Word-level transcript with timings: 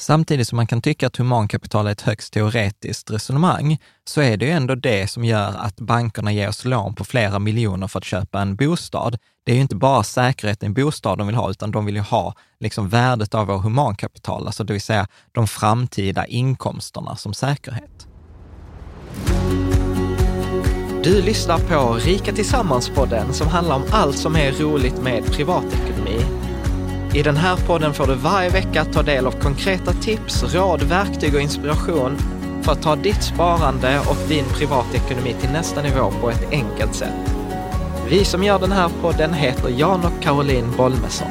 Samtidigt 0.00 0.48
som 0.48 0.56
man 0.56 0.66
kan 0.66 0.82
tycka 0.82 1.06
att 1.06 1.16
humankapital 1.16 1.86
är 1.86 1.90
ett 1.90 2.00
högst 2.00 2.32
teoretiskt 2.32 3.10
resonemang, 3.10 3.78
så 4.04 4.20
är 4.20 4.36
det 4.36 4.46
ju 4.46 4.50
ändå 4.50 4.74
det 4.74 5.10
som 5.10 5.24
gör 5.24 5.54
att 5.56 5.76
bankerna 5.76 6.32
ger 6.32 6.48
oss 6.48 6.64
lån 6.64 6.94
på 6.94 7.04
flera 7.04 7.38
miljoner 7.38 7.88
för 7.88 7.98
att 7.98 8.04
köpa 8.04 8.40
en 8.40 8.56
bostad. 8.56 9.18
Det 9.44 9.52
är 9.52 9.56
ju 9.56 9.62
inte 9.62 9.76
bara 9.76 10.02
säkerheten 10.02 10.70
i 10.70 10.74
bostad 10.74 11.18
de 11.18 11.26
vill 11.26 11.36
ha, 11.36 11.50
utan 11.50 11.70
de 11.70 11.86
vill 11.86 11.94
ju 11.94 12.00
ha 12.00 12.34
liksom 12.60 12.88
värdet 12.88 13.34
av 13.34 13.46
vår 13.46 13.58
humankapital, 13.58 14.46
alltså 14.46 14.64
det 14.64 14.72
vill 14.72 14.82
säga 14.82 15.06
de 15.32 15.46
framtida 15.46 16.26
inkomsterna 16.26 17.16
som 17.16 17.34
säkerhet. 17.34 18.06
Du 21.04 21.22
lyssnar 21.22 21.58
på 21.58 21.94
Rika 21.94 22.32
Tillsammans-podden 22.32 23.32
som 23.32 23.48
handlar 23.48 23.76
om 23.76 23.84
allt 23.90 24.18
som 24.18 24.36
är 24.36 24.52
roligt 24.52 25.02
med 25.02 25.24
privatekonomi 25.24 26.33
i 27.14 27.22
den 27.22 27.36
här 27.36 27.56
podden 27.56 27.94
får 27.94 28.06
du 28.06 28.14
varje 28.14 28.50
vecka 28.50 28.84
ta 28.84 29.02
del 29.02 29.26
av 29.26 29.30
konkreta 29.30 29.92
tips, 29.92 30.54
råd, 30.54 30.82
verktyg 30.82 31.34
och 31.34 31.40
inspiration 31.40 32.16
för 32.62 32.72
att 32.72 32.82
ta 32.82 32.96
ditt 32.96 33.22
sparande 33.22 34.00
och 34.00 34.28
din 34.28 34.44
privatekonomi 34.44 35.34
till 35.40 35.50
nästa 35.50 35.82
nivå 35.82 36.10
på 36.20 36.30
ett 36.30 36.50
enkelt 36.50 36.94
sätt. 36.94 37.34
Vi 38.08 38.24
som 38.24 38.44
gör 38.44 38.58
den 38.58 38.72
här 38.72 38.90
podden 39.02 39.34
heter 39.34 39.68
Jan 39.68 40.04
och 40.04 40.22
Caroline 40.22 40.76
Bolmesson. 40.76 41.28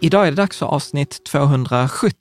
Idag 0.00 0.26
är 0.26 0.30
det 0.30 0.36
dags 0.36 0.58
för 0.58 0.66
avsnitt 0.66 1.24
270 1.24 2.14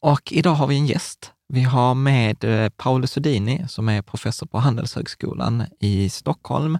och 0.00 0.32
idag 0.32 0.54
har 0.54 0.66
vi 0.66 0.76
en 0.76 0.86
gäst. 0.86 1.32
Vi 1.48 1.62
har 1.62 1.94
med 1.94 2.44
eh, 2.44 2.68
Paolo 2.68 3.06
Sodini 3.06 3.64
som 3.68 3.88
är 3.88 4.02
professor 4.02 4.46
på 4.46 4.58
Handelshögskolan 4.58 5.64
i 5.80 6.10
Stockholm 6.10 6.78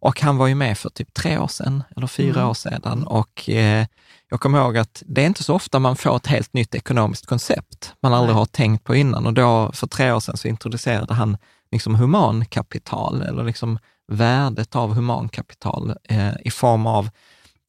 och 0.00 0.20
han 0.20 0.36
var 0.36 0.46
ju 0.46 0.54
med 0.54 0.78
för 0.78 0.90
typ 0.90 1.14
tre 1.14 1.38
år 1.38 1.48
sedan, 1.48 1.82
eller 1.96 2.06
fyra 2.06 2.38
mm. 2.40 2.50
år 2.50 2.54
sedan. 2.54 3.06
Och 3.06 3.48
eh, 3.48 3.86
jag 4.30 4.40
kommer 4.40 4.58
ihåg 4.58 4.78
att 4.78 5.02
det 5.06 5.22
är 5.22 5.26
inte 5.26 5.44
så 5.44 5.54
ofta 5.54 5.78
man 5.78 5.96
får 5.96 6.16
ett 6.16 6.26
helt 6.26 6.52
nytt 6.52 6.74
ekonomiskt 6.74 7.26
koncept 7.26 7.94
man 8.02 8.14
aldrig 8.14 8.36
har 8.36 8.46
tänkt 8.46 8.84
på 8.84 8.94
innan. 8.94 9.26
Och 9.26 9.34
då, 9.34 9.70
för 9.72 9.86
tre 9.86 10.12
år 10.12 10.20
sedan, 10.20 10.36
så 10.36 10.48
introducerade 10.48 11.14
han 11.14 11.36
liksom 11.72 11.94
humankapital, 11.94 13.22
eller 13.22 13.44
liksom 13.44 13.78
värdet 14.12 14.76
av 14.76 14.94
humankapital 14.94 15.94
eh, 16.04 16.32
i 16.44 16.50
form 16.50 16.86
av, 16.86 17.08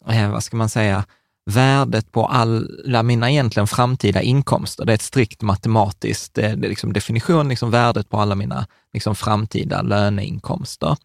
eh, 0.07 0.31
vad 0.31 0.43
ska 0.43 0.57
man 0.57 0.69
säga, 0.69 1.05
värdet 1.45 2.11
på 2.11 2.25
alla 2.25 3.03
mina 3.03 3.31
egentligen 3.31 3.67
framtida 3.67 4.21
inkomster. 4.21 4.85
Det 4.85 4.91
är 4.91 4.95
ett 4.95 5.01
strikt 5.01 5.41
matematiskt 5.41 6.37
eh, 6.37 6.55
liksom 6.55 6.93
definition, 6.93 7.49
liksom 7.49 7.71
värdet 7.71 8.09
på 8.09 8.17
alla 8.17 8.35
mina 8.35 8.67
liksom 8.93 9.15
framtida 9.15 9.81
löneinkomster. 9.81 10.97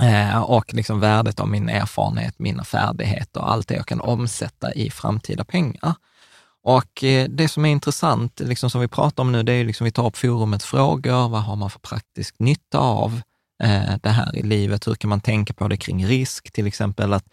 Eh, 0.00 0.42
och 0.42 0.74
liksom 0.74 1.00
värdet 1.00 1.40
av 1.40 1.48
min 1.48 1.68
erfarenhet, 1.68 2.38
mina 2.38 2.64
färdigheter, 2.64 3.40
och 3.40 3.52
allt 3.52 3.68
det 3.68 3.74
jag 3.74 3.86
kan 3.86 4.00
omsätta 4.00 4.72
i 4.72 4.90
framtida 4.90 5.44
pengar. 5.44 5.94
Och 6.64 7.04
eh, 7.04 7.28
det 7.28 7.48
som 7.48 7.64
är 7.64 7.70
intressant, 7.70 8.40
liksom 8.40 8.70
som 8.70 8.80
vi 8.80 8.88
pratar 8.88 9.22
om 9.22 9.32
nu, 9.32 9.42
det 9.42 9.52
är 9.52 9.64
liksom 9.64 9.84
vi 9.84 9.90
tar 9.90 10.06
upp 10.06 10.16
forumets 10.16 10.64
frågor. 10.64 11.28
Vad 11.28 11.42
har 11.42 11.56
man 11.56 11.70
för 11.70 11.78
praktisk 11.78 12.34
nytta 12.38 12.78
av 12.78 13.20
eh, 13.62 13.96
det 14.02 14.10
här 14.10 14.36
i 14.36 14.42
livet? 14.42 14.86
Hur 14.86 14.94
kan 14.94 15.10
man 15.10 15.20
tänka 15.20 15.54
på 15.54 15.68
det 15.68 15.76
kring 15.76 16.06
risk? 16.06 16.52
Till 16.52 16.66
exempel 16.66 17.12
att, 17.12 17.24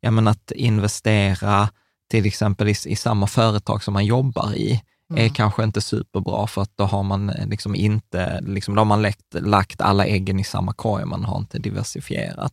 ja, 0.00 0.10
men 0.10 0.28
att 0.28 0.50
investera 0.50 1.68
till 2.10 2.26
exempel 2.26 2.68
i, 2.68 2.74
i 2.86 2.96
samma 2.96 3.26
företag 3.26 3.82
som 3.82 3.94
man 3.94 4.04
jobbar 4.06 4.54
i 4.54 4.82
mm. 5.10 5.24
är 5.24 5.28
kanske 5.28 5.64
inte 5.64 5.80
superbra 5.80 6.46
för 6.46 6.62
att 6.62 6.76
då 6.76 6.84
har 6.84 7.02
man 7.02 7.30
eh, 7.30 7.46
liksom 7.46 7.74
inte, 7.74 8.40
liksom, 8.40 8.74
då 8.74 8.80
har 8.80 8.84
man 8.86 9.02
lagt, 9.02 9.34
lagt 9.34 9.80
alla 9.80 10.06
äggen 10.06 10.40
i 10.40 10.44
samma 10.44 10.72
korg, 10.72 11.04
man 11.04 11.24
har 11.24 11.38
inte 11.38 11.58
diversifierat. 11.58 12.52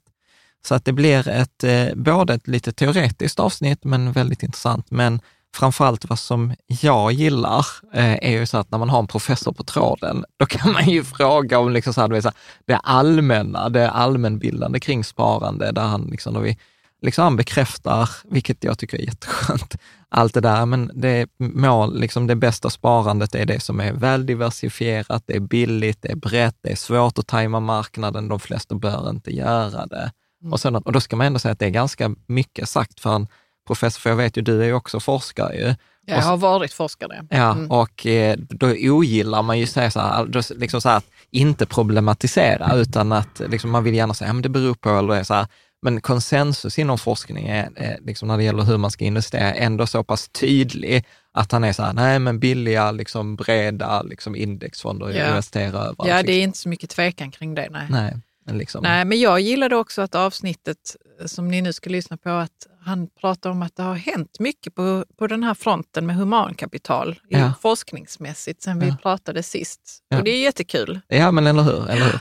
Så 0.67 0.75
att 0.75 0.85
det 0.85 0.93
blir 0.93 1.27
ett, 1.27 1.63
eh, 1.63 1.87
både 1.95 2.33
ett 2.33 2.47
lite 2.47 2.71
teoretiskt 2.71 3.39
avsnitt, 3.39 3.83
men 3.83 4.11
väldigt 4.11 4.43
intressant. 4.43 4.91
Men 4.91 5.21
framförallt 5.55 6.09
vad 6.09 6.19
som 6.19 6.53
jag 6.67 7.11
gillar 7.11 7.65
eh, 7.93 8.13
är 8.13 8.31
ju 8.31 8.45
så 8.45 8.57
att 8.57 8.71
när 8.71 8.77
man 8.77 8.89
har 8.89 8.99
en 8.99 9.07
professor 9.07 9.53
på 9.53 9.63
tråden, 9.63 10.25
då 10.37 10.45
kan 10.45 10.71
man 10.71 10.85
ju 10.85 11.03
fråga 11.03 11.59
om 11.59 11.71
liksom 11.71 11.93
så 11.93 12.01
här, 12.01 12.33
det 12.65 12.77
allmänna, 12.77 13.69
det 13.69 13.89
allmänbildande 13.89 14.79
kring 14.79 15.03
sparande, 15.03 15.71
där 15.71 15.81
han 15.81 16.07
liksom, 16.11 16.33
då 16.33 16.39
vi 16.39 16.57
liksom 17.05 17.35
bekräftar, 17.35 18.09
vilket 18.23 18.63
jag 18.63 18.77
tycker 18.77 18.97
är 18.97 19.01
jätteskönt, 19.01 19.75
allt 20.09 20.33
det 20.33 20.41
där, 20.41 20.65
men 20.65 20.91
det 20.93 21.27
mål, 21.37 21.99
liksom 21.99 22.27
det 22.27 22.35
bästa 22.35 22.69
sparandet 22.69 23.35
är 23.35 23.45
det 23.45 23.59
som 23.59 23.79
är 23.79 23.93
väl 23.93 24.25
diversifierat, 24.25 25.23
det 25.25 25.35
är 25.35 25.39
billigt, 25.39 26.01
det 26.01 26.11
är 26.11 26.15
brett, 26.15 26.55
det 26.61 26.71
är 26.71 26.75
svårt 26.75 27.19
att 27.19 27.27
tajma 27.27 27.59
marknaden, 27.59 28.27
de 28.27 28.39
flesta 28.39 28.75
bör 28.75 29.09
inte 29.09 29.35
göra 29.35 29.85
det. 29.85 30.11
Mm. 30.41 30.53
Och, 30.53 30.59
sen, 30.59 30.75
och 30.75 30.91
då 30.91 31.01
ska 31.01 31.15
man 31.15 31.27
ändå 31.27 31.39
säga 31.39 31.51
att 31.51 31.59
det 31.59 31.65
är 31.65 31.69
ganska 31.69 32.15
mycket 32.27 32.69
sagt 32.69 32.99
för 32.99 33.15
en 33.15 33.27
professor, 33.67 33.99
för 33.99 34.09
jag 34.09 34.17
vet 34.17 34.37
ju, 34.37 34.41
du 34.41 34.61
är 34.61 34.65
ju 34.65 34.73
också 34.73 34.99
forskare 34.99 35.55
ju. 35.55 35.75
Jag 36.07 36.21
har 36.21 36.37
varit 36.37 36.73
forskare. 36.73 37.25
Ja, 37.29 37.51
mm. 37.51 37.71
och 37.71 38.05
eh, 38.05 38.37
då 38.37 38.67
ogillar 38.67 39.41
man 39.41 39.59
ju 39.59 39.67
säga 39.67 39.91
så 39.91 39.99
här, 39.99 40.55
liksom 40.59 40.81
så 40.81 40.89
här, 40.89 40.97
att 40.97 41.05
inte 41.31 41.65
problematisera, 41.65 42.75
utan 42.75 43.11
att 43.11 43.41
liksom, 43.49 43.71
man 43.71 43.83
vill 43.83 43.95
gärna 43.95 44.13
säga, 44.13 44.33
ja, 44.33 44.41
det 44.41 44.49
beror 44.49 44.73
på, 44.73 44.89
eller 44.89 45.13
det 45.13 45.19
är 45.19 45.23
så 45.23 45.33
här, 45.33 45.47
men 45.85 46.01
konsensus 46.01 46.79
inom 46.79 46.97
forskning 46.97 47.47
är, 47.47 47.69
är 47.75 47.99
liksom 48.01 48.27
när 48.27 48.37
det 48.37 48.43
gäller 48.43 48.63
hur 48.63 48.77
man 48.77 48.91
ska 48.91 49.05
investera 49.05 49.53
ändå 49.53 49.87
så 49.87 50.03
pass 50.03 50.29
tydlig 50.29 51.05
att 51.31 51.51
han 51.51 51.63
är 51.63 51.73
så 51.73 51.83
här, 51.83 51.93
nej 51.93 52.19
men 52.19 52.39
billiga, 52.39 52.91
liksom 52.91 53.35
breda 53.35 54.01
liksom 54.01 54.35
indexfonder 54.35 55.09
ja. 55.09 55.27
investera 55.27 55.79
över. 55.79 56.07
Ja, 56.07 56.23
det 56.23 56.33
är 56.33 56.43
inte 56.43 56.57
så 56.57 56.69
mycket 56.69 56.89
tvekan 56.89 57.31
kring 57.31 57.55
det. 57.55 57.69
Nej. 57.71 57.87
nej. 57.89 58.17
Men 58.45 58.57
liksom. 58.57 58.83
Nej, 58.83 59.05
men 59.05 59.19
jag 59.19 59.39
gillade 59.39 59.75
också 59.75 60.01
att 60.01 60.15
avsnittet 60.15 60.95
som 61.25 61.47
ni 61.47 61.61
nu 61.61 61.73
ska 61.73 61.89
lyssna 61.89 62.17
på, 62.17 62.29
att 62.29 62.67
han 62.81 63.07
pratar 63.21 63.49
om 63.49 63.61
att 63.61 63.75
det 63.75 63.83
har 63.83 63.95
hänt 63.95 64.39
mycket 64.39 64.75
på, 64.75 65.05
på 65.17 65.27
den 65.27 65.43
här 65.43 65.53
fronten 65.53 66.05
med 66.05 66.15
humankapital 66.15 67.19
ja. 67.29 67.53
forskningsmässigt 67.61 68.63
sen 68.63 68.79
vi 68.79 68.87
ja. 68.87 68.97
pratade 69.01 69.43
sist. 69.43 69.81
Och 70.15 70.23
det 70.23 70.31
är 70.31 70.43
jättekul. 70.43 70.99
Ja, 71.07 71.31
men 71.31 71.47
eller 71.47 71.63
hur. 71.63 71.89
Eller 71.89 72.05
hur? 72.05 72.19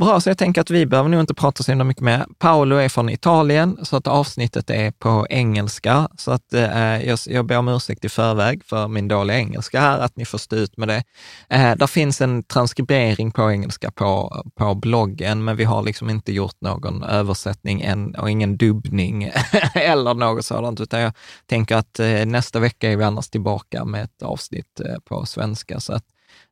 Bra, 0.00 0.20
så 0.20 0.30
jag 0.30 0.38
tänker 0.38 0.60
att 0.60 0.70
vi 0.70 0.86
behöver 0.86 1.08
nog 1.08 1.20
inte 1.20 1.34
prata 1.34 1.62
så 1.62 1.70
himla 1.70 1.84
mycket 1.84 2.02
mer. 2.02 2.26
Paolo 2.38 2.76
är 2.76 2.88
från 2.88 3.08
Italien, 3.08 3.78
så 3.82 3.96
att 3.96 4.06
avsnittet 4.06 4.70
är 4.70 4.90
på 4.90 5.26
engelska. 5.30 6.08
Så 6.18 6.30
att 6.30 6.54
eh, 6.54 7.06
jag, 7.08 7.18
jag 7.26 7.46
ber 7.46 7.58
om 7.58 7.68
ursäkt 7.68 8.04
i 8.04 8.08
förväg 8.08 8.64
för 8.64 8.88
min 8.88 9.08
dåliga 9.08 9.36
engelska 9.36 9.80
här, 9.80 9.98
att 9.98 10.16
ni 10.16 10.24
får 10.24 10.38
stå 10.38 10.56
ut 10.56 10.76
med 10.76 10.88
det. 10.88 11.04
Eh, 11.48 11.76
där 11.76 11.86
finns 11.86 12.20
en 12.20 12.42
transkribering 12.42 13.30
på 13.30 13.50
engelska 13.50 13.90
på, 13.90 14.42
på 14.54 14.74
bloggen, 14.74 15.44
men 15.44 15.56
vi 15.56 15.64
har 15.64 15.82
liksom 15.82 16.10
inte 16.10 16.32
gjort 16.32 16.60
någon 16.60 17.02
översättning 17.02 17.82
än 17.82 18.14
och 18.14 18.30
ingen 18.30 18.56
dubbning 18.56 19.24
eller 19.74 20.14
något 20.14 20.44
sådant, 20.44 20.80
utan 20.80 21.00
jag 21.00 21.12
tänker 21.46 21.76
att 21.76 21.98
eh, 21.98 22.26
nästa 22.26 22.60
vecka 22.60 22.92
är 22.92 22.96
vi 22.96 23.04
annars 23.04 23.28
tillbaka 23.28 23.84
med 23.84 24.04
ett 24.04 24.22
avsnitt 24.22 24.80
eh, 24.80 24.98
på 25.04 25.26
svenska. 25.26 25.80
Så 25.80 25.92
att 25.92 26.04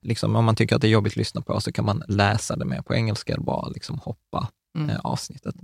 liksom, 0.03 0.37
om 0.37 0.45
man 0.45 0.57
tycker 0.57 0.77
att 0.77 0.83
det 0.83 0.89
är 0.89 0.91
jobbigt 0.91 1.13
att 1.13 1.17
lyssna 1.17 1.41
på 1.41 1.61
så 1.61 1.73
kan 1.73 1.85
man 1.85 2.03
läsa 2.09 2.57
det 2.57 2.65
mer 2.65 2.83
på 2.83 2.95
engelska 2.95 3.33
eller 3.33 3.45
bara 3.45 3.69
liksom 3.69 3.99
hoppa 3.99 4.49
mm. 4.79 4.91
eh, 4.91 5.01
avsnittet. 5.01 5.55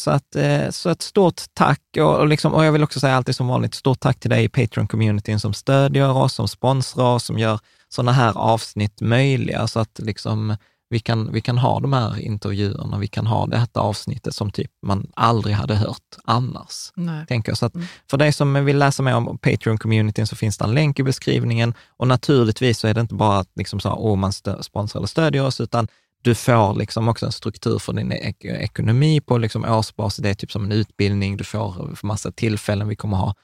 Så, 0.00 0.10
att, 0.10 0.36
eh, 0.36 0.70
så 0.70 0.90
ett 0.90 1.02
stort 1.02 1.42
tack 1.54 1.80
och, 1.96 2.18
och, 2.18 2.26
liksom, 2.26 2.54
och 2.54 2.64
jag 2.64 2.72
vill 2.72 2.82
också 2.82 3.00
säga 3.00 3.16
alltid 3.16 3.36
som 3.36 3.48
vanligt, 3.48 3.74
stort 3.74 4.00
tack 4.00 4.20
till 4.20 4.30
dig 4.30 4.44
i 4.44 4.48
Patreon-communityn 4.48 5.38
som 5.38 5.54
stödjer 5.54 6.16
oss, 6.16 6.34
som 6.34 6.48
sponsrar 6.48 7.14
oss, 7.14 7.24
som 7.24 7.38
gör 7.38 7.60
sådana 7.88 8.12
här 8.12 8.38
avsnitt 8.38 9.00
möjliga 9.00 9.66
så 9.66 9.80
att 9.80 9.98
liksom 9.98 10.56
vi 10.92 11.00
kan, 11.00 11.32
vi 11.32 11.40
kan 11.40 11.58
ha 11.58 11.80
de 11.80 11.92
här 11.92 12.20
intervjuerna, 12.20 12.98
vi 12.98 13.08
kan 13.08 13.26
ha 13.26 13.46
det 13.46 13.56
här 13.56 13.68
avsnittet 13.74 14.34
som 14.34 14.50
typ 14.50 14.70
man 14.82 15.10
aldrig 15.14 15.54
hade 15.54 15.74
hört 15.74 16.16
annars. 16.24 16.92
Tänker 17.28 17.50
jag. 17.50 17.58
Så 17.58 17.66
att 17.66 17.74
mm. 17.74 17.86
För 18.10 18.16
dig 18.16 18.32
som 18.32 18.64
vill 18.64 18.78
läsa 18.78 19.02
mer 19.02 19.14
om 19.14 19.38
Patreon-communityn 19.38 20.26
så 20.26 20.36
finns 20.36 20.58
det 20.58 20.64
en 20.64 20.74
länk 20.74 20.98
i 20.98 21.02
beskrivningen 21.02 21.74
och 21.96 22.08
naturligtvis 22.08 22.78
så 22.78 22.88
är 22.88 22.94
det 22.94 23.00
inte 23.00 23.14
bara 23.14 23.38
att 23.38 23.48
liksom 23.54 23.80
så, 23.80 23.90
oh, 23.90 24.16
man 24.16 24.32
sponsrar 24.32 25.00
eller 25.00 25.06
stödjer 25.06 25.46
oss, 25.46 25.60
utan 25.60 25.88
du 26.22 26.34
får 26.34 26.74
liksom 26.74 27.08
också 27.08 27.26
en 27.26 27.32
struktur 27.32 27.78
för 27.78 27.92
din 27.92 28.12
ek 28.12 28.44
ekonomi 28.44 29.20
på 29.20 29.38
liksom 29.38 29.64
årsbasis. 29.64 30.22
Det 30.22 30.30
är 30.30 30.34
typ 30.34 30.52
som 30.52 30.64
en 30.64 30.72
utbildning, 30.72 31.36
du 31.36 31.44
får 31.44 32.06
massa 32.06 32.32
tillfällen. 32.32 32.88
Vi 32.88 32.96
kommer 32.96 33.16
ha 33.16 33.34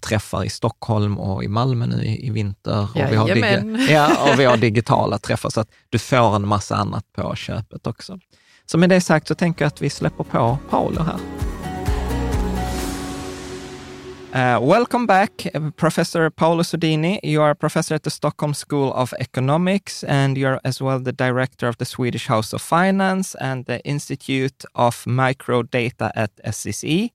träffar 0.00 0.44
i 0.44 0.48
Stockholm 0.48 1.18
och 1.18 1.44
i 1.44 1.48
Malmö 1.48 1.86
nu 1.86 2.04
i, 2.04 2.26
i 2.26 2.30
vinter. 2.30 2.88
Och 2.94 3.12
vi, 3.12 3.16
har 3.16 3.28
ja, 3.90 4.32
och 4.32 4.40
vi 4.40 4.44
har 4.44 4.56
digitala 4.56 5.18
träffar, 5.18 5.50
så 5.50 5.60
att 5.60 5.68
du 5.90 5.98
får 5.98 6.36
en 6.36 6.48
massa 6.48 6.76
annat 6.76 7.12
på 7.12 7.34
köpet 7.34 7.86
också. 7.86 8.18
Så 8.66 8.78
med 8.78 8.90
det 8.90 9.00
sagt 9.00 9.28
så 9.28 9.34
tänker 9.34 9.64
jag 9.64 9.66
att 9.68 9.82
vi 9.82 9.90
släpper 9.90 10.24
på 10.24 10.58
Paolo 10.70 11.02
här. 11.02 11.18
Uh, 14.34 14.58
welcome 14.58 15.06
back, 15.06 15.46
Professor 15.76 16.30
Paolo 16.30 16.64
Sodini. 16.64 17.20
You 17.22 17.40
are 17.42 17.50
a 17.50 17.54
professor 17.54 17.94
at 17.94 18.02
the 18.02 18.10
Stockholm 18.10 18.52
School 18.54 18.92
of 18.92 19.12
Economics, 19.12 20.04
and 20.04 20.36
you're 20.36 20.58
as 20.64 20.80
well 20.80 21.04
the 21.04 21.12
director 21.12 21.68
of 21.68 21.76
the 21.76 21.84
Swedish 21.84 22.26
House 22.26 22.52
of 22.52 22.62
Finance 22.62 23.36
and 23.40 23.66
the 23.66 23.80
Institute 23.84 24.64
of 24.74 25.04
Microdata 25.06 26.10
at 26.16 26.30
SCC 26.44 27.10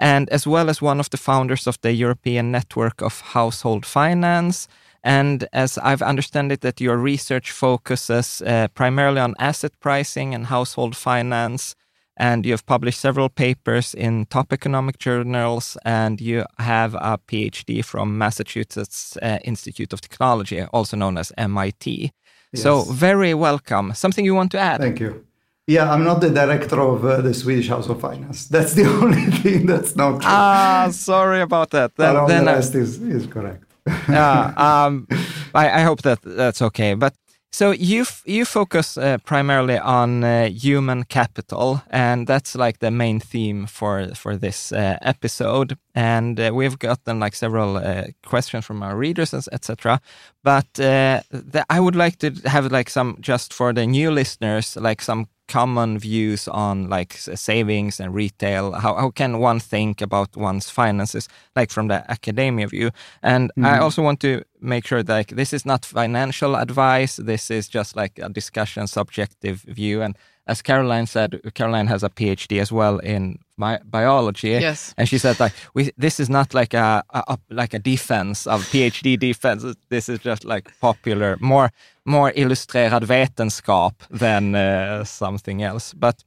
and 0.00 0.30
as 0.30 0.46
well 0.46 0.70
as 0.70 0.82
one 0.82 0.98
of 0.98 1.10
the 1.10 1.18
founders 1.18 1.66
of 1.66 1.78
the 1.82 1.92
European 1.92 2.50
Network 2.50 3.02
of 3.02 3.20
Household 3.20 3.84
Finance. 3.84 4.66
And 5.04 5.46
as 5.52 5.78
I've 5.78 6.02
understood 6.02 6.50
it, 6.52 6.62
that 6.62 6.80
your 6.80 6.96
research 6.96 7.50
focuses 7.50 8.42
uh, 8.42 8.68
primarily 8.74 9.20
on 9.20 9.34
asset 9.38 9.72
pricing 9.78 10.34
and 10.34 10.46
household 10.46 10.96
finance. 10.96 11.76
And 12.16 12.44
you 12.44 12.52
have 12.52 12.66
published 12.66 13.00
several 13.00 13.28
papers 13.28 13.94
in 13.94 14.26
top 14.26 14.52
economic 14.52 14.98
journals, 14.98 15.78
and 15.86 16.20
you 16.20 16.44
have 16.58 16.94
a 16.94 17.18
PhD 17.26 17.82
from 17.82 18.18
Massachusetts 18.18 19.16
uh, 19.22 19.38
Institute 19.44 19.94
of 19.94 20.02
Technology, 20.02 20.62
also 20.72 20.98
known 20.98 21.16
as 21.16 21.32
MIT. 21.38 22.12
Yes. 22.52 22.62
So, 22.62 22.82
very 22.82 23.32
welcome. 23.32 23.94
Something 23.94 24.26
you 24.26 24.34
want 24.34 24.50
to 24.52 24.58
add? 24.58 24.80
Thank 24.80 25.00
you. 25.00 25.24
Yeah, 25.66 25.92
I'm 25.92 26.04
not 26.04 26.20
the 26.20 26.30
director 26.30 26.80
of 26.80 27.04
uh, 27.04 27.20
the 27.20 27.32
Swedish 27.32 27.68
House 27.68 27.88
of 27.88 28.00
Finance. 28.00 28.48
That's 28.48 28.74
the 28.74 28.84
only 29.02 29.26
thing 29.26 29.66
that's 29.66 29.94
not 29.94 30.20
true. 30.20 30.30
Ah, 30.30 30.88
sorry 30.90 31.40
about 31.40 31.70
that. 31.70 31.94
Then, 31.96 32.26
then 32.26 32.44
the 32.44 32.52
rest 32.52 32.74
I, 32.74 32.78
is, 32.78 33.00
is 33.00 33.26
correct. 33.26 33.64
yeah, 34.08 34.52
um, 34.56 35.06
I, 35.54 35.80
I, 35.80 35.82
hope 35.82 36.02
that 36.02 36.18
that's 36.22 36.60
okay. 36.60 36.94
But 36.94 37.14
so 37.52 37.72
you 37.72 38.04
you 38.24 38.44
focus 38.44 38.96
uh, 38.96 39.18
primarily 39.24 39.78
on 39.78 40.22
uh, 40.22 40.48
human 40.48 41.04
capital, 41.04 41.82
and 41.90 42.26
that's 42.26 42.54
like 42.54 42.78
the 42.78 42.90
main 42.90 43.20
theme 43.20 43.66
for 43.66 44.14
for 44.14 44.36
this 44.36 44.72
uh, 44.72 44.98
episode. 45.02 45.76
And 45.94 46.38
uh, 46.38 46.50
we've 46.54 46.78
gotten 46.78 47.20
like 47.20 47.34
several 47.34 47.76
uh, 47.76 48.04
questions 48.24 48.64
from 48.66 48.82
our 48.82 48.96
readers, 48.96 49.34
etc. 49.34 50.00
But 50.44 50.78
uh, 50.78 51.20
the, 51.30 51.64
I 51.68 51.80
would 51.80 51.96
like 51.96 52.18
to 52.18 52.30
have 52.48 52.70
like 52.70 52.90
some 52.90 53.16
just 53.20 53.52
for 53.52 53.72
the 53.72 53.86
new 53.86 54.10
listeners, 54.10 54.76
like 54.76 55.02
some 55.02 55.26
common 55.50 55.98
views 55.98 56.48
on 56.48 56.88
like 56.88 57.12
savings 57.14 58.00
and 58.00 58.14
retail? 58.14 58.72
How, 58.72 58.94
how 58.94 59.10
can 59.10 59.38
one 59.40 59.60
think 59.60 60.00
about 60.00 60.36
one's 60.36 60.70
finances, 60.70 61.28
like 61.56 61.70
from 61.70 61.88
the 61.88 62.10
academia 62.10 62.68
view? 62.68 62.90
And 63.22 63.50
mm. 63.58 63.66
I 63.66 63.72
mm-hmm. 63.72 63.82
also 63.82 64.02
want 64.02 64.20
to 64.20 64.44
make 64.60 64.86
sure 64.86 65.02
that 65.02 65.12
like, 65.12 65.28
this 65.28 65.52
is 65.52 65.64
not 65.64 65.84
financial 65.84 66.56
advice. 66.56 67.16
This 67.16 67.50
is 67.50 67.68
just 67.68 67.96
like 67.96 68.18
a 68.18 68.28
discussion, 68.28 68.86
subjective 68.86 69.62
view. 69.62 70.02
And 70.02 70.16
as 70.46 70.62
Caroline 70.62 71.06
said, 71.06 71.40
Caroline 71.54 71.86
has 71.86 72.02
a 72.02 72.08
PhD 72.08 72.60
as 72.60 72.72
well 72.72 72.98
in 72.98 73.38
my 73.56 73.78
biology. 73.84 74.48
Yes. 74.48 74.94
And 74.96 75.08
she 75.08 75.18
said 75.18 75.38
like, 75.38 75.52
we, 75.74 75.90
this 75.96 76.18
is 76.18 76.28
not 76.28 76.54
like 76.54 76.74
a, 76.74 77.04
a, 77.10 77.38
like 77.50 77.74
a 77.74 77.78
defense 77.78 78.46
of 78.46 78.64
PhD 78.64 79.18
defense. 79.28 79.64
This 79.88 80.08
is 80.08 80.18
just 80.18 80.44
like 80.44 80.70
popular, 80.80 81.36
more 81.40 81.70
more 82.06 82.32
illustrerad 82.32 83.02
vetenskap 83.04 83.92
than 84.10 84.54
uh, 84.54 85.04
something 85.04 85.62
else. 85.62 85.92
But 85.94 86.24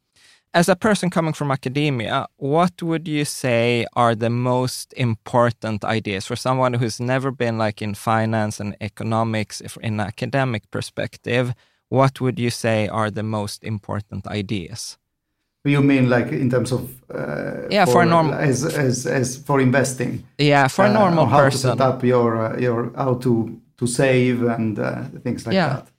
as 0.53 0.69
a 0.69 0.75
person 0.75 1.10
coming 1.10 1.33
from 1.33 1.51
academia, 1.51 2.27
what 2.38 2.81
would 2.81 3.07
you 3.07 3.25
say 3.25 3.86
are 3.95 4.15
the 4.15 4.29
most 4.29 4.93
important 4.95 5.83
ideas 5.83 6.25
for 6.27 6.36
someone 6.36 6.74
who's 6.74 7.00
never 7.00 7.31
been 7.31 7.57
like 7.57 7.81
in 7.81 7.95
finance 7.95 8.60
and 8.60 8.75
economics 8.79 9.62
in 9.81 10.00
an 10.00 10.07
academic 10.07 10.69
perspective? 10.69 11.53
What 11.89 12.22
would 12.22 12.39
you 12.39 12.51
say 12.51 12.88
are 12.88 13.10
the 13.10 13.24
most 13.24 13.63
important 13.63 14.27
ideas? 14.27 14.98
You 15.65 15.81
mean 15.81 16.10
like 16.10 16.27
in 16.27 16.50
terms 16.50 16.72
of 16.74 16.89
uh, 17.10 17.67
yeah 17.69 17.86
for, 17.86 17.93
for 17.93 18.05
normal 18.05 18.33
as, 18.33 18.65
as 18.65 19.07
as 19.07 19.38
for 19.38 19.62
investing? 19.62 20.24
Yeah, 20.38 20.67
for 20.67 20.86
a 20.86 20.89
uh, 20.89 20.93
normal 20.93 21.24
uh, 21.24 21.29
how 21.29 21.38
person. 21.39 21.69
How 21.69 21.75
to 21.75 21.79
set 21.79 21.88
up 21.88 22.03
your 22.03 22.29
uh, 22.45 22.60
your 22.60 22.91
how 22.98 23.13
to 23.15 23.62
to 23.77 23.88
save 23.88 24.43
and 24.43 24.77
uh, 24.77 25.03
things 25.24 25.45
like 25.45 25.55
yeah. 25.55 25.69
that. 25.69 25.93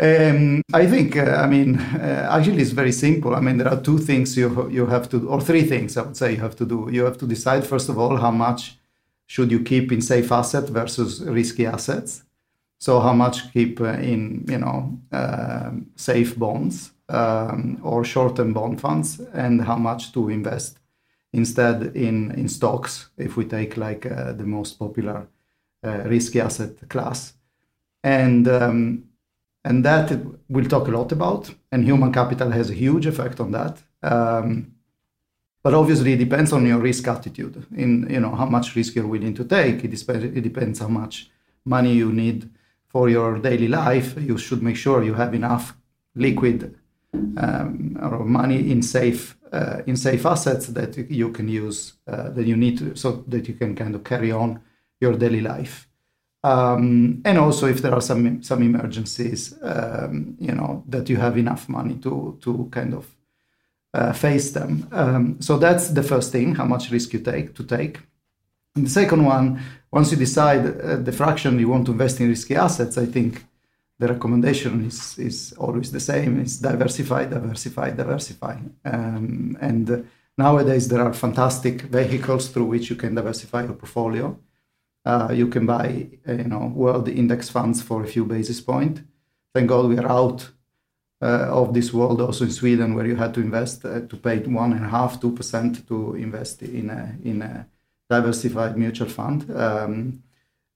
Um, 0.00 0.62
I 0.72 0.86
think, 0.86 1.16
uh, 1.16 1.42
I 1.44 1.46
mean, 1.48 1.76
uh, 1.80 2.28
actually, 2.30 2.62
it's 2.62 2.70
very 2.70 2.92
simple. 2.92 3.34
I 3.34 3.40
mean, 3.40 3.58
there 3.58 3.68
are 3.68 3.80
two 3.80 3.98
things 3.98 4.36
you 4.36 4.68
you 4.70 4.86
have 4.86 5.08
to, 5.08 5.28
or 5.28 5.40
three 5.40 5.64
things 5.66 5.96
I 5.96 6.02
would 6.02 6.16
say 6.16 6.32
you 6.32 6.40
have 6.40 6.54
to 6.56 6.64
do. 6.64 6.88
You 6.92 7.04
have 7.04 7.18
to 7.18 7.26
decide 7.26 7.66
first 7.66 7.88
of 7.88 7.98
all 7.98 8.16
how 8.16 8.30
much 8.30 8.78
should 9.26 9.50
you 9.50 9.60
keep 9.64 9.92
in 9.92 10.00
safe 10.00 10.30
asset 10.32 10.68
versus 10.70 11.20
risky 11.22 11.66
assets. 11.66 12.22
So 12.78 13.00
how 13.00 13.12
much 13.14 13.52
keep 13.52 13.80
uh, 13.80 13.98
in 14.00 14.44
you 14.48 14.58
know 14.58 14.98
uh, 15.12 15.70
safe 15.96 16.36
bonds 16.38 16.92
um, 17.08 17.78
or 17.82 18.04
short-term 18.04 18.52
bond 18.54 18.80
funds, 18.80 19.20
and 19.34 19.62
how 19.62 19.76
much 19.78 20.12
to 20.12 20.28
invest 20.30 20.78
instead 21.32 21.96
in 21.96 22.32
in 22.32 22.48
stocks. 22.48 23.10
If 23.18 23.36
we 23.36 23.44
take 23.46 23.76
like 23.76 24.06
uh, 24.06 24.32
the 24.32 24.46
most 24.46 24.78
popular 24.78 25.28
uh, 25.84 26.04
risky 26.08 26.40
asset 26.40 26.88
class, 26.88 27.34
and 28.04 28.48
um, 28.48 29.07
and 29.62 29.84
that 29.84 30.12
we'll 30.48 30.68
talk 30.68 30.88
a 30.88 30.90
lot 30.90 31.12
about. 31.12 31.54
And 31.70 31.84
human 31.84 32.12
capital 32.12 32.50
has 32.50 32.70
a 32.70 32.74
huge 32.74 33.06
effect 33.06 33.40
on 33.40 33.52
that. 33.52 33.82
Um, 34.02 34.74
But 35.62 35.74
obviously, 35.74 36.12
it 36.12 36.18
depends 36.18 36.52
on 36.52 36.66
your 36.66 36.78
risk 36.78 37.08
attitude. 37.08 37.66
In 37.76 38.06
you 38.08 38.20
know 38.20 38.34
how 38.36 38.46
much 38.46 38.76
risk 38.76 38.94
you're 38.94 39.10
willing 39.10 39.34
to 39.34 39.44
take. 39.44 39.84
It 39.84 39.90
depends. 39.90 40.24
It 40.24 40.42
depends 40.42 40.78
how 40.78 40.88
much 40.88 41.30
money 41.64 41.94
you 41.94 42.12
need 42.12 42.48
for 42.86 43.10
your 43.10 43.40
daily 43.40 43.68
life. 43.68 44.14
You 44.20 44.38
should 44.38 44.62
make 44.62 44.76
sure 44.76 45.02
you 45.04 45.14
have 45.14 45.34
enough 45.34 45.74
liquid 46.14 46.74
um, 47.12 47.98
or 48.00 48.24
money 48.24 48.70
in 48.70 48.82
safe 48.82 49.36
uh, 49.52 49.82
in 49.86 49.96
safe 49.96 50.24
assets 50.26 50.66
that 50.68 50.96
you 51.10 51.32
can 51.32 51.48
use 51.48 51.94
uh, 52.06 52.30
that 52.30 52.46
you 52.46 52.56
need 52.56 52.78
to, 52.78 52.94
so 52.94 53.24
that 53.28 53.48
you 53.48 53.54
can 53.54 53.74
kind 53.74 53.94
of 53.94 54.02
carry 54.04 54.32
on 54.32 54.60
your 55.00 55.18
daily 55.18 55.40
life. 55.40 55.87
Um, 56.44 57.20
and 57.24 57.38
also, 57.38 57.66
if 57.66 57.82
there 57.82 57.92
are 57.92 58.00
some 58.00 58.42
some 58.42 58.62
emergencies, 58.62 59.54
um, 59.62 60.36
you 60.38 60.54
know 60.54 60.84
that 60.88 61.08
you 61.08 61.16
have 61.16 61.36
enough 61.36 61.68
money 61.68 61.96
to 61.96 62.38
to 62.42 62.68
kind 62.70 62.94
of 62.94 63.06
uh, 63.92 64.12
face 64.12 64.52
them. 64.52 64.86
Um, 64.92 65.40
so 65.40 65.58
that's 65.58 65.88
the 65.90 66.02
first 66.02 66.30
thing: 66.30 66.54
how 66.54 66.64
much 66.64 66.90
risk 66.90 67.12
you 67.12 67.20
take 67.20 67.54
to 67.54 67.64
take. 67.64 67.98
And 68.76 68.86
the 68.86 68.90
second 68.90 69.24
one, 69.24 69.60
once 69.90 70.12
you 70.12 70.16
decide 70.16 70.64
uh, 70.80 70.96
the 70.96 71.12
fraction 71.12 71.58
you 71.58 71.68
want 71.68 71.86
to 71.86 71.92
invest 71.92 72.20
in 72.20 72.28
risky 72.28 72.54
assets, 72.54 72.96
I 72.96 73.06
think 73.06 73.44
the 73.98 74.06
recommendation 74.06 74.84
is 74.86 75.18
is 75.18 75.52
always 75.58 75.90
the 75.90 76.00
same: 76.00 76.40
it's 76.40 76.58
diversify, 76.58 77.24
diversify, 77.24 77.90
diversify. 77.90 78.56
Um, 78.84 79.58
and 79.60 80.08
nowadays 80.36 80.86
there 80.86 81.02
are 81.02 81.12
fantastic 81.12 81.82
vehicles 81.82 82.48
through 82.50 82.66
which 82.66 82.90
you 82.90 82.96
can 82.96 83.16
diversify 83.16 83.64
your 83.64 83.74
portfolio. 83.74 84.38
Uh, 85.08 85.32
you 85.32 85.48
can 85.48 85.64
buy, 85.64 86.06
uh, 86.28 86.32
you 86.32 86.44
know, 86.44 86.70
world 86.74 87.08
index 87.08 87.48
funds 87.48 87.80
for 87.80 88.04
a 88.04 88.06
few 88.06 88.26
basis 88.26 88.60
point. 88.60 89.02
Thank 89.54 89.70
God 89.70 89.86
we 89.88 89.96
are 89.96 90.06
out 90.06 90.50
uh, 91.22 91.48
of 91.50 91.72
this 91.72 91.94
world 91.94 92.20
also 92.20 92.44
in 92.44 92.50
Sweden, 92.50 92.94
where 92.94 93.06
you 93.06 93.16
had 93.16 93.32
to 93.32 93.40
invest 93.40 93.86
uh, 93.86 94.00
to 94.00 94.16
pay 94.18 94.38
one 94.40 94.74
and 94.74 94.84
a 94.84 94.88
half, 94.88 95.18
two 95.18 95.32
percent 95.32 95.88
to 95.88 96.14
invest 96.14 96.62
in 96.62 96.90
a 96.90 97.16
in 97.24 97.40
a 97.40 97.66
diversified 98.10 98.76
mutual 98.76 99.08
fund. 99.08 99.50
Um, 99.50 100.22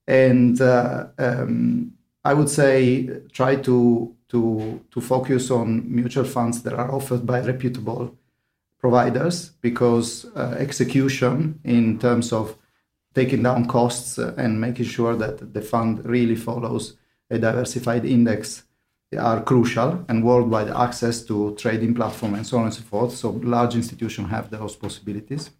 and 0.06 0.58
uh, 0.62 1.08
um, 1.18 1.92
I 2.24 2.32
would 2.32 2.48
say 2.48 3.10
try 3.32 3.56
to 3.56 4.16
to 4.28 4.80
to 4.92 5.00
focus 5.02 5.50
on 5.50 5.94
mutual 5.94 6.24
funds 6.24 6.62
that 6.62 6.72
are 6.72 6.90
offered 6.90 7.26
by 7.26 7.40
reputable 7.40 8.16
providers 8.80 9.50
because 9.60 10.24
uh, 10.34 10.56
execution 10.58 11.60
in 11.64 11.98
terms 11.98 12.32
of 12.32 12.56
taking 13.14 13.42
down 13.42 13.66
costs 13.66 14.18
and 14.18 14.60
making 14.60 14.86
sure 14.86 15.16
that 15.16 15.52
the 15.52 15.62
fund 15.62 16.04
really 16.04 16.36
follows 16.36 16.96
a 17.30 17.38
diversified 17.38 18.04
index 18.04 18.64
are 19.18 19.42
crucial 19.42 20.04
and 20.08 20.24
worldwide 20.24 20.68
access 20.68 21.22
to 21.22 21.54
trading 21.56 21.94
platform 21.94 22.34
and 22.34 22.46
so 22.46 22.58
on 22.58 22.64
and 22.64 22.74
so 22.74 22.82
forth. 22.82 23.14
So 23.14 23.30
large 23.30 23.74
institutions 23.74 24.30
have 24.30 24.50
those 24.50 24.76
possibilities. 24.76 25.50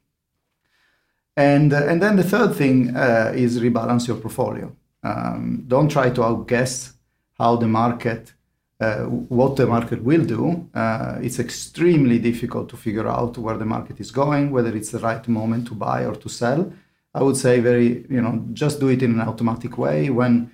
And, 1.37 1.73
uh, 1.73 1.87
and 1.87 2.03
then 2.03 2.17
the 2.17 2.25
third 2.25 2.55
thing 2.55 2.97
uh, 2.97 3.33
is 3.35 3.61
rebalance 3.61 4.07
your 4.07 4.17
portfolio. 4.17 4.75
Um, 5.03 5.65
don't 5.67 5.91
try 5.91 6.11
to 6.11 6.23
outguess 6.23 6.93
how 7.39 7.57
the 7.57 7.67
market, 7.67 8.33
uh, 8.81 9.05
what 9.05 9.57
the 9.57 9.67
market 9.67 10.03
will 10.03 10.25
do. 10.25 10.69
Uh, 10.75 11.19
it's 11.23 11.39
extremely 11.39 12.19
difficult 12.19 12.69
to 12.69 12.77
figure 12.77 13.09
out 13.09 13.39
where 13.39 13.57
the 13.57 13.65
market 13.65 13.99
is 14.01 14.11
going, 14.11 14.51
whether 14.51 14.75
it's 14.77 14.91
the 14.91 14.99
right 14.99 15.27
moment 15.27 15.67
to 15.69 15.75
buy 15.75 16.05
or 16.05 16.15
to 16.17 16.29
sell. 16.29 16.73
I 17.15 17.23
would 17.23 17.37
say 17.37 17.61
very, 17.61 18.07
you 18.09 18.21
know, 18.23 18.45
just 18.53 18.81
do 18.81 18.89
it 18.89 19.03
in 19.03 19.13
an 19.13 19.29
automatic 19.29 19.79
way. 19.79 20.11
When 20.11 20.51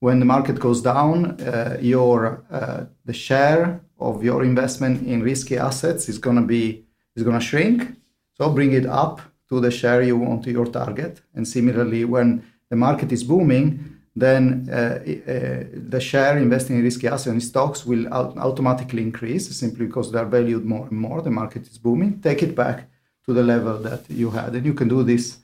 when 0.00 0.18
the 0.18 0.24
market 0.24 0.58
goes 0.58 0.82
down, 0.82 1.40
uh, 1.40 1.78
your 1.80 2.44
uh, 2.50 2.84
the 3.04 3.12
share 3.12 3.80
of 3.98 4.24
your 4.24 4.42
investment 4.42 5.06
in 5.06 5.22
risky 5.22 5.56
assets 5.56 6.08
is 6.08 6.18
gonna 6.18 6.42
be 6.42 6.84
is 7.16 7.22
gonna 7.22 7.40
shrink. 7.40 7.96
So 8.34 8.50
bring 8.50 8.72
it 8.72 8.86
up 8.86 9.20
to 9.48 9.60
the 9.60 9.70
share 9.70 10.02
you 10.02 10.16
want 10.16 10.42
to 10.44 10.50
your 10.50 10.66
target. 10.66 11.20
And 11.34 11.46
similarly, 11.46 12.04
when 12.04 12.42
the 12.70 12.76
market 12.76 13.12
is 13.12 13.22
booming, 13.22 13.92
then 14.16 14.68
uh, 14.70 14.74
uh, 14.74 15.64
the 15.88 16.00
share 16.00 16.36
investing 16.36 16.76
in 16.76 16.82
risky 16.82 17.06
assets 17.06 17.26
and 17.26 17.42
stocks 17.42 17.86
will 17.86 18.06
automatically 18.12 19.02
increase 19.02 19.54
simply 19.56 19.86
because 19.86 20.10
they 20.10 20.18
are 20.18 20.26
valued 20.26 20.64
more 20.64 20.86
and 20.88 20.98
more. 20.98 21.22
The 21.22 21.30
market 21.30 21.62
is 21.68 21.78
booming. 21.78 22.20
Take 22.20 22.42
it 22.42 22.54
back 22.54 22.88
to 23.26 23.32
the 23.32 23.42
level 23.42 23.78
that 23.78 24.10
you 24.10 24.30
had, 24.30 24.54
and 24.54 24.66
you 24.66 24.74
can 24.74 24.88
do 24.88 25.02
this 25.02 25.38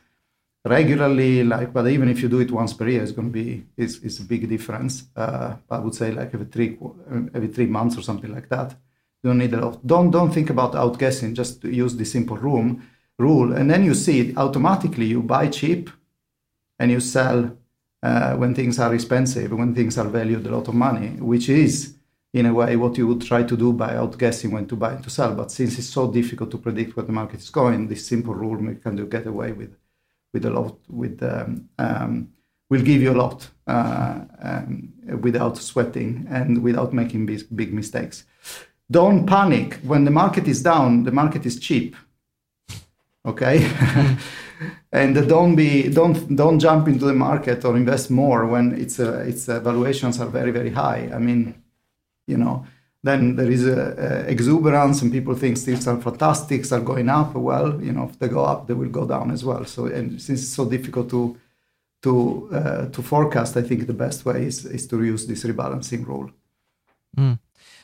regularly 0.69 1.45
like 1.45 1.73
but 1.73 1.87
even 1.89 2.09
if 2.09 2.23
you 2.23 2.29
do 2.29 2.41
it 2.41 2.51
once 2.51 2.73
per 2.73 2.89
year 2.89 3.03
it's 3.03 3.13
going 3.13 3.29
to 3.29 3.33
be 3.33 3.65
it's, 3.77 3.99
it's 3.99 4.19
a 4.19 4.25
big 4.25 4.49
difference. 4.49 5.05
Uh, 5.17 5.57
i 5.71 5.79
would 5.79 5.95
say 5.95 6.13
like 6.13 6.33
every 6.35 6.47
three 6.47 6.79
every 7.35 7.49
three 7.49 7.67
months 7.67 7.97
or 7.97 8.03
something 8.03 8.33
like 8.33 8.49
that. 8.49 8.71
You 9.23 9.31
don't 9.31 9.39
need 9.39 9.55
a 9.55 9.61
lot. 9.61 9.87
Don't 9.87 10.11
don't 10.11 10.33
think 10.33 10.51
about 10.51 10.73
outguessing 10.75 11.35
just 11.35 11.65
use 11.65 11.97
the 11.97 12.05
simple 12.05 12.37
room 12.37 12.89
rule. 13.19 13.53
And 13.53 13.71
then 13.71 13.85
you 13.85 13.95
see 13.95 14.21
it 14.21 14.39
automatically 14.39 15.07
you 15.07 15.23
buy 15.23 15.49
cheap 15.49 15.91
and 16.79 16.91
you 16.91 17.01
sell 17.01 17.57
uh, 18.03 18.37
when 18.37 18.55
things 18.55 18.79
are 18.79 18.95
expensive 18.95 19.51
when 19.53 19.75
things 19.75 19.99
are 19.99 20.09
valued 20.09 20.47
a 20.47 20.51
lot 20.51 20.69
of 20.69 20.75
money 20.75 21.09
which 21.33 21.49
is 21.49 21.95
in 22.33 22.47
a 22.47 22.55
way 22.55 22.77
what 22.77 22.97
you 22.97 23.07
would 23.09 23.23
try 23.23 23.43
to 23.43 23.57
do 23.57 23.73
by 23.73 23.95
outguessing 23.95 24.53
when 24.53 24.67
to 24.69 24.77
buy 24.77 24.93
and 24.93 25.03
to 25.03 25.11
sell. 25.11 25.35
But 25.35 25.51
since 25.51 25.79
it's 25.79 25.89
so 25.89 26.13
difficult 26.13 26.51
to 26.53 26.59
predict 26.59 26.97
where 26.97 27.07
the 27.07 27.13
market 27.13 27.41
is 27.41 27.51
going 27.51 27.89
this 27.89 28.07
simple 28.07 28.35
rule 28.35 28.57
can 28.83 28.97
do 28.97 29.07
get 29.07 29.27
away 29.27 29.53
with 29.53 29.75
with 30.33 30.45
a 30.45 30.51
lot 30.51 30.77
with 30.89 31.23
um, 31.23 31.69
um, 31.79 32.29
will 32.71 32.83
give 32.83 33.01
you 33.01 33.13
a 33.13 33.21
lot 33.21 33.49
uh, 33.67 34.21
um, 34.43 34.93
without 35.21 35.57
sweating 35.57 36.27
and 36.31 36.63
without 36.63 36.93
making 36.93 37.27
big, 37.27 37.43
big 37.55 37.73
mistakes. 37.73 38.25
Don't 38.91 39.27
panic 39.27 39.75
when 39.83 40.05
the 40.05 40.11
market 40.11 40.49
is 40.49 40.63
down. 40.63 41.05
The 41.05 41.13
market 41.13 41.45
is 41.47 41.59
cheap. 41.59 41.97
Okay, 43.27 43.71
and 44.93 45.29
don't 45.29 45.55
be 45.55 45.89
don't 45.89 46.35
don't 46.35 46.59
jump 46.59 46.89
into 46.89 47.05
the 47.05 47.13
market 47.13 47.65
or 47.65 47.77
invest 47.77 48.11
more 48.11 48.47
when 48.47 48.73
it's 48.81 48.99
uh, 48.99 49.25
its 49.27 49.49
uh, 49.49 49.61
valuations 49.61 50.21
are 50.21 50.27
very 50.29 50.51
very 50.51 50.71
high. 50.71 51.11
I 51.13 51.19
mean, 51.19 51.63
you 52.27 52.39
know 52.39 52.65
then 53.02 53.37
there 53.37 53.50
is 53.50 53.67
a, 53.67 53.95
a 54.26 54.31
exuberance 54.31 55.02
and 55.02 55.12
people 55.12 55.35
think 55.35 55.57
things 55.59 55.87
are 55.87 56.00
fantastic, 56.00 56.71
are 56.73 56.81
going 56.81 57.09
up. 57.09 57.35
Well, 57.35 57.81
you 57.83 57.93
know, 57.93 58.09
if 58.11 58.19
they 58.19 58.28
go 58.28 58.45
up, 58.45 58.67
they 58.67 58.75
will 58.75 58.88
go 58.88 59.07
down 59.07 59.31
as 59.31 59.45
well. 59.45 59.64
So, 59.64 59.87
and 59.87 60.21
since 60.21 60.43
it's 60.43 60.55
so 60.55 60.69
difficult 60.69 61.11
to 61.11 61.37
to 62.02 62.49
uh, 62.52 62.87
to 62.88 63.02
forecast, 63.02 63.57
I 63.57 63.62
think 63.62 63.87
the 63.87 63.93
best 63.93 64.25
way 64.25 64.47
is 64.47 64.64
is 64.64 64.87
to 64.88 65.02
use 65.02 65.26
this 65.26 65.45
rebalancing 65.45 66.07
rule. 66.07 66.31
Mm. 67.17 67.38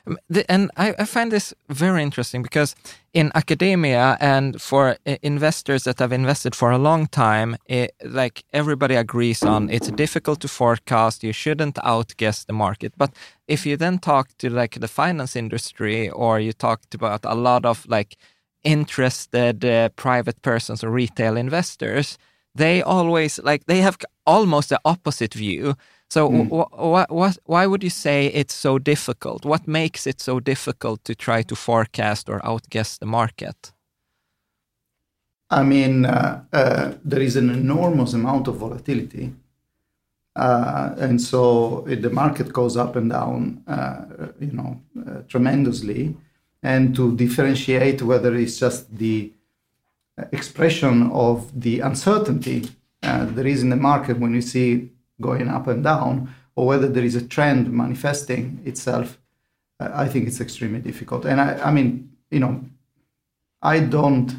Um, 0.06 0.18
and 0.48 0.70
I, 0.76 0.94
I, 0.98 1.04
find 1.04 1.32
this 1.32 1.54
very 1.68 2.02
interesting 2.02 2.42
because 2.42 2.76
in 3.14 3.30
academia 3.34 4.18
and 4.20 4.60
for 4.60 4.96
investors 5.22 5.84
that 5.84 5.98
have 5.98 6.12
invested 6.12 6.54
for 6.54 6.70
a 6.70 6.78
long 6.78 7.06
time, 7.06 7.56
it, 7.66 7.94
like 8.04 8.44
everybody 8.52 8.96
agrees 8.96 9.42
on, 9.42 9.70
it's 9.70 9.90
difficult 9.90 10.40
to 10.40 10.48
forecast. 10.48 11.24
You 11.24 11.32
shouldn't 11.32 11.78
outguess 11.82 12.44
the 12.44 12.52
market. 12.52 12.92
But 12.96 13.14
if 13.48 13.64
you 13.64 13.76
then 13.76 13.98
talk 13.98 14.28
to 14.38 14.50
like 14.50 14.78
the 14.80 14.88
finance 14.88 15.36
industry 15.36 16.10
or 16.10 16.38
you 16.38 16.52
talk 16.52 16.82
about 16.92 17.24
a 17.24 17.34
lot 17.34 17.64
of 17.64 17.86
like 17.88 18.16
interested 18.62 19.64
uh, 19.64 19.88
private 19.90 20.42
persons 20.42 20.84
or 20.84 20.90
retail 20.90 21.36
investors, 21.36 22.18
they 22.54 22.82
always 22.82 23.38
like 23.42 23.64
they 23.66 23.80
have 23.80 23.96
almost 24.26 24.68
the 24.68 24.80
opposite 24.84 25.34
view 25.34 25.74
so, 26.14 26.30
mm. 26.30 26.48
wh- 26.48 27.10
wh- 27.10 27.48
why 27.48 27.66
would 27.66 27.82
you 27.82 27.90
say 27.90 28.26
it's 28.26 28.54
so 28.54 28.78
difficult? 28.78 29.44
What 29.44 29.66
makes 29.66 30.06
it 30.06 30.20
so 30.20 30.38
difficult 30.38 31.04
to 31.04 31.14
try 31.14 31.42
to 31.42 31.56
forecast 31.56 32.28
or 32.28 32.38
outguess 32.46 32.98
the 32.98 33.06
market? 33.06 33.72
I 35.50 35.62
mean, 35.64 36.06
uh, 36.06 36.44
uh, 36.52 36.92
there 37.04 37.20
is 37.28 37.34
an 37.36 37.50
enormous 37.50 38.14
amount 38.14 38.46
of 38.46 38.56
volatility. 38.56 39.32
Uh, 40.36 40.94
and 40.98 41.20
so 41.20 41.84
the 42.04 42.10
market 42.10 42.52
goes 42.52 42.76
up 42.76 42.94
and 42.94 43.10
down, 43.10 43.62
uh, 43.66 44.04
you 44.40 44.52
know, 44.52 44.80
uh, 45.06 45.22
tremendously. 45.28 46.16
And 46.62 46.94
to 46.94 47.16
differentiate 47.16 48.02
whether 48.02 48.34
it's 48.36 48.58
just 48.60 48.96
the 48.96 49.32
expression 50.30 51.10
of 51.10 51.36
the 51.60 51.80
uncertainty 51.80 52.68
uh, 53.02 53.26
there 53.26 53.46
is 53.46 53.62
in 53.62 53.70
the 53.70 53.76
market 53.76 54.18
when 54.18 54.32
you 54.32 54.40
see 54.40 54.90
going 55.20 55.48
up 55.48 55.66
and 55.66 55.82
down, 55.84 56.34
or 56.56 56.66
whether 56.66 56.88
there 56.88 57.04
is 57.04 57.14
a 57.14 57.26
trend 57.26 57.72
manifesting 57.72 58.60
itself, 58.64 59.18
I 59.80 60.08
think 60.08 60.26
it's 60.26 60.40
extremely 60.40 60.80
difficult. 60.80 61.24
And 61.24 61.40
I, 61.40 61.68
I 61.68 61.70
mean, 61.72 62.10
you 62.30 62.40
know, 62.40 62.64
I 63.62 63.80
don't. 63.80 64.32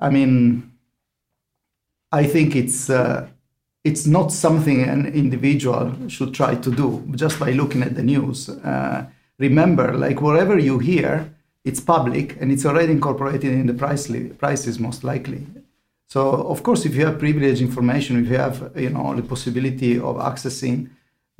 I 0.00 0.10
mean, 0.10 0.72
I 2.12 2.24
think 2.24 2.54
it's 2.54 2.90
uh, 2.90 3.28
it's 3.84 4.06
not 4.06 4.32
something 4.32 4.82
an 4.82 5.06
individual 5.06 5.92
should 6.08 6.34
try 6.34 6.54
to 6.54 6.70
do 6.70 7.04
just 7.14 7.38
by 7.38 7.50
looking 7.52 7.82
at 7.82 7.94
the 7.94 8.02
news. 8.02 8.48
Uh, 8.48 9.06
remember, 9.38 9.94
like 9.94 10.20
whatever 10.20 10.58
you 10.58 10.78
hear, 10.78 11.34
it's 11.64 11.80
public 11.80 12.36
and 12.40 12.52
it's 12.52 12.64
already 12.66 12.92
incorporated 12.92 13.52
in 13.52 13.66
the 13.66 13.74
price 13.74 14.08
li- 14.08 14.28
prices 14.28 14.78
most 14.78 15.04
likely. 15.04 15.46
So 16.14 16.30
of 16.30 16.62
course, 16.62 16.86
if 16.86 16.94
you 16.94 17.06
have 17.06 17.18
privileged 17.18 17.60
information, 17.60 18.24
if 18.24 18.30
you 18.30 18.36
have 18.36 18.70
you 18.76 18.90
know 18.90 19.16
the 19.16 19.22
possibility 19.22 19.98
of 19.98 20.14
accessing 20.30 20.88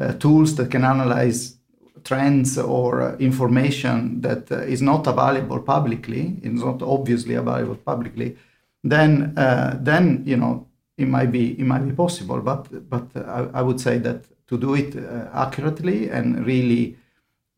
uh, 0.00 0.14
tools 0.14 0.56
that 0.56 0.68
can 0.72 0.84
analyze 0.84 1.58
trends 2.02 2.58
or 2.58 3.00
uh, 3.00 3.16
information 3.18 4.20
that 4.22 4.50
uh, 4.50 4.62
is 4.62 4.82
not 4.82 5.06
available 5.06 5.60
publicly, 5.60 6.40
it's 6.42 6.60
not 6.60 6.82
obviously 6.82 7.36
available 7.36 7.76
publicly, 7.76 8.36
then 8.82 9.32
uh, 9.38 9.78
then 9.80 10.24
you 10.26 10.36
know 10.36 10.66
it 10.98 11.06
might 11.06 11.30
be 11.30 11.52
it 11.52 11.66
might 11.66 11.86
be 11.86 11.94
possible. 11.94 12.40
But 12.40 12.90
but 12.90 13.06
I, 13.14 13.60
I 13.60 13.62
would 13.62 13.80
say 13.80 13.98
that 13.98 14.24
to 14.48 14.58
do 14.58 14.74
it 14.74 14.96
uh, 14.96 15.28
accurately 15.34 16.10
and 16.10 16.44
really 16.44 16.96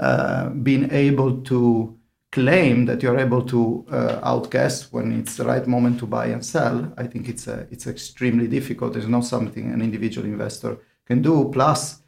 uh, 0.00 0.50
being 0.50 0.90
able 0.92 1.40
to 1.44 1.96
claim 2.36 2.84
that 2.84 3.02
you're 3.02 3.18
able 3.18 3.42
to 3.42 3.86
uh, 3.90 4.20
outguess 4.22 4.92
when 4.92 5.10
it's 5.20 5.36
the 5.36 5.44
right 5.44 5.66
moment 5.66 5.98
to 5.98 6.06
buy 6.06 6.26
and 6.26 6.44
sell, 6.44 6.92
I 6.98 7.06
think 7.06 7.30
it's 7.30 7.46
a, 7.46 7.66
it's 7.70 7.86
extremely 7.86 8.46
difficult. 8.46 8.94
It's 8.94 9.06
not 9.06 9.24
something 9.24 9.72
an 9.72 9.80
individual 9.80 10.26
investor 10.26 10.76
can 11.06 11.22
do. 11.22 11.48
Plus, 11.50 12.02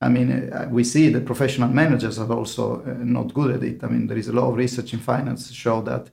I 0.00 0.08
mean, 0.08 0.52
uh, 0.52 0.68
we 0.68 0.82
see 0.82 1.10
that 1.10 1.24
professional 1.24 1.68
managers 1.68 2.18
are 2.18 2.32
also 2.32 2.82
uh, 2.82 3.04
not 3.04 3.32
good 3.32 3.50
at 3.54 3.62
it. 3.62 3.84
I 3.84 3.86
mean, 3.86 4.08
there 4.08 4.18
is 4.18 4.28
a 4.28 4.32
lot 4.32 4.48
of 4.48 4.56
research 4.56 4.92
in 4.94 4.98
finance 4.98 5.52
show 5.52 5.80
that, 5.82 6.10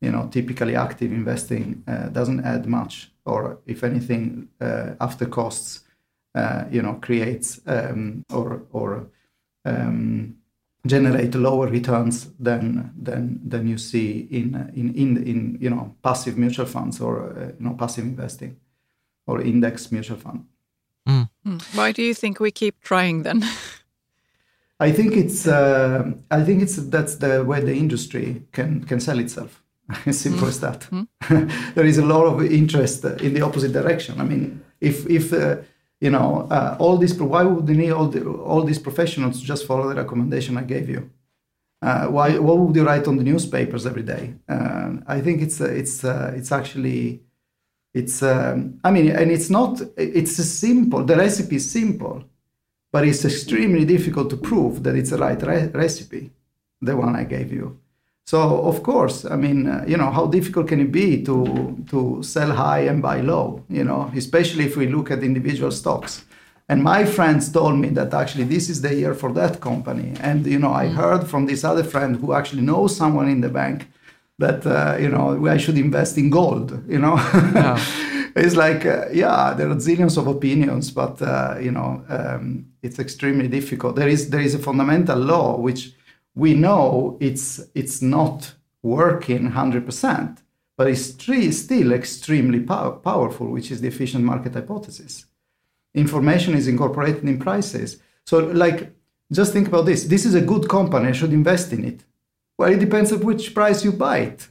you 0.00 0.10
know, 0.10 0.28
typically 0.32 0.74
active 0.74 1.12
investing 1.12 1.84
uh, 1.86 2.08
doesn't 2.08 2.44
add 2.44 2.66
much, 2.66 3.12
or 3.24 3.60
if 3.64 3.84
anything, 3.84 4.48
uh, 4.60 4.94
after 5.00 5.26
costs, 5.26 5.84
uh, 6.34 6.64
you 6.68 6.82
know, 6.82 6.94
creates 6.94 7.60
um, 7.66 8.24
or 8.32 8.62
or 8.72 9.06
um, 9.64 10.34
generate 10.86 11.34
lower 11.34 11.66
returns 11.66 12.28
than 12.38 12.92
than 13.02 13.40
than 13.48 13.66
you 13.66 13.78
see 13.78 14.28
in 14.30 14.70
in 14.74 14.94
in, 14.94 15.16
in 15.26 15.58
you 15.60 15.70
know 15.70 15.94
passive 16.02 16.36
mutual 16.36 16.66
funds 16.66 17.00
or 17.00 17.30
uh, 17.30 17.52
you 17.58 17.64
know 17.66 17.74
passive 17.74 18.04
investing 18.04 18.56
or 19.26 19.40
index 19.40 19.90
mutual 19.90 20.18
fund. 20.18 20.44
Mm. 21.08 21.28
Why 21.74 21.92
do 21.92 22.02
you 22.02 22.14
think 22.14 22.40
we 22.40 22.50
keep 22.50 22.80
trying 22.80 23.22
then? 23.22 23.44
I 24.80 24.92
think 24.92 25.16
it's 25.16 25.46
uh, 25.46 26.12
I 26.30 26.42
think 26.42 26.62
it's 26.62 26.76
that's 26.76 27.16
the 27.16 27.44
way 27.44 27.60
the 27.60 27.74
industry 27.74 28.42
can 28.52 28.84
can 28.84 29.00
sell 29.00 29.18
itself. 29.18 29.64
as 30.06 30.18
simple 30.18 30.46
mm. 30.46 30.48
as 30.48 30.60
that. 30.60 30.80
Mm. 30.90 31.74
there 31.74 31.84
is 31.84 31.98
a 31.98 32.04
lot 32.04 32.26
of 32.26 32.42
interest 32.42 33.04
in 33.04 33.34
the 33.34 33.42
opposite 33.42 33.72
direction. 33.72 34.20
I 34.20 34.24
mean, 34.24 34.62
if 34.80 35.06
if 35.06 35.32
uh, 35.32 35.56
you 36.00 36.10
know 36.10 36.46
uh, 36.50 36.76
all 36.78 36.96
these, 36.98 37.14
why 37.14 37.42
would 37.42 37.66
they 37.66 37.74
need 37.74 37.92
all 37.92 38.08
the, 38.08 38.24
all 38.24 38.62
these 38.64 38.78
professionals 38.78 39.40
just 39.40 39.66
follow 39.66 39.88
the 39.88 39.94
recommendation 39.94 40.56
I 40.56 40.62
gave 40.62 40.88
you? 40.88 41.10
Uh, 41.82 42.06
why 42.06 42.38
what 42.38 42.58
would 42.58 42.76
you 42.76 42.84
write 42.84 43.06
on 43.06 43.16
the 43.16 43.24
newspapers 43.24 43.86
every 43.86 44.02
day? 44.02 44.34
Uh, 44.48 44.92
I 45.06 45.20
think 45.20 45.42
it's 45.42 45.60
uh, 45.60 45.66
it's 45.66 46.04
uh, 46.04 46.32
it's 46.34 46.50
actually 46.52 47.24
it's 47.94 48.22
um, 48.22 48.78
i 48.84 48.90
mean 48.90 49.08
and 49.08 49.30
it's 49.30 49.48
not 49.48 49.80
it's 49.96 50.38
a 50.38 50.44
simple 50.44 51.04
the 51.04 51.16
recipe 51.16 51.56
is 51.56 51.70
simple 51.70 52.24
but 52.92 53.06
it's 53.06 53.24
extremely 53.24 53.84
difficult 53.84 54.28
to 54.28 54.36
prove 54.36 54.82
that 54.82 54.96
it's 54.96 55.10
the 55.10 55.18
right 55.18 55.40
re- 55.42 55.70
recipe 55.72 56.30
the 56.82 56.96
one 56.96 57.14
i 57.14 57.24
gave 57.24 57.52
you 57.52 57.78
so 58.24 58.62
of 58.64 58.82
course 58.82 59.24
i 59.24 59.36
mean 59.36 59.66
uh, 59.66 59.84
you 59.86 59.96
know 59.96 60.10
how 60.10 60.26
difficult 60.26 60.68
can 60.68 60.80
it 60.80 60.92
be 60.92 61.22
to 61.22 61.76
to 61.88 62.22
sell 62.22 62.52
high 62.52 62.80
and 62.80 63.02
buy 63.02 63.20
low 63.20 63.62
you 63.68 63.84
know 63.84 64.10
especially 64.16 64.64
if 64.64 64.76
we 64.76 64.86
look 64.86 65.10
at 65.10 65.22
individual 65.22 65.70
stocks 65.70 66.24
and 66.68 66.82
my 66.82 67.04
friends 67.04 67.52
told 67.52 67.78
me 67.78 67.88
that 67.90 68.14
actually 68.14 68.44
this 68.44 68.68
is 68.68 68.80
the 68.80 68.94
year 68.94 69.14
for 69.14 69.32
that 69.32 69.60
company 69.60 70.14
and 70.20 70.46
you 70.46 70.58
know 70.58 70.72
i 70.72 70.86
mm. 70.86 70.94
heard 70.94 71.26
from 71.26 71.46
this 71.46 71.64
other 71.64 71.84
friend 71.84 72.16
who 72.16 72.32
actually 72.32 72.62
knows 72.62 72.96
someone 72.96 73.28
in 73.28 73.40
the 73.40 73.48
bank 73.48 73.86
that 74.38 74.66
uh, 74.66 74.96
you 74.98 75.08
know 75.08 75.46
I 75.46 75.56
should 75.56 75.78
invest 75.78 76.18
in 76.18 76.30
gold. 76.30 76.82
You 76.88 76.98
know, 76.98 77.16
yeah. 77.54 77.78
it's 78.36 78.56
like 78.56 78.84
uh, 78.84 79.06
yeah, 79.12 79.54
there 79.54 79.70
are 79.70 79.76
zillions 79.76 80.16
of 80.16 80.26
opinions, 80.26 80.90
but 80.90 81.20
uh, 81.22 81.56
you 81.60 81.70
know 81.70 82.04
um, 82.08 82.66
it's 82.82 82.98
extremely 82.98 83.48
difficult. 83.48 83.96
There 83.96 84.08
is 84.08 84.30
there 84.30 84.40
is 84.40 84.54
a 84.54 84.58
fundamental 84.58 85.18
law 85.18 85.56
which 85.56 85.92
we 86.34 86.54
know 86.54 87.16
it's 87.20 87.60
it's 87.74 88.02
not 88.02 88.54
working 88.82 89.50
hundred 89.50 89.86
percent, 89.86 90.42
but 90.76 90.88
it's 90.88 91.04
still 91.56 91.92
extremely 91.92 92.60
pow- 92.60 92.92
powerful, 92.92 93.48
which 93.48 93.70
is 93.70 93.80
the 93.80 93.88
efficient 93.88 94.24
market 94.24 94.54
hypothesis. 94.54 95.26
Information 95.94 96.54
is 96.54 96.66
incorporated 96.68 97.24
in 97.24 97.38
prices. 97.38 97.98
So 98.26 98.38
like 98.38 98.94
just 99.32 99.52
think 99.52 99.68
about 99.68 99.86
this. 99.86 100.04
This 100.04 100.24
is 100.26 100.34
a 100.34 100.40
good 100.40 100.68
company. 100.68 101.08
I 101.08 101.12
should 101.12 101.32
invest 101.32 101.72
in 101.72 101.84
it 101.84 102.04
well, 102.56 102.72
it 102.72 102.78
depends 102.78 103.12
on 103.12 103.20
which 103.20 103.54
price 103.54 103.84
you 103.84 103.92
buy 103.92 104.18
it. 104.18 104.48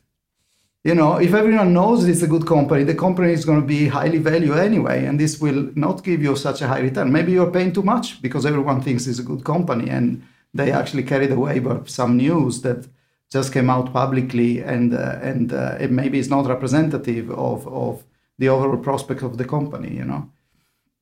You 0.83 0.95
know, 0.95 1.15
if 1.15 1.33
everyone 1.33 1.73
knows 1.73 2.03
it's 2.03 2.23
a 2.23 2.27
good 2.27 2.45
company, 2.45 2.83
the 2.83 2.95
company 2.95 3.31
is 3.31 3.45
going 3.45 3.61
to 3.61 3.67
be 3.67 3.87
highly 3.87 4.17
valued 4.17 4.57
anyway, 4.57 5.05
and 5.05 5.17
this 5.17 5.39
will 5.39 5.71
not 5.75 6.03
give 6.03 6.21
you 6.21 6.35
such 6.35 6.61
a 6.61 6.67
high 6.67 6.79
return. 6.79 7.13
Maybe 7.13 7.31
you're 7.31 7.51
paying 7.51 7.71
too 7.71 7.83
much 7.83 8.21
because 8.21 8.45
everyone 8.45 8.81
thinks 8.81 9.07
it's 9.07 9.19
a 9.19 9.23
good 9.23 9.45
company, 9.45 9.89
and 9.89 10.23
they 10.53 10.71
actually 10.71 11.03
carried 11.03 11.31
away 11.31 11.59
by 11.59 11.79
some 11.85 12.17
news 12.17 12.61
that 12.61 12.87
just 13.31 13.51
came 13.51 13.69
out 13.69 13.91
publicly, 13.91 14.61
and 14.61 14.93
uh, 14.93 15.17
and 15.21 15.51
uh, 15.53 15.77
it 15.79 15.91
maybe 15.91 16.19
is 16.19 16.29
not 16.29 16.47
representative 16.47 17.31
of 17.31 17.67
of 17.67 18.03
the 18.37 18.49
overall 18.49 18.77
prospect 18.77 19.23
of 19.23 19.37
the 19.37 19.45
company. 19.45 19.95
You 19.95 20.05
know. 20.05 20.29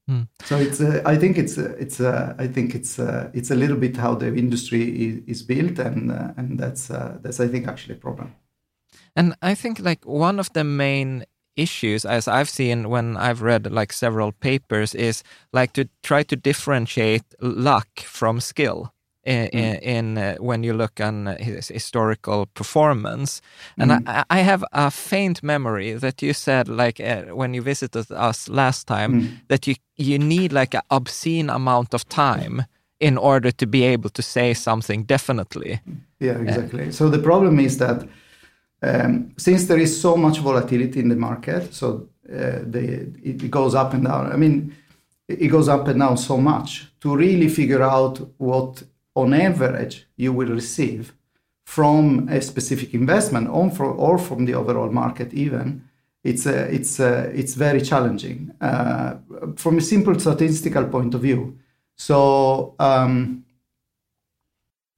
Mm. 0.09 0.27
So 0.43 0.57
it's 0.57 0.81
uh, 0.81 1.01
I 1.05 1.17
think 1.17 1.37
it's 1.37 1.57
uh, 1.57 1.75
it's 1.79 1.99
uh, 1.99 2.33
I 2.39 2.47
think 2.47 2.75
it's 2.75 2.99
uh, 2.99 3.29
it's 3.33 3.51
a 3.51 3.55
little 3.55 3.77
bit 3.77 3.97
how 3.97 4.15
the 4.15 4.27
industry 4.27 4.81
is, 5.07 5.21
is 5.27 5.43
built 5.43 5.79
and 5.79 6.11
uh, 6.11 6.33
and 6.37 6.59
that's 6.59 6.89
uh, 6.89 7.17
that's 7.21 7.39
I 7.39 7.47
think 7.47 7.67
actually 7.67 7.95
a 7.95 8.01
problem. 8.01 8.35
And 9.15 9.35
I 9.41 9.55
think 9.55 9.79
like 9.79 10.05
one 10.05 10.39
of 10.39 10.51
the 10.53 10.63
main 10.63 11.25
issues 11.55 12.05
as 12.05 12.27
I've 12.27 12.49
seen 12.49 12.89
when 12.89 13.17
I've 13.17 13.41
read 13.41 13.71
like 13.71 13.93
several 13.93 14.31
papers 14.31 14.95
is 14.95 15.23
like 15.51 15.73
to 15.73 15.89
try 16.01 16.23
to 16.23 16.35
differentiate 16.35 17.25
luck 17.41 17.99
from 17.99 18.39
skill 18.39 18.93
in, 19.23 19.47
mm. 19.47 19.81
in 19.81 20.17
uh, 20.17 20.35
when 20.39 20.63
you 20.63 20.73
look 20.73 20.99
on 20.99 21.37
his 21.39 21.67
historical 21.67 22.47
performance. 22.47 23.41
And 23.77 23.91
mm. 23.91 24.03
I, 24.07 24.23
I, 24.29 24.39
have 24.39 24.63
a 24.71 24.89
faint 24.89 25.43
memory 25.43 25.93
that 25.93 26.21
you 26.21 26.33
said, 26.33 26.67
like 26.67 26.99
uh, 26.99 27.35
when 27.35 27.53
you 27.53 27.61
visited 27.61 28.11
us 28.11 28.49
last 28.49 28.87
time, 28.87 29.21
mm. 29.21 29.31
that 29.47 29.67
you 29.67 29.75
you 29.97 30.17
need 30.17 30.51
like 30.51 30.73
an 30.73 30.81
obscene 30.89 31.49
amount 31.49 31.93
of 31.93 32.07
time 32.09 32.65
in 32.99 33.17
order 33.17 33.51
to 33.51 33.65
be 33.65 33.83
able 33.83 34.09
to 34.09 34.21
say 34.21 34.53
something 34.53 35.03
definitely. 35.03 35.81
Yeah, 36.19 36.37
exactly. 36.37 36.87
Uh, 36.87 36.91
so 36.91 37.09
the 37.09 37.19
problem 37.19 37.59
is 37.59 37.77
that 37.77 38.07
um, 38.83 39.33
since 39.37 39.67
there 39.67 39.79
is 39.79 40.01
so 40.01 40.15
much 40.15 40.39
volatility 40.39 40.99
in 40.99 41.09
the 41.09 41.15
market, 41.15 41.73
so 41.73 42.07
uh, 42.31 42.59
the, 42.63 43.11
it 43.23 43.51
goes 43.51 43.75
up 43.75 43.93
and 43.93 44.05
down. 44.05 44.31
I 44.31 44.37
mean, 44.37 44.75
it 45.27 45.47
goes 45.47 45.67
up 45.67 45.87
and 45.87 45.99
down 45.99 46.17
so 46.17 46.37
much 46.37 46.87
to 47.01 47.15
really 47.15 47.49
figure 47.49 47.83
out 47.83 48.19
what 48.37 48.83
on 49.15 49.33
average 49.33 50.07
you 50.15 50.33
will 50.33 50.49
receive 50.49 51.13
from 51.65 52.27
a 52.29 52.41
specific 52.41 52.93
investment 52.93 53.47
or 53.49 54.17
from, 54.17 54.45
the 54.45 54.53
overall 54.53 54.89
market 54.89 55.33
even 55.33 55.83
it's 56.23 56.45
uh, 56.45 56.67
it's 56.69 56.99
uh, 56.99 57.31
it's 57.33 57.55
very 57.55 57.81
challenging. 57.81 58.51
Uh, 58.61 59.15
from 59.55 59.79
a 59.79 59.81
simple 59.81 60.19
statistical 60.19 60.85
point 60.85 61.15
of 61.15 61.21
view. 61.21 61.57
So 61.95 62.75
um, 62.79 63.43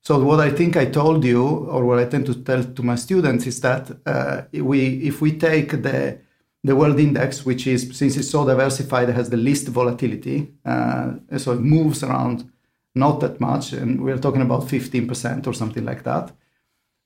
so 0.01 0.21
what 0.21 0.41
I 0.41 0.49
think 0.49 0.75
I 0.75 0.85
told 0.85 1.23
you, 1.23 1.41
or 1.41 1.85
what 1.85 1.99
I 1.99 2.05
tend 2.05 2.25
to 2.25 2.35
tell 2.35 2.63
to 2.63 2.83
my 2.83 2.95
students, 2.95 3.47
is 3.47 3.61
that 3.61 3.89
uh, 4.05 4.41
we, 4.51 4.97
if 5.07 5.21
we 5.21 5.37
take 5.37 5.81
the 5.81 6.19
the 6.65 6.75
world 6.75 6.99
index, 6.99 7.45
which 7.45 7.67
is 7.67 7.97
since 7.97 8.17
it's 8.17 8.29
so 8.29 8.45
diversified, 8.45 9.09
has 9.09 9.29
the 9.29 9.37
least 9.37 9.69
volatility, 9.69 10.53
uh, 10.65 11.13
so 11.37 11.53
it 11.53 11.61
moves 11.61 12.03
around 12.03 12.51
not 12.95 13.19
that 13.21 13.39
much, 13.39 13.73
and 13.73 14.03
we're 14.03 14.17
talking 14.17 14.41
about 14.41 14.63
15% 14.63 15.47
or 15.47 15.53
something 15.53 15.85
like 15.85 16.03
that. 16.03 16.31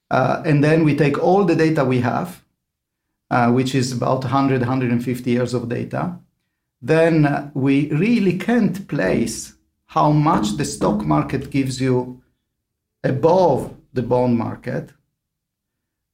Uh, 0.09 0.41
and 0.45 0.63
then 0.63 0.83
we 0.83 0.95
take 0.95 1.21
all 1.21 1.43
the 1.43 1.55
data 1.55 1.83
we 1.83 1.99
have, 1.99 2.43
uh, 3.29 3.51
which 3.51 3.75
is 3.75 3.91
about 3.91 4.23
100, 4.23 4.61
150 4.61 5.31
years 5.31 5.53
of 5.53 5.69
data. 5.69 6.19
Then 6.81 7.25
uh, 7.25 7.51
we 7.53 7.89
really 7.91 8.37
can't 8.37 8.87
place 8.87 9.53
how 9.87 10.11
much 10.11 10.57
the 10.57 10.65
stock 10.65 11.05
market 11.05 11.49
gives 11.49 11.81
you 11.81 12.21
above 13.03 13.73
the 13.93 14.03
bond 14.03 14.37
market. 14.37 14.91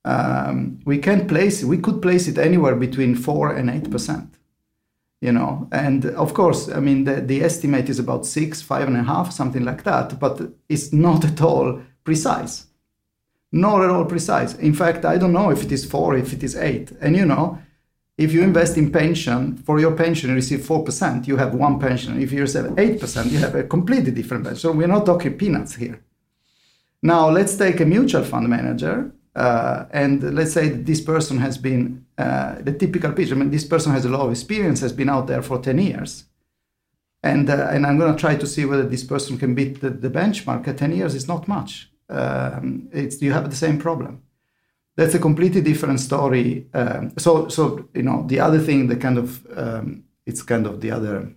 Um, 0.06 0.80
we 0.86 0.98
can't 0.98 1.28
place 1.30 1.64
we 1.64 1.78
could 1.78 2.02
place 2.02 2.28
it 2.28 2.38
anywhere 2.38 2.76
between 2.76 3.16
4 3.16 3.56
and 3.56 3.70
8 3.70 3.90
percent 3.90 4.38
you 5.24 5.32
know 5.32 5.70
and 5.72 6.06
of 6.24 6.34
course 6.34 6.70
i 6.78 6.80
mean 6.88 7.06
the, 7.06 7.16
the 7.22 7.42
estimate 7.42 7.88
is 7.90 7.98
about 7.98 8.26
six 8.26 8.62
five 8.62 8.88
and 8.88 8.98
a 8.98 9.04
half 9.04 9.32
something 9.32 9.64
like 9.64 9.84
that 9.84 10.20
but 10.20 10.36
it's 10.68 10.92
not 10.92 11.24
at 11.24 11.42
all 11.42 11.80
precise. 12.04 12.68
Not 13.52 13.84
at 13.84 13.90
all 13.90 14.06
precise. 14.06 14.56
In 14.56 14.74
fact 14.74 15.06
i 15.06 15.18
don't 15.18 15.32
know 15.40 15.50
if 15.52 15.64
it 15.64 15.72
is 15.72 15.86
four 15.86 16.18
if 16.18 16.34
it 16.34 16.44
is 16.44 16.56
eight. 16.56 16.92
And 17.02 17.16
you 17.16 17.26
know 17.26 17.60
if 18.18 18.34
you 18.34 18.42
invest 18.44 18.78
in 18.78 18.92
pension 18.92 19.58
for 19.66 19.80
your 19.80 19.96
pension 19.96 20.30
you 20.30 20.36
receive 20.36 20.60
4% 20.60 21.28
you 21.28 21.38
have 21.38 21.54
one 21.56 21.80
pension. 21.80 22.22
If 22.22 22.32
you 22.34 22.42
receive 22.42 22.66
8% 22.66 23.32
you 23.32 23.40
have 23.40 23.56
a 23.56 23.64
completely 23.64 24.12
different 24.12 24.44
pension. 24.44 24.60
So 24.60 24.72
we're 24.72 24.96
not 24.96 25.06
talking 25.06 25.38
peanuts 25.38 25.76
here. 25.76 25.98
Now 27.02 27.30
let's 27.30 27.56
take 27.56 27.80
a 27.80 27.86
mutual 27.86 28.24
fund 28.24 28.48
manager 28.50 29.12
uh, 29.36 29.86
and 29.92 30.36
let's 30.36 30.54
say 30.54 30.70
this 30.70 31.02
person 31.02 31.38
has 31.40 31.58
been 31.58 32.06
uh, 32.18 32.56
the 32.62 32.74
typical 32.74 33.12
picture. 33.12 33.36
I 33.36 33.38
mean, 33.38 33.52
this 33.52 33.66
person 33.66 33.92
has 33.92 34.06
a 34.06 34.10
lot 34.10 34.22
of 34.22 34.32
experience, 34.32 34.82
has 34.82 34.94
been 34.94 35.10
out 35.10 35.28
there 35.28 35.42
for 35.42 35.60
10 35.60 35.80
years. 35.80 36.26
and 37.24 37.50
uh, 37.50 37.70
and 37.72 37.86
I'm 37.86 37.98
going 37.98 38.14
to 38.14 38.20
try 38.20 38.36
to 38.36 38.46
see 38.46 38.66
whether 38.66 38.88
this 38.88 39.04
person 39.04 39.38
can 39.38 39.56
beat 39.56 39.82
the, 39.82 39.90
the 39.90 40.10
benchmark 40.10 40.68
at 40.68 40.78
10 40.78 40.96
years 40.96 41.16
is 41.16 41.28
not 41.28 41.48
much. 41.48 41.90
Um, 42.10 42.90
it's 42.92 43.22
you 43.22 43.32
have 43.32 43.50
the 43.50 43.56
same 43.56 43.80
problem. 43.80 44.22
That's 44.96 45.16
a 45.16 45.20
completely 45.20 45.62
different 45.62 46.00
story. 46.00 46.68
Um, 46.74 47.14
so 47.18 47.48
so 47.48 47.88
you 47.94 48.04
know 48.04 48.26
the 48.28 48.40
other 48.42 48.60
thing 48.60 48.88
that 48.88 49.02
kind 49.02 49.18
of 49.18 49.48
um, 49.58 50.04
it's 50.26 50.44
kind 50.44 50.68
of 50.68 50.82
the 50.82 50.92
other 50.92 51.34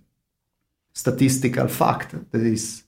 statistical 0.92 1.68
fact 1.68 2.14
that 2.32 2.40
is 2.40 2.82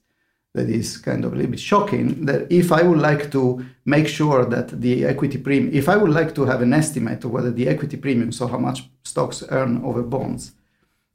that 0.55 0.69
is 0.69 0.97
kind 0.97 1.25
of 1.25 1.33
a 1.33 1.37
little 1.37 1.51
bit 1.51 1.61
shocking 1.61 2.25
that 2.27 2.51
if 2.51 2.73
I 2.73 2.83
would 2.83 2.99
like 2.99 3.31
to 3.33 3.65
make 3.85 4.09
sure 4.09 4.45
that 4.45 4.81
the 4.81 5.05
equity 5.05 5.39
premium, 5.39 5.75
if 5.75 5.89
I 5.89 5.97
would 5.97 6.11
like 6.11 6.35
to 6.35 6.45
have 6.47 6.63
an 6.63 6.73
estimate 6.73 7.25
of 7.25 7.31
whether 7.31 7.51
the 7.51 7.69
equity 7.69 7.97
premium, 7.97 8.33
so 8.33 8.47
how 8.47 8.59
much 8.59 8.89
stocks 9.05 9.45
earn 9.51 9.85
over 9.85 10.03
bonds, 10.03 10.53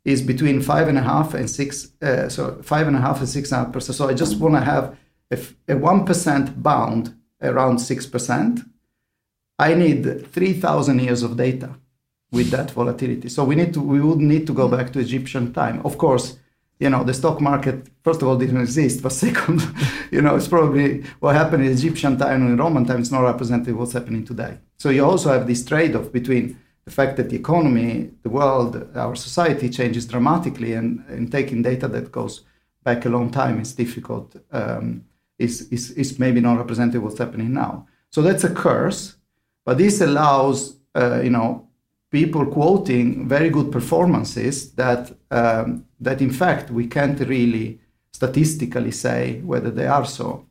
is 0.06 0.22
between 0.22 0.62
five 0.62 0.88
and 0.88 0.98
a 0.98 1.02
half 1.02 1.34
and 1.34 1.50
six, 1.50 1.92
uh, 2.02 2.30
so 2.30 2.62
five 2.62 2.88
and 2.88 2.96
a 2.96 3.00
half 3.00 3.20
and 3.20 3.30
six 3.30 3.52
and 3.52 3.62
a 3.62 3.64
half 3.66 3.74
percent. 3.74 3.96
So 3.96 4.10
I 4.10 4.14
just 4.14 4.38
want 4.38 4.56
to 4.56 4.62
have 4.62 4.98
a 5.68 5.76
one 5.76 6.06
percent 6.06 6.62
bound 6.62 7.16
around 7.42 7.80
six 7.80 8.06
percent. 8.06 8.60
I 9.58 9.74
need 9.74 10.32
three 10.32 10.54
thousand 10.54 11.00
years 11.00 11.24
of 11.24 11.38
data 11.38 11.76
with 12.32 12.50
that 12.52 12.72
volatility. 12.72 13.30
So 13.30 13.44
we 13.44 13.56
need 13.56 13.74
to, 13.74 13.82
we 13.82 14.02
would 14.02 14.20
need 14.20 14.46
to 14.48 14.54
go 14.54 14.68
back 14.68 14.92
to 14.94 15.00
Egyptian 15.00 15.54
time. 15.54 15.82
Of 15.86 15.98
course, 15.98 16.38
you 16.84 16.90
know, 16.90 17.04
the 17.06 17.14
stock 17.14 17.40
market, 17.40 17.88
first 18.04 18.22
of 18.22 18.28
all, 18.28 18.38
didn't 18.38 18.60
exist, 18.60 19.02
but 19.02 19.12
second, 19.26 19.62
you 20.12 20.22
know, 20.22 20.36
it's 20.36 20.50
probably 20.50 21.02
what 21.22 21.34
happened 21.34 21.64
in 21.66 21.72
Egyptian 21.72 22.18
time 22.18 22.46
and 22.46 22.60
Roman 22.60 22.86
time 22.86 23.02
is 23.02 23.12
not 23.12 23.22
representative 23.22 23.78
what's 23.78 23.94
happening 23.94 24.26
today. 24.26 24.58
So 24.78 24.90
you 24.90 25.06
also 25.06 25.32
have 25.32 25.48
this 25.48 25.64
trade-off 25.64 26.12
between 26.12 26.60
the 26.84 26.92
fact 26.92 27.16
that 27.16 27.30
the 27.30 27.38
economy, 27.38 28.12
the 28.24 28.30
world, 28.30 28.72
our 28.96 29.16
society 29.16 29.70
changes 29.70 30.06
dramatically, 30.06 30.74
and, 30.74 31.06
and 31.08 31.32
taking 31.32 31.62
data 31.62 31.88
that 31.88 32.12
goes 32.12 32.44
back 32.84 33.06
a 33.06 33.10
long 33.10 33.32
time 33.32 33.62
is 33.62 33.74
difficult, 33.74 34.36
um, 34.52 35.06
is, 35.40 35.70
is, 35.70 35.92
is 35.92 36.20
maybe 36.20 36.42
not 36.42 36.58
representative 36.58 37.02
what's 37.02 37.18
happening 37.18 37.54
now. 37.54 37.88
So 38.10 38.22
that's 38.22 38.44
a 38.44 38.54
curse, 38.54 39.16
but 39.66 39.78
this 39.78 40.02
allows, 40.02 40.76
uh, 40.94 41.22
you 41.22 41.30
know, 41.30 41.70
people 42.14 42.46
quoting 42.46 43.28
very 43.28 43.50
good 43.50 43.72
performances 43.72 44.72
that 44.74 45.12
um, 45.32 45.86
that 46.00 46.22
in 46.22 46.32
fact 46.32 46.70
we 46.70 46.86
can't 46.88 47.20
really 47.22 47.80
statistically 48.12 48.92
say 48.92 49.42
whether 49.42 49.72
they 49.72 49.88
are 49.88 50.06
so. 50.06 50.46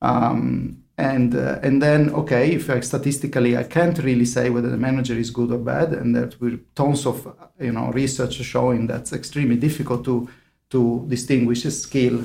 Um, 0.00 0.78
and 0.96 1.34
uh, 1.34 1.58
and 1.62 1.82
then 1.82 2.10
okay, 2.10 2.52
if 2.52 2.70
I, 2.70 2.80
statistically 2.80 3.56
I 3.56 3.64
can't 3.64 3.98
really 3.98 4.24
say 4.24 4.48
whether 4.50 4.70
the 4.70 4.76
manager 4.76 5.14
is 5.14 5.30
good 5.30 5.50
or 5.50 5.58
bad, 5.58 5.92
and 5.92 6.14
that 6.14 6.40
with 6.40 6.72
tons 6.74 7.04
of 7.04 7.16
you 7.58 7.72
know 7.72 7.90
research 7.90 8.34
showing 8.34 8.86
that's 8.86 9.12
extremely 9.12 9.56
difficult 9.56 10.04
to 10.04 10.28
to 10.70 11.04
distinguish 11.08 11.62
skill 11.64 12.22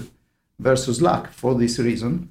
versus 0.60 1.02
luck 1.02 1.32
for 1.32 1.56
this 1.56 1.80
reason 1.80 2.30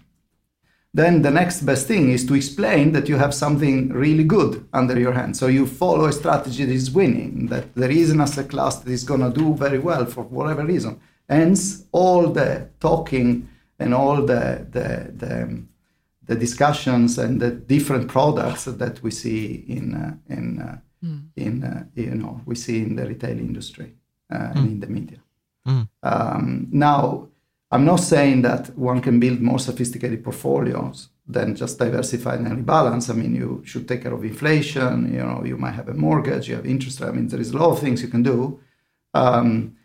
then 0.96 1.20
the 1.20 1.30
next 1.30 1.60
best 1.60 1.86
thing 1.86 2.10
is 2.10 2.24
to 2.24 2.34
explain 2.34 2.92
that 2.92 3.06
you 3.06 3.16
have 3.16 3.34
something 3.34 3.90
really 3.90 4.24
good 4.24 4.66
under 4.72 4.98
your 4.98 5.12
hand. 5.12 5.36
So 5.36 5.46
you 5.46 5.66
follow 5.66 6.06
a 6.06 6.12
strategy 6.12 6.64
that 6.64 6.72
is 6.72 6.90
winning, 6.90 7.48
that 7.48 7.74
there 7.74 7.90
is 7.90 8.10
an 8.10 8.22
asset 8.22 8.48
class 8.48 8.76
that 8.76 8.90
is 8.90 9.04
going 9.04 9.20
to 9.20 9.30
do 9.30 9.54
very 9.54 9.78
well 9.78 10.06
for 10.06 10.22
whatever 10.24 10.64
reason. 10.64 10.98
Hence, 11.28 11.84
all 11.92 12.28
the 12.28 12.70
talking 12.80 13.46
and 13.78 13.92
all 13.92 14.16
the, 14.22 14.66
the, 14.70 15.12
the, 15.22 15.62
the 16.24 16.34
discussions 16.34 17.18
and 17.18 17.42
the 17.42 17.50
different 17.50 18.08
products 18.08 18.64
that 18.64 19.02
we 19.02 19.10
see 19.10 19.66
in, 19.68 19.94
uh, 19.94 20.14
in, 20.32 20.60
uh, 20.62 20.78
mm. 21.04 21.26
in 21.36 21.62
uh, 21.62 21.84
you 21.94 22.14
know, 22.14 22.40
we 22.46 22.54
see 22.54 22.78
in 22.82 22.96
the 22.96 23.06
retail 23.06 23.38
industry 23.38 23.92
mm. 24.32 24.56
and 24.56 24.66
in 24.66 24.80
the 24.80 24.86
media. 24.86 25.18
Mm. 25.68 25.88
Um, 26.02 26.68
now, 26.70 27.28
I'm 27.70 27.84
not 27.84 27.96
saying 27.96 28.42
that 28.42 28.76
one 28.78 29.00
can 29.00 29.18
build 29.18 29.40
more 29.40 29.58
sophisticated 29.58 30.22
portfolios 30.22 31.08
than 31.26 31.56
just 31.56 31.78
diversify 31.78 32.36
and 32.36 32.46
rebalance. 32.46 33.10
I 33.10 33.14
mean, 33.14 33.34
you 33.34 33.62
should 33.64 33.88
take 33.88 34.02
care 34.02 34.14
of 34.14 34.24
inflation. 34.24 35.12
You 35.12 35.20
know, 35.20 35.42
you 35.44 35.56
might 35.56 35.72
have 35.72 35.88
a 35.88 35.94
mortgage, 35.94 36.48
you 36.48 36.54
have 36.54 36.66
interest. 36.66 37.02
I 37.02 37.10
mean, 37.10 37.26
there 37.28 37.40
is 37.40 37.50
a 37.50 37.56
lot 37.56 37.70
of 37.70 37.80
things 37.80 38.02
you 38.02 38.08
can 38.08 38.22
do, 38.22 38.60
um, 39.14 39.76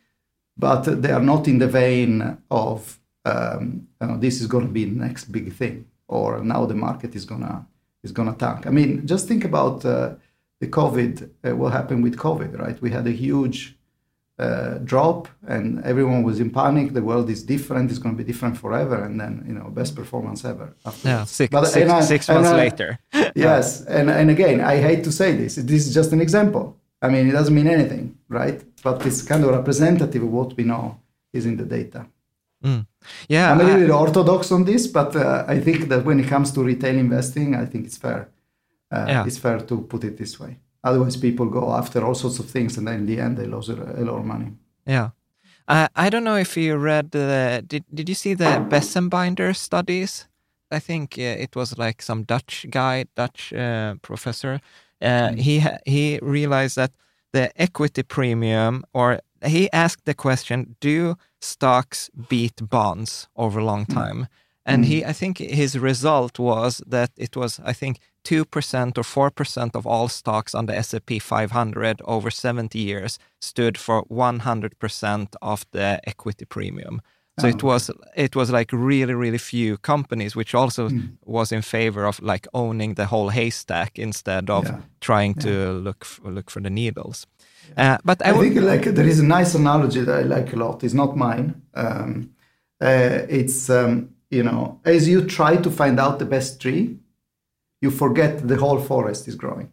but 0.55 0.83
they 1.01 1.11
are 1.11 1.21
not 1.21 1.47
in 1.47 1.57
the 1.57 1.67
vein 1.67 2.37
of 2.51 2.99
um, 3.25 3.87
you 3.99 4.07
know, 4.07 4.17
this 4.17 4.41
is 4.41 4.47
going 4.47 4.65
to 4.65 4.71
be 4.71 4.85
the 4.85 4.99
next 4.99 5.25
big 5.25 5.53
thing, 5.53 5.85
or 6.07 6.43
now 6.43 6.65
the 6.65 6.75
market 6.75 7.15
is 7.15 7.25
gonna 7.25 7.67
is 8.03 8.11
gonna 8.11 8.33
tank. 8.33 8.65
I 8.65 8.71
mean, 8.71 9.05
just 9.05 9.27
think 9.27 9.45
about 9.45 9.85
uh, 9.85 10.15
the 10.59 10.67
COVID. 10.67 11.29
Uh, 11.43 11.55
what 11.55 11.73
happened 11.73 12.03
with 12.03 12.17
COVID, 12.17 12.59
right? 12.59 12.81
We 12.81 12.91
had 12.91 13.05
a 13.07 13.11
huge 13.11 13.77
uh, 14.41 14.73
drop 14.91 15.27
and 15.47 15.65
everyone 15.91 16.21
was 16.23 16.39
in 16.39 16.49
panic. 16.49 16.93
The 16.93 17.05
world 17.11 17.29
is 17.29 17.43
different. 17.43 17.89
It's 17.91 17.99
going 18.03 18.15
to 18.15 18.23
be 18.23 18.27
different 18.31 18.55
forever. 18.57 18.97
And 19.05 19.19
then 19.21 19.33
you 19.47 19.55
know 19.57 19.67
best 19.79 19.95
performance 20.01 20.39
ever 20.53 20.67
afterwards. 20.85 21.05
yeah 21.05 21.23
six, 21.25 21.51
but, 21.51 21.65
six, 21.65 21.89
I, 21.89 22.01
six 22.01 22.27
months 22.27 22.49
I, 22.49 22.57
later. 22.65 22.89
Yes. 23.35 23.65
And, 23.97 24.09
and 24.09 24.29
again 24.29 24.57
i 24.73 24.75
hate 24.87 25.03
to 25.07 25.11
say 25.11 25.29
this. 25.41 25.55
This 25.55 25.81
is 25.87 25.93
just 25.93 26.11
an 26.11 26.21
example. 26.27 26.65
I 27.05 27.07
mean 27.13 27.23
it 27.29 27.33
doesn't 27.39 27.55
mean 27.59 27.69
anything 27.77 28.05
right? 28.39 28.59
But 28.83 29.05
it's 29.05 29.21
kind 29.21 29.43
of 29.43 29.49
representative 29.59 30.23
of 30.23 30.31
what 30.31 30.49
we 30.57 30.63
know 30.63 30.99
is 31.33 31.45
in 31.45 31.55
the 31.57 31.65
data. 31.65 32.05
Mm. 32.63 32.85
yeah 33.27 33.51
i'm 33.51 33.59
a 33.59 33.63
little 33.63 33.79
bit 33.79 33.89
orthodox 33.89 34.51
on 34.51 34.63
this 34.65 34.85
but 34.85 35.15
uh, 35.15 35.43
i 35.47 35.59
think 35.59 35.89
that 35.89 36.05
when 36.05 36.19
it 36.19 36.27
comes 36.27 36.51
to 36.51 36.59
retail 36.61 36.95
investing 36.95 37.55
i 37.55 37.65
think 37.65 37.87
it's 37.87 37.97
fair 37.97 38.29
uh, 38.91 39.05
yeah. 39.07 39.25
it's 39.25 39.39
fair 39.39 39.59
to 39.59 39.81
put 39.81 40.03
it 40.03 40.15
this 40.15 40.39
way 40.39 40.59
Otherwise, 40.83 41.17
people 41.17 41.45
go 41.45 41.73
after 41.73 42.03
all 42.05 42.15
sorts 42.15 42.39
of 42.39 42.49
things, 42.49 42.77
and 42.77 42.87
then 42.87 42.95
in 42.95 43.05
the 43.05 43.19
end, 43.19 43.37
they 43.37 43.45
lose 43.45 43.69
a, 43.69 43.75
lot 43.75 44.19
of 44.19 44.25
money. 44.25 44.51
Yeah. 44.85 45.09
Uh, 45.67 45.87
I 45.95 46.09
don't 46.09 46.23
know 46.23 46.37
if 46.37 46.57
you 46.57 46.75
read 46.75 47.11
the. 47.11 47.63
Did 47.65 47.83
Did 47.93 48.09
you 48.09 48.15
see 48.15 48.33
the 48.33 48.65
Bessembinder 48.69 49.55
studies? 49.55 50.27
I 50.71 50.79
think 50.79 51.17
uh, 51.17 51.43
it 51.43 51.55
was 51.55 51.77
like 51.77 52.01
some 52.01 52.23
Dutch 52.23 52.65
guy, 52.69 53.05
Dutch 53.15 53.53
uh, 53.53 53.95
professor. 54.01 54.59
Mm. 55.01 55.39
He 55.39 55.63
he 55.85 56.19
realized 56.21 56.75
that 56.75 56.91
the 57.33 57.51
equity 57.61 58.03
premium, 58.03 58.83
or 58.93 59.19
he 59.45 59.69
asked 59.71 60.05
the 60.05 60.15
question: 60.15 60.75
Do 60.79 61.15
stocks 61.39 62.09
beat 62.29 62.69
bonds 62.69 63.27
over 63.35 63.59
a 63.59 63.65
long 63.65 63.85
mm. 63.85 63.93
time? 63.93 64.21
Mm. 64.21 64.27
And 64.65 64.83
mm. 64.83 64.87
he, 64.87 65.05
I 65.05 65.13
think, 65.13 65.37
his 65.37 65.77
result 65.77 66.39
was 66.39 66.81
that 66.87 67.11
it 67.17 67.35
was, 67.35 67.59
I 67.65 67.73
think, 67.73 67.99
2% 68.23 68.97
or 68.97 69.31
4% 69.31 69.75
of 69.75 69.85
all 69.87 70.07
stocks 70.07 70.55
on 70.55 70.65
the 70.65 70.75
S&P 70.75 71.19
500 71.19 72.01
over 72.05 72.29
70 72.29 72.77
years 72.77 73.19
stood 73.39 73.77
for 73.77 74.03
100% 74.05 75.35
of 75.41 75.65
the 75.71 75.99
equity 76.07 76.45
premium. 76.45 77.01
So 77.39 77.47
oh, 77.47 77.49
it 77.49 77.63
was 77.63 77.91
it 78.15 78.35
was 78.35 78.51
like 78.51 78.71
really 78.73 79.13
really 79.13 79.37
few 79.37 79.77
companies, 79.77 80.35
which 80.35 80.53
also 80.53 80.89
mm. 80.89 81.11
was 81.25 81.51
in 81.51 81.61
favor 81.61 82.05
of 82.05 82.21
like 82.21 82.47
owning 82.53 82.95
the 82.95 83.05
whole 83.05 83.29
haystack 83.29 83.97
instead 83.97 84.49
of 84.49 84.65
yeah. 84.65 84.81
trying 84.99 85.35
yeah. 85.37 85.43
to 85.43 85.71
look 85.71 86.05
look 86.23 86.51
for 86.51 86.61
the 86.61 86.69
needles. 86.69 87.25
Yeah. 87.77 87.93
Uh, 87.93 87.97
but 88.03 88.25
I, 88.25 88.31
I 88.31 88.33
think 88.37 88.55
like 88.57 88.83
there 88.83 89.07
is 89.07 89.19
a 89.19 89.25
nice 89.25 89.55
analogy 89.55 90.01
that 90.01 90.19
I 90.19 90.23
like 90.23 90.53
a 90.53 90.57
lot. 90.57 90.83
It's 90.83 90.93
not 90.93 91.15
mine. 91.15 91.61
Um, 91.73 92.31
uh, 92.81 93.25
it's 93.29 93.69
um, 93.69 94.09
you 94.29 94.43
know 94.43 94.79
as 94.83 95.07
you 95.07 95.25
try 95.25 95.55
to 95.55 95.71
find 95.71 95.99
out 95.99 96.19
the 96.19 96.25
best 96.25 96.61
tree, 96.61 96.97
you 97.81 97.91
forget 97.91 98.47
the 98.47 98.55
whole 98.55 98.79
forest 98.79 99.27
is 99.27 99.35
growing. 99.35 99.71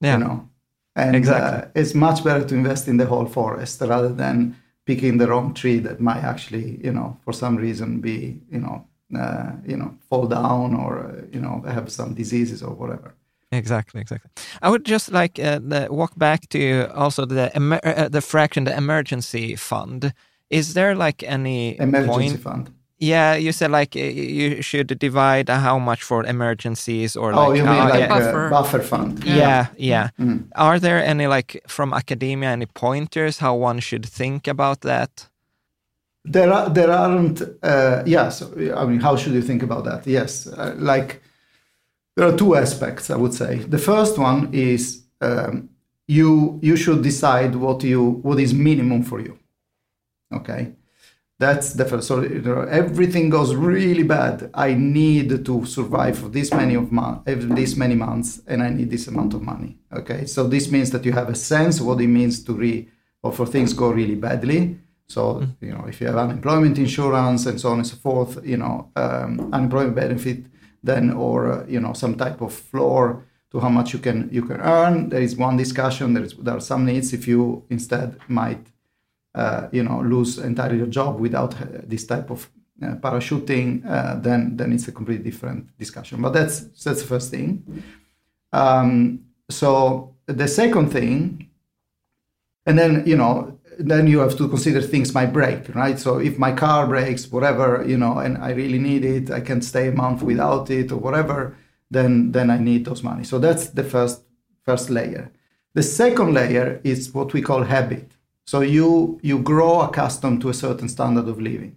Yeah. 0.00 0.14
You 0.14 0.24
know, 0.24 0.48
and 0.94 1.16
exactly. 1.16 1.62
Uh, 1.62 1.68
it's 1.74 1.94
much 1.94 2.24
better 2.24 2.44
to 2.44 2.54
invest 2.54 2.88
in 2.88 2.96
the 2.96 3.06
whole 3.06 3.26
forest 3.26 3.80
rather 3.80 4.08
than 4.08 4.56
picking 4.86 5.18
the 5.18 5.26
wrong 5.26 5.52
tree 5.52 5.78
that 5.80 6.00
might 6.00 6.22
actually, 6.22 6.80
you 6.84 6.92
know, 6.92 7.16
for 7.24 7.32
some 7.32 7.56
reason 7.56 8.00
be, 8.00 8.40
you 8.50 8.60
know, 8.60 8.86
uh, 9.18 9.52
you 9.64 9.76
know, 9.76 9.94
fall 10.08 10.26
down 10.26 10.74
or 10.74 10.98
uh, 10.98 11.22
you 11.32 11.40
know 11.40 11.62
have 11.66 11.90
some 11.90 12.14
diseases 12.14 12.62
or 12.62 12.74
whatever. 12.74 13.14
Exactly, 13.52 14.00
exactly. 14.00 14.30
I 14.60 14.70
would 14.70 14.84
just 14.84 15.12
like 15.12 15.38
uh, 15.38 15.60
the, 15.62 15.86
walk 15.90 16.16
back 16.16 16.48
to 16.48 16.92
also 16.94 17.24
the 17.24 17.56
uh, 17.56 18.08
the 18.08 18.20
fraction, 18.20 18.64
the 18.64 18.76
emergency 18.76 19.56
fund. 19.56 20.12
Is 20.50 20.74
there 20.74 20.94
like 20.94 21.22
any 21.22 21.78
emergency 21.78 22.30
point? 22.30 22.40
fund? 22.40 22.70
Yeah, 22.98 23.34
you 23.34 23.52
said 23.52 23.70
like 23.70 23.94
you 23.94 24.62
should 24.62 24.98
divide 24.98 25.50
how 25.50 25.78
much 25.78 26.02
for 26.02 26.24
emergencies 26.24 27.14
or 27.14 27.34
oh, 27.34 27.52
you 27.52 27.62
mean 27.62 27.74
uh, 27.74 27.88
like 27.90 28.00
yeah. 28.00 28.08
buffer. 28.08 28.48
buffer 28.48 28.80
fund? 28.80 29.22
Yeah, 29.22 29.34
yeah. 29.34 29.68
yeah. 29.76 30.08
Mm. 30.18 30.48
Are 30.54 30.78
there 30.78 31.04
any 31.04 31.26
like 31.26 31.62
from 31.66 31.92
academia 31.92 32.50
any 32.50 32.64
pointers 32.66 33.38
how 33.38 33.54
one 33.54 33.80
should 33.80 34.06
think 34.06 34.48
about 34.48 34.80
that? 34.80 35.28
There 36.24 36.50
are 36.50 36.70
there 36.70 36.90
aren't. 36.90 37.42
Uh, 37.62 38.02
yes, 38.06 38.42
I 38.42 38.86
mean, 38.86 39.00
how 39.00 39.16
should 39.16 39.34
you 39.34 39.42
think 39.42 39.62
about 39.62 39.84
that? 39.84 40.06
Yes, 40.06 40.46
uh, 40.46 40.74
like 40.78 41.22
there 42.16 42.26
are 42.26 42.36
two 42.36 42.56
aspects. 42.56 43.10
I 43.10 43.16
would 43.16 43.34
say 43.34 43.56
the 43.56 43.78
first 43.78 44.16
one 44.16 44.48
is 44.54 45.02
um, 45.20 45.68
you 46.08 46.58
you 46.62 46.76
should 46.76 47.02
decide 47.02 47.56
what 47.56 47.84
you 47.84 48.22
what 48.22 48.40
is 48.40 48.54
minimum 48.54 49.02
for 49.02 49.20
you. 49.20 49.38
Okay 50.32 50.75
that's 51.38 51.74
the 51.74 51.84
first. 51.84 52.08
So 52.08 52.22
you 52.22 52.40
know, 52.40 52.62
everything 52.62 53.28
goes 53.28 53.54
really 53.54 54.02
bad. 54.02 54.50
I 54.54 54.72
need 54.72 55.44
to 55.44 55.66
survive 55.66 56.18
for 56.18 56.28
this 56.28 56.50
many 56.52 56.74
of 56.74 56.90
months, 56.90 57.22
this 57.26 57.76
many 57.76 57.94
months, 57.94 58.40
and 58.46 58.62
I 58.62 58.70
need 58.70 58.90
this 58.90 59.06
amount 59.06 59.34
of 59.34 59.42
money. 59.42 59.76
Okay, 59.92 60.24
so 60.24 60.46
this 60.46 60.70
means 60.70 60.90
that 60.92 61.04
you 61.04 61.12
have 61.12 61.28
a 61.28 61.34
sense 61.34 61.80
what 61.80 62.00
it 62.00 62.06
means 62.06 62.42
to 62.44 62.54
re 62.54 62.88
or 63.22 63.32
for 63.32 63.46
things 63.46 63.74
go 63.74 63.90
really 63.90 64.14
badly. 64.14 64.78
So 65.08 65.46
you 65.60 65.72
know, 65.72 65.84
if 65.86 66.00
you 66.00 66.06
have 66.06 66.16
unemployment 66.16 66.78
insurance 66.78 67.44
and 67.46 67.60
so 67.60 67.68
on 67.70 67.78
and 67.78 67.86
so 67.86 67.96
forth, 67.96 68.40
you 68.42 68.56
know, 68.56 68.90
um, 68.96 69.52
unemployment 69.52 69.94
benefit, 69.94 70.46
then 70.82 71.10
or 71.10 71.52
uh, 71.52 71.66
you 71.66 71.80
know 71.80 71.92
some 71.92 72.16
type 72.16 72.40
of 72.40 72.54
floor 72.54 73.26
to 73.50 73.60
how 73.60 73.68
much 73.68 73.92
you 73.92 73.98
can 73.98 74.30
you 74.32 74.42
can 74.42 74.60
earn. 74.62 75.10
There 75.10 75.20
is 75.20 75.36
one 75.36 75.58
discussion. 75.58 76.14
There 76.14 76.24
is 76.24 76.34
there 76.34 76.56
are 76.56 76.60
some 76.60 76.86
needs 76.86 77.12
if 77.12 77.28
you 77.28 77.64
instead 77.68 78.16
might 78.26 78.66
you 79.72 79.82
know 79.82 80.00
lose 80.00 80.38
entirely 80.38 80.78
your 80.78 80.86
job 80.86 81.20
without 81.20 81.54
uh, 81.60 81.66
this 81.86 82.06
type 82.06 82.30
of 82.30 82.50
uh, 82.82 82.94
parachuting, 82.96 83.84
uh, 83.88 84.16
then 84.20 84.56
then 84.56 84.72
it's 84.72 84.88
a 84.88 84.92
completely 84.92 85.30
different 85.30 85.76
discussion. 85.78 86.22
But 86.22 86.32
that's 86.32 86.60
that's 86.84 87.00
the 87.02 87.06
first 87.06 87.30
thing. 87.30 87.62
Um, 88.52 89.20
so 89.48 90.14
the 90.26 90.48
second 90.48 90.90
thing, 90.90 91.50
and 92.66 92.78
then 92.78 93.02
you 93.06 93.16
know 93.16 93.58
then 93.78 94.06
you 94.06 94.20
have 94.20 94.36
to 94.36 94.48
consider 94.48 94.80
things 94.80 95.14
might 95.14 95.32
break, 95.32 95.74
right? 95.74 95.98
So 95.98 96.18
if 96.18 96.38
my 96.38 96.52
car 96.52 96.86
breaks, 96.86 97.30
whatever, 97.30 97.84
you 97.86 97.98
know, 97.98 98.18
and 98.18 98.38
I 98.38 98.50
really 98.52 98.78
need 98.78 99.04
it, 99.04 99.30
I 99.30 99.40
can 99.40 99.60
stay 99.60 99.88
a 99.88 99.92
month 99.92 100.22
without 100.22 100.70
it 100.70 100.90
or 100.92 100.96
whatever, 100.96 101.56
then 101.90 102.32
then 102.32 102.50
I 102.50 102.58
need 102.58 102.84
those 102.84 103.02
money. 103.02 103.24
So 103.24 103.38
that's 103.38 103.68
the 103.68 103.84
first 103.84 104.22
first 104.64 104.90
layer. 104.90 105.30
The 105.74 105.82
second 105.82 106.32
layer 106.32 106.80
is 106.84 107.12
what 107.12 107.32
we 107.32 107.42
call 107.42 107.62
habit. 107.64 108.15
So 108.46 108.60
you 108.60 109.18
you 109.22 109.40
grow 109.40 109.80
accustomed 109.80 110.40
to 110.42 110.48
a 110.48 110.54
certain 110.54 110.88
standard 110.88 111.28
of 111.28 111.40
living. 111.40 111.76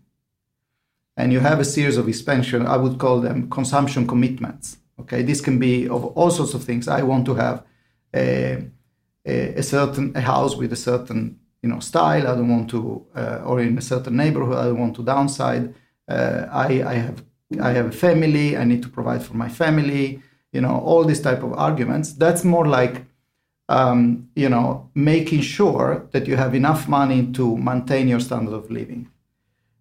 And 1.17 1.33
you 1.33 1.39
have 1.41 1.59
a 1.59 1.65
series 1.65 1.97
of 1.97 2.07
expansion, 2.07 2.65
I 2.65 2.77
would 2.77 2.97
call 2.97 3.19
them 3.19 3.49
consumption 3.49 4.07
commitments. 4.07 4.77
Okay, 4.99 5.21
this 5.23 5.41
can 5.41 5.59
be 5.59 5.87
of 5.89 6.05
all 6.05 6.31
sorts 6.31 6.53
of 6.53 6.63
things. 6.63 6.87
I 6.87 7.01
want 7.01 7.25
to 7.25 7.35
have 7.35 7.63
a, 8.13 8.67
a, 9.25 9.55
a 9.55 9.63
certain 9.63 10.15
a 10.15 10.21
house 10.21 10.55
with 10.55 10.71
a 10.71 10.75
certain 10.75 11.39
you 11.63 11.69
know 11.69 11.79
style. 11.79 12.27
I 12.27 12.35
don't 12.35 12.49
want 12.49 12.69
to, 12.69 13.05
uh, 13.15 13.41
or 13.45 13.59
in 13.59 13.77
a 13.77 13.81
certain 13.81 14.15
neighborhood, 14.15 14.57
I 14.57 14.65
don't 14.65 14.79
want 14.79 14.95
to 14.97 15.03
downside. 15.03 15.73
Uh, 16.07 16.45
I, 16.51 16.83
I 16.83 16.93
have 16.93 17.23
I 17.61 17.71
have 17.71 17.87
a 17.87 17.91
family. 17.91 18.55
I 18.55 18.63
need 18.63 18.83
to 18.83 18.89
provide 18.89 19.23
for 19.23 19.33
my 19.33 19.49
family. 19.49 20.21
You 20.53 20.61
know 20.61 20.79
all 20.79 21.03
these 21.03 21.21
type 21.21 21.43
of 21.43 21.53
arguments. 21.53 22.13
That's 22.13 22.43
more 22.43 22.67
like 22.67 23.05
um, 23.69 24.27
you 24.35 24.49
know 24.49 24.89
making 24.95 25.41
sure 25.41 26.07
that 26.11 26.27
you 26.27 26.35
have 26.35 26.53
enough 26.53 26.87
money 26.87 27.31
to 27.31 27.55
maintain 27.57 28.07
your 28.07 28.19
standard 28.19 28.53
of 28.53 28.69
living. 28.69 29.09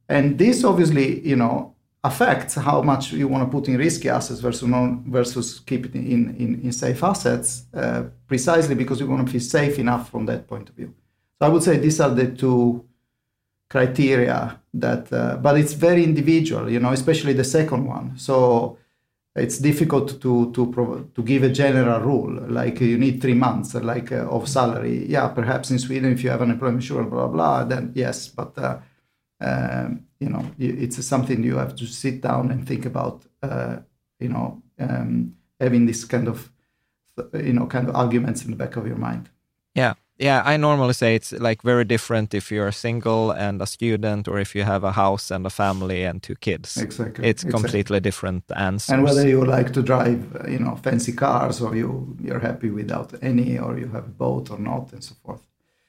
And 0.08 0.38
this 0.38 0.62
obviously 0.64 1.26
you 1.26 1.36
know 1.36 1.74
affects 2.04 2.54
how 2.54 2.80
much 2.82 3.12
you 3.12 3.26
want 3.26 3.44
to 3.44 3.50
put 3.50 3.68
in 3.68 3.76
risky 3.76 4.08
assets 4.08 4.40
versus 4.40 4.68
non, 4.68 5.04
versus 5.10 5.60
keep 5.60 5.86
it 5.86 5.94
in, 5.94 6.34
in, 6.36 6.60
in 6.62 6.72
safe 6.72 7.02
assets, 7.02 7.64
uh, 7.74 8.04
precisely 8.26 8.74
because 8.74 9.00
you 9.00 9.06
want 9.06 9.26
to 9.26 9.32
feel 9.32 9.40
safe 9.40 9.78
enough 9.78 10.10
from 10.10 10.26
that 10.26 10.46
point 10.46 10.68
of 10.68 10.74
view. 10.76 10.94
So 11.38 11.46
I 11.46 11.48
would 11.48 11.62
say 11.62 11.76
these 11.76 12.00
are 12.00 12.10
the 12.10 12.28
two 12.28 12.84
criteria 13.68 14.60
that, 14.74 15.12
uh, 15.12 15.36
but 15.36 15.58
it's 15.58 15.72
very 15.72 16.04
individual, 16.04 16.70
you 16.70 16.80
know, 16.80 16.92
especially 16.92 17.32
the 17.32 17.44
second 17.44 17.84
one. 17.84 18.16
So 18.16 18.77
it's 19.38 19.58
difficult 19.58 20.20
to 20.20 20.52
to 20.52 21.10
to 21.14 21.22
give 21.22 21.42
a 21.42 21.48
general 21.48 22.00
rule 22.00 22.46
like 22.48 22.80
you 22.80 22.98
need 22.98 23.20
three 23.20 23.34
months 23.34 23.74
like 23.74 24.12
uh, 24.12 24.28
of 24.28 24.48
salary. 24.48 25.06
Yeah, 25.06 25.28
perhaps 25.28 25.70
in 25.70 25.78
Sweden 25.78 26.12
if 26.12 26.22
you 26.22 26.30
have 26.30 26.42
an 26.42 26.50
employment 26.50 26.82
insurance, 26.82 27.10
blah 27.10 27.26
blah, 27.28 27.62
blah 27.62 27.64
then 27.64 27.92
yes, 27.94 28.28
but 28.28 28.56
uh, 28.58 28.78
um, 29.40 30.04
you 30.20 30.28
know 30.28 30.44
it's 30.58 31.04
something 31.04 31.42
you 31.42 31.56
have 31.56 31.74
to 31.76 31.86
sit 31.86 32.20
down 32.20 32.50
and 32.50 32.66
think 32.66 32.86
about. 32.86 33.24
Uh, 33.42 33.78
you 34.20 34.28
know, 34.28 34.62
um, 34.78 35.34
having 35.60 35.86
this 35.86 36.04
kind 36.04 36.28
of 36.28 36.50
you 37.34 37.52
know 37.52 37.66
kind 37.66 37.88
of 37.88 37.96
arguments 37.96 38.44
in 38.44 38.50
the 38.50 38.56
back 38.56 38.76
of 38.76 38.86
your 38.86 38.96
mind. 38.96 39.28
Yeah, 39.74 39.94
yeah, 40.18 40.42
I 40.44 40.56
normally 40.56 40.94
say 40.94 41.14
it's 41.14 41.32
like 41.32 41.62
very 41.62 41.84
different 41.84 42.34
if 42.34 42.50
you're 42.50 42.72
single 42.72 43.30
and 43.30 43.62
a 43.62 43.66
student, 43.66 44.26
or 44.26 44.40
if 44.40 44.54
you 44.54 44.64
have 44.64 44.82
a 44.82 44.92
house 44.92 45.30
and 45.30 45.46
a 45.46 45.50
family 45.50 46.04
and 46.04 46.22
two 46.22 46.34
kids. 46.34 46.76
Exactly, 46.76 47.28
it's 47.28 47.44
exactly. 47.44 47.62
completely 47.62 48.00
different 48.00 48.44
answers. 48.56 48.92
And 48.92 49.04
whether 49.04 49.26
you 49.28 49.44
like 49.44 49.72
to 49.74 49.82
drive, 49.82 50.20
you 50.48 50.58
know, 50.58 50.76
fancy 50.76 51.12
cars, 51.12 51.60
or 51.60 51.76
you 51.76 52.16
you're 52.20 52.40
happy 52.40 52.70
without 52.70 53.14
any, 53.22 53.58
or 53.58 53.78
you 53.78 53.86
have 53.88 54.04
a 54.06 54.14
boat 54.18 54.50
or 54.50 54.58
not, 54.58 54.92
and 54.92 55.04
so 55.04 55.14
forth. 55.24 55.40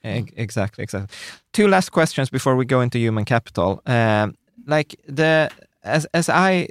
Exactly, 0.04 0.84
exactly. 0.84 1.16
Two 1.52 1.68
last 1.68 1.90
questions 1.90 2.30
before 2.30 2.56
we 2.56 2.66
go 2.66 2.82
into 2.82 3.00
human 3.00 3.26
capital. 3.26 3.82
Um, 3.86 4.36
like 4.68 4.96
the 5.08 5.50
as 5.84 6.06
as 6.14 6.30
I 6.30 6.68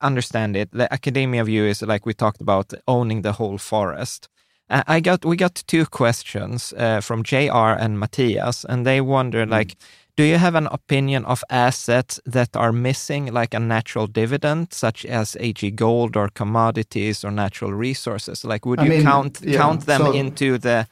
understand 0.00 0.56
it, 0.56 0.70
the 0.72 0.92
academia 0.92 1.44
view 1.44 1.64
is 1.64 1.82
like 1.82 2.04
we 2.04 2.14
talked 2.14 2.40
about 2.40 2.74
owning 2.86 3.22
the 3.22 3.32
whole 3.32 3.58
forest. 3.58 4.28
Uh, 4.70 4.82
I 4.86 5.00
got 5.00 5.24
we 5.24 5.36
got 5.36 5.62
two 5.66 5.84
questions 5.84 6.72
uh, 6.76 7.00
from 7.00 7.22
JR 7.24 7.74
and 7.78 7.98
Matthias, 7.98 8.64
and 8.64 8.86
they 8.86 9.00
wonder 9.00 9.44
mm. 9.44 9.50
like, 9.50 9.76
do 10.16 10.22
you 10.22 10.38
have 10.38 10.54
an 10.54 10.68
opinion 10.70 11.24
of 11.24 11.42
assets 11.50 12.20
that 12.24 12.56
are 12.56 12.72
missing 12.72 13.32
like 13.32 13.52
a 13.52 13.58
natural 13.58 14.06
dividend, 14.06 14.72
such 14.72 15.04
as 15.04 15.36
AG 15.40 15.70
gold 15.72 16.16
or 16.16 16.28
commodities 16.28 17.24
or 17.24 17.30
natural 17.30 17.72
resources? 17.72 18.44
Like, 18.44 18.64
would 18.64 18.78
I 18.78 18.84
you 18.84 18.90
mean, 18.90 19.02
count 19.02 19.40
yeah, 19.42 19.58
count 19.58 19.86
them 19.86 20.02
so, 20.02 20.12
into 20.12 20.56
the 20.58 20.86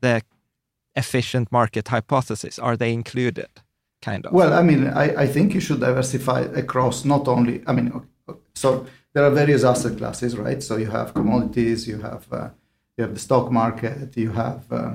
the 0.00 0.22
efficient 0.94 1.50
market 1.50 1.88
hypothesis? 1.88 2.58
Are 2.58 2.76
they 2.76 2.92
included? 2.92 3.48
Kind 4.00 4.26
of. 4.26 4.32
Well, 4.32 4.52
I 4.52 4.62
mean, 4.62 4.86
I, 4.86 5.22
I 5.22 5.26
think 5.26 5.54
you 5.54 5.60
should 5.60 5.80
diversify 5.80 6.40
across 6.54 7.04
not 7.04 7.26
only. 7.26 7.62
I 7.66 7.72
mean, 7.72 7.90
so 8.54 8.86
there 9.14 9.24
are 9.24 9.30
various 9.30 9.64
asset 9.64 9.96
classes, 9.98 10.36
right? 10.36 10.62
So 10.62 10.76
you 10.76 10.90
have 10.90 11.14
commodities, 11.14 11.88
you 11.88 12.02
have 12.02 12.26
uh, 12.30 12.50
you 12.96 13.02
have 13.04 13.14
the 13.14 13.20
stock 13.20 13.50
market, 13.50 14.16
you 14.16 14.32
have 14.32 14.64
uh, 14.70 14.94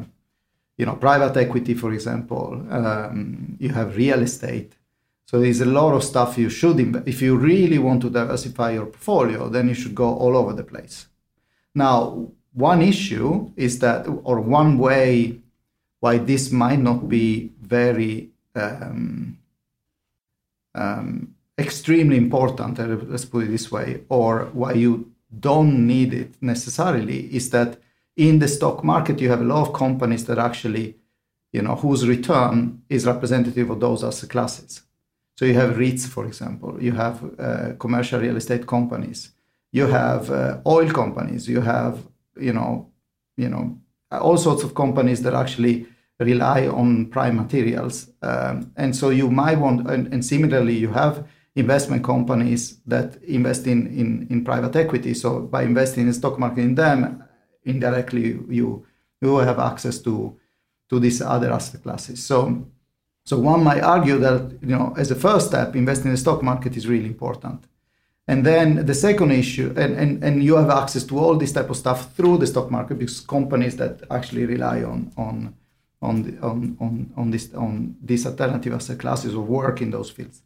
you 0.77 0.85
know 0.85 0.95
private 0.95 1.37
equity, 1.37 1.73
for 1.73 1.91
example, 1.93 2.65
um, 2.69 3.57
you 3.59 3.69
have 3.69 3.97
real 3.97 4.21
estate. 4.21 4.73
So 5.25 5.39
there's 5.39 5.61
a 5.61 5.65
lot 5.65 5.93
of 5.93 6.03
stuff 6.03 6.37
you 6.37 6.49
should 6.49 6.77
inv- 6.77 7.07
if 7.07 7.21
you 7.21 7.37
really 7.37 7.77
want 7.77 8.01
to 8.01 8.09
diversify 8.09 8.71
your 8.71 8.87
portfolio, 8.87 9.47
then 9.47 9.67
you 9.67 9.75
should 9.75 9.93
go 9.93 10.15
all 10.15 10.35
over 10.35 10.53
the 10.53 10.63
place. 10.63 11.07
Now, 11.75 12.29
one 12.53 12.81
issue 12.81 13.51
is 13.55 13.79
that, 13.79 14.07
or 14.23 14.41
one 14.41 14.79
way 14.79 15.39
why 15.99 16.17
this 16.17 16.51
might 16.51 16.79
not 16.79 17.07
be 17.07 17.51
very 17.61 18.29
um, 18.55 19.37
um, 20.73 21.35
extremely 21.57 22.17
important, 22.17 22.79
uh, 22.79 22.97
let's 23.07 23.25
put 23.25 23.43
it 23.43 23.51
this 23.51 23.71
way, 23.71 24.01
or 24.09 24.49
why 24.53 24.73
you 24.73 25.11
don't 25.39 25.85
need 25.85 26.13
it 26.13 26.33
necessarily, 26.41 27.33
is 27.35 27.49
that 27.51 27.77
in 28.19 28.39
the 28.39 28.47
stock 28.49 28.83
market, 28.83 29.21
you 29.21 29.29
have 29.29 29.39
a 29.39 29.45
lot 29.45 29.65
of 29.65 29.73
companies 29.73 30.25
that 30.25 30.37
actually, 30.37 30.97
you 31.53 31.61
know, 31.61 31.75
whose 31.75 32.05
return 32.05 32.81
is 32.89 33.05
representative 33.05 33.69
of 33.69 33.79
those 33.79 34.03
asset 34.03 34.29
classes. 34.29 34.81
So 35.37 35.45
you 35.45 35.53
have 35.53 35.77
REITs, 35.77 36.05
for 36.05 36.25
example, 36.25 36.77
you 36.83 36.91
have 36.91 37.15
uh, 37.39 37.69
commercial 37.79 38.19
real 38.19 38.35
estate 38.35 38.67
companies, 38.67 39.31
you 39.71 39.87
have 39.87 40.29
uh, 40.29 40.57
oil 40.67 40.91
companies, 40.91 41.47
you 41.47 41.61
have, 41.61 42.05
you 42.37 42.51
know, 42.51 42.91
you 43.37 43.47
know, 43.47 43.79
all 44.11 44.35
sorts 44.37 44.63
of 44.63 44.75
companies 44.75 45.21
that 45.21 45.33
actually 45.33 45.87
rely 46.19 46.67
on 46.67 47.05
prime 47.05 47.37
materials. 47.37 48.09
Um, 48.21 48.73
and 48.75 48.93
so 48.93 49.11
you 49.11 49.31
might 49.31 49.59
want, 49.59 49.89
and, 49.89 50.13
and, 50.13 50.25
similarly, 50.25 50.75
you 50.75 50.89
have 50.89 51.25
investment 51.55 52.03
companies 52.03 52.81
that 52.85 53.15
invest 53.23 53.65
in, 53.65 53.87
in, 53.87 54.27
in 54.29 54.43
private 54.43 54.75
equity. 54.75 55.13
So 55.13 55.39
by 55.39 55.63
investing 55.63 56.01
in 56.01 56.07
the 56.07 56.13
stock 56.13 56.37
market 56.37 56.61
in 56.61 56.75
them, 56.75 57.23
indirectly 57.63 58.39
you 58.49 58.85
you 59.21 59.37
have 59.37 59.59
access 59.59 59.99
to 59.99 60.37
to 60.89 60.99
these 60.99 61.21
other 61.21 61.51
asset 61.51 61.83
classes. 61.83 62.25
So 62.25 62.65
so 63.25 63.37
one 63.37 63.63
might 63.63 63.81
argue 63.81 64.17
that 64.19 64.57
you 64.61 64.75
know 64.75 64.93
as 64.97 65.11
a 65.11 65.15
first 65.15 65.47
step, 65.47 65.75
investing 65.75 66.07
in 66.07 66.13
the 66.13 66.17
stock 66.17 66.41
market 66.43 66.75
is 66.77 66.87
really 66.87 67.07
important. 67.07 67.65
And 68.27 68.45
then 68.45 68.85
the 68.85 68.93
second 68.93 69.31
issue, 69.31 69.73
and, 69.75 69.95
and, 69.95 70.23
and 70.23 70.43
you 70.43 70.55
have 70.55 70.69
access 70.69 71.03
to 71.05 71.17
all 71.17 71.35
this 71.35 71.51
type 71.51 71.71
of 71.71 71.75
stuff 71.75 72.13
through 72.13 72.37
the 72.37 72.45
stock 72.45 72.69
market 72.69 72.99
because 72.99 73.21
companies 73.21 73.75
that 73.77 74.03
actually 74.11 74.45
rely 74.45 74.83
on 74.83 75.11
on 75.17 75.55
on 76.01 76.23
the, 76.23 76.39
on, 76.41 76.77
on, 76.79 77.11
on 77.17 77.31
this 77.31 77.53
on 77.55 77.95
these 78.03 78.27
alternative 78.27 78.73
asset 78.73 78.99
classes 78.99 79.33
or 79.33 79.43
work 79.43 79.81
in 79.81 79.89
those 79.89 80.11
fields. 80.11 80.43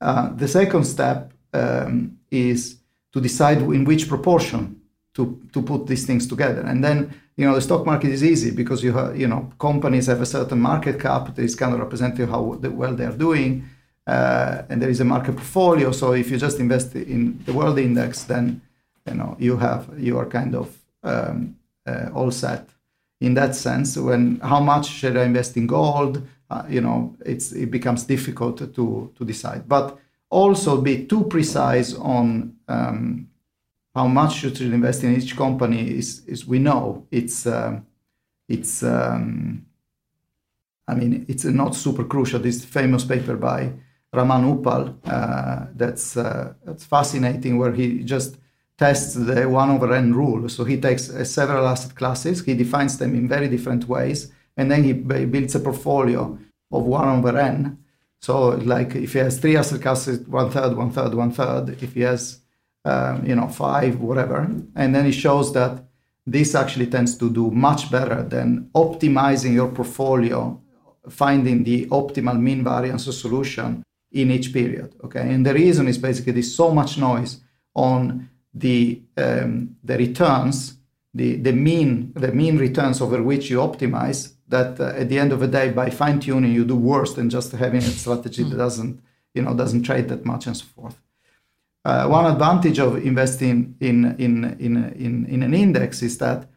Uh, 0.00 0.30
the 0.34 0.48
second 0.48 0.84
step 0.84 1.32
um, 1.54 2.18
is 2.30 2.78
to 3.12 3.20
decide 3.20 3.58
in 3.58 3.84
which 3.84 4.08
proportion 4.08 4.81
to 5.14 5.40
to 5.52 5.62
put 5.62 5.86
these 5.86 6.06
things 6.06 6.26
together. 6.26 6.62
And 6.62 6.82
then 6.82 7.14
you 7.36 7.46
know 7.46 7.54
the 7.54 7.60
stock 7.60 7.86
market 7.86 8.10
is 8.10 8.22
easy 8.22 8.50
because 8.50 8.82
you 8.82 8.92
have 8.92 9.18
you 9.18 9.28
know 9.28 9.50
companies 9.58 10.06
have 10.06 10.20
a 10.20 10.26
certain 10.26 10.60
market 10.60 11.00
cap 11.00 11.34
that 11.34 11.42
is 11.42 11.54
kind 11.54 11.74
of 11.74 11.80
representative 11.80 12.28
how 12.28 12.42
well 12.42 12.94
they 12.94 13.04
are 13.04 13.16
doing, 13.16 13.64
uh, 14.06 14.62
and 14.68 14.80
there 14.80 14.90
is 14.90 15.00
a 15.00 15.04
market 15.04 15.36
portfolio. 15.36 15.92
So 15.92 16.12
if 16.12 16.30
you 16.30 16.38
just 16.38 16.58
invest 16.58 16.94
in 16.94 17.42
the 17.44 17.52
world 17.52 17.78
index, 17.78 18.24
then 18.24 18.60
you 19.06 19.14
know 19.14 19.36
you 19.38 19.56
have 19.58 19.88
you 19.98 20.18
are 20.18 20.26
kind 20.26 20.54
of 20.54 20.78
um, 21.02 21.56
uh, 21.86 22.08
all 22.14 22.30
set 22.30 22.68
in 23.20 23.34
that 23.34 23.54
sense. 23.54 23.96
When 23.96 24.40
how 24.40 24.60
much 24.60 24.86
should 24.86 25.16
I 25.16 25.24
invest 25.24 25.56
in 25.56 25.66
gold? 25.66 26.22
Uh, 26.50 26.64
you 26.68 26.80
know, 26.80 27.16
it's 27.24 27.52
it 27.52 27.70
becomes 27.70 28.04
difficult 28.04 28.58
to 28.58 29.10
to 29.14 29.24
decide. 29.24 29.68
But 29.68 29.98
also 30.30 30.80
be 30.80 31.06
too 31.06 31.24
precise 31.24 31.94
on 31.94 32.56
um, 32.68 33.28
how 33.94 34.06
much 34.06 34.42
you 34.42 34.54
should 34.54 34.72
invest 34.72 35.04
in 35.04 35.14
each 35.14 35.36
company 35.36 35.90
is, 35.90 36.24
is 36.26 36.46
we 36.46 36.58
know 36.58 37.06
it's 37.10 37.46
um, 37.46 37.86
it's 38.48 38.82
um, 38.82 39.66
I 40.88 40.94
mean, 40.94 41.24
it's 41.28 41.44
not 41.44 41.74
super 41.74 42.04
crucial. 42.04 42.40
This 42.40 42.64
famous 42.64 43.04
paper 43.04 43.36
by 43.36 43.72
Raman 44.12 44.44
Uppal 44.44 44.94
uh, 45.06 45.66
that's 45.74 46.16
uh, 46.16 46.54
that's 46.64 46.84
fascinating, 46.84 47.58
where 47.58 47.72
he 47.72 48.02
just 48.02 48.38
tests 48.78 49.14
the 49.14 49.48
one 49.48 49.70
over 49.70 49.94
n 49.94 50.12
rule. 50.12 50.48
So 50.48 50.64
he 50.64 50.80
takes 50.80 51.08
uh, 51.08 51.24
several 51.24 51.66
asset 51.66 51.94
classes, 51.94 52.44
he 52.44 52.54
defines 52.54 52.98
them 52.98 53.14
in 53.14 53.28
very 53.28 53.48
different 53.48 53.88
ways, 53.88 54.32
and 54.56 54.70
then 54.70 54.84
he 54.84 54.92
builds 54.92 55.54
a 55.54 55.60
portfolio 55.60 56.38
of 56.70 56.84
one 56.84 57.08
over 57.08 57.38
n. 57.38 57.78
So 58.20 58.50
like 58.50 58.94
if 58.96 59.14
he 59.14 59.20
has 59.20 59.38
three 59.38 59.56
asset 59.56 59.82
classes, 59.82 60.26
one 60.26 60.50
third, 60.50 60.76
one 60.76 60.90
third, 60.90 61.14
one 61.14 61.32
third. 61.32 61.82
If 61.82 61.94
he 61.94 62.02
has 62.02 62.41
um, 62.84 63.24
you 63.26 63.34
know 63.34 63.48
five, 63.48 64.00
whatever, 64.00 64.48
and 64.76 64.94
then 64.94 65.06
it 65.06 65.12
shows 65.12 65.52
that 65.52 65.84
this 66.26 66.54
actually 66.54 66.86
tends 66.86 67.16
to 67.18 67.30
do 67.30 67.50
much 67.50 67.90
better 67.90 68.22
than 68.22 68.70
optimizing 68.74 69.54
your 69.54 69.68
portfolio, 69.68 70.60
finding 71.08 71.64
the 71.64 71.86
optimal 71.86 72.38
mean 72.38 72.62
variance 72.62 73.04
solution 73.16 73.82
in 74.12 74.30
each 74.30 74.52
period. 74.52 74.94
Okay, 75.04 75.32
and 75.32 75.44
the 75.44 75.54
reason 75.54 75.88
is 75.88 75.98
basically 75.98 76.32
there's 76.32 76.54
so 76.54 76.72
much 76.72 76.98
noise 76.98 77.40
on 77.74 78.28
the 78.54 79.02
um, 79.16 79.76
the 79.82 79.96
returns, 79.96 80.78
the 81.14 81.36
the 81.36 81.52
mean 81.52 82.12
the 82.14 82.32
mean 82.32 82.58
returns 82.58 83.00
over 83.00 83.22
which 83.22 83.50
you 83.50 83.58
optimize. 83.58 84.34
That 84.48 84.78
uh, 84.78 84.92
at 84.96 85.08
the 85.08 85.18
end 85.18 85.32
of 85.32 85.40
the 85.40 85.48
day, 85.48 85.70
by 85.70 85.88
fine 85.88 86.20
tuning, 86.20 86.52
you 86.52 86.64
do 86.64 86.76
worse 86.76 87.14
than 87.14 87.30
just 87.30 87.52
having 87.52 87.80
a 87.80 87.90
strategy 87.90 88.42
that 88.42 88.56
doesn't 88.56 89.00
you 89.34 89.42
know 89.42 89.54
doesn't 89.54 89.82
trade 89.82 90.08
that 90.08 90.24
much 90.24 90.46
and 90.46 90.56
so 90.56 90.66
forth. 90.66 90.98
Uh, 91.84 92.06
one 92.06 92.26
advantage 92.26 92.78
of 92.78 93.04
investing 93.04 93.74
in, 93.80 94.14
in, 94.18 94.56
in, 94.60 94.92
in, 94.94 95.26
in 95.26 95.42
an 95.42 95.52
index 95.52 96.02
is 96.02 96.16
that 96.18 96.48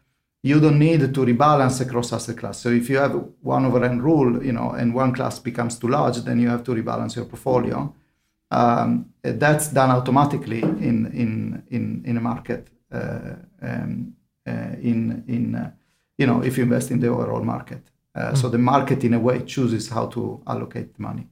you 0.42 0.60
don't 0.60 0.78
need 0.78 1.00
to 1.00 1.20
rebalance 1.24 1.80
across 1.80 2.12
asset 2.12 2.36
class. 2.36 2.58
So 2.58 2.68
if 2.68 2.88
you 2.88 2.98
have 2.98 3.12
one 3.42 3.64
over 3.64 3.84
n 3.84 4.00
rule, 4.00 4.44
you 4.44 4.52
know, 4.52 4.70
and 4.70 4.94
one 4.94 5.12
class 5.12 5.40
becomes 5.40 5.78
too 5.78 5.88
large, 5.88 6.18
then 6.18 6.38
you 6.38 6.48
have 6.48 6.62
to 6.64 6.72
rebalance 6.72 7.16
your 7.16 7.24
portfolio. 7.24 7.92
Um, 8.52 9.06
that's 9.22 9.68
done 9.72 9.90
automatically 9.90 10.62
in 10.62 11.06
in 11.12 11.62
in 11.70 12.02
in 12.04 12.16
a 12.16 12.20
market. 12.20 12.68
Uh, 12.92 13.34
um, 13.60 14.14
uh, 14.46 14.76
in 14.80 15.24
in 15.26 15.56
uh, 15.56 15.70
you 16.16 16.26
know, 16.26 16.42
if 16.44 16.56
you 16.56 16.62
invest 16.62 16.92
in 16.92 17.00
the 17.00 17.08
overall 17.08 17.42
market, 17.42 17.82
mm. 18.16 18.36
so 18.36 18.48
the 18.48 18.58
market 18.58 19.02
in 19.02 19.14
a 19.14 19.18
way 19.18 19.40
chooses 19.44 19.88
how 19.88 20.06
to 20.06 20.40
allocate 20.46 20.96
money. 20.98 21.26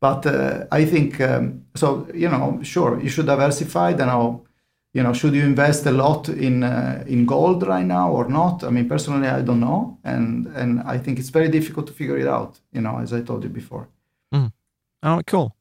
But 0.00 0.26
uh, 0.26 0.64
I 0.72 0.84
think 0.84 1.20
um, 1.20 1.64
so. 1.74 2.06
You 2.14 2.28
know, 2.28 2.60
sure, 2.62 3.00
you 3.00 3.10
should 3.10 3.26
diversify. 3.26 3.92
Then, 3.92 4.08
I'll, 4.08 4.46
you 4.94 5.02
know, 5.02 5.12
should 5.12 5.34
you 5.34 5.42
invest 5.42 5.86
a 5.86 5.90
lot 5.90 6.28
in 6.28 6.62
uh, 6.62 7.04
in 7.06 7.26
gold 7.26 7.66
right 7.66 7.86
now 7.86 8.10
or 8.10 8.28
not? 8.28 8.64
I 8.64 8.70
mean, 8.70 8.88
personally, 8.88 9.28
I 9.28 9.42
don't 9.42 9.60
know, 9.60 9.98
and 10.04 10.46
and 10.56 10.80
I 10.80 10.98
think 10.98 11.18
it's 11.18 11.30
very 11.30 11.48
difficult 11.48 11.86
to 11.88 11.92
figure 11.92 12.18
it 12.18 12.26
out. 12.26 12.60
You 12.72 12.80
know, 12.80 12.98
as 12.98 13.12
I 13.12 13.20
told 13.22 13.44
you 13.44 13.50
before. 13.50 13.88
Mm. 14.34 14.52
Oh, 15.02 15.20
cool. 15.26 15.54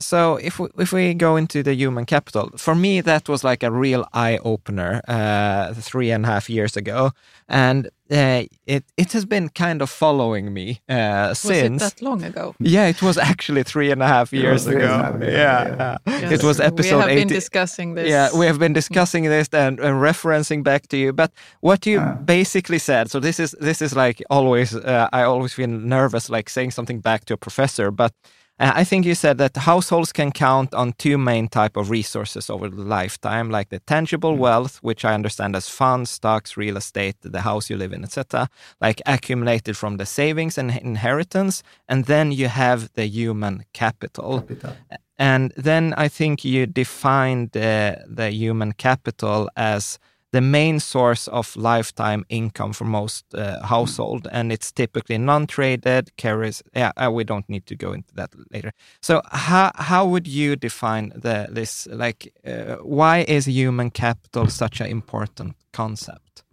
So 0.00 0.36
if 0.36 0.58
we, 0.58 0.68
if 0.78 0.92
we 0.92 1.14
go 1.14 1.36
into 1.36 1.62
the 1.62 1.74
human 1.74 2.04
capital, 2.04 2.50
for 2.56 2.74
me 2.74 3.00
that 3.00 3.28
was 3.28 3.42
like 3.42 3.62
a 3.62 3.70
real 3.70 4.06
eye 4.12 4.38
opener 4.44 5.00
uh, 5.08 5.72
three 5.72 6.10
and 6.10 6.26
a 6.26 6.28
half 6.28 6.50
years 6.50 6.76
ago, 6.76 7.12
and 7.48 7.86
uh, 8.10 8.44
it 8.66 8.84
it 8.98 9.12
has 9.12 9.24
been 9.24 9.48
kind 9.48 9.80
of 9.80 9.88
following 9.88 10.52
me 10.52 10.80
uh, 10.88 11.28
was 11.30 11.38
since. 11.38 11.82
Was 11.82 11.92
it 11.92 11.96
that 11.96 12.04
long 12.04 12.22
ago? 12.24 12.54
Yeah, 12.60 12.88
it 12.88 13.00
was 13.00 13.16
actually 13.16 13.62
three 13.62 13.90
and 13.90 14.02
a 14.02 14.06
half 14.06 14.34
years 14.34 14.66
ago. 14.66 14.86
Half, 14.86 15.22
yeah, 15.22 15.28
yeah. 15.28 15.98
yeah. 16.06 16.30
it 16.30 16.44
was 16.44 16.60
episode. 16.60 16.96
We 16.96 17.00
have 17.00 17.10
80. 17.10 17.20
been 17.20 17.28
discussing 17.28 17.94
this. 17.94 18.08
Yeah, 18.08 18.28
we 18.36 18.44
have 18.46 18.58
been 18.58 18.74
discussing 18.74 19.24
this 19.24 19.48
and, 19.52 19.80
and 19.80 19.96
referencing 20.02 20.62
back 20.62 20.88
to 20.88 20.98
you. 20.98 21.14
But 21.14 21.32
what 21.60 21.86
you 21.86 22.00
basically 22.24 22.78
said, 22.78 23.10
so 23.10 23.18
this 23.18 23.40
is 23.40 23.56
this 23.60 23.80
is 23.80 23.96
like 23.96 24.22
always. 24.28 24.74
Uh, 24.74 25.08
I 25.12 25.22
always 25.22 25.54
feel 25.54 25.68
nervous, 25.68 26.28
like 26.28 26.50
saying 26.50 26.72
something 26.72 27.00
back 27.00 27.24
to 27.24 27.34
a 27.34 27.38
professor, 27.38 27.90
but 27.90 28.12
uh, 28.12 28.45
I 28.58 28.84
think 28.84 29.04
you 29.04 29.14
said 29.14 29.36
that 29.36 29.56
households 29.56 30.12
can 30.12 30.32
count 30.32 30.72
on 30.72 30.94
two 30.94 31.18
main 31.18 31.48
type 31.48 31.76
of 31.76 31.90
resources 31.90 32.48
over 32.48 32.70
the 32.70 32.82
lifetime, 32.82 33.50
like 33.50 33.68
the 33.68 33.80
tangible 33.80 34.34
mm. 34.34 34.38
wealth, 34.38 34.78
which 34.82 35.04
I 35.04 35.12
understand 35.12 35.54
as 35.54 35.68
funds, 35.68 36.10
stocks, 36.10 36.56
real 36.56 36.78
estate, 36.78 37.16
the 37.20 37.42
house 37.42 37.68
you 37.68 37.76
live 37.76 37.92
in, 37.92 38.02
etc., 38.02 38.48
like 38.80 39.02
accumulated 39.04 39.76
from 39.76 39.98
the 39.98 40.06
savings 40.06 40.56
and 40.56 40.70
inheritance, 40.70 41.62
and 41.86 42.06
then 42.06 42.32
you 42.32 42.48
have 42.48 42.90
the 42.94 43.06
human 43.06 43.64
capital. 43.74 44.40
capital. 44.40 44.76
And 45.18 45.52
then 45.56 45.94
I 45.96 46.08
think 46.08 46.44
you 46.44 46.66
defined 46.66 47.56
uh, 47.56 47.96
the 48.06 48.30
human 48.30 48.72
capital 48.72 49.50
as 49.56 49.98
the 50.36 50.42
main 50.42 50.80
source 50.80 51.28
of 51.28 51.56
lifetime 51.56 52.24
income 52.28 52.72
for 52.74 52.84
most 52.84 53.24
uh, 53.34 53.66
household, 53.66 54.28
and 54.30 54.52
it's 54.52 54.70
typically 54.70 55.18
non-traded 55.18 56.14
carries. 56.16 56.62
Yeah, 56.74 56.92
uh, 56.96 57.10
we 57.10 57.24
don't 57.24 57.48
need 57.48 57.64
to 57.66 57.74
go 57.74 57.92
into 57.92 58.14
that 58.14 58.30
later. 58.52 58.72
So, 59.00 59.22
how 59.32 59.70
how 59.90 60.06
would 60.12 60.26
you 60.26 60.56
define 60.56 61.12
the 61.22 61.48
this 61.56 61.88
like 61.90 62.32
uh, 62.46 62.76
why 62.82 63.24
is 63.28 63.46
human 63.46 63.90
capital 63.90 64.48
such 64.48 64.80
an 64.80 64.86
important 64.86 65.56
concept? 65.72 66.44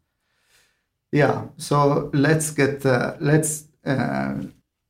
Yeah. 1.11 1.41
So 1.57 2.09
let's 2.13 2.51
get 2.51 2.85
uh, 2.85 3.15
let's 3.19 3.67
uh, 3.85 4.33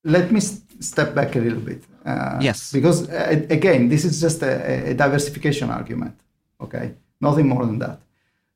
let 0.03 0.31
me 0.31 0.39
step 0.79 1.15
back 1.15 1.35
a 1.35 1.39
little 1.39 1.63
bit. 1.69 1.83
Uh, 2.05 2.37
yes. 2.41 2.71
Because 2.71 3.09
again, 3.49 3.89
this 3.89 4.05
is 4.05 4.21
just 4.21 4.43
a, 4.43 4.91
a 4.91 4.93
diversification 4.93 5.69
argument. 5.69 6.13
Okay, 6.59 6.93
nothing 7.19 7.47
more 7.47 7.65
than 7.65 7.79
that. 7.79 8.02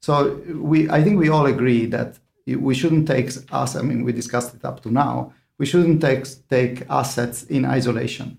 So 0.07 0.39
we, 0.71 0.89
I 0.89 1.03
think 1.03 1.19
we 1.19 1.27
all 1.27 1.47
agree 1.47 1.85
that 1.87 2.17
we 2.45 2.73
shouldn't 2.73 3.09
take 3.09 3.29
us. 3.51 3.75
I 3.75 3.81
mean, 3.81 4.05
we 4.05 4.13
discussed 4.13 4.55
it 4.55 4.63
up 4.63 4.81
to 4.83 4.89
now. 4.89 5.33
We 5.57 5.65
shouldn't 5.65 5.99
take 5.99 6.23
take 6.47 6.75
assets 6.89 7.43
in 7.55 7.65
isolation. 7.65 8.37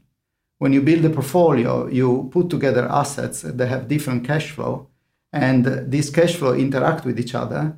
When 0.62 0.72
you 0.72 0.81
build 0.81 1.04
a 1.04 1.11
portfolio, 1.11 1.87
you 1.88 2.31
put 2.33 2.48
together 2.48 2.85
assets 3.02 3.42
that 3.42 3.68
have 3.68 3.87
different 3.87 4.24
cash 4.26 4.50
flow, 4.50 4.87
and 5.31 5.62
these 5.92 6.09
cash 6.09 6.37
flow 6.37 6.54
interact 6.54 7.04
with 7.04 7.20
each 7.20 7.35
other. 7.35 7.76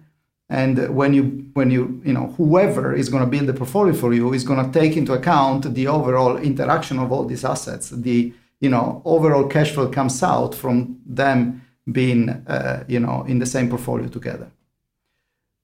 And 0.49 0.75
when 0.95 1.13
you 1.13 1.25
when 1.55 1.73
you 1.73 2.01
you 2.05 2.13
know 2.13 2.27
whoever 2.39 2.95
is 2.95 3.09
going 3.09 3.25
to 3.25 3.33
build 3.35 3.49
the 3.49 3.59
portfolio 3.63 3.95
for 4.03 4.15
you 4.15 4.33
is 4.33 4.45
going 4.45 4.65
to 4.65 4.79
take 4.81 4.97
into 4.97 5.15
account 5.15 5.75
the 5.75 5.89
overall 5.89 6.37
interaction 6.37 7.01
of 7.01 7.11
all 7.11 7.25
these 7.25 7.45
assets. 7.45 7.91
The 7.91 8.33
you 8.61 8.71
know 8.71 9.03
overall 9.05 9.49
cash 9.49 9.73
flow 9.73 9.89
comes 9.89 10.23
out 10.23 10.55
from 10.55 11.01
them 11.05 11.63
being 11.93 12.29
uh, 12.29 12.85
you 12.89 13.01
know 13.01 13.25
in 13.25 13.39
the 13.39 13.47
same 13.47 13.69
portfolio 13.69 14.09
together. 14.09 14.51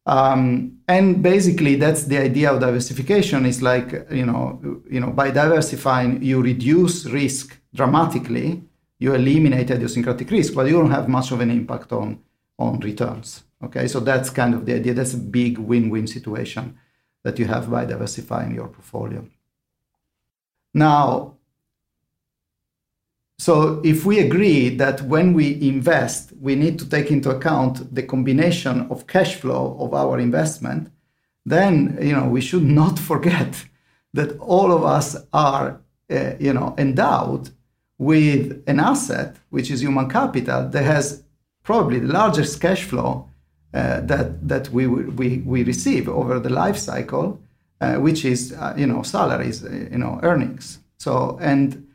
Um, 0.07 0.79
and 0.87 1.21
basically 1.23 1.75
that's 1.75 2.05
the 2.05 2.19
idea 2.19 2.53
of 2.53 2.61
diversification. 2.61 3.47
Is 3.47 3.63
like 3.63 4.07
you 4.11 4.27
know 4.27 4.61
you 4.91 5.01
know 5.01 5.11
by 5.11 5.31
diversifying 5.31 6.23
you 6.23 6.43
reduce 6.43 7.07
risk 7.07 7.59
dramatically. 7.75 8.63
You 8.99 9.15
eliminate 9.15 9.71
idiosyncratic 9.71 10.31
risk 10.31 10.55
but 10.55 10.67
you 10.67 10.73
don't 10.73 10.91
have 10.91 11.07
much 11.09 11.31
of 11.31 11.41
an 11.41 11.51
impact 11.51 11.93
on 11.93 12.21
on 12.59 12.81
returns. 12.81 13.45
Okay? 13.63 13.89
So 13.89 14.01
that's 14.01 14.31
kind 14.31 14.55
of 14.55 14.67
the 14.67 14.75
idea. 14.75 14.95
That's 14.95 15.15
a 15.15 15.19
big 15.19 15.59
win-win 15.59 16.07
situation 16.07 16.79
that 17.25 17.39
you 17.39 17.47
have 17.47 17.71
by 17.71 17.85
diversifying 17.85 18.55
your 18.55 18.69
portfolio. 18.69 19.27
Now 20.75 21.36
so 23.39 23.81
if 23.85 24.07
we 24.07 24.19
agree 24.19 24.71
that 24.77 25.03
when 25.03 25.35
we 25.35 25.61
invest, 25.61 26.33
we 26.41 26.55
need 26.55 26.79
to 26.79 26.89
take 26.89 27.11
into 27.11 27.31
account 27.31 27.95
the 27.95 28.03
combination 28.03 28.87
of 28.91 29.07
cash 29.07 29.35
flow 29.37 29.77
of 29.79 29.93
our 29.93 30.19
investment, 30.19 30.91
then 31.45 31.99
you 32.01 32.13
know 32.13 32.27
we 32.29 32.41
should 32.41 32.65
not 32.65 32.99
forget 33.11 33.65
that 34.15 34.39
all 34.39 34.73
of 34.73 34.85
us 34.85 35.17
are 35.33 35.81
uh, 36.11 36.33
you 36.41 36.53
know 36.53 36.75
endowed 36.79 37.51
with 37.99 38.63
an 38.67 38.81
asset 38.81 39.37
which 39.51 39.71
is 39.71 39.81
human 39.83 40.09
capital 40.09 40.69
that 40.69 40.85
has 40.85 41.23
probably 41.63 41.99
the 41.99 42.13
largest 42.13 42.61
cash 42.61 42.85
flow 42.85 43.29
uh, 43.75 44.01
that 44.01 44.49
that 44.49 44.71
we, 44.71 44.87
we 44.87 45.39
we 45.39 45.63
receive 45.63 46.09
over 46.09 46.41
the 46.41 46.49
life 46.49 46.79
cycle, 46.79 47.39
uh, 47.83 47.97
which 47.97 48.25
is 48.25 48.57
you 48.77 48.87
know 48.87 49.03
salaries, 49.03 49.63
you 49.63 49.99
know 49.99 50.19
earnings. 50.23 50.79
So 50.99 51.39
and 51.41 51.86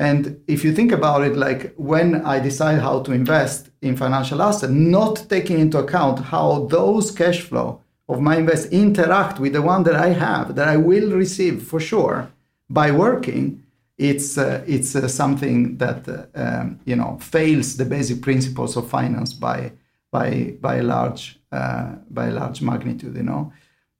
and 0.00 0.40
if 0.46 0.64
you 0.64 0.72
think 0.72 0.92
about 0.92 1.24
it, 1.24 1.36
like 1.36 1.74
when 1.76 2.24
I 2.24 2.40
decide 2.40 2.78
how 2.78 3.02
to 3.02 3.12
invest 3.12 3.68
in 3.82 3.98
financial 3.98 4.40
assets, 4.40 4.72
not 4.72 5.26
taking 5.28 5.58
into 5.58 5.76
account 5.76 6.20
how 6.20 6.66
those 6.70 7.10
cash 7.10 7.42
flow 7.42 7.82
of 8.08 8.18
my 8.18 8.38
invest 8.38 8.72
interact 8.72 9.38
with 9.38 9.52
the 9.52 9.60
one 9.60 9.82
that 9.82 9.96
I 9.96 10.08
have, 10.14 10.54
that 10.54 10.68
I 10.68 10.78
will 10.78 11.12
receive 11.12 11.62
for 11.62 11.78
sure 11.78 12.32
by 12.70 12.90
working, 12.90 13.62
it's 13.98 14.38
uh, 14.38 14.64
it's 14.66 14.96
uh, 14.96 15.06
something 15.06 15.76
that 15.76 16.08
uh, 16.08 16.24
um, 16.34 16.80
you 16.86 16.96
know 16.96 17.18
fails 17.20 17.76
the 17.76 17.84
basic 17.84 18.22
principles 18.22 18.78
of 18.78 18.88
finance 18.88 19.34
by 19.34 19.70
by 20.10 20.54
by 20.62 20.76
a 20.76 20.82
large 20.82 21.38
uh, 21.52 21.96
by 22.08 22.28
a 22.28 22.32
large 22.32 22.62
magnitude, 22.62 23.16
you 23.16 23.22
know, 23.22 23.52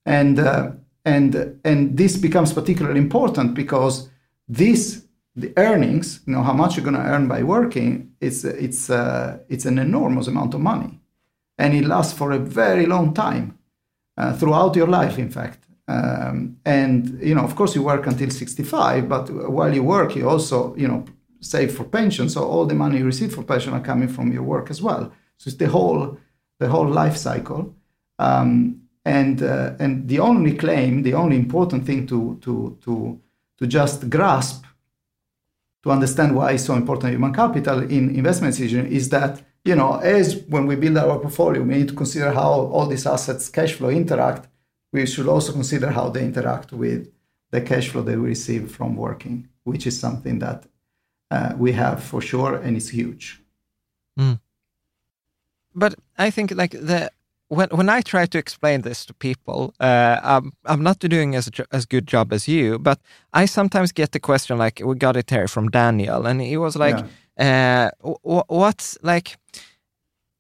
and 0.07 0.39
uh, 0.39 0.71
and 1.05 1.61
and 1.63 1.99
this 1.99 2.17
becomes 2.17 2.55
particularly 2.55 3.01
important 3.01 3.53
because 3.53 4.09
this 4.49 5.00
the 5.41 5.53
earnings, 5.57 6.21
you 6.27 6.33
know, 6.33 6.43
how 6.43 6.53
much 6.53 6.77
you're 6.77 6.85
going 6.85 6.97
to 6.97 7.11
earn 7.13 7.29
by 7.29 7.43
working, 7.43 8.13
it's 8.21 8.45
it's 8.45 8.91
uh, 8.91 9.39
it's 9.49 9.67
an 9.67 9.79
enormous 9.79 10.27
amount 10.29 10.55
of 10.55 10.61
money, 10.61 11.01
and 11.59 11.75
it 11.75 11.85
lasts 11.85 12.13
for 12.13 12.33
a 12.33 12.39
very 12.39 12.87
long 12.87 13.15
time, 13.15 13.59
uh, 14.17 14.33
throughout 14.37 14.77
your 14.77 14.89
life, 14.89 15.19
in 15.19 15.31
fact. 15.31 15.67
Um, 15.89 16.57
and 16.65 17.19
you 17.21 17.35
know, 17.35 17.45
of 17.45 17.57
course, 17.57 17.75
you 17.75 17.83
work 17.83 18.07
until 18.07 18.31
65, 18.31 19.09
but 19.09 19.31
while 19.51 19.75
you 19.75 19.83
work, 19.83 20.15
you 20.17 20.29
also 20.29 20.75
you 20.77 20.87
know 20.87 21.05
save 21.41 21.75
for 21.75 21.85
pension. 21.85 22.29
So 22.29 22.45
all 22.45 22.67
the 22.67 22.75
money 22.75 22.99
you 22.99 23.07
receive 23.07 23.35
for 23.35 23.43
pension 23.43 23.73
are 23.73 23.81
coming 23.81 24.09
from 24.09 24.33
your 24.33 24.43
work 24.45 24.71
as 24.71 24.81
well. 24.83 25.13
So 25.39 25.49
it's 25.49 25.57
the 25.57 25.69
whole 25.69 26.19
the 26.59 26.69
whole 26.69 26.89
life 26.89 27.17
cycle. 27.17 27.75
Um, 28.19 28.83
and 29.05 29.43
uh, 29.43 29.73
and 29.79 30.09
the 30.09 30.19
only 30.19 30.55
claim, 30.57 31.03
the 31.03 31.15
only 31.15 31.37
important 31.37 31.87
thing 31.87 32.07
to 32.07 32.39
to 32.43 32.79
to 32.83 33.21
to 33.59 33.67
just 33.67 34.09
grasp 34.11 34.65
to 35.83 35.91
understand 35.91 36.35
why 36.35 36.53
it's 36.53 36.65
so 36.65 36.75
important 36.75 37.13
human 37.13 37.33
capital 37.33 37.81
in 37.83 38.15
investment 38.15 38.55
decision 38.55 38.87
is 38.87 39.09
that 39.09 39.43
you 39.65 39.75
know 39.75 39.97
as 39.97 40.37
when 40.49 40.67
we 40.67 40.77
build 40.77 40.97
our 40.97 41.19
portfolio 41.19 41.63
we 41.63 41.75
need 41.77 41.89
to 41.89 41.95
consider 41.95 42.33
how 42.33 42.53
all 42.73 42.87
these 42.87 43.07
assets 43.07 43.49
cash 43.49 43.75
flow 43.75 43.89
interact 43.89 44.49
we 44.93 45.07
should 45.07 45.29
also 45.29 45.53
consider 45.53 45.91
how 45.91 46.09
they 46.09 46.25
interact 46.25 46.73
with 46.73 47.11
the 47.51 47.61
cash 47.61 47.89
flow 47.89 48.03
that 48.03 48.19
we 48.19 48.29
receive 48.29 48.71
from 48.71 48.97
working 48.97 49.49
which 49.65 49.87
is 49.87 49.99
something 49.99 50.39
that 50.39 50.65
uh, 51.31 51.53
we 51.57 51.73
have 51.73 52.03
for 52.03 52.21
sure 52.21 52.57
and 52.57 52.77
it's 52.77 52.89
huge 52.89 53.41
mm. 54.19 54.39
but 55.75 55.95
i 56.19 56.31
think 56.31 56.51
like 56.53 56.73
the 56.73 57.11
when 57.51 57.69
when 57.71 57.89
I 57.89 58.01
try 58.03 58.27
to 58.27 58.39
explain 58.39 58.83
this 58.83 59.05
to 59.07 59.15
people, 59.15 59.75
uh, 59.81 60.21
I'm, 60.23 60.53
I'm 60.65 60.83
not 60.83 60.99
doing 61.01 61.35
as 61.35 61.51
as 61.73 61.85
good 61.85 62.07
job 62.07 62.33
as 62.33 62.47
you, 62.47 62.79
but 62.79 62.99
I 63.43 63.47
sometimes 63.47 63.93
get 63.93 64.13
the 64.13 64.21
question 64.21 64.59
like 64.59 64.81
we 64.85 64.95
got 64.95 65.17
it 65.17 65.31
here 65.31 65.49
from 65.49 65.69
Daniel, 65.69 66.27
and 66.27 66.41
he 66.41 66.57
was 66.57 66.77
like, 66.77 67.05
yeah. 67.37 67.91
uh, 68.03 68.11
"What's 68.49 68.99
like?" 69.03 69.37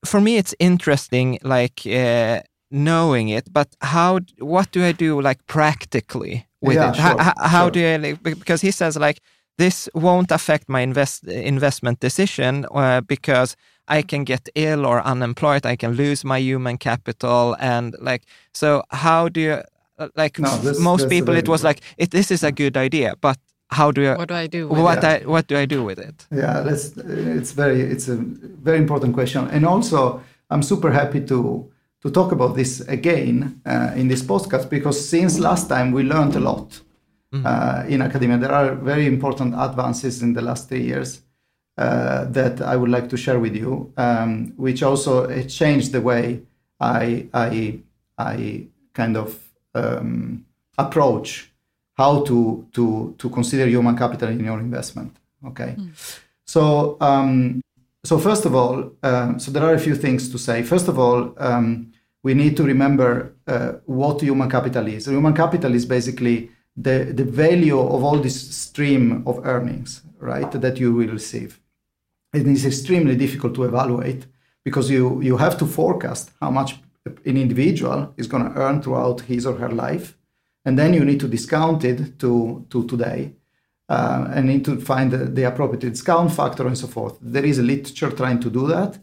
For 0.05 0.21
me, 0.21 0.39
it's 0.39 0.55
interesting, 0.59 1.39
like 1.43 1.83
uh, 1.87 2.41
knowing 2.71 3.29
it, 3.29 3.53
but 3.53 3.69
how? 3.81 4.21
What 4.39 4.71
do 4.71 4.85
I 4.85 4.93
do, 4.93 5.21
like 5.21 5.45
practically 5.47 6.47
with 6.61 6.77
yeah, 6.77 6.91
it? 6.91 6.97
Sure, 6.97 7.23
how, 7.23 7.35
how 7.37 7.65
sure. 7.65 7.71
do 7.73 7.87
I? 7.87 7.97
Like, 7.97 8.23
because 8.23 8.61
he 8.61 8.71
says 8.71 8.97
like 8.97 9.21
this 9.59 9.89
won't 9.95 10.31
affect 10.31 10.69
my 10.69 10.81
invest 10.81 11.25
investment 11.25 12.01
decision 12.01 12.67
uh, 12.71 13.01
because 13.01 13.57
I 13.91 14.03
can 14.03 14.24
get 14.24 14.49
ill 14.55 14.86
or 14.86 15.03
unemployed, 15.03 15.66
I 15.66 15.76
can 15.76 15.93
lose 15.93 16.24
my 16.24 16.38
human 16.38 16.78
capital, 16.78 17.57
and 17.61 17.95
like 18.01 18.22
so. 18.53 18.82
How 18.91 19.28
do 19.28 19.41
you 19.41 19.62
like 20.16 20.38
no, 20.38 20.57
this, 20.59 20.78
most 20.78 21.03
this 21.03 21.11
people? 21.11 21.34
It 21.36 21.49
was 21.49 21.62
like 21.62 21.80
it, 21.99 22.11
this 22.11 22.30
is 22.30 22.43
a 22.43 22.53
good 22.53 22.76
idea, 22.76 23.14
but 23.20 23.38
how 23.68 23.91
do 23.91 24.01
you? 24.03 24.14
What 24.14 24.28
do 24.28 24.34
I 24.34 24.47
do? 24.47 24.68
what 24.68 25.05
I, 25.05 25.18
what 25.24 25.47
do 25.47 25.57
I 25.57 25.66
do 25.66 25.84
with 25.84 25.99
it? 25.99 26.26
Yeah, 26.30 26.61
that's 26.61 26.97
it's 26.97 27.53
very 27.53 27.80
it's 27.82 28.09
a 28.09 28.16
very 28.16 28.78
important 28.78 29.14
question, 29.14 29.49
and 29.49 29.66
also 29.66 30.22
I'm 30.51 30.62
super 30.62 30.91
happy 30.93 31.20
to 31.26 31.70
to 32.03 32.11
talk 32.11 32.32
about 32.32 32.57
this 32.57 32.80
again 32.88 33.61
uh, 33.66 33.93
in 33.97 34.09
this 34.09 34.22
podcast 34.22 34.70
because 34.70 35.09
since 35.09 35.38
last 35.38 35.68
time 35.68 35.93
we 35.93 36.03
learned 36.03 36.36
a 36.36 36.41
lot 36.41 36.80
mm-hmm. 37.32 37.47
uh, 37.47 37.84
in 37.88 38.03
academia. 38.03 38.38
There 38.38 38.53
are 38.53 38.74
very 38.74 39.07
important 39.07 39.55
advances 39.57 40.22
in 40.22 40.32
the 40.32 40.43
last 40.43 40.68
three 40.68 40.82
years 40.82 41.22
uh, 41.79 42.25
that 42.27 42.61
I 42.61 42.77
would 42.77 42.91
like 42.91 43.09
to 43.11 43.16
share 43.16 43.39
with 43.39 43.57
you, 43.57 43.93
um, 43.97 44.53
which 44.57 44.83
also 44.83 45.27
changed 45.45 45.93
the 45.93 46.01
way 46.01 46.43
I 46.79 47.29
I 47.33 47.81
I 48.18 48.66
kind 48.93 49.16
of 49.16 49.39
um, 49.75 50.45
approach 50.79 51.51
how 51.95 52.23
to 52.25 52.66
to 52.73 53.14
to 53.18 53.31
consider 53.31 53.66
human 53.66 53.97
capital 53.97 54.29
in 54.29 54.45
your 54.45 54.59
investment. 54.59 55.16
Okay, 55.47 55.75
mm. 55.79 56.21
so 56.45 56.97
um, 57.01 57.61
so 58.05 58.18
first 58.18 58.45
of 58.45 58.55
all, 58.55 58.93
um, 59.03 59.39
so 59.39 59.51
there 59.51 59.64
are 59.64 59.75
a 59.75 59.79
few 59.79 59.95
things 59.95 60.29
to 60.31 60.39
say. 60.39 60.62
First 60.62 60.89
of 60.89 60.99
all, 60.99 61.35
um, 61.39 61.93
we 62.23 62.35
need 62.35 62.57
to 62.57 62.64
remember 62.64 63.35
uh, 63.47 63.73
what 63.87 64.21
human 64.21 64.49
capital 64.51 64.87
is. 64.87 65.07
Human 65.07 65.35
capital 65.35 65.75
is 65.75 65.87
basically 65.87 66.51
the, 66.77 67.12
the 67.12 67.25
value 67.25 67.79
of 67.79 68.03
all 68.03 68.18
this 68.18 68.55
stream 68.57 69.23
of 69.27 69.45
earnings, 69.47 70.03
right, 70.18 70.51
that 70.53 70.79
you 70.79 70.93
will 70.93 71.09
receive. 71.09 71.61
It 72.33 72.47
is 72.47 72.64
extremely 72.64 73.16
difficult 73.16 73.55
to 73.57 73.64
evaluate 73.64 74.27
because 74.64 74.91
you, 74.91 75.21
you 75.21 75.37
have 75.37 75.59
to 75.59 75.66
forecast 75.66 76.31
how 76.41 76.51
much 76.51 76.79
an 77.07 77.37
individual 77.37 78.12
is 78.16 78.27
going 78.27 78.45
to 78.45 78.59
earn 78.59 78.83
throughout 78.83 79.23
his 79.23 79.47
or 79.47 79.57
her 79.57 79.71
life. 79.71 80.16
And 80.64 80.79
then 80.79 80.95
you 80.95 81.05
need 81.05 81.21
to 81.21 81.29
discount 81.29 81.85
it 81.85 82.18
to, 82.21 82.66
to 82.71 82.87
today 82.87 83.35
uh, 83.89 84.29
and 84.33 84.47
need 84.47 84.64
to 84.66 84.81
find 84.81 85.11
the, 85.11 85.18
the, 85.18 85.45
appropriate 85.45 85.81
discount 85.81 86.33
factor 86.33 86.66
and 86.66 86.79
so 86.79 86.87
forth. 86.87 87.18
There 87.21 87.45
is 87.45 87.59
a 87.59 87.62
literature 87.62 88.11
trying 88.11 88.41
to 88.41 88.51
do 88.51 88.66
that. 88.68 88.99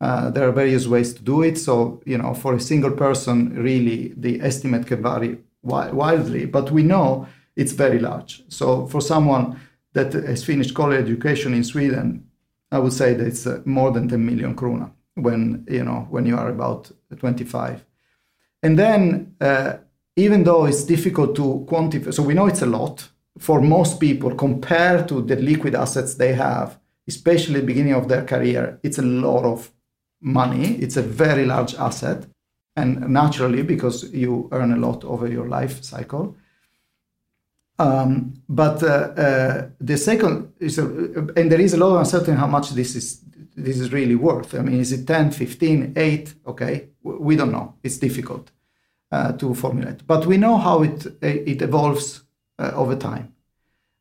Uh, 0.00 0.30
there 0.30 0.46
are 0.46 0.52
various 0.52 0.86
ways 0.86 1.14
to 1.14 1.22
do 1.22 1.42
it. 1.42 1.56
So, 1.56 2.02
you 2.04 2.18
know, 2.18 2.34
for 2.34 2.54
a 2.54 2.60
single 2.60 2.90
person, 2.90 3.56
really, 3.56 4.12
the 4.16 4.40
estimate 4.42 4.86
can 4.86 5.02
vary 5.02 5.38
wildly, 5.66 6.46
but 6.46 6.70
we 6.70 6.82
know 6.82 7.26
it's 7.56 7.72
very 7.72 7.98
large. 7.98 8.42
So 8.48 8.86
for 8.86 9.00
someone 9.00 9.60
that 9.92 10.12
has 10.12 10.44
finished 10.44 10.74
college 10.74 11.00
education 11.00 11.54
in 11.54 11.64
Sweden, 11.64 12.28
I 12.70 12.78
would 12.78 12.92
say 12.92 13.14
that 13.14 13.26
it's 13.26 13.46
uh, 13.46 13.62
more 13.64 13.90
than 13.90 14.08
10 14.08 14.24
million 14.24 14.54
krona 14.54 14.90
when 15.14 15.64
you 15.68 15.84
know 15.84 16.06
when 16.10 16.26
you 16.26 16.36
are 16.36 16.48
about 16.48 16.90
25. 17.16 17.84
And 18.62 18.78
then 18.78 19.34
uh, 19.40 19.74
even 20.16 20.44
though 20.44 20.66
it's 20.66 20.84
difficult 20.84 21.36
to 21.36 21.66
quantify, 21.68 22.12
so 22.12 22.22
we 22.22 22.34
know 22.34 22.46
it's 22.46 22.62
a 22.62 22.66
lot 22.66 23.08
for 23.38 23.60
most 23.60 24.00
people 24.00 24.34
compared 24.34 25.08
to 25.08 25.22
the 25.22 25.36
liquid 25.36 25.74
assets 25.74 26.14
they 26.14 26.32
have, 26.32 26.78
especially 27.06 27.60
beginning 27.60 27.92
of 27.92 28.08
their 28.08 28.24
career, 28.24 28.80
it's 28.82 28.98
a 28.98 29.02
lot 29.02 29.44
of 29.44 29.70
money. 30.20 30.76
It's 30.76 30.96
a 30.96 31.02
very 31.02 31.44
large 31.44 31.74
asset 31.74 32.26
and 32.76 33.08
naturally 33.08 33.62
because 33.62 34.12
you 34.12 34.48
earn 34.52 34.72
a 34.72 34.76
lot 34.76 35.04
over 35.04 35.26
your 35.26 35.48
life 35.48 35.82
cycle. 35.82 36.36
Um, 37.78 38.34
but 38.48 38.82
uh, 38.82 38.86
uh, 38.86 39.68
the 39.80 39.96
second 39.96 40.52
is, 40.60 40.78
a, 40.78 40.84
and 41.36 41.50
there 41.50 41.60
is 41.60 41.74
a 41.74 41.76
lot 41.76 41.92
of 41.94 42.00
uncertainty 42.00 42.38
how 42.38 42.46
much 42.46 42.70
this 42.70 42.94
is 42.94 43.20
this 43.58 43.80
is 43.80 43.90
really 43.90 44.14
worth. 44.14 44.54
I 44.54 44.60
mean, 44.60 44.80
is 44.80 44.92
it 44.92 45.06
10, 45.06 45.30
15, 45.30 45.94
8? 45.96 46.34
Okay, 46.46 46.88
we 47.02 47.36
don't 47.36 47.52
know. 47.52 47.74
It's 47.82 47.96
difficult 47.96 48.50
uh, 49.10 49.32
to 49.32 49.54
formulate, 49.54 50.06
but 50.06 50.26
we 50.26 50.36
know 50.36 50.58
how 50.58 50.82
it 50.82 51.06
it 51.22 51.62
evolves 51.62 52.22
uh, 52.58 52.72
over 52.74 52.96
time. 52.96 53.32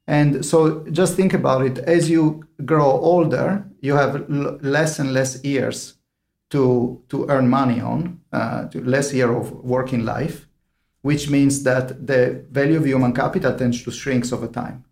And 0.07 0.45
so 0.45 0.85
just 0.91 1.15
think 1.15 1.33
about 1.33 1.65
it. 1.65 1.79
As 1.79 2.09
you 2.09 2.45
grow 2.63 2.91
older, 2.91 3.65
you 3.81 3.95
have 3.95 4.29
l- 4.29 4.59
less 4.61 4.99
and 4.99 5.13
less 5.13 5.43
years 5.43 5.94
to, 6.49 7.01
to 7.09 7.27
earn 7.29 7.49
money 7.49 7.81
on, 7.81 8.19
uh, 8.31 8.67
to 8.67 8.83
less 8.83 9.13
year 9.13 9.31
of 9.31 9.51
working 9.63 10.05
life, 10.05 10.47
which 11.01 11.29
means 11.29 11.63
that 11.63 12.07
the 12.07 12.45
value 12.51 12.77
of 12.77 12.85
human 12.85 13.13
capital 13.13 13.55
tends 13.57 13.83
to 13.83 13.91
shrink 13.91 14.31
over 14.31 14.47
time. 14.47 14.83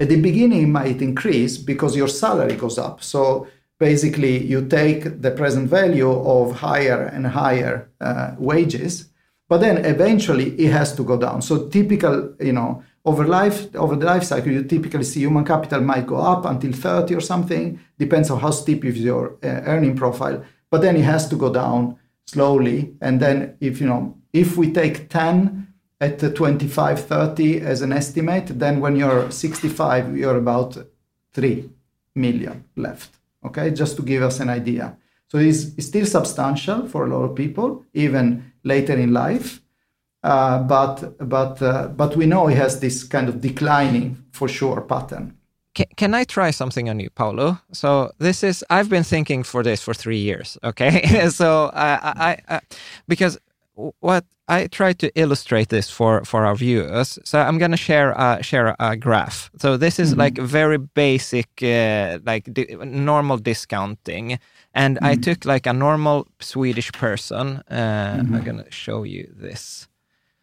At 0.00 0.08
the 0.08 0.20
beginning, 0.20 0.62
it 0.62 0.66
might 0.66 1.02
increase 1.02 1.58
because 1.58 1.94
your 1.94 2.08
salary 2.08 2.56
goes 2.56 2.78
up. 2.78 3.02
So 3.02 3.48
basically, 3.78 4.44
you 4.44 4.66
take 4.66 5.20
the 5.20 5.30
present 5.30 5.68
value 5.68 6.10
of 6.10 6.56
higher 6.56 7.04
and 7.04 7.26
higher 7.26 7.90
uh, 8.00 8.34
wages, 8.38 9.10
but 9.48 9.58
then 9.58 9.84
eventually 9.84 10.58
it 10.58 10.72
has 10.72 10.94
to 10.96 11.04
go 11.04 11.18
down. 11.18 11.42
So 11.42 11.68
typical, 11.68 12.34
you 12.40 12.52
know, 12.52 12.82
over 13.04 13.26
life 13.26 13.74
over 13.74 13.96
the 13.96 14.06
life 14.06 14.24
cycle, 14.24 14.52
you 14.52 14.62
typically 14.64 15.04
see 15.04 15.20
human 15.20 15.44
capital 15.44 15.80
might 15.80 16.06
go 16.06 16.16
up 16.16 16.44
until 16.44 16.72
30 16.72 17.14
or 17.14 17.20
something, 17.20 17.80
depends 17.98 18.30
on 18.30 18.40
how 18.40 18.50
steep 18.50 18.84
is 18.84 18.98
your 18.98 19.38
uh, 19.42 19.62
earning 19.66 19.96
profile 19.96 20.44
but 20.70 20.80
then 20.80 20.96
it 20.96 21.04
has 21.04 21.28
to 21.28 21.36
go 21.36 21.52
down 21.52 21.96
slowly. 22.26 22.94
And 23.00 23.20
then 23.20 23.56
if 23.60 23.80
you 23.80 23.86
know, 23.86 24.16
if 24.32 24.56
we 24.56 24.72
take 24.72 25.08
10 25.08 25.66
at 26.00 26.34
25, 26.34 27.04
30 27.04 27.60
as 27.60 27.82
an 27.82 27.92
estimate, 27.92 28.58
then 28.58 28.80
when 28.80 28.96
you're 28.96 29.30
65, 29.30 30.16
you're 30.16 30.38
about 30.38 30.76
3 31.32 31.68
million 32.14 32.64
left. 32.76 33.16
Okay, 33.44 33.70
just 33.70 33.96
to 33.96 34.02
give 34.02 34.22
us 34.22 34.40
an 34.40 34.48
idea. 34.48 34.96
So 35.28 35.38
it's, 35.38 35.74
it's 35.76 35.86
still 35.86 36.06
substantial 36.06 36.88
for 36.88 37.04
a 37.04 37.08
lot 37.08 37.24
of 37.24 37.36
people, 37.36 37.84
even 37.94 38.52
later 38.64 38.94
in 38.94 39.12
life. 39.12 39.60
Uh, 40.22 40.62
but 40.62 41.16
but 41.28 41.62
uh, 41.62 41.88
but 41.88 42.14
we 42.14 42.26
know 42.26 42.48
it 42.48 42.56
has 42.56 42.78
this 42.78 43.04
kind 43.04 43.26
of 43.28 43.40
declining 43.40 44.22
for 44.32 44.48
sure 44.48 44.82
pattern. 44.82 45.34
Can, 45.80 45.88
can 45.96 46.14
I 46.14 46.24
try 46.24 46.50
something 46.50 46.90
on 46.90 47.00
you, 47.00 47.10
Paolo? 47.10 47.58
So 47.72 48.12
this 48.18 48.42
is 48.42 48.64
I've 48.68 48.88
been 48.88 49.04
thinking 49.04 49.42
for 49.42 49.62
this 49.62 49.82
for 49.82 49.94
three 49.94 50.18
years. 50.18 50.58
Okay, 50.62 51.28
so 51.30 51.70
I, 51.72 52.38
I, 52.48 52.56
I 52.56 52.60
because 53.08 53.38
what 54.00 54.24
I 54.46 54.66
try 54.66 54.92
to 54.94 55.10
illustrate 55.14 55.70
this 55.70 55.88
for 55.90 56.24
for 56.24 56.44
our 56.44 56.54
viewers. 56.54 57.18
So 57.24 57.40
I'm 57.40 57.56
going 57.58 57.70
to 57.70 57.78
share 57.78 58.10
a, 58.12 58.42
share 58.42 58.76
a 58.78 58.96
graph. 58.96 59.50
So 59.58 59.78
this 59.78 59.98
is 59.98 60.10
mm-hmm. 60.10 60.20
like 60.20 60.38
very 60.38 60.76
basic, 60.78 61.48
uh, 61.62 62.18
like 62.26 62.52
di- 62.52 62.76
normal 62.84 63.38
discounting, 63.38 64.38
and 64.74 64.96
mm-hmm. 64.96 65.06
I 65.06 65.14
took 65.14 65.44
like 65.46 65.66
a 65.66 65.72
normal 65.72 66.26
Swedish 66.40 66.92
person. 66.92 67.62
Uh, 67.70 67.74
mm-hmm. 67.74 68.34
I'm 68.34 68.44
going 68.44 68.64
to 68.64 68.70
show 68.70 69.04
you 69.04 69.32
this. 69.34 69.88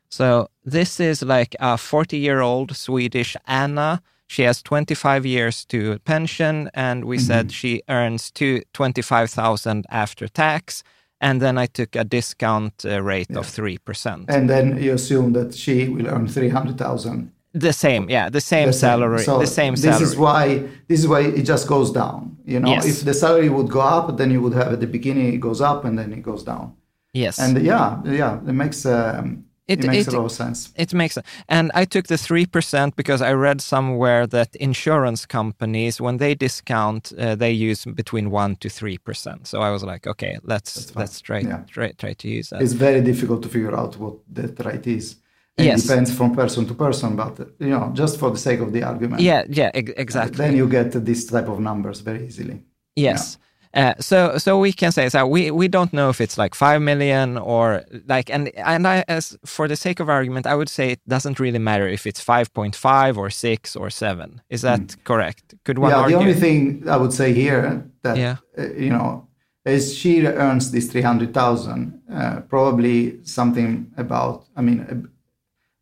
So 0.10 0.50
this 0.66 1.00
is 1.00 1.22
like 1.22 1.56
a 1.60 1.78
40 1.78 2.18
year 2.18 2.42
old 2.42 2.76
Swedish 2.76 3.36
Anna 3.46 4.02
she 4.28 4.44
has 4.44 4.62
25 4.62 5.26
years 5.26 5.66
to 5.66 6.00
pension, 6.00 6.70
and 6.74 7.06
we 7.06 7.18
mm-hmm. 7.18 7.26
said 7.26 7.52
she 7.52 7.82
earns 7.90 8.30
to 8.32 8.62
25,000 8.74 9.86
after 9.90 10.28
tax. 10.28 10.84
and 11.20 11.42
then 11.42 11.58
I 11.58 11.66
took 11.66 11.96
a 11.96 12.04
discount 12.04 12.86
uh, 12.86 13.02
rate 13.02 13.32
yeah. 13.32 13.40
of 13.40 13.48
3%. 13.48 14.26
And 14.30 14.48
then 14.48 14.78
you 14.78 14.94
assume 14.94 15.34
that 15.34 15.56
she 15.56 15.90
will 15.90 16.08
earn 16.08 16.28
300,000 16.28 17.32
the 17.54 17.74
same 17.74 18.10
yeah 18.10 18.30
the 18.30 18.42
same 18.42 18.68
the 18.68 18.74
salary 18.74 19.24
so 19.24 19.40
the 19.40 19.48
same 19.48 19.76
salary 19.76 20.00
this 20.00 20.10
is 20.10 20.16
why 20.18 20.64
this 20.88 21.00
is 21.00 21.08
why 21.08 21.22
it 21.22 21.44
just 21.44 21.68
goes 21.68 21.92
down 21.92 22.38
you 22.46 22.60
know 22.60 22.70
yes. 22.70 22.86
if 22.86 23.04
the 23.04 23.14
salary 23.14 23.50
would 23.50 23.70
go 23.70 23.80
up 23.80 24.16
then 24.18 24.30
you 24.30 24.42
would 24.42 24.54
have 24.54 24.74
at 24.74 24.80
the 24.80 24.86
beginning 24.86 25.34
it 25.34 25.38
goes 25.38 25.62
up 25.62 25.86
and 25.86 25.98
then 25.98 26.14
it 26.14 26.22
goes 26.22 26.44
down 26.44 26.76
yes 27.14 27.40
and 27.40 27.60
yeah 27.64 28.00
yeah 28.06 28.36
it 28.36 28.54
makes 28.54 28.86
um, 28.86 29.44
it, 29.68 29.84
it, 29.84 29.88
makes 29.88 30.08
it, 30.08 30.14
a 30.14 30.18
lot 30.18 30.26
of 30.26 30.32
sense. 30.32 30.72
It 30.76 30.94
makes 30.94 31.18
and 31.50 31.72
I 31.74 31.86
took 31.86 32.08
the 32.08 32.18
three 32.18 32.46
percent 32.46 32.96
because 32.96 33.22
I 33.22 33.34
read 33.34 33.62
somewhere 33.62 34.26
that 34.28 34.56
insurance 34.56 35.26
companies, 35.26 36.00
when 36.00 36.18
they 36.18 36.36
discount, 36.36 37.12
uh, 37.18 37.36
they 37.36 37.52
use 37.52 37.84
between 37.86 38.32
one 38.32 38.56
to 38.58 38.70
three 38.70 38.98
percent. 38.98 39.48
So 39.48 39.62
I 39.62 39.70
was 39.72 39.84
like, 39.84 40.08
okay, 40.08 40.40
let's 40.44 40.96
let's 40.96 41.20
try, 41.22 41.40
yeah. 41.40 41.64
try 41.68 41.92
try 41.92 42.14
to 42.14 42.28
use 42.28 42.50
that. 42.50 42.62
It's 42.62 42.74
very 42.74 43.02
difficult 43.02 43.44
to 43.44 43.50
figure 43.50 43.76
out 43.76 43.98
what 43.98 44.16
that 44.34 44.58
rate 44.66 44.88
is. 44.88 45.18
It 45.58 45.66
yes. 45.66 45.84
depends 45.84 46.16
from 46.16 46.36
person 46.36 46.66
to 46.68 46.74
person, 46.76 47.16
but 47.16 47.38
you 47.60 47.70
know, 47.70 47.92
just 47.94 48.20
for 48.20 48.30
the 48.30 48.38
sake 48.38 48.60
of 48.60 48.72
the 48.72 48.84
argument. 48.84 49.22
Yeah, 49.22 49.44
yeah, 49.50 49.72
exactly. 49.74 50.38
then 50.38 50.56
you 50.56 50.70
get 50.70 50.92
this 51.04 51.26
type 51.26 51.48
of 51.50 51.60
numbers 51.60 52.00
very 52.02 52.28
easily. 52.28 52.64
Yes. 52.96 53.38
Yeah. 53.40 53.47
Uh, 53.78 53.94
so, 54.00 54.40
so 54.40 54.58
we 54.58 54.74
can 54.74 54.92
say 54.92 55.08
so. 55.08 55.28
We 55.28 55.52
we 55.52 55.68
don't 55.68 55.94
know 55.94 56.10
if 56.10 56.20
it's 56.20 56.36
like 56.36 56.56
five 56.56 56.82
million 56.82 57.38
or 57.38 57.84
like, 58.08 58.28
and 58.32 58.50
and 58.58 58.88
I, 58.88 59.06
as 59.08 59.38
for 59.46 59.68
the 59.68 59.76
sake 59.76 60.00
of 60.00 60.10
argument, 60.10 60.48
I 60.48 60.56
would 60.56 60.68
say 60.68 60.94
it 60.94 61.02
doesn't 61.08 61.40
really 61.40 61.60
matter 61.60 61.88
if 61.88 62.08
it's 62.08 62.20
five 62.20 62.52
point 62.56 62.76
five 62.76 63.20
or 63.20 63.30
six 63.30 63.76
or 63.76 63.92
seven. 63.92 64.42
Is 64.50 64.64
that 64.64 64.80
mm. 64.80 65.04
correct? 65.04 65.54
Could 65.64 65.78
one? 65.78 65.92
Yeah. 65.92 65.98
Argue? 65.98 66.18
The 66.18 66.22
only 66.24 66.34
thing 66.34 66.90
I 66.90 66.98
would 66.98 67.14
say 67.14 67.34
here 67.34 67.88
that 68.02 68.18
yeah. 68.18 68.38
Uh, 68.58 68.74
you 68.74 68.90
know 68.90 69.28
is 69.64 69.96
she 69.96 70.26
earns 70.26 70.72
this 70.72 70.92
three 70.92 71.04
hundred 71.04 71.32
thousand, 71.32 72.02
uh, 72.12 72.40
probably 72.50 73.24
something 73.26 73.94
about. 73.96 74.46
I 74.56 74.62
mean 74.62 75.08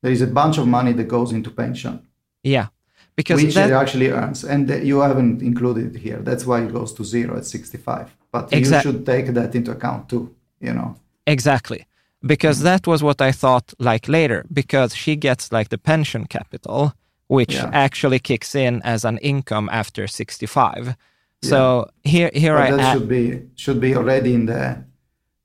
there 0.03 0.11
is 0.11 0.21
a 0.21 0.27
bunch 0.27 0.57
of 0.57 0.67
money 0.67 0.91
that 0.91 1.07
goes 1.07 1.31
into 1.31 1.49
pension. 1.49 2.05
Yeah, 2.43 2.67
because 3.15 3.41
which 3.41 3.55
that, 3.55 3.69
it 3.69 3.73
actually 3.73 4.09
earns, 4.09 4.43
and 4.43 4.69
you 4.85 4.99
haven't 4.99 5.41
included 5.41 5.95
it 5.95 5.99
here. 5.99 6.17
That's 6.17 6.45
why 6.45 6.61
it 6.61 6.73
goes 6.73 6.93
to 6.93 7.03
zero 7.03 7.37
at 7.37 7.45
65. 7.45 8.15
But 8.31 8.51
exa- 8.51 8.75
you 8.75 8.81
should 8.81 9.05
take 9.05 9.27
that 9.27 9.55
into 9.55 9.71
account 9.71 10.09
too. 10.09 10.35
You 10.59 10.73
know. 10.73 10.95
Exactly, 11.27 11.85
because 12.21 12.61
that 12.61 12.87
was 12.87 13.01
what 13.01 13.21
I 13.21 13.31
thought. 13.31 13.73
Like 13.79 14.07
later, 14.07 14.45
because 14.51 14.95
she 14.95 15.15
gets 15.15 15.51
like 15.51 15.69
the 15.69 15.77
pension 15.77 16.25
capital, 16.25 16.93
which 17.27 17.55
yeah. 17.55 17.69
actually 17.73 18.19
kicks 18.19 18.55
in 18.55 18.81
as 18.83 19.05
an 19.05 19.17
income 19.19 19.69
after 19.71 20.07
65. 20.07 20.95
So 21.41 21.89
yeah. 22.03 22.11
here, 22.11 22.31
here 22.33 22.55
but 22.55 22.73
I 22.73 22.75
that 22.75 22.93
should 22.93 23.09
be 23.09 23.41
should 23.55 23.79
be 23.79 23.95
already 23.95 24.33
in 24.33 24.45
the 24.45 24.83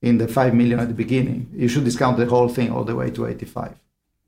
in 0.03 0.19
the 0.19 0.29
five 0.29 0.55
million 0.55 0.81
at 0.81 0.89
the 0.89 0.95
beginning. 0.95 1.51
You 1.55 1.69
should 1.69 1.85
discount 1.85 2.17
the 2.17 2.27
whole 2.27 2.49
thing 2.49 2.71
all 2.73 2.85
the 2.85 2.97
way 2.97 3.11
to 3.11 3.27
85. 3.27 3.75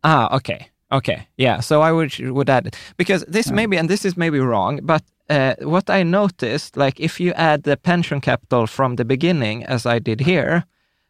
Ah, 0.05 0.36
okay. 0.36 0.68
Okay. 0.93 1.26
Yeah. 1.36 1.61
So 1.61 1.80
I 1.80 1.90
would 1.90 2.18
would 2.18 2.51
add 2.51 2.76
because 2.97 3.24
this 3.26 3.47
yeah. 3.47 3.55
maybe 3.55 3.78
and 3.78 3.88
this 3.88 4.05
is 4.05 4.16
maybe 4.16 4.38
wrong, 4.38 4.80
but 4.82 5.03
uh, 5.30 5.55
what 5.61 5.88
I 5.88 6.03
noticed, 6.03 6.76
like 6.76 7.01
if 7.01 7.20
you 7.20 7.32
add 7.32 7.62
the 7.62 7.76
pension 7.76 8.20
capital 8.20 8.66
from 8.66 8.97
the 8.97 9.05
beginning, 9.05 9.64
as 9.64 9.86
I 9.86 9.99
did 9.99 10.20
here, 10.20 10.64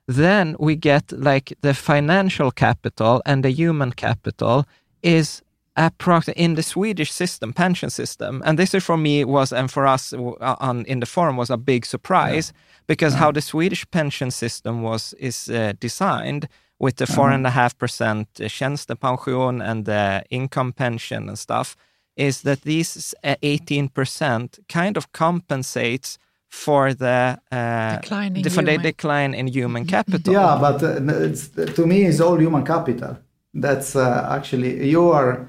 then 0.06 0.56
we 0.58 0.76
get 0.76 1.12
like 1.12 1.54
the 1.62 1.74
financial 1.74 2.50
capital 2.50 3.22
and 3.24 3.44
the 3.44 3.50
human 3.50 3.92
capital 3.92 4.64
is 5.02 5.42
approximately 5.76 6.44
in 6.44 6.54
the 6.54 6.62
Swedish 6.62 7.10
system, 7.10 7.52
pension 7.52 7.90
system, 7.90 8.42
and 8.44 8.58
this 8.58 8.74
is 8.74 8.84
for 8.84 8.96
me 8.96 9.24
was 9.24 9.52
and 9.52 9.70
for 9.70 9.86
us 9.86 10.12
uh, 10.12 10.56
on 10.60 10.84
in 10.84 11.00
the 11.00 11.06
forum 11.06 11.36
was 11.36 11.50
a 11.50 11.56
big 11.56 11.86
surprise 11.86 12.52
yeah. 12.54 12.84
because 12.86 13.14
yeah. 13.14 13.20
how 13.20 13.32
the 13.32 13.40
Swedish 13.40 13.84
pension 13.90 14.30
system 14.30 14.82
was 14.82 15.14
is 15.18 15.48
uh, 15.48 15.72
designed 15.80 16.48
with 16.82 16.96
the 16.96 17.06
four 17.06 17.30
and 17.30 17.46
a 17.46 17.50
half 17.50 17.78
percent 17.78 18.26
tjänstepension 18.34 19.62
and 19.62 19.84
the 19.84 20.24
income 20.30 20.72
pension 20.72 21.28
and 21.28 21.38
stuff, 21.38 21.76
is 22.16 22.42
that 22.42 22.62
these 22.62 23.14
18 23.22 23.88
percent 23.88 24.58
kind 24.68 24.96
of 24.96 25.12
compensates 25.12 26.18
for 26.48 26.92
the 26.92 27.38
uh, 27.50 27.96
decline, 27.96 28.36
in 28.36 28.42
the, 28.42 28.50
for 28.50 28.62
the 28.62 28.76
decline 28.78 29.32
in 29.32 29.46
human 29.46 29.86
capital. 29.86 30.34
Yeah, 30.34 30.58
but 30.60 30.82
uh, 30.82 31.72
to 31.76 31.86
me, 31.86 32.04
it's 32.04 32.20
all 32.20 32.36
human 32.36 32.64
capital. 32.64 33.16
That's 33.54 33.96
uh, 33.96 34.28
actually 34.36 34.90
you 34.90 35.10
are 35.10 35.48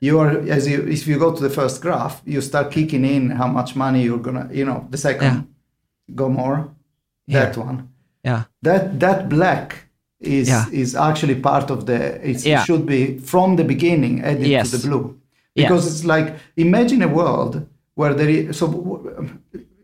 you 0.00 0.20
are 0.20 0.38
as 0.56 0.68
you 0.68 0.86
if 0.86 1.06
you 1.08 1.18
go 1.18 1.32
to 1.34 1.42
the 1.42 1.50
first 1.50 1.80
graph, 1.80 2.20
you 2.26 2.40
start 2.42 2.70
kicking 2.70 3.04
in 3.04 3.30
how 3.30 3.48
much 3.48 3.74
money 3.74 4.02
you're 4.02 4.22
gonna 4.22 4.48
you 4.52 4.64
know 4.64 4.86
the 4.90 4.98
second 4.98 5.34
yeah. 5.34 6.14
go 6.14 6.28
more 6.28 6.68
that 7.28 7.54
Here. 7.54 7.64
one 7.64 7.88
yeah 8.22 8.44
that 8.62 9.00
that 9.00 9.28
black 9.28 9.85
is 10.20 10.48
yeah. 10.48 10.66
is 10.72 10.94
actually 10.94 11.34
part 11.34 11.70
of 11.70 11.86
the 11.86 12.28
it 12.28 12.44
yeah. 12.44 12.64
should 12.64 12.86
be 12.86 13.18
from 13.18 13.56
the 13.56 13.64
beginning 13.64 14.22
added 14.22 14.46
yes. 14.46 14.70
to 14.70 14.78
the 14.78 14.88
blue 14.88 15.18
because 15.54 15.84
yes. 15.84 15.94
it's 15.94 16.04
like 16.04 16.36
imagine 16.56 17.02
a 17.02 17.08
world 17.08 17.66
where 17.94 18.14
there 18.14 18.28
is 18.28 18.56
so 18.56 18.66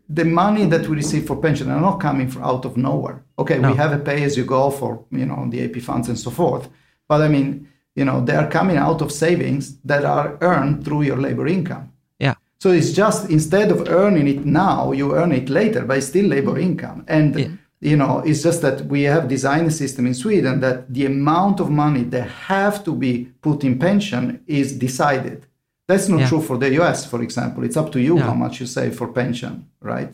the 0.09 0.25
money 0.25 0.65
that 0.65 0.87
we 0.87 0.95
receive 0.95 1.25
for 1.25 1.35
pension 1.35 1.69
are 1.69 1.79
not 1.79 1.99
coming 1.99 2.27
from 2.27 2.43
out 2.43 2.65
of 2.65 2.77
nowhere 2.77 3.23
okay 3.37 3.59
no. 3.59 3.71
we 3.71 3.77
have 3.77 3.91
a 3.91 3.99
pay 3.99 4.23
as 4.23 4.35
you 4.35 4.43
go 4.43 4.71
for 4.71 5.05
you 5.11 5.25
know 5.25 5.47
the 5.49 5.63
ap 5.63 5.75
funds 5.81 6.09
and 6.09 6.17
so 6.17 6.31
forth 6.31 6.67
but 7.07 7.21
i 7.21 7.27
mean 7.27 7.67
you 7.95 8.03
know 8.03 8.19
they 8.25 8.35
are 8.35 8.49
coming 8.49 8.77
out 8.77 9.01
of 9.01 9.11
savings 9.11 9.77
that 9.81 10.03
are 10.03 10.37
earned 10.41 10.83
through 10.83 11.03
your 11.03 11.17
labor 11.17 11.45
income 11.45 11.91
yeah 12.19 12.33
so 12.59 12.71
it's 12.71 12.91
just 12.91 13.29
instead 13.29 13.69
of 13.69 13.87
earning 13.87 14.27
it 14.27 14.45
now 14.45 14.91
you 14.91 15.13
earn 15.15 15.31
it 15.31 15.47
later 15.47 15.85
but 15.85 15.97
it's 15.97 16.07
still 16.07 16.25
labor 16.25 16.57
income 16.57 17.05
and 17.07 17.39
yeah 17.39 17.47
you 17.83 17.97
know, 17.97 18.19
it's 18.19 18.41
just 18.43 18.61
that 18.61 18.85
we 18.85 19.03
have 19.03 19.27
designed 19.27 19.67
a 19.67 19.71
system 19.71 20.05
in 20.05 20.13
Sweden 20.13 20.61
that 20.61 20.93
the 20.93 21.05
amount 21.05 21.59
of 21.59 21.69
money 21.69 22.03
that 22.03 22.27
have 22.29 22.83
to 22.85 22.93
be 22.95 23.29
put 23.41 23.63
in 23.63 23.77
pension 23.77 24.43
is 24.47 24.73
decided. 24.77 25.45
That's 25.87 26.07
not 26.07 26.21
yeah. 26.21 26.29
true 26.29 26.41
for 26.41 26.57
the 26.57 26.73
US, 26.81 27.05
for 27.05 27.21
example. 27.21 27.63
It's 27.63 27.75
up 27.75 27.91
to 27.91 27.99
you 27.99 28.17
how 28.17 28.33
much 28.33 28.59
you 28.61 28.65
save 28.65 28.95
for 28.95 29.07
pension, 29.09 29.69
right? 29.81 30.13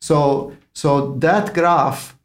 So, 0.00 0.52
so 0.74 1.14
that 1.16 1.54
graph. 1.54 2.16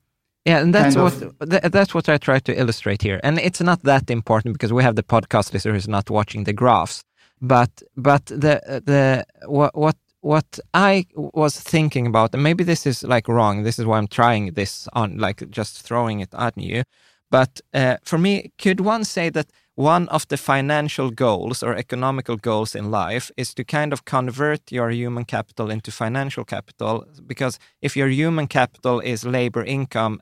Yeah, 0.45 0.59
and 0.59 0.75
that's 0.75 0.97
what 0.97 1.13
th- 1.49 1.71
that's 1.71 1.93
what 1.93 2.09
I 2.09 2.17
try 2.17 2.39
to 2.39 2.59
illustrate 2.59 3.01
here. 3.01 3.21
And 3.23 3.39
it's 3.39 3.61
not 3.61 3.83
that 3.83 4.09
important 4.09 4.53
because 4.53 4.73
we 4.73 4.83
have 4.83 4.97
the 4.97 5.03
podcast 5.03 5.53
listener 5.53 5.73
who's 5.73 5.87
not 5.87 6.09
watching 6.09 6.43
the 6.43 6.51
graphs. 6.51 7.05
But 7.41 7.71
but 7.95 8.25
the 8.25 8.59
the 8.85 9.25
what 9.47 9.73
what 9.73 9.95
what 10.23 10.57
I 10.73 11.05
was 11.15 11.59
thinking 11.59 12.07
about, 12.07 12.33
and 12.33 12.41
maybe 12.41 12.63
this 12.63 12.87
is 12.87 13.03
like 13.03 13.27
wrong, 13.27 13.63
this 13.63 13.77
is 13.77 13.85
why 13.85 13.97
I'm 13.97 14.07
trying 14.07 14.53
this 14.53 14.87
on, 14.93 15.17
like 15.17 15.49
just 15.49 15.81
throwing 15.81 16.21
it 16.21 16.33
at 16.33 16.57
you. 16.57 16.83
But 17.29 17.59
uh, 17.73 17.97
for 18.03 18.17
me, 18.17 18.51
could 18.57 18.79
one 18.79 19.03
say 19.03 19.29
that 19.31 19.47
one 19.75 20.07
of 20.09 20.25
the 20.29 20.37
financial 20.37 21.09
goals 21.11 21.61
or 21.61 21.75
economical 21.75 22.37
goals 22.37 22.73
in 22.73 22.89
life 22.89 23.31
is 23.35 23.53
to 23.55 23.65
kind 23.65 23.91
of 23.91 24.05
convert 24.05 24.71
your 24.71 24.91
human 24.91 25.25
capital 25.25 25.69
into 25.69 25.91
financial 25.91 26.45
capital? 26.45 27.05
Because 27.27 27.59
if 27.81 27.97
your 27.97 28.07
human 28.07 28.47
capital 28.47 29.01
is 29.01 29.25
labor 29.25 29.63
income, 29.63 30.21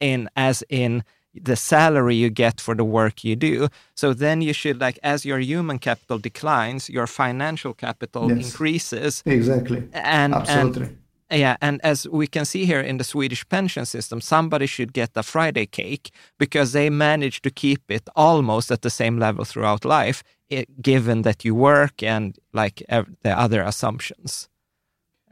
in 0.00 0.28
as 0.36 0.62
in 0.68 1.02
the 1.42 1.56
salary 1.56 2.14
you 2.14 2.30
get 2.30 2.60
for 2.60 2.74
the 2.74 2.84
work 2.84 3.24
you 3.24 3.36
do. 3.36 3.68
So 3.94 4.14
then 4.14 4.42
you 4.42 4.52
should 4.52 4.80
like 4.80 4.98
as 5.02 5.24
your 5.24 5.38
human 5.38 5.78
capital 5.78 6.18
declines, 6.18 6.88
your 6.88 7.06
financial 7.06 7.74
capital 7.74 8.30
yes. 8.30 8.46
increases. 8.46 9.22
Exactly. 9.26 9.88
And 9.92 10.34
absolutely. 10.34 10.86
And, 11.30 11.40
yeah, 11.40 11.56
and 11.60 11.80
as 11.82 12.06
we 12.08 12.28
can 12.28 12.44
see 12.44 12.66
here 12.66 12.80
in 12.80 12.98
the 12.98 13.04
Swedish 13.04 13.48
pension 13.48 13.84
system, 13.84 14.20
somebody 14.20 14.66
should 14.66 14.92
get 14.92 15.10
a 15.16 15.22
Friday 15.22 15.66
cake 15.66 16.10
because 16.38 16.72
they 16.72 16.88
manage 16.88 17.42
to 17.42 17.50
keep 17.50 17.90
it 17.90 18.08
almost 18.14 18.70
at 18.70 18.82
the 18.82 18.90
same 18.90 19.18
level 19.18 19.44
throughout 19.44 19.84
life, 19.84 20.22
it, 20.48 20.80
given 20.80 21.22
that 21.22 21.44
you 21.44 21.54
work 21.54 22.02
and 22.02 22.38
like 22.52 22.82
the 23.22 23.38
other 23.38 23.62
assumptions. 23.62 24.48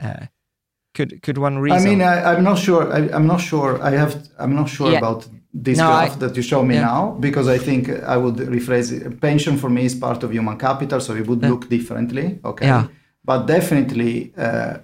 Uh, 0.02 0.26
could 0.94 1.22
could 1.22 1.38
one 1.38 1.58
reason? 1.58 1.78
I 1.78 1.84
mean, 1.84 2.02
I, 2.02 2.34
am 2.34 2.44
not 2.44 2.58
sure. 2.58 2.92
I, 2.92 3.00
am 3.18 3.26
not 3.26 3.40
sure. 3.40 3.82
I 3.82 3.90
have. 3.90 4.28
I'm 4.38 4.54
not 4.54 4.68
sure 4.68 4.92
yeah. 4.92 4.98
about 4.98 5.28
this 5.52 5.78
no, 5.78 5.86
graph 5.86 6.12
I, 6.12 6.16
that 6.16 6.36
you 6.36 6.42
show 6.42 6.62
me 6.64 6.76
yeah. 6.76 6.82
now 6.82 7.16
because 7.20 7.48
I 7.48 7.58
think 7.58 7.88
I 7.88 8.16
would 8.16 8.36
rephrase 8.36 8.92
it. 8.92 9.20
Pension 9.20 9.58
for 9.58 9.68
me 9.68 9.84
is 9.84 9.94
part 9.94 10.22
of 10.22 10.32
human 10.32 10.56
capital, 10.56 11.00
so 11.00 11.14
it 11.14 11.26
would 11.26 11.42
yeah. 11.42 11.50
look 11.50 11.68
differently. 11.68 12.38
Okay, 12.44 12.66
yeah. 12.66 12.86
but 13.24 13.46
definitely, 13.46 14.32
uh, 14.36 14.78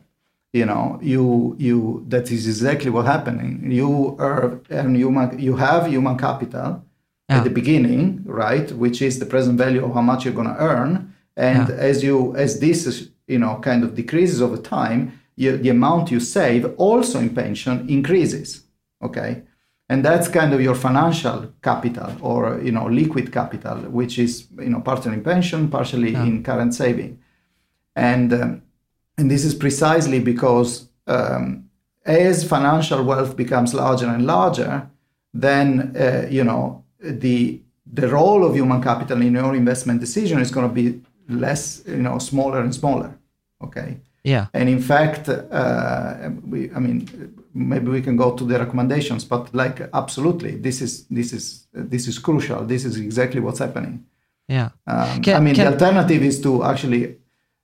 you 0.52 0.66
know, 0.66 0.98
you 1.00 1.56
you 1.58 2.04
that 2.08 2.30
is 2.30 2.46
exactly 2.46 2.90
what 2.90 3.06
happening. 3.06 3.70
You 3.70 4.16
earn, 4.18 4.60
earn 4.70 4.94
human, 4.96 5.38
you 5.38 5.56
have 5.56 5.86
human 5.86 6.18
capital 6.18 6.84
at 7.28 7.44
the 7.44 7.50
beginning, 7.50 8.24
right, 8.26 8.72
which 8.72 9.00
is 9.00 9.20
the 9.20 9.26
present 9.26 9.56
value 9.56 9.84
of 9.84 9.94
how 9.94 10.02
much 10.02 10.24
you're 10.24 10.34
going 10.34 10.48
to 10.48 10.60
earn, 10.60 11.14
and 11.36 11.70
as 11.70 12.02
you 12.02 12.34
as 12.34 12.58
this 12.58 13.08
you 13.28 13.38
know 13.38 13.60
kind 13.62 13.84
of 13.84 13.94
decreases 13.94 14.42
over 14.42 14.56
time, 14.56 15.19
you, 15.40 15.56
the 15.56 15.70
amount 15.70 16.10
you 16.10 16.20
save 16.20 16.62
also 16.76 17.18
in 17.18 17.30
pension 17.34 17.88
increases. 17.88 18.48
Okay 19.02 19.42
and 19.92 20.04
that's 20.04 20.28
kind 20.28 20.52
of 20.54 20.60
your 20.60 20.76
financial 20.76 21.52
capital 21.62 22.10
or 22.20 22.60
you 22.66 22.70
know 22.70 22.86
liquid 22.86 23.32
capital 23.32 23.76
which 23.98 24.20
is 24.20 24.46
you 24.58 24.70
know 24.72 24.80
partially 24.80 25.14
in 25.14 25.24
pension 25.24 25.68
partially 25.68 26.12
yeah. 26.12 26.22
in 26.22 26.44
current 26.44 26.72
saving 26.72 27.18
and 27.96 28.32
um, 28.32 28.62
and 29.18 29.30
this 29.30 29.44
is 29.44 29.54
precisely 29.54 30.20
because 30.20 30.88
um, 31.06 31.68
as 32.06 32.48
financial 32.48 33.04
wealth 33.04 33.36
becomes 33.36 33.74
larger 33.74 34.06
and 34.06 34.26
larger, 34.26 34.88
then 35.34 35.94
uh, 35.96 36.26
you 36.30 36.44
know 36.44 36.84
the 37.00 37.60
the 37.92 38.08
role 38.08 38.44
of 38.44 38.54
human 38.54 38.82
capital 38.82 39.20
in 39.20 39.34
your 39.34 39.54
investment 39.54 40.00
decision 40.00 40.40
is 40.40 40.50
going 40.50 40.68
to 40.68 40.74
be 40.74 41.00
less, 41.28 41.82
you 41.86 42.02
know, 42.02 42.18
smaller 42.18 42.60
and 42.60 42.74
smaller. 42.74 43.18
Okay. 43.62 44.00
Yeah. 44.24 44.46
And 44.52 44.68
in 44.68 44.80
fact, 44.80 45.28
uh, 45.28 46.30
we, 46.46 46.70
I 46.72 46.78
mean, 46.78 47.08
maybe 47.54 47.88
we 47.88 48.02
can 48.02 48.16
go 48.16 48.34
to 48.36 48.44
the 48.44 48.58
recommendations, 48.58 49.24
but 49.24 49.54
like 49.54 49.88
absolutely, 49.94 50.56
this 50.56 50.82
is 50.82 51.06
this 51.06 51.32
is 51.32 51.66
this 51.72 52.06
is 52.06 52.18
crucial. 52.18 52.64
This 52.64 52.84
is 52.84 52.96
exactly 52.98 53.40
what's 53.40 53.60
happening. 53.60 54.04
Yeah. 54.48 54.70
Um, 54.86 55.22
can, 55.22 55.36
I 55.36 55.40
mean, 55.40 55.54
can... 55.54 55.66
the 55.66 55.72
alternative 55.72 56.22
is 56.22 56.40
to 56.42 56.64
actually 56.64 57.16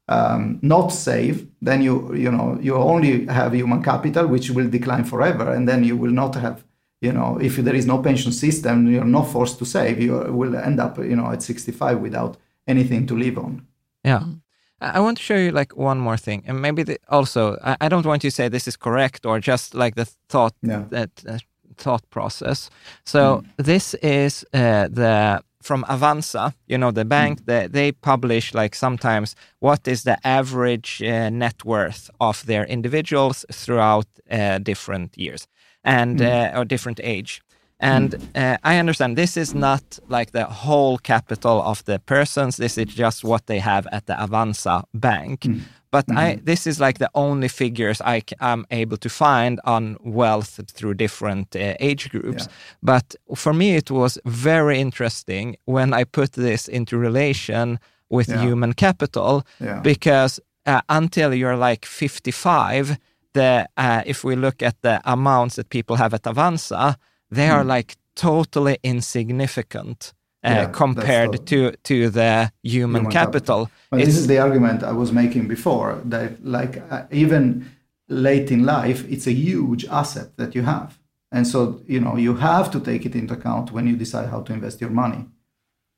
um, 0.09 0.59
not 0.63 0.89
save. 0.89 1.47
Then 1.61 1.83
you 1.83 2.15
you 2.15 2.31
know 2.31 2.59
you 2.61 2.75
only 2.77 3.27
have 3.27 3.53
human 3.53 3.83
capital, 3.83 4.27
which 4.27 4.51
will 4.51 4.69
decline 4.69 5.05
forever, 5.05 5.53
and 5.53 5.69
then 5.69 5.85
you 5.85 5.97
will 5.97 6.13
not 6.13 6.35
have 6.37 6.65
you 7.03 7.13
know 7.13 7.39
if 7.41 7.57
there 7.57 7.75
is 7.75 7.87
no 7.87 7.99
pension 7.99 8.33
system, 8.33 8.87
you're 8.91 9.05
not 9.05 9.25
forced 9.25 9.59
to 9.59 9.67
save. 9.67 10.01
You 10.01 10.33
will 10.33 10.57
end 10.57 10.81
up 10.81 10.99
you 10.99 11.17
know 11.17 11.31
at 11.33 11.43
65 11.43 12.01
without 12.01 12.39
anything 12.67 13.07
to 13.09 13.15
live 13.15 13.37
on. 13.39 13.67
Yeah. 14.05 14.21
Mm. 14.21 14.41
I 14.81 15.01
want 15.01 15.17
to 15.19 15.23
show 15.23 15.37
you 15.37 15.53
like 15.53 15.77
one 15.77 15.99
more 15.99 16.19
thing, 16.19 16.45
and 16.47 16.61
maybe 16.61 16.83
the, 16.83 16.99
also 17.09 17.57
I, 17.65 17.77
I, 17.81 17.89
don't 17.89 18.05
want 18.05 18.25
you 18.25 18.31
to 18.31 18.35
say 18.35 18.49
this 18.49 18.69
is 18.69 18.77
correct 18.77 19.25
or 19.25 19.41
just 19.41 19.75
like 19.75 19.95
the 19.95 20.05
thought 20.29 20.55
yeah. 20.63 20.85
that 20.91 21.11
uh, 21.27 21.39
thought 21.77 22.09
process. 22.11 22.71
So 23.05 23.43
mm. 23.43 23.65
this 23.65 23.95
is 23.95 24.45
uh, 24.53 24.89
the 24.89 25.43
from 25.63 25.85
Avanza, 25.85 26.55
you 26.69 26.79
know, 26.79 26.93
the 26.93 27.05
bank, 27.05 27.41
mm. 27.41 27.47
they, 27.47 27.67
they 27.67 27.93
publish 27.93 28.55
like 28.55 28.75
sometimes 28.75 29.35
what 29.59 29.89
is 29.89 30.05
the 30.05 30.17
average 30.25 31.03
uh, 31.03 31.29
net 31.29 31.65
worth 31.65 32.09
of 32.21 32.47
their 32.47 32.65
individuals 32.65 33.45
throughout 33.53 34.07
uh, 34.31 34.59
different 34.59 35.19
years 35.19 35.49
and 35.85 36.21
mm. 36.21 36.55
uh, 36.55 36.59
or 36.59 36.65
different 36.65 37.01
age. 37.03 37.43
And 37.79 38.13
mm. 38.13 38.55
uh, 38.55 38.57
I 38.65 38.79
understand 38.79 39.17
this 39.17 39.37
is 39.37 39.55
not 39.55 39.99
like 40.09 40.33
the 40.33 40.47
whole 40.47 40.97
capital 40.99 41.61
of 41.63 41.85
the 41.85 41.99
persons. 41.99 42.57
This 42.57 42.79
is 42.79 42.87
just 42.87 43.23
what 43.23 43.47
they 43.47 43.59
have 43.59 43.87
at 43.93 44.07
the 44.07 44.15
Avanza 44.15 44.85
bank. 44.95 45.41
Mm. 45.43 45.61
But 45.91 46.07
mm-hmm. 46.07 46.19
I, 46.19 46.41
this 46.43 46.67
is 46.67 46.81
like 46.81 46.99
the 46.99 47.11
only 47.15 47.49
figures 47.49 48.01
I 48.01 48.23
am 48.41 48.67
able 48.71 48.97
to 48.99 49.09
find 49.09 49.61
on 49.65 49.97
wealth 50.01 50.61
through 50.71 50.95
different 50.95 51.55
uh, 51.55 51.75
age 51.81 52.11
groups. 52.11 52.45
Yeah. 52.47 52.53
But 52.83 53.15
for 53.35 53.53
me, 53.53 53.77
it 53.77 53.91
was 53.91 54.19
very 54.25 54.79
interesting 54.81 55.57
when 55.65 55.93
I 55.93 56.05
put 56.05 56.33
this 56.33 56.69
into 56.69 56.99
relation 56.99 57.79
with 58.09 58.29
yeah. 58.29 58.43
human 58.43 58.73
capital 58.73 59.47
yeah. 59.61 59.81
because 59.81 60.41
uh, 60.67 60.81
until 60.89 61.33
you're 61.33 61.57
like 61.57 61.85
55, 61.85 62.99
the 63.33 63.69
uh, 63.77 64.03
if 64.07 64.25
we 64.25 64.35
look 64.37 64.63
at 64.63 64.81
the 64.83 65.01
amounts 65.05 65.57
that 65.57 65.69
people 65.69 65.97
have 65.97 66.15
at 66.15 66.23
Avanza, 66.23 66.97
they 67.31 67.49
are 67.49 67.63
hmm. 67.63 67.69
like 67.69 67.97
totally 68.15 68.79
insignificant 68.83 70.13
uh, 70.45 70.51
yeah, 70.51 70.67
compared 70.67 71.33
the, 71.33 71.39
to 71.39 71.73
to 71.83 72.11
the 72.11 72.53
human, 72.63 73.01
human 73.01 73.13
capital. 73.13 73.67
capital. 73.67 74.07
this 74.07 74.17
is 74.17 74.27
the 74.27 74.39
argument 74.39 74.83
I 74.83 74.93
was 74.93 75.13
making 75.13 75.49
before 75.49 76.01
that 76.05 76.45
like 76.45 76.83
uh, 76.91 77.05
even 77.11 77.67
late 78.09 78.51
in 78.51 78.65
life, 78.65 79.05
it's 79.09 79.27
a 79.27 79.33
huge 79.33 79.85
asset 79.87 80.37
that 80.37 80.55
you 80.55 80.63
have, 80.63 80.99
and 81.33 81.47
so 81.47 81.81
you 81.87 82.01
know 82.01 82.17
you 82.17 82.37
have 82.37 82.71
to 82.71 82.81
take 82.81 83.05
it 83.05 83.15
into 83.15 83.35
account 83.35 83.73
when 83.73 83.87
you 83.87 83.97
decide 83.97 84.29
how 84.29 84.43
to 84.43 84.53
invest 84.53 84.81
your 84.81 84.91
money. 84.91 85.27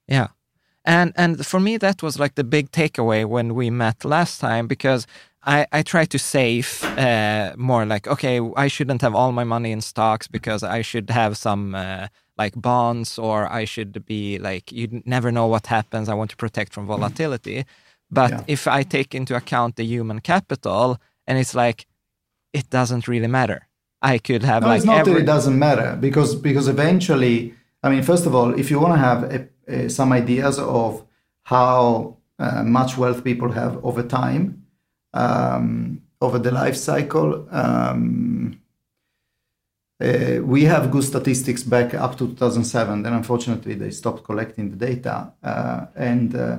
Yeah. 0.07 0.29
And 0.85 1.13
and 1.17 1.47
for 1.47 1.61
me 1.61 1.77
that 1.77 2.03
was 2.03 2.19
like 2.19 2.35
the 2.35 2.45
big 2.45 2.71
takeaway 2.71 3.27
when 3.27 3.55
we 3.55 3.69
met 3.69 4.05
last 4.05 4.41
time 4.41 4.67
because 4.67 5.07
I, 5.49 5.67
I 5.73 5.83
try 5.83 6.05
to 6.05 6.19
save 6.19 6.85
uh, 6.85 7.55
more 7.57 7.87
like, 7.87 8.07
okay, 8.07 8.39
I 8.55 8.69
shouldn't 8.69 9.01
have 9.01 9.15
all 9.15 9.33
my 9.33 9.45
money 9.45 9.73
in 9.73 9.81
stocks 9.81 10.29
because 10.29 10.63
I 10.63 10.83
should 10.83 11.09
have 11.09 11.39
some 11.39 11.75
uh, 11.75 12.09
like 12.37 12.53
bonds 12.55 13.19
or 13.19 13.51
I 13.51 13.65
should 13.65 14.05
be 14.05 14.39
like, 14.39 14.71
you 14.71 15.03
never 15.07 15.33
know 15.33 15.47
what 15.47 15.67
happens. 15.69 16.11
I 16.11 16.15
want 16.15 16.31
to 16.33 16.37
protect 16.37 16.75
from 16.75 16.87
volatility. 16.87 17.65
But 18.11 18.31
yeah. 18.31 18.45
if 18.47 18.69
I 18.69 18.83
take 18.83 19.15
into 19.15 19.35
account 19.35 19.77
the 19.77 19.85
human 19.85 20.21
capital 20.21 20.99
and 21.27 21.39
it's 21.39 21.55
like, 21.55 21.87
it 22.53 22.69
doesn't 22.69 23.09
really 23.09 23.27
matter. 23.27 23.69
I 24.03 24.19
could 24.19 24.43
have 24.43 24.63
no, 24.63 24.69
like. 24.69 24.79
It's 24.79 24.87
not 24.87 24.99
every... 24.99 25.15
that 25.15 25.21
it 25.21 25.27
doesn't 25.27 25.59
matter 25.59 25.97
because, 25.99 26.35
because 26.35 26.69
eventually, 26.69 27.55
I 27.83 27.89
mean, 27.89 28.03
first 28.03 28.27
of 28.27 28.35
all, 28.35 28.53
if 28.59 28.71
you 28.71 28.81
want 28.81 28.95
to 28.95 28.99
have 28.99 29.23
a, 29.25 29.49
a, 29.67 29.89
some 29.89 30.13
ideas 30.13 30.59
of 30.59 31.07
how 31.45 32.19
uh, 32.39 32.63
much 32.65 32.99
wealth 32.99 33.25
people 33.25 33.51
have 33.53 33.83
over 33.83 34.03
time, 34.03 34.67
um, 35.19 36.03
over 36.21 36.39
the 36.39 36.51
life 36.51 36.77
cycle. 36.77 37.49
Um, 37.51 38.61
uh, 40.01 40.41
we 40.45 40.65
have 40.65 40.93
good 40.93 41.03
statistics 41.03 41.65
back 41.65 41.93
up 41.95 42.17
to 42.19 42.29
2007. 42.29 43.03
Then, 43.03 43.13
unfortunately, 43.13 43.75
they 43.75 43.91
stopped 43.91 44.23
collecting 44.23 44.71
the 44.71 44.77
data. 44.77 45.33
Uh, 45.43 45.87
and 45.97 46.35
uh, 46.35 46.59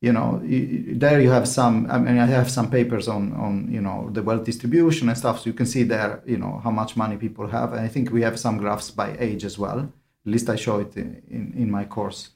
you 0.00 0.12
know, 0.12 0.40
there 0.44 1.20
you 1.20 1.30
have 1.30 1.48
some. 1.48 1.90
I 1.90 1.98
mean, 1.98 2.18
I 2.18 2.26
have 2.26 2.50
some 2.50 2.70
papers 2.70 3.08
on 3.08 3.32
on 3.32 3.72
you 3.72 3.80
know 3.80 4.10
the 4.12 4.22
wealth 4.22 4.44
distribution 4.44 5.08
and 5.08 5.18
stuff. 5.18 5.40
So 5.40 5.46
you 5.50 5.54
can 5.54 5.66
see 5.66 5.82
there, 5.82 6.22
you 6.26 6.36
know, 6.36 6.60
how 6.62 6.70
much 6.70 6.96
money 6.96 7.16
people 7.16 7.48
have. 7.48 7.72
And 7.72 7.80
I 7.80 7.88
think 7.88 8.12
we 8.12 8.22
have 8.22 8.38
some 8.38 8.58
graphs 8.58 8.90
by 8.90 9.16
age 9.18 9.44
as 9.44 9.58
well. 9.58 9.80
At 9.80 10.32
least 10.32 10.48
I 10.48 10.56
show 10.56 10.80
it 10.80 10.96
in, 10.96 11.22
in, 11.28 11.54
in 11.56 11.70
my 11.70 11.84
course. 11.84 12.35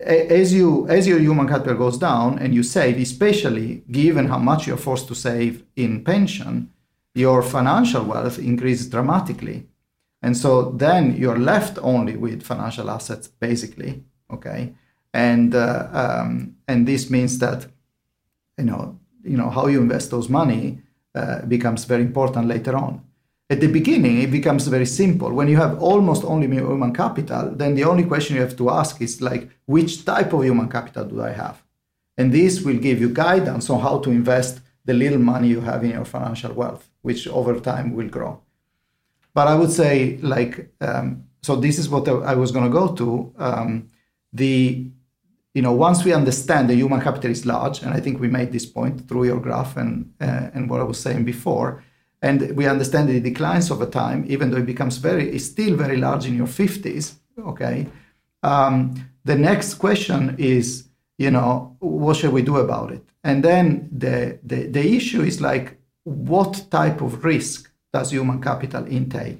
as 0.00 0.52
you 0.52 0.88
as 0.88 1.06
your 1.06 1.18
human 1.18 1.46
capital 1.48 1.76
goes 1.76 1.98
down 1.98 2.38
and 2.38 2.54
you 2.54 2.62
save, 2.62 2.98
especially 2.98 3.82
given 3.90 4.28
how 4.28 4.38
much 4.38 4.66
you're 4.66 4.76
forced 4.76 5.08
to 5.08 5.14
save 5.14 5.64
in 5.76 6.04
pension, 6.04 6.70
your 7.14 7.42
financial 7.42 8.04
wealth 8.04 8.38
increases 8.38 8.88
dramatically. 8.88 9.66
And 10.22 10.36
so 10.36 10.70
then 10.72 11.16
you're 11.16 11.38
left 11.38 11.78
only 11.82 12.16
with 12.16 12.42
financial 12.42 12.90
assets, 12.90 13.28
basically 13.28 14.04
okay 14.32 14.72
and 15.12 15.54
uh, 15.54 15.88
um, 15.92 16.56
and 16.68 16.86
this 16.86 17.10
means 17.10 17.38
that 17.38 17.66
you 18.58 18.64
know 18.64 18.98
you 19.24 19.36
know 19.36 19.50
how 19.50 19.66
you 19.66 19.80
invest 19.80 20.10
those 20.10 20.28
money 20.28 20.78
uh, 21.14 21.42
becomes 21.46 21.84
very 21.84 22.02
important 22.02 22.46
later 22.46 22.76
on 22.76 23.02
at 23.50 23.60
the 23.60 23.66
beginning 23.66 24.22
it 24.22 24.30
becomes 24.30 24.66
very 24.68 24.86
simple 24.86 25.32
when 25.32 25.48
you 25.48 25.56
have 25.56 25.82
almost 25.82 26.24
only 26.24 26.46
human 26.46 26.92
capital 26.94 27.50
then 27.60 27.74
the 27.74 27.84
only 27.84 28.04
question 28.04 28.36
you 28.36 28.42
have 28.42 28.56
to 28.56 28.70
ask 28.70 29.00
is 29.02 29.20
like 29.20 29.50
which 29.66 30.04
type 30.04 30.32
of 30.32 30.44
human 30.44 30.68
capital 30.68 31.04
do 31.04 31.22
i 31.22 31.32
have 31.32 31.62
and 32.16 32.32
this 32.32 32.60
will 32.60 32.76
give 32.76 33.00
you 33.00 33.08
guidance 33.08 33.70
on 33.70 33.80
how 33.80 33.98
to 33.98 34.10
invest 34.10 34.60
the 34.84 34.94
little 34.94 35.18
money 35.18 35.48
you 35.48 35.60
have 35.60 35.84
in 35.84 35.90
your 35.90 36.04
financial 36.04 36.52
wealth, 36.52 36.88
which 37.02 37.28
over 37.28 37.58
time 37.60 37.94
will 37.94 38.08
grow. 38.08 38.40
But 39.32 39.48
I 39.48 39.54
would 39.54 39.70
say, 39.70 40.18
like, 40.18 40.70
um, 40.80 41.24
so 41.42 41.56
this 41.56 41.78
is 41.78 41.88
what 41.88 42.08
I 42.08 42.34
was 42.34 42.50
going 42.50 42.64
to 42.64 42.78
go 42.80 42.86
to. 42.94 43.32
Um, 43.38 43.88
the, 44.32 44.86
you 45.54 45.62
know, 45.62 45.72
once 45.72 46.04
we 46.04 46.12
understand 46.12 46.68
the 46.68 46.74
human 46.74 47.00
capital 47.00 47.30
is 47.30 47.46
large, 47.46 47.82
and 47.82 47.94
I 47.94 48.00
think 48.00 48.20
we 48.20 48.28
made 48.28 48.52
this 48.52 48.66
point 48.66 49.08
through 49.08 49.24
your 49.24 49.40
graph 49.40 49.76
and 49.76 50.12
uh, 50.20 50.50
and 50.54 50.68
what 50.68 50.80
I 50.80 50.84
was 50.84 50.98
saying 50.98 51.24
before, 51.24 51.82
and 52.22 52.54
we 52.56 52.66
understand 52.66 53.08
that 53.08 53.16
it 53.16 53.22
declines 53.22 53.70
over 53.70 53.86
time, 53.86 54.24
even 54.28 54.50
though 54.50 54.58
it 54.58 54.66
becomes 54.66 54.98
very, 54.98 55.30
it's 55.30 55.46
still 55.46 55.76
very 55.76 55.96
large 55.96 56.26
in 56.26 56.34
your 56.34 56.46
50s. 56.46 57.14
Okay. 57.38 57.86
Um, 58.42 59.08
the 59.24 59.36
next 59.36 59.74
question 59.74 60.36
is, 60.38 60.88
you 61.18 61.30
know, 61.30 61.76
what 61.80 62.16
should 62.16 62.32
we 62.32 62.42
do 62.42 62.58
about 62.58 62.92
it? 62.92 63.04
And 63.24 63.42
then 63.42 63.88
the, 63.92 64.38
the, 64.42 64.66
the 64.66 64.96
issue 64.96 65.22
is 65.22 65.40
like, 65.40 65.78
what 66.04 66.66
type 66.70 67.00
of 67.00 67.24
risk 67.24 67.70
does 67.92 68.10
human 68.10 68.40
capital 68.40 68.86
entail? 68.86 69.36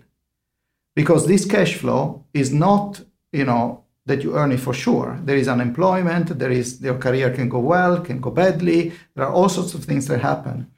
Because 0.95 1.27
this 1.27 1.45
cash 1.45 1.77
flow 1.77 2.25
is 2.35 2.53
not, 2.53 3.01
you 3.33 3.45
know, 3.45 3.85
that 4.07 4.23
you 4.25 4.37
earn 4.37 4.53
it 4.53 4.61
for 4.61 4.75
sure. 4.75 5.19
There 5.25 5.37
is 5.37 5.49
unemployment, 5.49 6.39
there 6.39 6.51
is 6.51 6.81
your 6.81 6.99
career 6.99 7.31
can 7.31 7.49
go 7.49 7.61
well, 7.61 8.01
can 8.01 8.21
go 8.21 8.31
badly. 8.31 8.93
There 9.15 9.25
are 9.25 9.33
all 9.33 9.49
sorts 9.49 9.75
of 9.75 9.85
things 9.85 10.07
that 10.09 10.21
happen. 10.21 10.71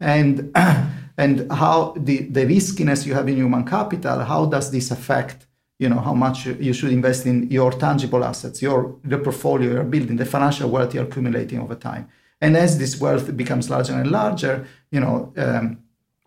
And 0.00 0.52
and 1.22 1.34
how 1.52 1.76
the, 2.08 2.16
the 2.36 2.44
riskiness 2.46 3.06
you 3.06 3.14
have 3.14 3.28
in 3.28 3.36
human 3.36 3.64
capital, 3.64 4.18
how 4.32 4.42
does 4.46 4.70
this 4.70 4.90
affect 4.90 5.46
you 5.82 5.88
know 5.88 6.00
how 6.08 6.12
much 6.12 6.38
you 6.68 6.74
should 6.74 6.92
invest 6.92 7.24
in 7.24 7.36
your 7.50 7.70
tangible 7.72 8.22
assets, 8.22 8.60
your 8.60 8.78
the 9.02 9.16
portfolio 9.16 9.68
you're 9.72 9.92
building, 9.94 10.16
the 10.16 10.26
financial 10.26 10.68
wealth 10.68 10.92
you're 10.94 11.08
accumulating 11.10 11.58
over 11.58 11.74
time. 11.74 12.04
And 12.42 12.54
as 12.54 12.78
this 12.78 13.00
wealth 13.00 13.34
becomes 13.34 13.70
larger 13.70 13.94
and 13.94 14.10
larger, 14.10 14.54
you 14.90 15.00
know, 15.00 15.32
um, 15.44 15.64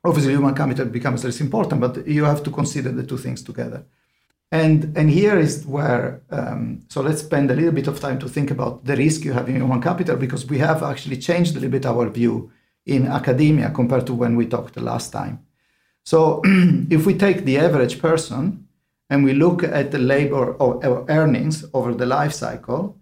obviously 0.03 0.33
human 0.33 0.55
capital 0.55 0.87
becomes 0.87 1.23
less 1.23 1.39
important, 1.39 1.81
but 1.81 2.07
you 2.07 2.23
have 2.25 2.41
to 2.43 2.51
consider 2.51 2.91
the 2.91 3.05
two 3.11 3.19
things 3.25 3.43
together. 3.43 3.85
And 4.51 4.77
and 4.97 5.07
here 5.11 5.37
is 5.37 5.53
where 5.67 6.23
um, 6.31 6.63
so 6.89 7.01
let's 7.01 7.21
spend 7.21 7.51
a 7.51 7.55
little 7.55 7.75
bit 7.79 7.87
of 7.87 7.99
time 7.99 8.17
to 8.23 8.27
think 8.27 8.49
about 8.49 8.85
the 8.85 8.95
risk 8.95 9.23
you 9.23 9.33
have 9.33 9.47
in 9.49 9.57
human 9.57 9.81
capital 9.81 10.15
because 10.15 10.43
we 10.47 10.57
have 10.57 10.81
actually 10.81 11.17
changed 11.17 11.51
a 11.51 11.59
little 11.59 11.75
bit 11.77 11.85
our 11.85 12.09
view 12.09 12.51
in 12.85 13.07
academia 13.07 13.69
compared 13.71 14.05
to 14.07 14.13
when 14.13 14.35
we 14.35 14.45
talked 14.45 14.73
the 14.73 14.81
last 14.81 15.11
time. 15.11 15.45
So 16.03 16.41
if 16.89 17.05
we 17.05 17.17
take 17.17 17.45
the 17.45 17.57
average 17.57 17.99
person 17.99 18.67
and 19.09 19.23
we 19.23 19.33
look 19.33 19.63
at 19.63 19.91
the 19.91 19.99
labor 19.99 20.53
or 20.53 21.05
earnings 21.09 21.65
over 21.73 21.93
the 21.93 22.05
life 22.05 22.33
cycle, 22.33 22.97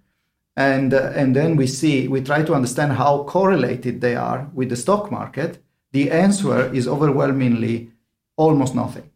and, 0.56 0.94
uh, 0.94 1.12
and 1.16 1.36
then 1.36 1.56
we 1.56 1.66
see, 1.66 2.08
we 2.08 2.22
try 2.22 2.44
to 2.44 2.54
understand 2.54 2.94
how 2.94 3.24
correlated 3.24 4.02
they 4.02 4.16
are 4.16 4.50
with 4.54 4.70
the 4.70 4.76
stock 4.76 5.12
market, 5.12 5.64
the 5.92 6.12
answer 6.12 6.74
is 6.74 6.88
overwhelmingly 6.88 7.92
almost 8.36 8.76
nothing. 8.76 9.10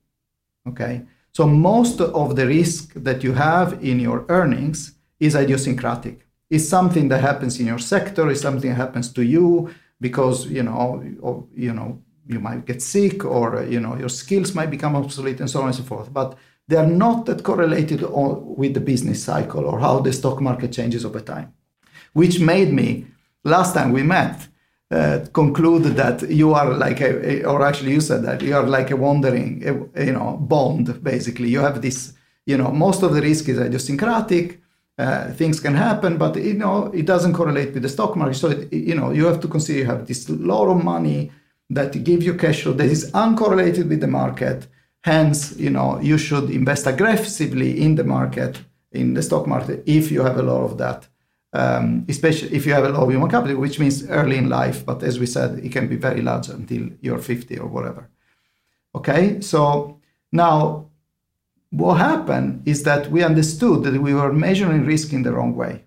Okay. 0.67 1.03
So 1.31 1.45
most 1.45 1.99
of 1.99 2.35
the 2.35 2.47
risk 2.47 2.93
that 2.95 3.23
you 3.23 3.33
have 3.33 3.83
in 3.83 3.99
your 3.99 4.25
earnings 4.29 4.93
is 5.19 5.35
idiosyncratic. 5.35 6.25
It's 6.49 6.67
something 6.67 7.09
that 7.09 7.21
happens 7.21 7.59
in 7.59 7.65
your 7.65 7.79
sector, 7.79 8.29
it's 8.29 8.41
something 8.41 8.69
that 8.69 8.77
happens 8.77 9.11
to 9.13 9.23
you, 9.23 9.73
because 9.99 10.47
you 10.47 10.63
know 10.63 11.03
or, 11.21 11.45
you 11.55 11.73
know 11.73 12.01
you 12.27 12.39
might 12.39 12.65
get 12.65 12.81
sick 12.81 13.23
or 13.23 13.63
you 13.63 13.79
know 13.79 13.95
your 13.95 14.09
skills 14.09 14.53
might 14.55 14.71
become 14.71 14.95
obsolete 14.95 15.39
and 15.39 15.49
so 15.49 15.61
on 15.61 15.67
and 15.67 15.75
so 15.75 15.83
forth. 15.83 16.11
But 16.11 16.37
they 16.67 16.77
are 16.77 16.87
not 16.87 17.25
that 17.27 17.43
correlated 17.43 18.01
with 18.61 18.73
the 18.73 18.79
business 18.79 19.23
cycle 19.23 19.65
or 19.65 19.79
how 19.79 19.99
the 19.99 20.11
stock 20.11 20.41
market 20.41 20.71
changes 20.71 21.05
over 21.05 21.19
time 21.19 21.53
which 22.13 22.39
made 22.39 22.73
me 22.73 23.05
last 23.43 23.73
time 23.73 23.91
we 23.91 24.01
met 24.01 24.47
uh, 24.91 25.25
conclude 25.33 25.83
that 25.95 26.29
you 26.29 26.53
are 26.53 26.73
like 26.73 27.01
a, 27.01 27.43
or 27.43 27.65
actually 27.65 27.91
you 27.91 28.01
said 28.01 28.23
that 28.23 28.41
you 28.41 28.55
are 28.55 28.67
like 28.67 28.91
a 28.91 28.95
wandering 28.95 29.61
you 29.97 30.13
know 30.13 30.37
bond 30.37 31.03
basically. 31.03 31.49
You 31.49 31.59
have 31.59 31.81
this 31.81 32.13
you 32.45 32.57
know 32.57 32.71
most 32.71 33.01
of 33.01 33.13
the 33.13 33.21
risk 33.21 33.49
is 33.49 33.57
idiosyncratic 33.57 34.61
uh, 34.97 35.31
things 35.33 35.59
can 35.59 35.75
happen, 35.75 36.17
but 36.17 36.35
you 36.37 36.53
know 36.53 36.85
it 36.93 37.05
doesn't 37.05 37.33
correlate 37.33 37.73
with 37.73 37.83
the 37.83 37.89
stock 37.89 38.15
market. 38.15 38.35
So 38.35 38.49
it, 38.49 38.71
you 38.71 38.95
know 38.95 39.11
you 39.11 39.25
have 39.25 39.41
to 39.41 39.47
consider 39.47 39.79
you 39.79 39.85
have 39.85 40.07
this 40.07 40.29
lot 40.29 40.67
of 40.67 40.83
money 40.83 41.31
that 41.69 42.03
give 42.03 42.23
you 42.23 42.35
cash 42.35 42.61
flow 42.61 42.73
that 42.73 42.87
is 42.87 43.11
uncorrelated 43.11 43.89
with 43.89 43.99
the 43.99 44.07
market. 44.07 44.67
Hence, 45.03 45.55
you 45.57 45.69
know 45.69 45.99
you 45.99 46.17
should 46.17 46.49
invest 46.49 46.87
aggressively 46.87 47.81
in 47.81 47.95
the 47.95 48.03
market, 48.03 48.61
in 48.91 49.13
the 49.13 49.21
stock 49.21 49.47
market, 49.47 49.83
if 49.85 50.11
you 50.11 50.21
have 50.21 50.37
a 50.37 50.43
lot 50.43 50.63
of 50.63 50.77
that. 50.77 51.07
Um, 51.51 52.05
especially 52.09 52.53
if 52.53 52.65
you 52.65 52.73
have 52.73 52.83
a 52.83 52.89
lot 52.89 53.03
of 53.03 53.11
human 53.11 53.29
capital, 53.29 53.55
which 53.55 53.79
means 53.79 54.05
early 54.09 54.35
in 54.37 54.49
life. 54.49 54.85
But 54.85 55.03
as 55.03 55.19
we 55.19 55.25
said, 55.25 55.59
it 55.59 55.71
can 55.71 55.87
be 55.87 55.95
very 55.95 56.21
large 56.21 56.49
until 56.49 56.89
you're 56.99 57.17
50 57.17 57.59
or 57.59 57.67
whatever. 57.67 58.09
Okay, 58.93 59.39
so 59.39 60.01
now 60.33 60.89
what 61.77 61.95
happened 61.95 62.61
is 62.65 62.83
that 62.83 63.11
we 63.11 63.23
understood 63.23 63.83
that 63.83 64.01
we 64.01 64.13
were 64.13 64.31
measuring 64.31 64.85
risk 64.85 65.11
in 65.13 65.23
the 65.23 65.31
wrong 65.31 65.55
way. 65.55 65.83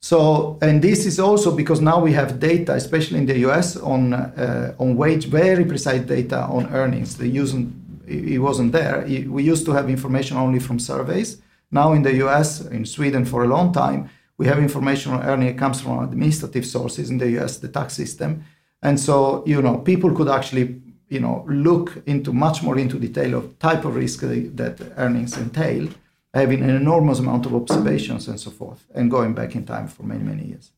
So, 0.00 0.58
and 0.60 0.82
this 0.82 1.06
is 1.06 1.18
also 1.18 1.54
because 1.54 1.80
now 1.80 2.00
we 2.00 2.12
have 2.12 2.38
data, 2.38 2.74
especially 2.74 3.18
in 3.18 3.26
the 3.26 3.38
US, 3.48 3.76
on 3.76 4.12
uh, 4.12 4.74
on 4.78 4.96
wage, 4.96 5.26
very 5.26 5.64
precise 5.64 6.02
data 6.02 6.40
on 6.42 6.66
earnings. 6.72 7.16
The 7.16 7.28
using 7.28 7.72
it 8.06 8.38
wasn't 8.38 8.72
there. 8.72 9.04
We 9.28 9.42
used 9.42 9.66
to 9.66 9.72
have 9.72 9.90
information 9.90 10.36
only 10.36 10.60
from 10.60 10.78
surveys. 10.78 11.42
Now 11.70 11.92
in 11.92 12.02
the 12.02 12.14
US, 12.24 12.60
in 12.60 12.84
Sweden 12.84 13.24
for 13.24 13.42
a 13.42 13.48
long 13.48 13.72
time, 13.72 14.08
we 14.38 14.46
have 14.46 14.58
information 14.58 15.12
on 15.12 15.24
earning. 15.24 15.48
It 15.48 15.58
comes 15.58 15.80
from 15.80 16.04
administrative 16.04 16.66
sources 16.66 17.10
in 17.10 17.18
the 17.18 17.30
US, 17.38 17.58
the 17.58 17.68
tax 17.68 17.94
system, 17.94 18.44
and 18.82 19.00
so 19.00 19.42
you 19.46 19.60
know 19.62 19.78
people 19.78 20.14
could 20.14 20.28
actually 20.28 20.80
you 21.08 21.20
know, 21.20 21.44
look 21.48 22.02
into 22.06 22.32
much 22.32 22.62
more 22.62 22.78
into 22.78 22.98
detail 22.98 23.34
of 23.34 23.58
type 23.58 23.84
of 23.84 23.96
risk 23.96 24.20
that 24.20 24.92
earnings 24.96 25.36
entail, 25.36 25.88
having 26.34 26.62
an 26.62 26.70
enormous 26.70 27.18
amount 27.18 27.46
of 27.46 27.54
observations 27.54 28.28
and 28.28 28.38
so 28.40 28.50
forth, 28.50 28.84
and 28.94 29.10
going 29.10 29.34
back 29.34 29.54
in 29.54 29.64
time 29.64 29.88
for 29.88 30.02
many, 30.02 30.22
many 30.22 30.44
years. 30.44 30.72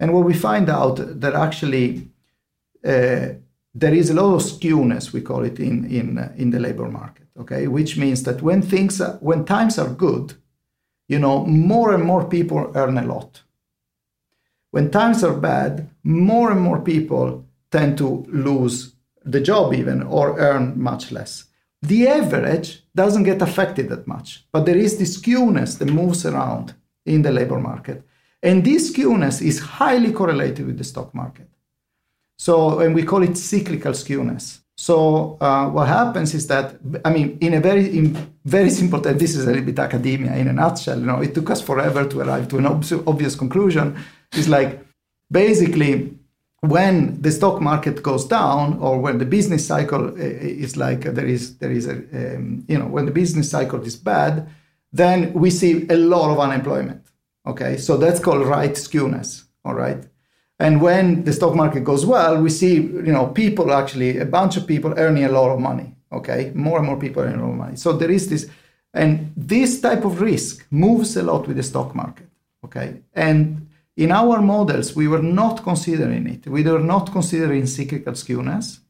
And 0.00 0.12
what 0.12 0.24
we 0.24 0.34
find 0.34 0.68
out 0.68 0.96
that 1.20 1.34
actually 1.34 2.08
uh, 2.84 3.28
there 3.74 3.94
is 3.94 4.10
a 4.10 4.14
lot 4.14 4.34
of 4.34 4.42
skewness, 4.42 5.12
we 5.12 5.20
call 5.20 5.44
it 5.44 5.58
in 5.60 5.84
in 5.84 6.18
uh, 6.18 6.32
in 6.36 6.50
the 6.50 6.60
labor 6.60 6.88
market. 6.88 7.26
Okay, 7.38 7.66
which 7.66 7.96
means 7.96 8.22
that 8.22 8.40
when 8.40 8.62
things 8.62 9.00
are, 9.00 9.18
when 9.20 9.44
times 9.44 9.78
are 9.78 9.90
good, 9.90 10.34
you 11.06 11.18
know, 11.18 11.44
more 11.44 11.94
and 11.94 12.02
more 12.02 12.24
people 12.24 12.72
earn 12.74 12.96
a 12.98 13.04
lot. 13.04 13.42
When 14.70 14.90
times 14.90 15.22
are 15.22 15.34
bad, 15.34 15.88
more 16.02 16.50
and 16.50 16.60
more 16.60 16.80
people 16.80 17.44
tend 17.70 17.98
to 17.98 18.26
lose 18.28 18.95
the 19.26 19.40
job 19.40 19.74
even 19.74 20.02
or 20.02 20.38
earn 20.38 20.80
much 20.80 21.12
less. 21.12 21.44
The 21.82 22.08
average 22.08 22.82
doesn't 22.94 23.24
get 23.24 23.42
affected 23.42 23.88
that 23.90 24.06
much, 24.06 24.44
but 24.52 24.64
there 24.64 24.76
is 24.76 24.98
this 24.98 25.18
skewness 25.18 25.78
that 25.78 25.92
moves 25.92 26.24
around 26.24 26.74
in 27.04 27.22
the 27.22 27.30
labor 27.30 27.58
market. 27.58 28.02
And 28.42 28.64
this 28.64 28.92
skewness 28.92 29.42
is 29.42 29.58
highly 29.58 30.12
correlated 30.12 30.66
with 30.66 30.78
the 30.78 30.84
stock 30.84 31.14
market. 31.14 31.48
So, 32.38 32.80
and 32.80 32.94
we 32.94 33.02
call 33.02 33.22
it 33.22 33.36
cyclical 33.36 33.92
skewness. 33.92 34.60
So, 34.76 35.38
uh, 35.40 35.68
what 35.70 35.88
happens 35.88 36.34
is 36.34 36.46
that, 36.48 36.76
I 37.04 37.10
mean, 37.10 37.38
in 37.40 37.54
a 37.54 37.60
very, 37.60 37.96
in 37.96 38.14
very 38.44 38.70
simple 38.70 39.00
term, 39.00 39.16
this 39.16 39.34
is 39.34 39.44
a 39.44 39.46
little 39.46 39.64
bit 39.64 39.78
academia 39.78 40.34
in 40.36 40.48
a 40.48 40.52
nutshell. 40.52 40.98
You 40.98 41.06
know, 41.06 41.22
it 41.22 41.34
took 41.34 41.50
us 41.50 41.62
forever 41.62 42.06
to 42.06 42.20
arrive 42.20 42.48
to 42.48 42.58
an 42.58 42.66
obvious 42.66 43.34
conclusion. 43.34 43.96
It's 44.32 44.48
like 44.48 44.84
basically 45.30 46.15
when 46.60 47.20
the 47.20 47.30
stock 47.30 47.60
market 47.60 48.02
goes 48.02 48.24
down 48.24 48.78
or 48.80 48.98
when 48.98 49.18
the 49.18 49.24
business 49.24 49.66
cycle 49.66 50.08
eh, 50.18 50.22
eh, 50.22 50.64
is 50.64 50.76
like 50.76 51.00
there 51.02 51.26
is 51.26 51.58
there 51.58 51.70
is 51.70 51.86
a 51.86 51.92
um, 51.92 52.64
you 52.68 52.78
know 52.78 52.86
when 52.86 53.04
the 53.04 53.12
business 53.12 53.50
cycle 53.50 53.82
is 53.82 53.96
bad 53.96 54.48
then 54.92 55.32
we 55.34 55.50
see 55.50 55.86
a 55.90 55.96
lot 55.96 56.30
of 56.30 56.40
unemployment 56.40 57.06
okay? 57.46 57.76
So 57.76 57.96
that's 57.96 58.20
called 58.20 58.46
right 58.46 58.72
skewness 58.72 59.44
all 59.64 59.74
right? 59.74 60.02
And 60.58 60.80
when 60.80 61.24
the 61.24 61.32
stock 61.32 61.54
market 61.54 61.84
goes 61.84 62.06
well 62.06 62.40
we 62.40 62.50
see 62.50 62.74
you 62.74 63.12
know 63.12 63.26
people 63.26 63.72
actually 63.72 64.18
a 64.18 64.26
bunch 64.26 64.56
of 64.56 64.66
people 64.66 64.94
earning 64.96 65.24
a 65.24 65.32
lot 65.32 65.50
of 65.50 65.60
money 65.60 65.94
okay? 66.10 66.52
More 66.54 66.78
and 66.78 66.86
more 66.86 66.98
people 66.98 67.22
earning 67.22 67.40
a 67.40 67.42
lot 67.42 67.52
of 67.52 67.58
money. 67.58 67.76
So 67.76 67.92
there 67.92 68.10
is 68.10 68.28
this 68.28 68.48
and 68.94 69.30
this 69.36 69.80
type 69.82 70.06
of 70.06 70.22
risk 70.22 70.66
moves 70.70 71.16
a 71.16 71.22
lot 71.22 71.46
with 71.46 71.58
the 71.58 71.62
stock 71.62 71.94
market 71.94 72.28
okay? 72.64 73.02
And 73.12 73.65
in 73.96 74.12
our 74.12 74.42
models, 74.42 74.94
we 74.94 75.08
were 75.08 75.22
not 75.22 75.62
considering 75.62 76.26
it. 76.26 76.46
We 76.46 76.62
were 76.62 76.78
not 76.78 77.12
considering 77.12 77.66
cyclical 77.66 78.12
skewness 78.12 78.80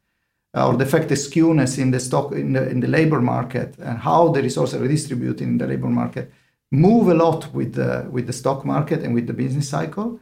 uh, 0.54 0.68
or 0.68 0.76
the 0.76 0.86
fact 0.86 1.08
that 1.08 1.18
skewness 1.18 1.78
in 1.78 1.90
the 1.90 2.00
stock 2.00 2.32
in 2.32 2.54
the, 2.54 2.68
in 2.68 2.80
the 2.80 2.88
labor 2.88 3.20
market 3.20 3.76
and 3.78 3.98
how 3.98 4.28
the 4.28 4.42
resources 4.42 4.74
are 4.74 4.82
redistributed 4.82 5.42
in 5.42 5.58
the 5.58 5.66
labor 5.66 5.88
market 5.88 6.32
move 6.70 7.08
a 7.08 7.14
lot 7.14 7.52
with 7.54 7.74
the 7.74 8.06
with 8.10 8.26
the 8.26 8.32
stock 8.32 8.64
market 8.64 9.00
and 9.02 9.14
with 9.14 9.26
the 9.26 9.32
business 9.32 9.68
cycle. 9.68 10.20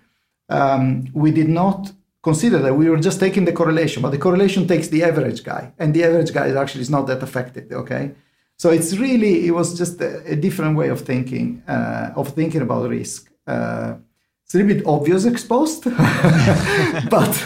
Um, 0.49 1.09
we 1.15 1.31
did 1.31 1.49
not 1.49 1.93
consider 2.23 2.59
that 2.59 2.75
we 2.75 2.89
were 2.91 2.99
just 2.99 3.21
taking 3.21 3.45
the 3.45 3.53
correlation, 3.53 4.03
but 4.03 4.11
the 4.11 4.19
correlation 4.19 4.67
takes 4.67 4.89
the 4.89 5.03
average 5.03 5.43
guy, 5.43 5.73
and 5.79 5.95
the 5.95 6.05
average 6.05 6.33
guy 6.33 6.51
actually 6.51 6.83
is 6.83 6.91
not 6.91 7.07
that 7.07 7.23
affected. 7.23 7.73
Okay, 7.73 8.13
so 8.57 8.71
it's 8.71 8.97
really 8.99 9.47
it 9.47 9.53
was 9.53 9.77
just 9.77 10.01
a, 10.01 10.33
a 10.33 10.37
different 10.37 10.77
way 10.77 10.89
of 10.89 11.01
thinking 11.01 11.63
uh, 11.67 12.11
of 12.17 12.29
thinking 12.35 12.63
about 12.63 12.89
risk. 12.89 13.31
Uh, 13.47 13.95
it's 14.45 14.55
a 14.55 14.59
little 14.59 14.75
bit 14.75 14.87
obvious 14.87 15.25
exposed, 15.25 15.85
but 17.11 17.45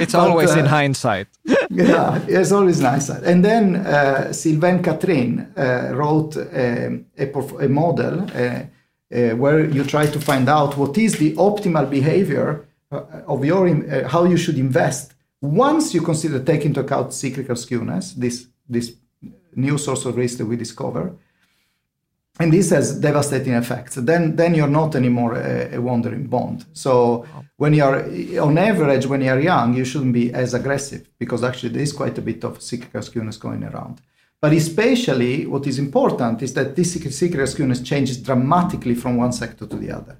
it's 0.00 0.12
but, 0.12 0.14
always 0.14 0.50
uh, 0.50 0.58
in 0.58 0.66
hindsight. 0.66 1.28
yeah, 1.70 2.20
it's 2.26 2.50
always 2.50 2.80
in 2.80 2.86
hindsight. 2.86 3.22
And 3.22 3.44
then 3.44 3.76
uh, 3.76 4.32
Sylvain 4.32 4.82
Catherine 4.82 5.52
uh, 5.56 5.92
wrote 5.94 6.36
a, 6.36 7.00
a, 7.16 7.32
a 7.64 7.68
model 7.68 8.26
uh, 8.34 8.64
uh, 9.12 9.36
where 9.36 9.64
you 9.64 9.84
try 9.84 10.06
to 10.06 10.20
find 10.20 10.48
out 10.48 10.76
what 10.76 10.98
is 10.98 11.18
the 11.18 11.34
optimal 11.36 11.88
behavior 11.88 12.66
uh, 12.90 13.02
of 13.28 13.44
your 13.44 13.68
how 14.08 14.24
you 14.24 14.36
should 14.36 14.58
invest 14.58 15.14
once 15.40 15.94
you 15.94 16.02
consider 16.02 16.38
taking 16.40 16.68
into 16.68 16.80
account 16.80 17.12
cyclical 17.12 17.54
skewness, 17.54 18.14
this 18.14 18.46
this 18.68 18.92
new 19.54 19.78
source 19.78 20.04
of 20.04 20.16
risk 20.16 20.38
that 20.38 20.46
we 20.46 20.56
discover 20.56 21.12
and 22.40 22.52
this 22.52 22.70
has 22.70 22.98
devastating 22.98 23.52
effects. 23.52 23.96
Then, 23.96 24.36
then 24.36 24.54
you're 24.54 24.66
not 24.66 24.96
anymore 24.96 25.34
a, 25.34 25.76
a 25.76 25.80
wandering 25.80 26.26
bond. 26.26 26.64
So 26.72 27.26
when 27.58 27.74
you're 27.74 28.02
on 28.40 28.56
average, 28.56 29.06
when 29.06 29.20
you're 29.20 29.40
young, 29.40 29.74
you 29.74 29.84
shouldn't 29.84 30.14
be 30.14 30.32
as 30.32 30.54
aggressive 30.54 31.08
because 31.18 31.44
actually 31.44 31.68
there 31.70 31.82
is 31.82 31.92
quite 31.92 32.16
a 32.16 32.22
bit 32.22 32.42
of 32.42 32.62
cyclical 32.62 33.02
skewness 33.02 33.38
going 33.38 33.62
around. 33.62 34.00
But 34.40 34.54
especially 34.54 35.46
what 35.46 35.66
is 35.66 35.78
important 35.78 36.42
is 36.42 36.54
that 36.54 36.74
this 36.74 36.94
cyclical 36.94 37.46
skewness 37.46 37.84
changes 37.84 38.16
dramatically 38.16 38.94
from 38.94 39.18
one 39.18 39.32
sector 39.32 39.66
to 39.66 39.76
the 39.76 39.90
other. 39.92 40.18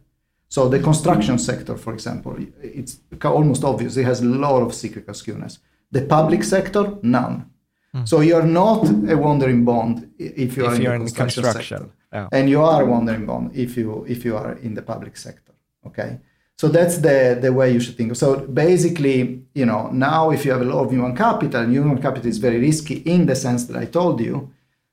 So 0.49 0.69
the 0.69 0.81
construction 0.81 1.39
sector, 1.39 1.77
for 1.77 1.95
example, 1.95 2.37
it's 2.61 2.99
almost 3.25 3.65
obvious 3.65 3.97
it 3.97 4.05
has 4.05 4.21
a 4.21 4.27
lot 4.27 4.63
of 4.63 4.75
cyclical 4.75 5.15
skewness. 5.15 5.59
The 5.91 6.03
public 6.03 6.45
sector, 6.45 6.99
none. 7.03 7.50
Mm. 7.95 8.07
So 8.07 8.21
you're 8.21 8.47
not 8.47 8.89
a 9.09 9.17
wandering 9.17 9.65
bond 9.65 10.13
if 10.19 10.57
you 10.57 10.67
are 10.67 10.75
in, 10.75 10.83
the 10.83 11.11
construction, 11.11 11.43
construction. 11.43 11.93
Yeah. 12.13 12.29
And 12.33 12.49
you 12.49 12.63
are 12.63 12.83
a 12.83 12.87
wandering 12.87 13.27
bond 13.27 13.51
if 13.55 13.77
you 13.77 14.05
if 14.09 14.25
you 14.25 14.37
are 14.37 14.53
in 14.67 14.75
the 14.75 14.83
public 14.83 15.17
sector. 15.17 15.53
Okay. 15.87 16.21
So 16.61 16.69
that's 16.69 16.99
the, 16.99 17.39
the 17.41 17.55
way 17.55 17.73
you 17.73 17.81
should 17.81 17.97
think. 17.97 18.15
So 18.17 18.47
basically, 18.47 19.43
you 19.55 19.65
know, 19.65 19.89
now 19.93 20.31
if 20.31 20.45
you 20.45 20.53
have 20.53 20.61
a 20.61 20.65
lot 20.65 20.85
of 20.85 20.91
human 20.91 21.17
capital, 21.17 21.63
and 21.63 21.73
human 21.73 22.03
capital 22.03 22.29
is 22.29 22.37
very 22.37 22.59
risky 22.59 22.97
in 22.97 23.25
the 23.25 23.35
sense 23.35 23.65
that 23.65 23.79
I 23.79 23.87
told 23.87 24.21
you, 24.21 24.53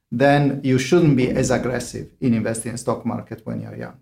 then 0.09 0.61
you 0.63 0.79
shouldn't 0.79 1.17
be 1.17 1.29
as 1.29 1.51
aggressive 1.51 2.09
in 2.21 2.33
investing 2.33 2.71
in 2.71 2.77
stock 2.77 3.05
market 3.05 3.41
when 3.45 3.59
you're 3.59 3.75
young. 3.75 3.97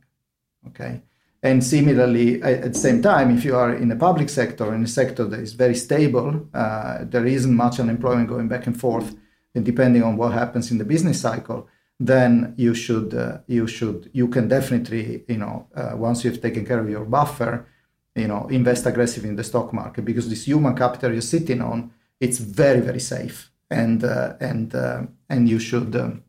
Okay. 0.67 1.01
And 1.43 1.63
similarly, 1.63 2.41
at 2.41 2.73
the 2.73 2.79
same 2.79 3.01
time, 3.01 3.29
if 3.37 3.45
you 3.45 3.55
are 3.55 3.75
in 3.75 3.89
the 3.89 3.95
public 3.95 4.29
sector, 4.29 4.73
in 4.73 4.83
a 4.83 4.87
sector 4.87 5.25
that 5.25 5.39
is 5.39 5.53
very 5.53 5.75
stable, 5.75 6.47
uh, 6.53 6.99
there 7.03 7.25
isn't 7.25 7.53
much 7.53 7.79
unemployment 7.79 8.29
going 8.29 8.47
back 8.47 8.65
and 8.65 8.79
forth, 8.79 9.15
and 9.53 9.63
depending 9.63 10.01
on 10.01 10.17
what 10.17 10.33
happens 10.33 10.71
in 10.71 10.79
the 10.79 10.85
business 10.85 11.21
cycle, 11.21 11.67
then 11.99 12.53
you 12.57 12.73
should 12.73 13.13
uh, 13.13 13.37
you 13.47 13.67
should 13.67 14.09
you 14.11 14.27
can 14.27 14.47
definitely 14.47 15.23
you 15.27 15.37
know 15.37 15.67
uh, 15.75 15.93
once 15.95 16.25
you've 16.25 16.41
taken 16.41 16.65
care 16.65 16.79
of 16.79 16.89
your 16.89 17.05
buffer, 17.05 17.67
you 18.15 18.27
know 18.27 18.47
invest 18.47 18.85
aggressively 18.85 19.29
in 19.29 19.35
the 19.35 19.43
stock 19.43 19.71
market 19.71 20.03
because 20.03 20.27
this 20.27 20.45
human 20.45 20.75
capital 20.75 21.11
you're 21.13 21.21
sitting 21.21 21.61
on 21.61 21.91
it's 22.19 22.39
very 22.39 22.81
very 22.81 22.99
safe 22.99 23.51
and 23.69 24.03
uh, 24.03 24.33
and 24.39 24.75
uh, 24.75 25.03
and 25.29 25.47
you 25.47 25.59
should. 25.59 25.95
Um, 25.95 26.23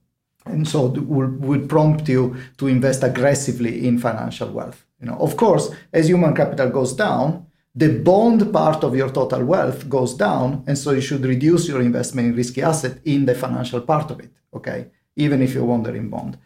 and 0.45 0.69
so 0.69 0.87
would, 0.87 1.45
would 1.45 1.69
prompt 1.69 2.09
you 2.09 2.37
to 2.57 2.69
invest 2.69 3.03
aggressively 3.03 3.89
in 3.89 3.99
financial 3.99 4.49
wealth 4.49 4.86
you 5.01 5.07
know, 5.07 5.17
of 5.17 5.37
course, 5.37 5.71
as 5.93 6.09
human 6.09 6.35
capital 6.35 6.71
goes 6.71 6.93
down, 6.95 7.47
the 7.75 7.89
bond 7.89 8.53
part 8.53 8.83
of 8.85 8.97
your 8.97 9.11
total 9.11 9.45
wealth 9.45 9.89
goes 9.89 10.15
down, 10.15 10.65
and 10.67 10.79
so 10.79 10.93
you 10.93 11.03
should 11.03 11.25
reduce 11.25 11.69
your 11.69 11.83
investment 11.83 12.29
in 12.29 12.37
risky 12.37 12.63
asset 12.63 12.99
in 13.05 13.27
the 13.27 13.35
financial 13.35 13.83
part 13.83 14.11
of 14.11 14.21
it. 14.21 14.31
Okay, 14.55 14.87
even 15.17 15.43
if 15.43 15.53
you're 15.53 15.65
wandering 15.65 16.09
bond. 16.09 16.39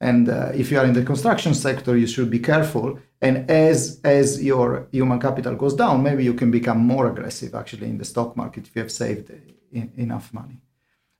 And 0.00 0.28
uh, 0.28 0.50
if 0.54 0.70
you 0.70 0.78
are 0.78 0.84
in 0.84 0.92
the 0.92 1.04
construction 1.04 1.54
sector, 1.54 1.96
you 1.96 2.06
should 2.06 2.30
be 2.30 2.40
careful. 2.40 2.98
And 3.22 3.48
as 3.50 4.00
as 4.04 4.42
your 4.42 4.88
human 4.92 5.20
capital 5.20 5.54
goes 5.54 5.74
down, 5.74 6.02
maybe 6.02 6.24
you 6.24 6.34
can 6.34 6.50
become 6.50 6.78
more 6.78 7.06
aggressive 7.06 7.54
actually 7.54 7.86
in 7.86 7.98
the 7.98 8.04
stock 8.04 8.36
market 8.36 8.66
if 8.66 8.76
you 8.76 8.82
have 8.82 8.92
saved 8.92 9.30
in, 9.72 9.92
enough 9.96 10.34
money. 10.34 10.60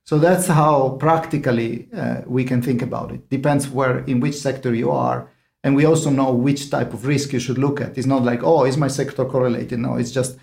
So 0.03 0.19
that's 0.19 0.47
how 0.47 0.97
practically 0.99 1.87
uh, 1.95 2.21
we 2.25 2.43
can 2.43 2.61
think 2.61 2.81
about 2.81 3.11
it. 3.11 3.29
Depends 3.29 3.69
where 3.69 3.99
in 3.99 4.19
which 4.19 4.35
sector 4.35 4.75
you 4.75 4.91
are 4.91 5.29
and 5.67 5.75
we 5.75 5.83
also 5.83 6.09
know 6.09 6.31
which 6.31 6.69
type 6.69 6.93
of 6.93 7.05
risk 7.05 7.33
you 7.33 7.41
should 7.41 7.57
look 7.57 7.81
at. 7.81 7.97
It's 7.97 8.07
not 8.07 8.23
like, 8.23 8.41
oh, 8.41 8.63
is 8.63 8.77
my 8.77 8.87
sector 8.87 9.25
correlated? 9.25 9.79
No, 9.79 9.97
it's 9.97 10.11
just, 10.11 10.37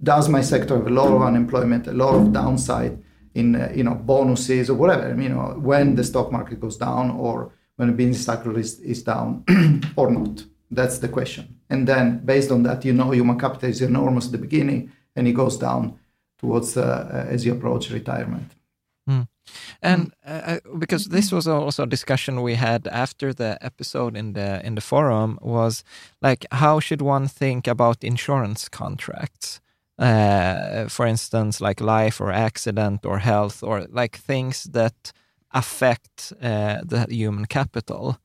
does 0.00 0.28
my 0.28 0.42
sector 0.42 0.76
have 0.76 0.86
a 0.86 0.90
lot 0.90 1.12
of 1.12 1.22
unemployment, 1.22 1.88
a 1.88 1.92
lot 1.92 2.14
of 2.14 2.32
downside 2.32 3.02
in, 3.34 3.56
uh, 3.56 3.72
you 3.74 3.82
know, 3.82 3.96
bonuses 3.96 4.70
or 4.70 4.74
whatever, 4.74 5.20
you 5.20 5.28
know, 5.28 5.56
when 5.58 5.96
the 5.96 6.04
stock 6.04 6.30
market 6.30 6.60
goes 6.60 6.76
down 6.76 7.10
or 7.10 7.52
when 7.74 7.88
a 7.88 7.92
business 7.92 8.24
cycle 8.24 8.56
is, 8.56 8.78
is 8.78 9.02
down 9.02 9.44
or 9.96 10.08
not? 10.08 10.44
That's 10.70 10.98
the 10.98 11.08
question. 11.08 11.58
And 11.68 11.88
then 11.88 12.24
based 12.24 12.52
on 12.52 12.62
that, 12.62 12.84
you 12.84 12.92
know 12.92 13.10
human 13.10 13.40
capital 13.40 13.70
is 13.70 13.82
enormous 13.82 14.26
at 14.26 14.32
the 14.32 14.38
beginning 14.38 14.92
and 15.16 15.26
it 15.26 15.32
goes 15.32 15.56
down 15.56 15.98
towards 16.38 16.76
uh, 16.76 17.26
as 17.28 17.44
you 17.44 17.54
approach 17.54 17.90
retirement. 17.90 18.52
Mm. 19.82 19.90
And 19.90 20.12
uh, 20.26 20.30
uh, 20.52 20.78
because 20.78 21.06
this 21.06 21.32
was 21.32 21.46
also 21.46 21.82
a 21.82 21.86
discussion 21.86 22.42
we 22.42 22.54
had 22.54 22.86
after 22.86 23.32
the 23.32 23.58
episode 23.60 24.16
in 24.16 24.32
the 24.32 24.64
in 24.66 24.74
the 24.74 24.80
forum 24.80 25.38
was 25.42 25.84
like 26.22 26.46
how 26.52 26.80
should 26.80 27.02
one 27.02 27.28
think 27.28 27.66
about 27.66 28.04
insurance 28.04 28.68
contracts? 28.68 29.60
Uh, 29.98 30.88
for 30.88 31.06
instance, 31.06 31.60
like 31.60 31.80
life 31.80 32.20
or 32.20 32.32
accident 32.32 33.04
or 33.04 33.18
health 33.18 33.62
or 33.62 33.86
like 33.90 34.16
things 34.16 34.64
that 34.72 35.12
affect 35.52 36.32
uh, 36.42 36.78
the 36.82 37.06
human 37.10 37.44
capital 37.46 38.18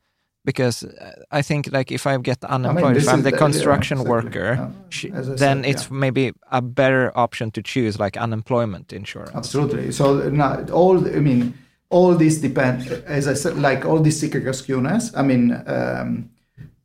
because 0.45 0.83
uh, 0.83 1.11
I 1.31 1.41
think 1.41 1.71
like 1.71 1.91
if 1.91 2.07
I 2.07 2.17
get 2.17 2.43
unemployed, 2.45 2.85
I 2.85 2.87
mean, 2.89 2.97
if 3.01 3.09
I'm 3.09 3.23
the, 3.23 3.31
the 3.31 3.37
construction 3.37 3.97
exactly. 3.99 4.11
worker, 4.11 4.71
then 5.11 5.63
said, 5.63 5.65
it's 5.65 5.83
yeah. 5.83 5.97
maybe 5.97 6.33
a 6.51 6.61
better 6.61 7.11
option 7.15 7.51
to 7.51 7.61
choose 7.61 7.99
like 7.99 8.15
unemployment 8.15 8.93
insurance. 8.93 9.35
Absolutely. 9.35 9.91
So 9.91 10.29
now 10.29 10.63
all 10.71 10.97
I 11.07 11.19
mean, 11.19 11.57
all 11.89 12.15
this 12.15 12.37
depends. 12.37 12.89
As 12.91 13.27
I 13.27 13.33
said, 13.33 13.57
like 13.57 13.85
all 13.85 13.99
this 13.99 14.19
cyclical 14.19 14.53
skewness. 14.53 15.11
I 15.17 15.23
mean, 15.23 15.51
um, 15.67 16.29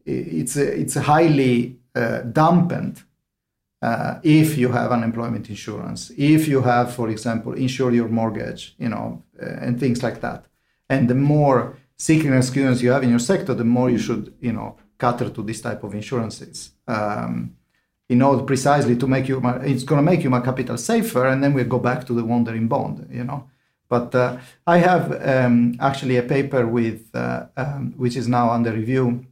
it's 0.05 0.57
it's 0.57 0.95
highly 0.95 1.77
uh, 1.95 2.21
dampened 2.21 3.05
uh, 3.83 4.19
if 4.23 4.59
you 4.59 4.71
have 4.71 4.93
unemployment 4.93 5.49
insurance, 5.49 6.11
if 6.17 6.47
you 6.47 6.63
have, 6.63 6.95
for 6.95 7.09
example, 7.09 7.53
insure 7.55 7.93
your 7.93 8.09
mortgage, 8.09 8.75
you 8.79 8.89
know, 8.89 9.23
uh, 9.43 9.47
and 9.61 9.81
things 9.81 10.03
like 10.03 10.21
that. 10.21 10.45
And 10.89 11.09
the 11.09 11.15
more 11.15 11.79
seeking 12.01 12.33
experience 12.33 12.81
you 12.81 12.91
have 12.93 13.03
in 13.03 13.11
your 13.11 13.19
sector, 13.19 13.53
the 13.53 13.63
more 13.77 13.91
you 13.91 13.99
should, 13.99 14.33
you 14.41 14.53
know, 14.53 14.75
cater 14.99 15.29
to 15.29 15.43
this 15.43 15.61
type 15.61 15.85
of 15.85 15.95
insurances. 15.95 16.73
Um, 16.89 17.57
in 18.09 18.23
order 18.23 18.43
precisely 18.43 18.97
to 18.97 19.07
make 19.07 19.29
you, 19.29 19.39
it's 19.63 19.85
going 19.85 19.99
to 20.03 20.11
make 20.11 20.25
you 20.25 20.31
my 20.31 20.41
capital 20.41 20.79
safer, 20.79 21.27
and 21.27 21.45
then 21.45 21.53
we 21.53 21.63
go 21.63 21.79
back 21.79 22.07
to 22.07 22.15
the 22.15 22.25
wandering 22.25 22.69
bond, 22.69 23.07
you 23.13 23.23
know. 23.23 23.51
But 23.89 24.15
uh, 24.15 24.39
I 24.67 24.79
have 24.79 25.05
um, 25.27 25.77
actually 25.79 26.17
a 26.17 26.23
paper 26.23 26.67
with, 26.67 27.15
uh, 27.15 27.47
um, 27.57 27.93
which 27.99 28.17
is 28.17 28.27
now 28.29 28.51
under 28.51 28.73
review 28.73 29.27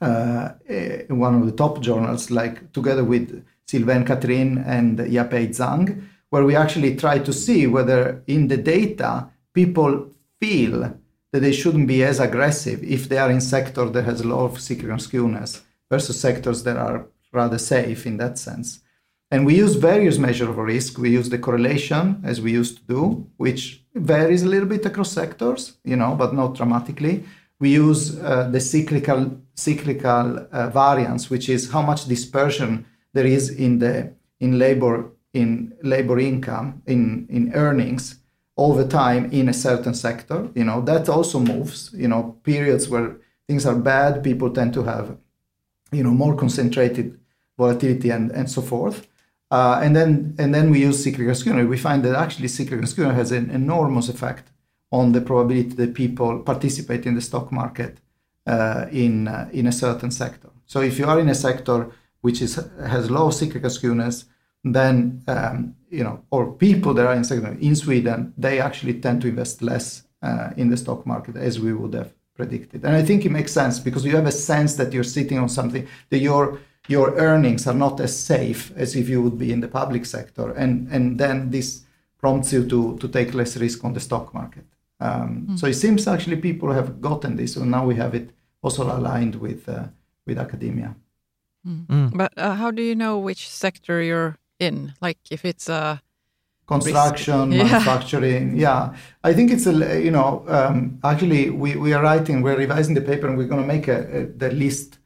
uh, 0.00 0.50
in 0.66 1.18
one 1.20 1.36
of 1.36 1.46
the 1.46 1.52
top 1.52 1.80
journals, 1.80 2.32
like 2.32 2.72
together 2.72 3.04
with 3.04 3.44
Sylvain 3.66 4.04
Catherine 4.04 4.58
and 4.58 4.98
Yapei 4.98 5.50
Zhang, 5.50 6.02
where 6.30 6.44
we 6.44 6.56
actually 6.56 6.96
try 6.96 7.20
to 7.20 7.32
see 7.32 7.68
whether 7.68 8.24
in 8.26 8.48
the 8.48 8.56
data 8.56 9.28
people 9.52 10.10
feel 10.40 10.99
that 11.32 11.40
they 11.40 11.52
shouldn't 11.52 11.86
be 11.86 12.02
as 12.02 12.20
aggressive 12.20 12.82
if 12.82 13.08
they 13.08 13.18
are 13.18 13.30
in 13.30 13.40
sector 13.40 13.88
that 13.88 14.04
has 14.04 14.20
a 14.20 14.28
lot 14.28 14.44
of 14.44 14.60
cyclical 14.60 14.96
skewness 14.96 15.62
versus 15.90 16.20
sectors 16.20 16.62
that 16.64 16.76
are 16.76 17.06
rather 17.32 17.58
safe 17.58 18.06
in 18.06 18.16
that 18.16 18.38
sense. 18.38 18.80
And 19.30 19.46
we 19.46 19.56
use 19.56 19.76
various 19.76 20.18
measures 20.18 20.48
of 20.48 20.56
risk. 20.58 20.98
We 20.98 21.10
use 21.10 21.28
the 21.28 21.38
correlation 21.38 22.20
as 22.24 22.40
we 22.40 22.50
used 22.50 22.78
to 22.78 22.84
do, 22.84 23.26
which 23.36 23.84
varies 23.94 24.42
a 24.42 24.48
little 24.48 24.68
bit 24.68 24.84
across 24.86 25.12
sectors, 25.12 25.76
you 25.84 25.96
know, 25.96 26.16
but 26.16 26.34
not 26.34 26.56
dramatically. 26.56 27.24
We 27.60 27.70
use 27.70 28.18
uh, 28.18 28.48
the 28.50 28.60
cyclical 28.60 29.40
cyclical 29.54 30.48
uh, 30.50 30.70
variance, 30.70 31.30
which 31.30 31.48
is 31.48 31.70
how 31.70 31.82
much 31.82 32.06
dispersion 32.06 32.86
there 33.12 33.26
is 33.26 33.50
in 33.50 33.78
the 33.78 34.12
in 34.40 34.58
labor 34.58 35.12
in 35.32 35.74
labor 35.82 36.18
income 36.18 36.82
in 36.86 37.26
in 37.28 37.52
earnings 37.54 38.19
over 38.60 38.84
time 38.86 39.22
in 39.32 39.48
a 39.48 39.54
certain 39.54 39.94
sector. 39.94 40.48
You 40.54 40.64
know, 40.64 40.80
that 40.82 41.08
also 41.08 41.38
moves. 41.40 41.90
You 41.94 42.08
know, 42.08 42.22
periods 42.44 42.88
where 42.88 43.16
things 43.48 43.66
are 43.66 43.74
bad, 43.74 44.22
people 44.22 44.50
tend 44.50 44.74
to 44.74 44.82
have, 44.84 45.16
you 45.90 46.04
know, 46.04 46.14
more 46.22 46.36
concentrated 46.36 47.18
volatility 47.58 48.10
and, 48.10 48.30
and 48.30 48.50
so 48.50 48.62
forth. 48.62 49.06
Uh, 49.50 49.80
and 49.82 49.96
then 49.96 50.36
and 50.38 50.54
then 50.54 50.70
we 50.70 50.78
use 50.88 51.02
cyclical 51.02 51.34
skewness. 51.34 51.68
We 51.68 51.78
find 51.88 52.04
that 52.04 52.14
actually 52.14 52.48
cyclical 52.48 52.86
skewness 52.86 53.14
has 53.14 53.32
an 53.32 53.50
enormous 53.50 54.08
effect 54.08 54.46
on 54.92 55.12
the 55.12 55.20
probability 55.20 55.74
that 55.80 55.94
people 55.94 56.40
participate 56.40 57.06
in 57.06 57.14
the 57.14 57.20
stock 57.20 57.50
market 57.50 57.98
uh, 58.46 58.86
in 58.92 59.26
uh, 59.26 59.48
in 59.52 59.66
a 59.66 59.72
certain 59.72 60.10
sector. 60.10 60.50
So 60.66 60.80
if 60.82 60.98
you 60.98 61.06
are 61.06 61.18
in 61.18 61.28
a 61.28 61.34
sector 61.34 61.90
which 62.20 62.42
is 62.42 62.52
has 62.94 63.10
low 63.10 63.30
cyclical 63.30 63.70
skewness, 63.70 64.24
then 64.64 65.22
um, 65.26 65.74
you 65.90 66.04
know, 66.04 66.22
or 66.30 66.52
people 66.52 66.94
that 66.94 67.06
are 67.06 67.14
in 67.14 67.24
sector 67.24 67.56
in 67.60 67.74
Sweden, 67.74 68.32
they 68.38 68.60
actually 68.60 68.94
tend 69.00 69.22
to 69.22 69.28
invest 69.28 69.60
less 69.62 70.04
uh, 70.22 70.50
in 70.56 70.70
the 70.70 70.76
stock 70.76 71.06
market 71.06 71.36
as 71.36 71.58
we 71.58 71.72
would 71.72 71.94
have 71.94 72.12
predicted. 72.34 72.84
And 72.84 72.94
I 72.94 73.02
think 73.02 73.24
it 73.24 73.30
makes 73.30 73.52
sense 73.52 73.78
because 73.78 74.04
you 74.04 74.16
have 74.16 74.26
a 74.26 74.32
sense 74.32 74.76
that 74.76 74.92
you're 74.92 75.04
sitting 75.04 75.38
on 75.38 75.48
something 75.48 75.86
that 76.10 76.18
your 76.18 76.60
your 76.88 77.14
earnings 77.16 77.66
are 77.66 77.74
not 77.74 78.00
as 78.00 78.18
safe 78.18 78.72
as 78.76 78.96
if 78.96 79.08
you 79.08 79.22
would 79.22 79.38
be 79.38 79.52
in 79.52 79.60
the 79.60 79.68
public 79.68 80.06
sector, 80.06 80.52
and 80.52 80.88
and 80.90 81.18
then 81.18 81.50
this 81.50 81.82
prompts 82.18 82.52
you 82.52 82.66
to 82.66 82.96
to 82.98 83.08
take 83.08 83.34
less 83.34 83.56
risk 83.56 83.84
on 83.84 83.92
the 83.92 84.00
stock 84.00 84.32
market. 84.32 84.64
Um, 85.00 85.46
mm. 85.50 85.58
So 85.58 85.66
it 85.66 85.74
seems 85.74 86.06
actually 86.06 86.36
people 86.36 86.72
have 86.72 87.00
gotten 87.00 87.36
this, 87.36 87.54
so 87.54 87.64
now 87.64 87.86
we 87.86 87.96
have 87.96 88.14
it 88.14 88.30
also 88.62 88.82
aligned 88.84 89.36
with 89.36 89.68
uh, 89.68 89.84
with 90.26 90.38
academia. 90.38 90.94
Mm. 91.66 91.86
Mm. 91.86 92.16
But 92.16 92.32
uh, 92.36 92.54
how 92.54 92.70
do 92.70 92.82
you 92.82 92.94
know 92.94 93.18
which 93.18 93.48
sector 93.48 94.02
you're 94.02 94.36
in? 94.60 94.94
Like 95.00 95.18
if 95.30 95.44
it's 95.44 95.68
a 95.68 96.00
construction, 96.66 97.52
yeah. 97.52 97.64
manufacturing. 97.64 98.56
Yeah, 98.56 98.94
I 99.24 99.32
think 99.32 99.50
it's 99.50 99.66
a 99.66 100.00
you 100.00 100.10
know 100.10 100.44
um, 100.48 101.00
actually 101.02 101.50
we, 101.50 101.76
we 101.76 101.92
are 101.92 102.02
writing, 102.02 102.42
we're 102.42 102.56
revising 102.56 102.94
the 102.94 103.00
paper, 103.00 103.26
and 103.26 103.36
we're 103.36 103.48
going 103.48 103.62
to 103.62 103.66
make 103.66 103.88
a, 103.88 103.98
a, 104.18 104.26
the 104.26 104.50
list 104.50 104.98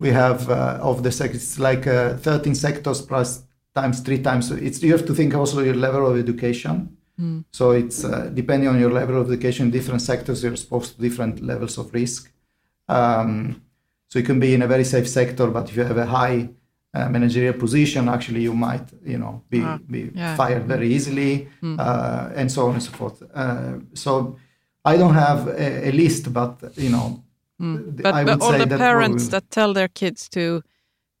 we 0.00 0.10
have 0.10 0.50
uh, 0.50 0.78
of 0.82 1.02
the 1.02 1.12
sectors. 1.12 1.42
It's 1.42 1.58
like 1.58 1.86
uh, 1.86 2.16
13 2.16 2.54
sectors 2.54 3.00
plus 3.00 3.44
times 3.74 4.00
three 4.00 4.22
times. 4.22 4.48
So 4.48 4.56
It's 4.56 4.82
you 4.82 4.92
have 4.92 5.06
to 5.06 5.14
think 5.14 5.34
also 5.34 5.60
your 5.60 5.74
level 5.74 6.06
of 6.06 6.18
education. 6.18 6.96
Mm. 7.20 7.44
So 7.52 7.70
it's 7.70 8.04
uh, 8.04 8.30
depending 8.34 8.68
on 8.68 8.80
your 8.80 8.90
level 8.90 9.20
of 9.20 9.30
education, 9.30 9.70
different 9.70 10.02
sectors 10.02 10.42
you're 10.42 10.52
exposed 10.52 10.96
to 10.96 11.00
different 11.00 11.40
levels 11.40 11.78
of 11.78 11.94
risk. 11.94 12.32
Um, 12.88 13.62
so 14.08 14.18
you 14.18 14.24
can 14.24 14.40
be 14.40 14.54
in 14.54 14.62
a 14.62 14.66
very 14.66 14.84
safe 14.84 15.08
sector, 15.08 15.46
but 15.48 15.68
if 15.70 15.76
you 15.76 15.84
have 15.84 15.96
a 15.96 16.06
high 16.06 16.50
uh, 16.94 17.08
managerial 17.08 17.54
position, 17.54 18.08
actually 18.08 18.42
you 18.42 18.54
might, 18.54 18.86
you 19.04 19.18
know, 19.18 19.42
be, 19.50 19.60
ah, 19.62 19.78
be 19.90 20.10
yeah. 20.14 20.36
fired 20.36 20.64
very 20.64 20.92
easily, 20.92 21.48
mm. 21.62 21.78
uh, 21.78 22.30
and 22.34 22.50
so 22.50 22.66
on 22.68 22.74
and 22.74 22.82
so 22.82 22.92
forth. 22.92 23.22
Uh, 23.34 23.74
so 23.94 24.36
I 24.84 24.96
don't 24.96 25.14
have 25.14 25.48
a, 25.48 25.88
a 25.88 25.92
list, 25.92 26.32
but 26.32 26.62
you 26.76 26.90
know, 26.90 27.22
mm. 27.60 28.02
but, 28.02 28.24
but 28.24 28.40
all 28.40 28.52
the 28.52 28.66
that 28.66 28.78
parents 28.78 29.28
that 29.28 29.50
tell 29.50 29.72
their 29.72 29.88
kids 29.88 30.28
to 30.30 30.62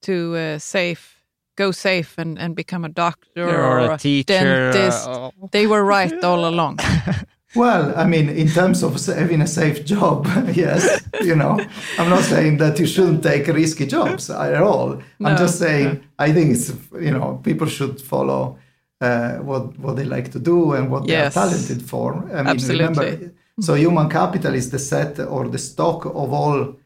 to 0.02 0.36
uh, 0.36 0.58
safe 0.58 1.14
go 1.56 1.70
safe 1.70 2.18
and, 2.18 2.38
and 2.38 2.54
become 2.56 2.84
a 2.84 2.88
doctor 2.88 3.48
or, 3.48 3.80
or 3.80 3.92
a, 3.92 3.98
teacher, 3.98 4.24
dentist, 4.72 5.08
uh, 5.08 5.30
they 5.52 5.66
were 5.66 5.84
right 5.84 6.24
all 6.24 6.46
along. 6.48 6.78
Well, 7.54 7.96
I 7.96 8.04
mean, 8.04 8.28
in 8.28 8.48
terms 8.48 8.82
of 8.82 9.04
having 9.06 9.40
a 9.40 9.46
safe 9.46 9.84
job, 9.84 10.26
yes, 10.52 11.02
you 11.20 11.36
know, 11.36 11.58
I'm 11.98 12.10
not 12.10 12.24
saying 12.24 12.58
that 12.58 12.78
you 12.78 12.86
shouldn't 12.86 13.22
take 13.22 13.46
risky 13.46 13.86
jobs 13.86 14.28
at 14.30 14.62
all. 14.62 15.00
No, 15.18 15.28
I'm 15.28 15.36
just 15.36 15.58
saying 15.58 15.94
no. 15.94 16.00
I 16.18 16.32
think 16.32 16.54
it's 16.54 16.72
you 17.00 17.12
know 17.12 17.40
people 17.44 17.66
should 17.66 18.00
follow 18.00 18.58
uh, 19.00 19.36
what 19.36 19.78
what 19.78 19.96
they 19.96 20.04
like 20.04 20.32
to 20.32 20.38
do 20.38 20.72
and 20.72 20.90
what 20.90 21.06
yes. 21.06 21.34
they're 21.34 21.44
talented 21.44 21.82
for. 21.82 22.14
I 22.14 22.42
mean, 22.42 22.46
Absolutely. 22.48 22.86
remember, 22.86 23.34
so 23.60 23.74
human 23.74 24.08
capital 24.08 24.54
is 24.54 24.70
the 24.70 24.78
set 24.78 25.20
or 25.20 25.48
the 25.48 25.58
stock 25.58 26.06
of 26.06 26.32
all 26.32 26.76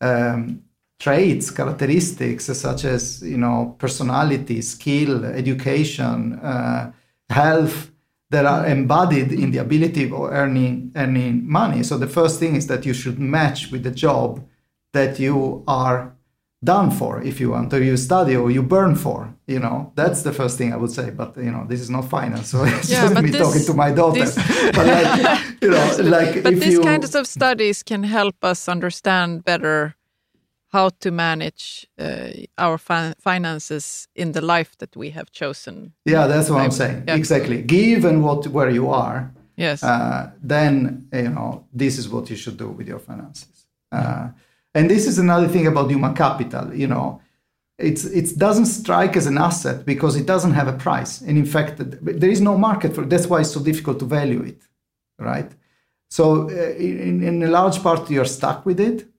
um, 0.00 0.62
traits, 1.00 1.50
characteristics 1.50 2.44
such 2.44 2.84
as 2.84 3.22
you 3.22 3.38
know 3.38 3.74
personality, 3.78 4.62
skill, 4.62 5.24
education, 5.24 6.34
uh, 6.34 6.92
health 7.28 7.91
that 8.32 8.46
are 8.46 8.66
embodied 8.66 9.30
in 9.30 9.50
the 9.50 9.58
ability 9.58 10.04
of 10.04 10.12
earning 10.12 10.92
earning 10.96 11.48
money. 11.48 11.82
So 11.82 11.98
the 11.98 12.08
first 12.18 12.40
thing 12.40 12.56
is 12.56 12.66
that 12.66 12.84
you 12.84 12.94
should 12.94 13.18
match 13.18 13.70
with 13.70 13.82
the 13.84 13.90
job 13.90 14.44
that 14.92 15.20
you 15.20 15.62
are 15.68 16.14
done 16.64 16.90
for 16.90 17.20
if 17.22 17.40
you 17.40 17.50
want 17.50 17.72
or 17.74 17.82
you 17.82 17.96
study 17.96 18.36
or 18.36 18.48
you 18.50 18.62
burn 18.62 18.94
for 18.94 19.34
you 19.48 19.58
know 19.58 19.92
that's 19.96 20.22
the 20.22 20.32
first 20.32 20.56
thing 20.56 20.72
i 20.72 20.76
would 20.76 20.92
say 20.92 21.10
but 21.10 21.36
you 21.36 21.50
know 21.50 21.66
this 21.66 21.80
is 21.80 21.90
not 21.90 22.08
finance 22.08 22.50
so 22.50 22.62
it's 22.64 22.88
yeah, 22.88 23.08
just 23.08 23.20
me 23.20 23.30
this, 23.30 23.42
talking 23.42 23.64
to 23.64 23.74
my 23.74 23.90
daughter 23.90 24.20
this, 24.20 24.36
but 24.76 24.86
like 24.86 25.44
you 25.60 25.70
know 25.70 25.96
like 26.04 26.40
but 26.44 26.54
these 26.54 26.74
you, 26.74 26.80
kinds 26.80 27.16
of 27.16 27.26
studies 27.26 27.82
can 27.82 28.04
help 28.04 28.36
us 28.44 28.68
understand 28.68 29.44
better 29.44 29.96
how 30.72 30.88
to 30.88 31.10
manage 31.10 31.86
uh, 31.98 32.30
our 32.56 32.78
fi- 32.78 33.14
finances 33.18 34.08
in 34.14 34.32
the 34.32 34.40
life 34.40 34.76
that 34.78 34.96
we 34.96 35.10
have 35.10 35.30
chosen. 35.30 35.92
Yeah, 36.04 36.26
that's 36.26 36.48
what 36.48 36.62
I'm 36.62 36.70
saying. 36.70 37.04
Yeah. 37.06 37.16
Exactly. 37.16 37.62
Given 37.62 38.22
what 38.22 38.46
where 38.48 38.70
you 38.70 38.88
are, 38.88 39.30
yes, 39.56 39.82
uh, 39.82 40.30
then 40.42 41.06
you 41.12 41.28
know 41.28 41.64
this 41.72 41.98
is 41.98 42.08
what 42.08 42.30
you 42.30 42.36
should 42.36 42.56
do 42.56 42.68
with 42.68 42.88
your 42.88 42.98
finances. 42.98 43.66
Uh, 43.90 44.28
and 44.74 44.88
this 44.88 45.06
is 45.06 45.18
another 45.18 45.48
thing 45.48 45.66
about 45.66 45.90
human 45.90 46.14
capital. 46.14 46.74
You 46.74 46.86
know, 46.86 47.20
it's 47.78 48.04
it 48.04 48.38
doesn't 48.38 48.66
strike 48.66 49.14
as 49.16 49.26
an 49.26 49.36
asset 49.36 49.84
because 49.84 50.16
it 50.16 50.26
doesn't 50.26 50.54
have 50.54 50.68
a 50.68 50.76
price, 50.86 51.20
and 51.20 51.36
in 51.36 51.46
fact, 51.46 51.74
there 52.20 52.30
is 52.30 52.40
no 52.40 52.56
market 52.56 52.94
for. 52.94 53.02
It. 53.02 53.10
That's 53.10 53.26
why 53.26 53.40
it's 53.40 53.52
so 53.52 53.62
difficult 53.62 53.98
to 53.98 54.06
value 54.06 54.42
it, 54.42 54.62
right? 55.18 55.50
So, 56.08 56.48
uh, 56.50 56.74
in, 56.76 57.22
in 57.22 57.42
a 57.42 57.48
large 57.48 57.82
part, 57.82 58.10
you're 58.10 58.26
stuck 58.26 58.66
with 58.66 58.80
it 58.80 59.11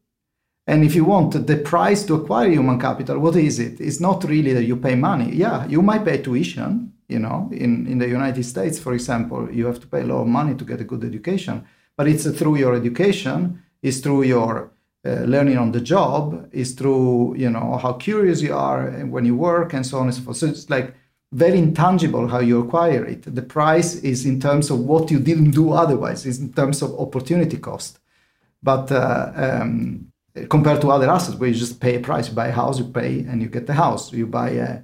and 0.65 0.83
if 0.83 0.95
you 0.95 1.03
want 1.03 1.45
the 1.45 1.57
price 1.57 2.03
to 2.05 2.15
acquire 2.15 2.49
human 2.49 2.79
capital, 2.79 3.19
what 3.19 3.35
is 3.35 3.59
it? 3.59 3.81
It's 3.81 3.99
not 3.99 4.23
really 4.23 4.53
that 4.53 4.63
you 4.63 4.77
pay 4.77 4.95
money. 4.95 5.35
Yeah, 5.35 5.65
you 5.67 5.81
might 5.81 6.05
pay 6.05 6.21
tuition. 6.21 6.93
You 7.09 7.19
know, 7.19 7.49
in, 7.51 7.85
in 7.85 7.99
the 7.99 8.07
United 8.07 8.43
States, 8.45 8.79
for 8.79 8.93
example, 8.93 9.51
you 9.51 9.65
have 9.65 9.79
to 9.81 9.87
pay 9.87 10.01
a 10.01 10.05
lot 10.05 10.21
of 10.21 10.27
money 10.27 10.55
to 10.55 10.63
get 10.63 10.79
a 10.79 10.85
good 10.85 11.03
education. 11.03 11.65
But 11.97 12.07
it's 12.07 12.25
through 12.31 12.55
your 12.55 12.73
education, 12.73 13.61
it's 13.81 13.99
through 13.99 14.23
your 14.23 14.71
uh, 15.05 15.25
learning 15.25 15.57
on 15.57 15.73
the 15.73 15.81
job, 15.81 16.49
it's 16.53 16.71
through 16.71 17.35
you 17.35 17.49
know 17.49 17.77
how 17.77 17.93
curious 17.93 18.41
you 18.41 18.55
are 18.55 18.89
when 19.05 19.25
you 19.25 19.35
work 19.35 19.73
and 19.73 19.85
so 19.85 19.99
on 19.99 20.05
and 20.05 20.15
so 20.15 20.21
forth. 20.21 20.37
So 20.37 20.47
it's 20.47 20.69
like 20.69 20.95
very 21.33 21.57
intangible 21.57 22.27
how 22.29 22.39
you 22.39 22.61
acquire 22.61 23.03
it. 23.05 23.23
The 23.23 23.41
price 23.41 23.95
is 23.95 24.25
in 24.25 24.39
terms 24.39 24.69
of 24.69 24.79
what 24.79 25.11
you 25.11 25.19
didn't 25.19 25.51
do 25.51 25.73
otherwise. 25.73 26.25
It's 26.25 26.39
in 26.39 26.53
terms 26.53 26.81
of 26.81 26.97
opportunity 26.97 27.57
cost. 27.57 27.99
But 28.63 28.91
uh, 28.91 29.31
um, 29.35 30.12
compared 30.49 30.81
to 30.81 30.89
other 30.89 31.09
assets 31.09 31.37
where 31.37 31.49
you 31.49 31.55
just 31.55 31.79
pay 31.79 31.95
a 31.95 31.99
price. 31.99 32.29
You 32.29 32.35
buy 32.35 32.47
a 32.47 32.51
house, 32.51 32.79
you 32.79 32.85
pay, 32.85 33.19
and 33.19 33.41
you 33.41 33.47
get 33.47 33.67
the 33.67 33.73
house. 33.73 34.11
You 34.11 34.27
buy 34.27 34.49
a, 34.49 34.79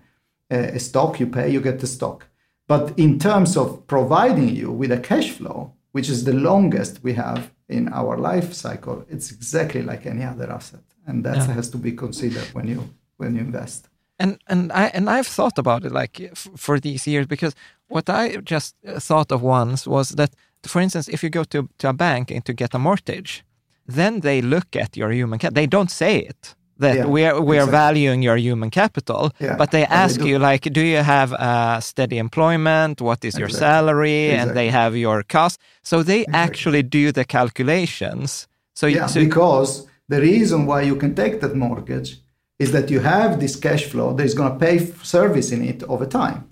a 0.52 0.80
stock, 0.80 1.20
you 1.20 1.28
pay, 1.28 1.50
you 1.50 1.62
get 1.62 1.80
the 1.80 1.88
stock. 1.88 2.28
But 2.68 2.98
in 3.00 3.18
terms 3.18 3.58
of 3.58 3.88
providing 3.88 4.50
you 4.56 4.72
with 4.72 4.92
a 4.92 5.00
cash 5.00 5.32
flow, 5.32 5.74
which 5.92 6.08
is 6.08 6.24
the 6.24 6.34
longest 6.34 7.04
we 7.04 7.14
have 7.14 7.52
in 7.68 7.90
our 7.90 8.18
life 8.18 8.54
cycle, 8.54 9.06
it's 9.10 9.32
exactly 9.32 9.82
like 9.82 10.06
any 10.06 10.24
other 10.24 10.52
asset, 10.52 10.84
and 11.08 11.24
that 11.24 11.38
yeah. 11.38 11.54
has 11.54 11.70
to 11.72 11.78
be 11.78 11.92
considered 11.92 12.48
when 12.54 12.68
you 12.68 12.88
when 13.18 13.36
you 13.36 13.42
invest. 13.42 13.90
And 14.20 14.38
and 14.48 14.72
I 14.72 14.92
and 14.94 15.10
I've 15.10 15.28
thought 15.28 15.58
about 15.58 15.84
it 15.84 15.92
like 15.92 16.22
f- 16.22 16.50
for 16.56 16.80
these 16.80 17.08
years 17.08 17.26
because 17.26 17.56
what 17.88 18.08
I 18.10 18.38
just 18.38 18.76
uh, 18.86 19.00
thought 19.00 19.32
of 19.32 19.42
once 19.42 19.88
was 19.88 20.10
that, 20.10 20.32
for 20.64 20.82
instance, 20.82 21.08
if 21.08 21.24
you 21.24 21.30
go 21.30 21.44
to 21.46 21.70
to 21.80 21.90
a 21.90 21.94
bank 21.94 22.32
and 22.32 22.46
to 22.46 22.54
get 22.54 22.76
a 22.76 22.80
mortgage, 22.80 23.44
then 23.92 24.22
they 24.22 24.42
look 24.42 24.76
at 24.76 24.96
your 24.96 25.12
human 25.12 25.40
capital. 25.40 25.62
They 25.62 25.68
don't 25.68 25.92
say 25.92 26.20
it 26.20 26.56
that 26.80 26.96
yeah, 26.96 27.06
we 27.06 27.26
are 27.26 27.42
we 27.42 27.60
are 27.60 27.68
valuing 27.68 28.22
your 28.22 28.38
human 28.38 28.70
capital, 28.70 29.32
yeah, 29.40 29.56
but 29.58 29.72
they 29.72 29.86
ask 29.86 30.20
they 30.20 30.30
you 30.30 30.40
like, 30.40 30.62
do 30.62 30.82
you 30.82 31.04
have 31.04 31.34
a 31.34 31.80
steady 31.82 32.18
employment? 32.18 33.02
What 33.02 33.24
is 33.26 33.38
your 33.38 33.50
salary? 33.50 34.30
Exactly. 34.30 34.50
And 34.50 34.58
they 34.58 34.70
have 34.70 34.96
your 34.96 35.24
cost. 35.24 35.60
So 35.84 36.04
they 36.04 36.22
exactly. 36.22 36.40
actually 36.40 36.84
do 36.84 37.12
the 37.12 37.26
calculations. 37.26 38.48
So 38.74 38.88
yeah, 38.88 39.08
so 39.08 39.20
because 39.20 39.88
the 40.08 40.22
reason 40.22 40.66
why 40.66 40.82
you 40.82 40.96
can 40.96 41.14
take 41.16 41.42
that 41.42 41.56
mortgage 41.56 42.18
is 42.58 42.72
that 42.72 42.90
you 42.90 43.00
have 43.02 43.40
this 43.40 43.56
cash 43.56 43.86
flow 43.86 44.14
that 44.14 44.26
is 44.26 44.34
going 44.34 44.52
to 44.52 44.58
pay 44.58 44.78
service 45.04 45.52
in 45.52 45.64
it 45.64 45.84
over 45.84 46.06
time. 46.06 46.46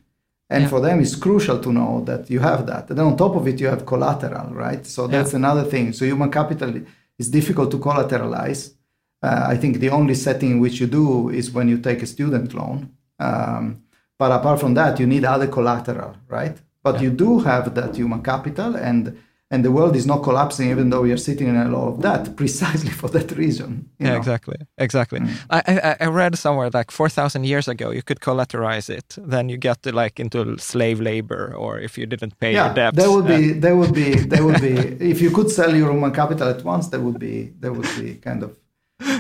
And 0.49 0.63
yeah. 0.63 0.69
for 0.69 0.79
them, 0.79 1.01
it's 1.01 1.15
crucial 1.15 1.59
to 1.59 1.73
know 1.73 2.01
that 2.05 2.29
you 2.29 2.39
have 2.39 2.65
that. 2.67 2.89
And 2.89 2.97
then 2.97 3.05
on 3.05 3.17
top 3.17 3.35
of 3.35 3.45
it, 3.47 3.59
you 3.59 3.67
have 3.67 3.85
collateral, 3.85 4.53
right? 4.53 4.85
So 4.85 5.05
that's 5.07 5.33
another 5.33 5.65
thing. 5.65 5.91
So 5.91 6.05
human 6.05 6.31
capital 6.31 6.73
it's 7.19 7.29
difficult 7.29 7.71
to 7.71 7.79
collateralize. 7.79 8.73
Uh, 9.21 9.45
I 9.47 9.57
think 9.57 9.79
the 9.79 9.89
only 9.89 10.13
setting 10.15 10.51
in 10.51 10.59
which 10.59 10.79
you 10.79 10.87
do 10.87 11.29
is 11.29 11.51
when 11.51 11.67
you 11.67 11.79
take 11.79 12.01
a 12.03 12.05
student 12.05 12.53
loan. 12.53 12.91
Um, 13.19 13.83
but 14.19 14.31
apart 14.31 14.59
from 14.59 14.73
that, 14.75 14.99
you 14.99 15.07
need 15.07 15.25
other 15.25 15.47
collateral, 15.47 16.15
right? 16.27 16.57
But 16.83 16.95
yeah. 16.95 17.01
you 17.01 17.09
do 17.11 17.39
have 17.39 17.73
that 17.75 17.95
human 17.95 18.21
capital, 18.21 18.75
and 18.75 19.17
and 19.49 19.63
the 19.63 19.71
world 19.71 19.95
is 19.95 20.05
not 20.05 20.23
collapsing 20.23 20.69
even 20.69 20.89
though 20.89 21.01
we 21.01 21.11
are 21.11 21.17
sitting 21.17 21.47
in 21.47 21.55
a 21.55 21.69
lot 21.69 21.87
of 21.87 22.01
debt 22.01 22.35
precisely 22.41 22.89
for 22.89 23.07
that 23.09 23.31
reason 23.37 23.89
yeah 23.99 24.09
know? 24.09 24.17
exactly 24.17 24.57
exactly 24.77 25.19
mm. 25.19 25.29
I, 25.49 25.61
I, 25.67 26.05
I 26.05 26.07
read 26.07 26.37
somewhere 26.37 26.69
like 26.73 26.91
4000 26.91 27.45
years 27.45 27.67
ago 27.67 27.91
you 27.91 28.03
could 28.03 28.19
collateralize 28.19 28.89
it 28.89 29.15
then 29.17 29.49
you 29.49 29.57
get 29.57 29.83
to 29.83 29.91
like 29.91 30.19
into 30.19 30.57
slave 30.57 30.99
labor 30.99 31.53
or 31.55 31.79
if 31.79 31.97
you 31.97 32.05
didn't 32.05 32.37
pay 32.39 32.53
yeah, 32.53 32.65
your 32.65 32.75
debts 32.75 32.97
there 32.97 33.11
would 33.11 33.27
be 33.27 33.53
there 33.53 33.75
would 33.75 33.93
be 33.93 34.15
there 34.15 34.45
would 34.45 34.61
be 34.61 34.75
if 35.11 35.21
you 35.21 35.31
could 35.31 35.49
sell 35.49 35.73
your 35.75 35.91
human 35.91 36.11
capital 36.11 36.49
at 36.49 36.63
once 36.63 36.89
there 36.89 37.01
would 37.01 37.19
be 37.19 37.53
there 37.59 37.73
would 37.73 37.89
be 37.97 38.15
kind 38.15 38.43
of 38.43 38.55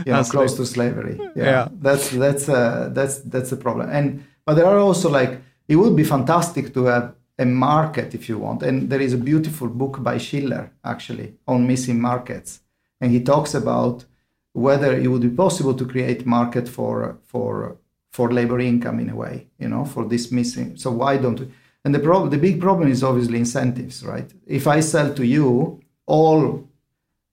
you 0.05 0.11
know 0.11 0.23
close 0.23 0.55
to 0.55 0.65
slavery 0.65 1.17
yeah, 1.35 1.43
yeah. 1.43 1.67
that's 1.79 2.09
that's 2.09 2.49
uh, 2.49 2.89
that's 2.93 3.19
that's 3.21 3.51
a 3.51 3.57
problem 3.57 3.89
and 3.89 4.23
but 4.45 4.55
there 4.55 4.65
are 4.65 4.79
also 4.79 5.09
like 5.09 5.41
it 5.67 5.75
would 5.75 5.95
be 5.95 6.03
fantastic 6.03 6.73
to 6.73 6.85
have 6.85 7.13
a 7.39 7.45
market, 7.45 8.13
if 8.13 8.27
you 8.29 8.37
want. 8.37 8.63
And 8.63 8.89
there 8.89 9.01
is 9.01 9.13
a 9.13 9.17
beautiful 9.17 9.67
book 9.67 10.01
by 10.01 10.17
Shiller 10.17 10.71
actually, 10.83 11.35
on 11.47 11.67
missing 11.67 12.01
markets. 12.01 12.61
And 12.99 13.11
he 13.11 13.21
talks 13.21 13.53
about 13.53 14.05
whether 14.53 14.95
it 14.95 15.07
would 15.07 15.21
be 15.21 15.29
possible 15.29 15.75
to 15.75 15.85
create 15.85 16.25
market 16.25 16.67
for 16.67 17.17
for 17.23 17.77
for 18.11 18.31
labor 18.31 18.59
income 18.59 18.99
in 18.99 19.09
a 19.09 19.15
way, 19.15 19.47
you 19.59 19.69
know, 19.69 19.85
for 19.85 20.05
this 20.05 20.31
missing. 20.31 20.77
So 20.77 20.91
why 20.91 21.17
don't 21.17 21.39
we? 21.39 21.51
And 21.85 21.93
the 21.93 21.99
problem, 21.99 22.31
the 22.31 22.37
big 22.37 22.59
problem 22.59 22.89
is 22.91 23.03
obviously 23.03 23.37
incentives, 23.37 24.03
right? 24.03 24.29
If 24.45 24.65
I 24.67 24.79
sell 24.81 25.13
to 25.13 25.25
you 25.25 25.79
all 26.07 26.67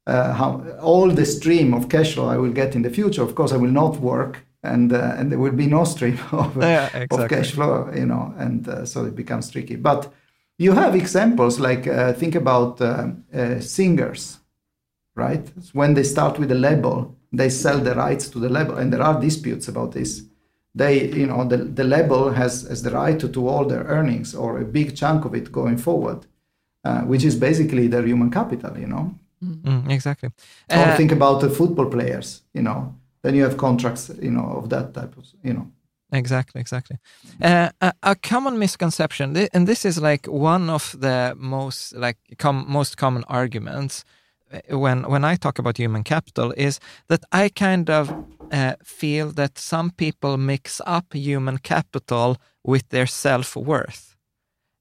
uh, 0.06 0.34
how 0.34 0.62
all 0.82 1.08
the 1.08 1.24
stream 1.24 1.72
of 1.72 1.88
cash 1.88 2.14
flow 2.14 2.28
I 2.28 2.36
will 2.36 2.52
get 2.52 2.74
in 2.74 2.82
the 2.82 2.90
future. 2.90 3.22
Of 3.22 3.34
course, 3.34 3.52
I 3.52 3.56
will 3.56 3.70
not 3.70 4.00
work, 4.00 4.44
and 4.64 4.92
uh, 4.92 5.14
and 5.16 5.30
there 5.30 5.38
would 5.38 5.56
be 5.56 5.66
no 5.66 5.84
stream 5.84 6.18
of, 6.32 6.56
yeah, 6.56 6.86
exactly. 6.86 7.24
of 7.24 7.28
cash 7.28 7.52
flow, 7.52 7.90
you 7.94 8.06
know, 8.06 8.34
and 8.38 8.68
uh, 8.68 8.84
so 8.84 9.04
it 9.04 9.14
becomes 9.14 9.50
tricky. 9.50 9.76
But 9.76 10.12
you 10.58 10.72
have 10.72 10.94
examples 10.94 11.60
like 11.60 11.86
uh, 11.86 12.12
think 12.12 12.34
about 12.34 12.80
uh, 12.80 13.08
uh, 13.32 13.60
singers, 13.60 14.38
right? 15.14 15.48
When 15.72 15.94
they 15.94 16.02
start 16.02 16.38
with 16.38 16.50
a 16.50 16.56
label, 16.56 17.16
they 17.32 17.50
sell 17.50 17.78
the 17.78 17.94
rights 17.94 18.28
to 18.30 18.38
the 18.38 18.48
label, 18.48 18.76
and 18.76 18.92
there 18.92 19.02
are 19.02 19.20
disputes 19.20 19.68
about 19.68 19.92
this. 19.92 20.22
They, 20.76 21.08
you 21.10 21.26
know, 21.26 21.44
the, 21.44 21.58
the 21.58 21.84
label 21.84 22.32
has, 22.32 22.62
has 22.62 22.82
the 22.82 22.90
right 22.90 23.18
to, 23.20 23.28
to 23.28 23.46
all 23.46 23.64
their 23.64 23.84
earnings 23.84 24.34
or 24.34 24.58
a 24.58 24.64
big 24.64 24.96
chunk 24.96 25.24
of 25.24 25.32
it 25.32 25.52
going 25.52 25.78
forward, 25.78 26.26
which 27.04 27.22
is 27.22 27.36
basically 27.36 27.86
their 27.86 28.04
human 28.04 28.28
capital, 28.28 28.76
you 28.76 28.88
know. 28.88 29.14
Mm, 29.44 29.90
exactly. 29.90 30.30
Or 30.70 30.78
uh, 30.78 30.96
think 30.96 31.12
about 31.12 31.40
the 31.40 31.50
football 31.50 31.86
players, 31.86 32.42
you 32.52 32.62
know, 32.62 32.94
then 33.24 33.34
you 33.34 33.42
have 33.42 33.56
contracts, 33.56 34.10
you 34.20 34.30
know, 34.30 34.46
of 34.58 34.68
that 34.68 34.92
type 34.92 35.16
of, 35.16 35.24
you 35.42 35.54
know. 35.54 35.66
Exactly, 36.12 36.60
exactly. 36.60 36.98
Uh, 37.42 37.70
a, 37.80 37.92
a, 38.02 38.14
common 38.14 38.58
misconception, 38.58 39.36
and 39.54 39.66
this 39.66 39.84
is 39.84 39.98
like 39.98 40.26
one 40.26 40.70
of 40.70 40.94
the 41.00 41.34
most 41.36 41.96
like 41.96 42.18
com- 42.38 42.66
most 42.68 42.96
common 42.96 43.24
arguments 43.26 44.04
uh, 44.52 44.78
when 44.78 45.08
when 45.10 45.24
I 45.24 45.36
talk 45.36 45.58
about 45.58 45.78
human 45.78 46.04
capital, 46.04 46.52
is 46.56 46.78
that 47.08 47.24
I 47.32 47.48
kind 47.48 47.90
of 47.90 48.14
uh, 48.52 48.74
feel 48.84 49.32
that 49.32 49.58
some 49.58 49.90
people 49.90 50.36
mix 50.36 50.80
up 50.86 51.14
human 51.14 51.58
capital 51.58 52.36
with 52.62 52.90
their 52.90 53.06
self 53.06 53.56
worth. 53.56 54.13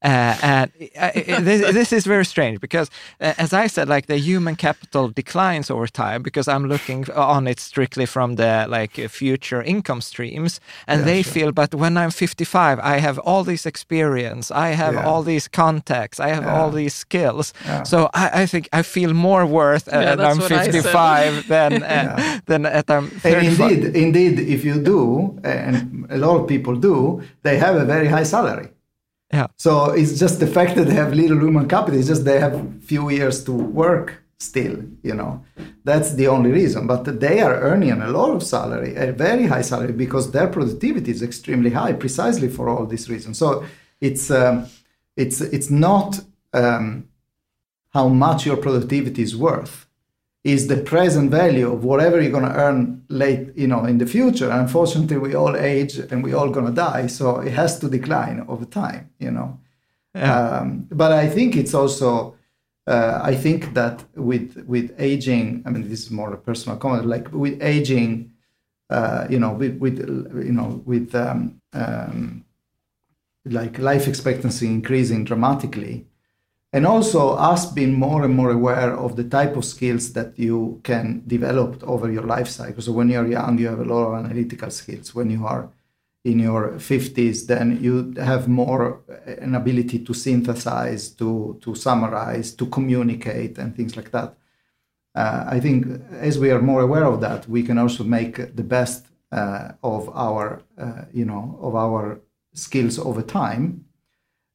Uh, 0.04 0.38
and 0.41 0.72
uh, 0.97 1.12
this, 1.39 1.74
this, 1.74 1.93
is 1.93 2.06
very 2.06 2.26
strange 2.26 2.60
because, 2.60 2.89
uh, 3.22 3.34
as 3.38 3.54
I 3.54 3.68
said, 3.68 3.88
like 3.88 4.08
the 4.08 4.18
human 4.18 4.58
capital 4.58 5.08
declines 5.08 5.72
over 5.72 5.88
time 5.88 6.22
because 6.22 6.47
I'm 6.49 6.66
looking 6.66 7.10
on 7.12 7.47
it 7.47 7.60
strictly 7.62 8.06
from 8.06 8.36
the 8.36 8.66
like 8.68 8.95
future 9.10 9.62
income 9.62 10.01
streams, 10.01 10.60
and 10.88 10.99
yeah, 10.99 11.06
they 11.06 11.22
sure. 11.22 11.34
feel, 11.34 11.51
but 11.54 11.74
when 11.74 11.95
I'm 11.95 12.12
55, 12.12 12.80
I 12.80 12.97
have 12.97 13.18
all 13.20 13.45
this 13.45 13.66
experience, 13.66 14.51
I 14.51 14.70
have 14.70 14.95
yeah. 14.95 15.06
all 15.06 15.24
these 15.24 15.47
contacts, 15.47 16.20
I 16.20 16.30
have 16.30 16.43
yeah. 16.43 16.54
all 16.54 16.70
these 16.70 16.93
skills. 16.93 17.54
So 17.86 18.10
I, 18.14 18.41
I, 18.41 18.45
think 18.45 18.68
I 18.74 18.82
feel 18.82 19.14
more 19.14 19.45
worth 19.45 19.88
uh, 19.88 19.97
at 19.97 20.20
I'm 20.20 20.39
55 20.39 21.47
than 21.54 21.82
uh, 21.82 22.39
than 22.45 22.66
at 22.66 22.91
I'm 22.91 23.08
35. 23.08 23.34
And 23.34 23.47
indeed, 23.47 23.95
indeed, 23.95 24.39
if 24.39 24.66
you 24.66 24.82
do, 24.82 25.39
and 25.45 26.08
a 26.10 26.18
lot 26.18 26.41
of 26.41 26.47
people 26.47 26.76
do, 26.76 27.24
they 27.43 27.58
have 27.58 27.76
a 27.78 27.86
very 27.86 28.08
high 28.08 28.24
salary. 28.24 28.68
Yeah. 29.34 29.47
So 29.57 29.91
it's 29.91 30.19
just 30.19 30.39
the 30.39 30.47
fact 30.47 30.75
that 30.75 30.86
they 30.86 30.93
have 30.93 31.13
little 31.13 31.39
human 31.39 31.67
capital. 31.67 31.99
It's 31.99 32.07
just 32.07 32.23
they 32.23 32.39
have 32.39 32.55
few 32.84 33.09
years 33.09 33.43
to 33.45 33.51
work 33.51 34.23
still. 34.38 34.77
You 35.01 35.15
know, 35.15 35.43
that's 35.84 36.13
the 36.13 36.27
only 36.27 36.51
reason. 36.51 36.86
But 36.86 37.19
they 37.19 37.41
are 37.41 37.55
earning 37.55 37.91
a 37.91 38.09
lot 38.09 38.29
of 38.36 38.43
salary, 38.43 38.95
a 38.95 39.11
very 39.11 39.47
high 39.47 39.63
salary, 39.63 39.93
because 39.93 40.31
their 40.31 40.47
productivity 40.47 41.11
is 41.11 41.23
extremely 41.23 41.71
high, 41.71 41.93
precisely 41.93 42.47
for 42.47 42.69
all 42.69 42.86
these 42.86 43.09
reasons. 43.09 43.39
So 43.39 43.65
it's 43.99 44.29
um, 44.29 44.67
it's 45.17 45.41
it's 45.41 45.71
not 45.71 46.19
um, 46.53 47.09
how 47.89 48.07
much 48.09 48.45
your 48.45 48.57
productivity 48.57 49.23
is 49.23 49.36
worth 49.36 49.88
is 50.44 50.68
the 50.68 50.78
present 50.78 51.32
value 51.32 51.72
of 51.72 51.86
whatever 51.86 52.20
you're 52.20 52.32
going 52.32 52.44
to 52.44 52.56
earn 52.56 53.04
late, 53.08 53.56
you 53.56 53.68
know, 53.68 53.86
in 53.86 53.98
the 53.98 54.06
future. 54.06 54.50
Unfortunately, 54.50 55.18
we 55.18 55.36
all 55.36 55.56
age 55.56 55.98
and 55.98 56.24
we 56.24 56.34
all 56.34 56.50
going 56.50 56.66
to 56.66 56.72
die, 56.72 57.08
so 57.08 57.39
it 57.39 57.54
has 57.54 57.80
to 57.80 57.89
decline 57.89 58.46
over 58.50 58.66
time, 58.66 59.10
you 59.20 59.32
know. 59.32 59.60
Yeah. 60.14 60.60
Um, 60.60 60.88
but 60.91 61.12
I 61.14 61.30
think 61.30 61.56
it's 61.56 61.74
also, 61.74 62.36
uh, 62.86 63.22
I 63.24 63.36
think 63.36 63.74
that 63.74 64.04
with 64.16 64.66
with 64.68 64.94
aging, 65.00 65.64
I 65.66 65.70
mean, 65.70 65.88
this 65.89 66.04
is 66.04 66.12
more 66.12 66.34
a 66.34 66.38
personal 66.38 66.78
comment. 66.78 67.06
Like 67.06 67.32
with 67.32 67.64
aging, 67.64 68.34
uh, 68.89 69.26
you 69.30 69.39
know, 69.39 69.54
with 69.54 69.78
with 69.78 69.98
you 70.00 70.52
know 70.52 70.84
with 70.86 71.16
um, 71.16 71.62
um, 71.72 72.44
like 73.46 73.80
life 73.80 74.08
expectancy 74.10 74.68
increasing 74.68 75.24
dramatically 75.24 76.06
and 76.74 76.88
also 76.88 77.36
us 77.36 77.71
being 77.71 77.93
more 77.93 78.26
and 78.26 78.36
more 78.36 78.49
aware 78.49 78.97
of 78.97 79.15
the 79.15 79.24
type 79.24 79.55
of 79.55 79.63
skills 79.63 80.13
that 80.13 80.38
you 80.39 80.82
can 80.84 81.21
develop 81.28 81.84
over 81.84 82.11
your 82.11 82.24
life 82.24 82.47
cycle. 82.47 82.82
So 82.82 82.91
when 82.91 83.09
you're 83.09 83.28
young, 83.28 83.59
you 83.59 83.67
have 83.67 83.80
a 83.80 83.86
lot 83.86 84.07
of 84.07 84.26
analytical 84.26 84.71
skills. 84.71 85.13
When 85.13 85.30
you 85.30 85.45
are 85.45 85.69
in 86.26 86.39
your 86.39 86.71
50s, 86.71 87.45
then 87.45 87.80
you 87.80 88.13
have 88.17 88.47
more 88.47 89.01
uh, 89.07 89.32
an 89.34 89.53
ability 89.53 89.99
to 89.99 90.13
synthesize, 90.15 91.09
to, 91.11 91.59
to 91.61 91.76
summarize, 91.76 92.55
to 92.55 92.65
communicate, 92.65 93.59
and 93.59 93.76
things 93.76 93.95
like 93.95 94.09
that. 94.09 94.36
Uh, 95.13 95.45
I 95.47 95.59
think 95.59 95.86
as 96.13 96.39
we 96.39 96.49
are 96.49 96.61
more 96.61 96.82
aware 96.82 97.05
of 97.05 97.21
that, 97.21 97.47
we 97.47 97.61
can 97.61 97.78
also 97.78 98.03
make 98.03 98.55
the 98.55 98.63
best 98.63 99.05
uh, 99.32 99.74
of 99.84 100.09
our, 100.09 100.63
uh, 100.80 101.03
you 101.13 101.26
know, 101.26 101.59
of 101.61 101.76
our 101.76 102.19
skills 102.55 102.97
over 102.97 103.21
time 103.21 103.82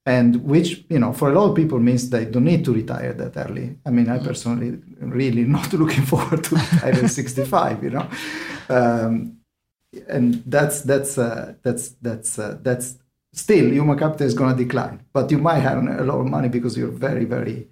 and 0.09 0.37
which 0.43 0.69
you 0.89 0.99
know 0.99 1.13
for 1.13 1.29
a 1.31 1.35
lot 1.39 1.51
of 1.51 1.55
people 1.55 1.79
means 1.79 2.09
they 2.09 2.25
don't 2.25 2.45
need 2.53 2.65
to 2.65 2.73
retire 2.73 3.13
that 3.13 3.37
early 3.45 3.77
i 3.85 3.91
mean 3.91 4.09
i 4.09 4.17
mm-hmm. 4.17 4.27
personally 4.27 4.71
really 5.19 5.45
not 5.57 5.71
looking 5.73 6.05
forward 6.13 6.43
to 6.43 6.55
retire 6.57 7.05
at 7.05 7.11
65 7.11 7.85
you 7.85 7.91
know 7.91 8.07
um, 8.71 9.37
and 10.09 10.43
that's 10.47 10.83
that's 10.83 11.19
uh, 11.19 11.55
that's 11.63 11.91
that's 12.07 12.39
uh, 12.39 12.59
that's 12.63 12.97
still 13.33 13.67
human 13.71 13.99
capital 13.99 14.27
is 14.27 14.35
going 14.35 14.57
to 14.57 14.65
decline 14.65 14.97
but 15.13 15.31
you 15.31 15.39
might 15.39 15.61
have 15.61 15.79
a 15.79 16.05
lot 16.05 16.19
of 16.19 16.27
money 16.27 16.49
because 16.49 16.77
you're 16.79 16.99
very 17.09 17.27
very 17.27 17.69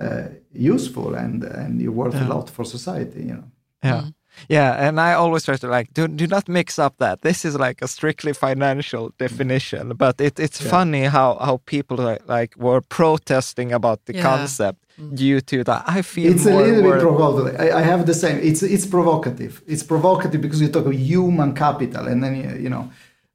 uh, 0.00 0.28
useful 0.52 1.14
and 1.14 1.44
and 1.44 1.80
you're 1.80 1.98
worth 2.02 2.14
yeah. 2.14 2.26
a 2.26 2.28
lot 2.34 2.50
for 2.50 2.64
society 2.64 3.22
you 3.30 3.34
know 3.38 3.48
yeah 3.84 4.00
mm-hmm. 4.00 4.17
Yeah, 4.48 4.88
and 4.88 5.00
I 5.00 5.14
always 5.14 5.44
try 5.44 5.56
to 5.56 5.68
like 5.68 5.92
do, 5.94 6.08
do 6.08 6.26
not 6.26 6.48
mix 6.48 6.78
up 6.78 6.96
that. 6.98 7.22
This 7.22 7.44
is 7.44 7.54
like 7.56 7.82
a 7.82 7.88
strictly 7.88 8.32
financial 8.32 9.12
definition, 9.18 9.94
but 9.96 10.20
it, 10.20 10.38
it's 10.38 10.60
yeah. 10.60 10.70
funny 10.70 11.04
how 11.04 11.36
how 11.38 11.60
people 11.66 11.96
like, 11.96 12.28
like 12.28 12.56
were 12.56 12.80
protesting 12.80 13.72
about 13.72 14.04
the 14.06 14.14
yeah. 14.14 14.22
concept 14.22 14.84
mm. 15.00 15.14
due 15.16 15.40
to 15.40 15.64
that. 15.64 15.84
I 15.86 16.02
feel 16.02 16.32
it's 16.32 16.46
a 16.46 16.54
little 16.54 16.82
bit 16.82 17.00
provocative. 17.00 17.60
I, 17.60 17.78
I, 17.78 17.82
have 17.82 18.06
the 18.06 18.14
same. 18.14 18.38
It's 18.38 18.62
it's 18.62 18.86
provocative. 18.86 19.62
It's 19.66 19.82
provocative 19.82 20.40
because 20.40 20.60
you 20.60 20.68
talk 20.68 20.86
of 20.86 20.94
human 20.94 21.54
capital, 21.54 22.06
and 22.06 22.22
then 22.22 22.36
you, 22.36 22.62
you 22.64 22.70
know, 22.70 22.90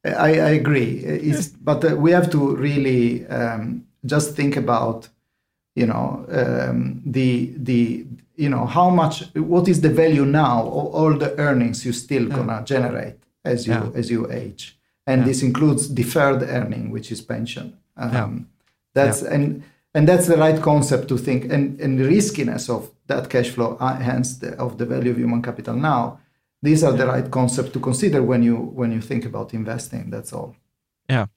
I, 0.05 0.39
I 0.39 0.49
agree. 0.61 0.99
It's 0.99 1.47
but 1.47 1.83
uh, 1.83 1.95
we 1.95 2.11
have 2.11 2.29
to 2.31 2.55
really 2.55 3.25
um, 3.27 3.85
just 4.05 4.35
think 4.35 4.57
about 4.57 5.09
you 5.75 5.85
know 5.85 6.25
um, 6.29 7.01
the 7.05 7.53
the 7.57 8.05
you 8.35 8.49
know 8.49 8.65
how 8.65 8.89
much 8.89 9.23
what 9.35 9.67
is 9.67 9.81
the 9.81 9.89
value 9.89 10.25
now 10.25 10.61
of 10.61 10.85
all 10.95 11.13
the 11.13 11.37
earnings 11.39 11.85
you 11.85 11.93
still 11.93 12.27
yeah. 12.27 12.35
gonna 12.35 12.63
generate 12.63 13.17
as 13.45 13.67
you 13.67 13.73
yeah. 13.73 13.89
as 13.95 14.09
you 14.09 14.31
age? 14.31 14.77
And 15.05 15.21
yeah. 15.21 15.27
this 15.27 15.43
includes 15.43 15.87
deferred 15.87 16.43
earning 16.43 16.89
which 16.91 17.11
is 17.11 17.21
pension. 17.21 17.77
Um, 17.97 18.47
that's 18.93 19.21
and 19.21 19.63
and 19.93 20.07
that's 20.07 20.27
the 20.27 20.37
right 20.37 20.61
concept 20.61 21.07
to 21.09 21.17
think 21.17 21.45
and 21.45 21.79
and 21.79 21.99
the 21.99 22.05
riskiness 22.05 22.69
of 22.69 22.89
that 23.07 23.29
cash 23.29 23.49
flow 23.49 23.77
uh, 23.79 23.97
hence 23.97 24.37
the, 24.37 24.55
of 24.57 24.77
the 24.77 24.85
value 24.85 25.11
of 25.11 25.17
human 25.17 25.41
capital 25.41 25.75
now. 25.75 26.19
These 26.61 26.83
are 26.85 26.93
the 26.93 27.05
right 27.05 27.29
concept 27.29 27.73
to 27.73 27.79
consider 27.79 28.23
when 28.23 28.41
you 28.41 28.55
when 28.55 28.91
you 28.91 29.01
think 29.01 29.25
about 29.25 29.53
investing 29.53 30.09
that's 30.09 30.33
all. 30.33 30.55
Yeah 31.09 31.27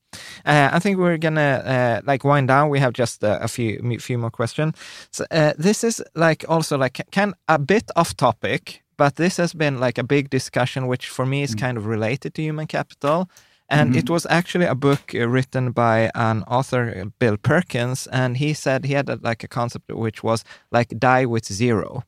uh, 0.45 0.71
I 0.73 0.79
think 0.79 0.99
we're 0.99 1.19
gonna 1.19 1.63
uh, 1.65 2.01
like 2.05 2.25
wind 2.25 2.49
down. 2.49 2.69
We 2.69 2.81
have 2.81 2.93
just 2.93 3.25
uh, 3.25 3.39
a 3.41 3.49
few 3.49 3.99
few 4.01 4.19
more 4.19 4.31
questions. 4.31 4.75
So, 5.11 5.25
uh, 5.31 5.53
this 5.59 5.85
is 5.85 6.03
like 6.15 6.45
also 6.49 6.79
like 6.79 7.01
can 7.11 7.35
a 7.49 7.59
bit 7.59 7.91
off 7.97 8.17
topic, 8.17 8.83
but 8.97 9.17
this 9.17 9.37
has 9.37 9.53
been 9.53 9.81
like 9.81 9.99
a 9.99 10.05
big 10.05 10.31
discussion, 10.31 10.87
which 10.87 11.09
for 11.09 11.27
me 11.27 11.43
is 11.43 11.55
mm. 11.55 11.61
kind 11.61 11.79
of 11.79 11.87
related 11.87 12.35
to 12.35 12.43
human 12.43 12.67
capital. 12.67 13.29
And 13.69 13.91
mm-hmm. 13.91 13.99
it 13.99 14.11
was 14.11 14.27
actually 14.31 14.67
a 14.67 14.77
book 14.77 15.13
written 15.13 15.73
by 15.73 16.11
an 16.15 16.45
author, 16.45 17.05
Bill 17.19 17.37
Perkins, 17.37 18.07
and 18.07 18.37
he 18.37 18.55
said 18.55 18.85
he 18.85 18.93
had 18.93 19.09
a, 19.09 19.19
like 19.21 19.43
a 19.43 19.49
concept 19.49 19.91
which 19.91 20.23
was 20.23 20.45
like 20.71 20.97
die 20.99 21.27
with 21.27 21.45
zero. 21.47 22.05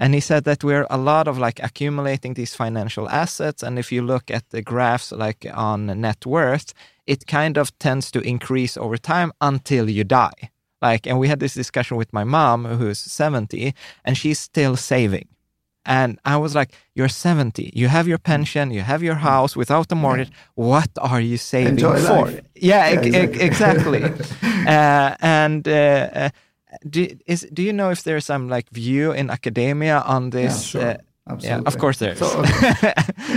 And 0.00 0.14
he 0.14 0.20
said 0.20 0.44
that 0.44 0.62
we're 0.62 0.86
a 0.90 0.98
lot 0.98 1.26
of 1.26 1.38
like 1.38 1.60
accumulating 1.62 2.34
these 2.34 2.54
financial 2.54 3.08
assets. 3.08 3.62
And 3.62 3.78
if 3.78 3.90
you 3.90 4.02
look 4.02 4.30
at 4.30 4.48
the 4.50 4.62
graphs 4.62 5.10
like 5.12 5.46
on 5.52 5.86
net 6.00 6.24
worth, 6.24 6.72
it 7.06 7.26
kind 7.26 7.58
of 7.58 7.76
tends 7.78 8.10
to 8.12 8.20
increase 8.20 8.76
over 8.76 8.96
time 8.96 9.32
until 9.40 9.90
you 9.90 10.04
die. 10.04 10.50
Like, 10.80 11.06
and 11.06 11.18
we 11.18 11.28
had 11.28 11.40
this 11.40 11.54
discussion 11.54 11.96
with 11.96 12.12
my 12.12 12.24
mom, 12.24 12.64
who's 12.64 12.98
70, 12.98 13.74
and 14.04 14.16
she's 14.16 14.38
still 14.38 14.76
saving. 14.76 15.28
And 15.84 16.20
I 16.24 16.36
was 16.36 16.54
like, 16.54 16.72
You're 16.94 17.08
70, 17.08 17.72
you 17.74 17.88
have 17.88 18.06
your 18.06 18.18
pension, 18.18 18.70
you 18.70 18.82
have 18.82 19.02
your 19.02 19.14
house 19.14 19.56
without 19.56 19.90
a 19.90 19.94
mortgage. 19.94 20.30
What 20.54 20.90
are 21.00 21.20
you 21.20 21.38
saving 21.38 21.72
Enjoy 21.72 21.96
for? 21.98 22.26
Life. 22.26 22.40
Yeah, 22.54 22.90
yeah 22.90 23.22
exactly. 23.22 24.02
exactly. 24.02 24.02
uh, 24.66 25.16
and 25.20 25.66
uh, 25.66 26.10
uh, 26.12 26.28
do, 26.88 27.08
is, 27.26 27.46
do 27.52 27.62
you 27.62 27.72
know 27.72 27.90
if 27.90 28.02
there's 28.02 28.24
some 28.24 28.48
like 28.48 28.70
view 28.70 29.12
in 29.12 29.30
academia 29.30 30.00
on 30.00 30.30
this? 30.30 30.74
Yeah, 30.74 30.80
sure. 30.80 30.90
Uh, 30.90 30.96
Absolutely. 31.30 31.62
Yeah, 31.62 31.68
of 31.68 31.78
course 31.78 31.98
there 31.98 32.12
is. 32.12 32.18
So, 32.18 32.40
okay. 32.40 32.94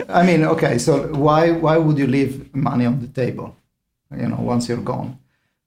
I 0.07 0.23
mean, 0.23 0.45
okay, 0.45 0.77
so 0.77 1.13
why 1.13 1.51
why 1.51 1.75
would 1.77 1.97
you 1.97 2.07
leave 2.07 2.55
money 2.55 2.85
on 2.85 3.01
the 3.01 3.07
table? 3.07 3.55
you 4.17 4.27
know, 4.27 4.37
once 4.39 4.67
you're 4.67 4.77
gone. 4.77 5.17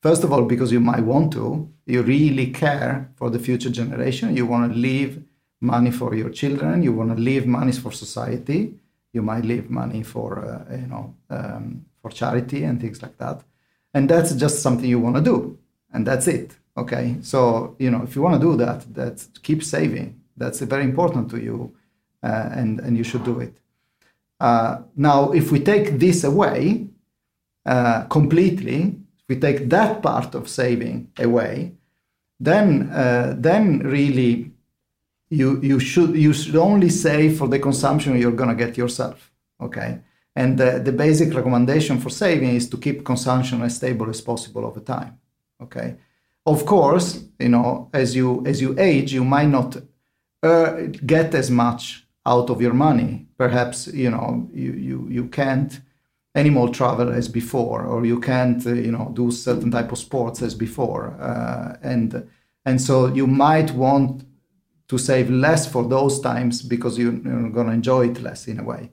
First 0.02 0.24
of 0.24 0.32
all, 0.32 0.44
because 0.44 0.70
you 0.70 0.80
might 0.80 1.02
want 1.02 1.32
to, 1.32 1.68
you 1.86 2.02
really 2.02 2.48
care 2.48 3.10
for 3.16 3.30
the 3.30 3.38
future 3.38 3.70
generation. 3.70 4.36
You 4.36 4.46
want 4.46 4.72
to 4.72 4.78
leave 4.78 5.22
money 5.60 5.90
for 5.90 6.14
your 6.14 6.30
children. 6.30 6.82
You 6.82 6.92
want 6.92 7.16
to 7.16 7.22
leave 7.22 7.46
money 7.46 7.72
for 7.72 7.90
society. 7.90 8.74
You 9.12 9.22
might 9.22 9.44
leave 9.44 9.70
money 9.70 10.02
for 10.02 10.44
uh, 10.44 10.76
you 10.76 10.88
know 10.88 11.14
um, 11.30 11.86
for 12.02 12.10
charity 12.10 12.64
and 12.64 12.80
things 12.80 13.00
like 13.02 13.16
that. 13.18 13.42
And 13.94 14.08
that's 14.08 14.34
just 14.34 14.60
something 14.60 14.88
you 14.88 14.98
want 14.98 15.16
to 15.16 15.22
do, 15.22 15.58
and 15.92 16.06
that's 16.06 16.26
it. 16.26 16.56
Okay, 16.76 17.16
so 17.22 17.76
you 17.78 17.90
know 17.90 18.02
if 18.02 18.16
you 18.16 18.22
want 18.22 18.40
to 18.40 18.46
do 18.46 18.56
that, 18.56 18.92
that 18.94 19.26
keep 19.42 19.62
saving. 19.62 20.20
That's 20.36 20.60
very 20.60 20.84
important 20.84 21.30
to 21.30 21.38
you, 21.38 21.76
uh, 22.22 22.48
and 22.52 22.80
and 22.80 22.96
you 22.96 23.04
should 23.04 23.24
do 23.24 23.40
it. 23.40 23.60
Uh, 24.40 24.82
now, 24.96 25.30
if 25.32 25.52
we 25.52 25.60
take 25.60 25.98
this 25.98 26.24
away 26.24 26.88
uh, 27.64 28.02
completely, 28.04 28.96
if 29.18 29.24
we 29.28 29.36
take 29.36 29.68
that 29.70 30.02
part 30.02 30.34
of 30.34 30.48
saving 30.48 31.12
away, 31.18 31.72
then 32.40 32.90
uh, 32.90 33.34
then 33.38 33.78
really 33.78 34.50
you 35.30 35.60
you 35.62 35.78
should 35.78 36.16
you 36.16 36.32
should 36.32 36.56
only 36.56 36.90
save 36.90 37.38
for 37.38 37.48
the 37.48 37.58
consumption 37.58 38.18
you're 38.18 38.32
going 38.32 38.56
to 38.56 38.64
get 38.64 38.76
yourself. 38.76 39.30
Okay, 39.60 40.00
and 40.34 40.58
the, 40.58 40.80
the 40.84 40.92
basic 40.92 41.32
recommendation 41.32 42.00
for 42.00 42.10
saving 42.10 42.56
is 42.56 42.68
to 42.68 42.76
keep 42.76 43.04
consumption 43.04 43.62
as 43.62 43.76
stable 43.76 44.10
as 44.10 44.20
possible 44.20 44.64
over 44.64 44.80
time. 44.80 45.18
Okay, 45.62 45.96
of 46.46 46.66
course, 46.66 47.24
you 47.38 47.48
know 47.48 47.90
as 47.92 48.14
you 48.14 48.44
as 48.46 48.60
you 48.60 48.74
age, 48.78 49.12
you 49.12 49.24
might 49.24 49.48
not 49.48 49.76
uh, 50.42 50.72
get 51.06 51.34
as 51.34 51.50
much 51.50 52.06
out 52.26 52.50
of 52.50 52.60
your 52.60 52.74
money. 52.74 53.26
Perhaps 53.38 53.88
you 53.88 54.10
know 54.10 54.48
you 54.52 54.72
you 54.72 55.08
you 55.10 55.28
can't 55.28 55.80
anymore 56.34 56.68
travel 56.68 57.12
as 57.12 57.28
before, 57.28 57.84
or 57.84 58.04
you 58.04 58.20
can't 58.20 58.66
uh, 58.66 58.72
you 58.72 58.92
know 58.92 59.10
do 59.14 59.30
certain 59.30 59.70
type 59.70 59.92
of 59.92 59.98
sports 59.98 60.42
as 60.42 60.54
before, 60.54 61.16
uh, 61.20 61.76
and 61.82 62.28
and 62.64 62.80
so 62.80 63.06
you 63.06 63.26
might 63.26 63.70
want 63.72 64.24
to 64.88 64.98
save 64.98 65.30
less 65.30 65.66
for 65.66 65.84
those 65.84 66.20
times 66.20 66.62
because 66.62 66.98
you, 66.98 67.22
you're 67.24 67.50
going 67.50 67.66
to 67.66 67.72
enjoy 67.72 68.08
it 68.08 68.20
less 68.20 68.46
in 68.46 68.60
a 68.60 68.64
way. 68.64 68.90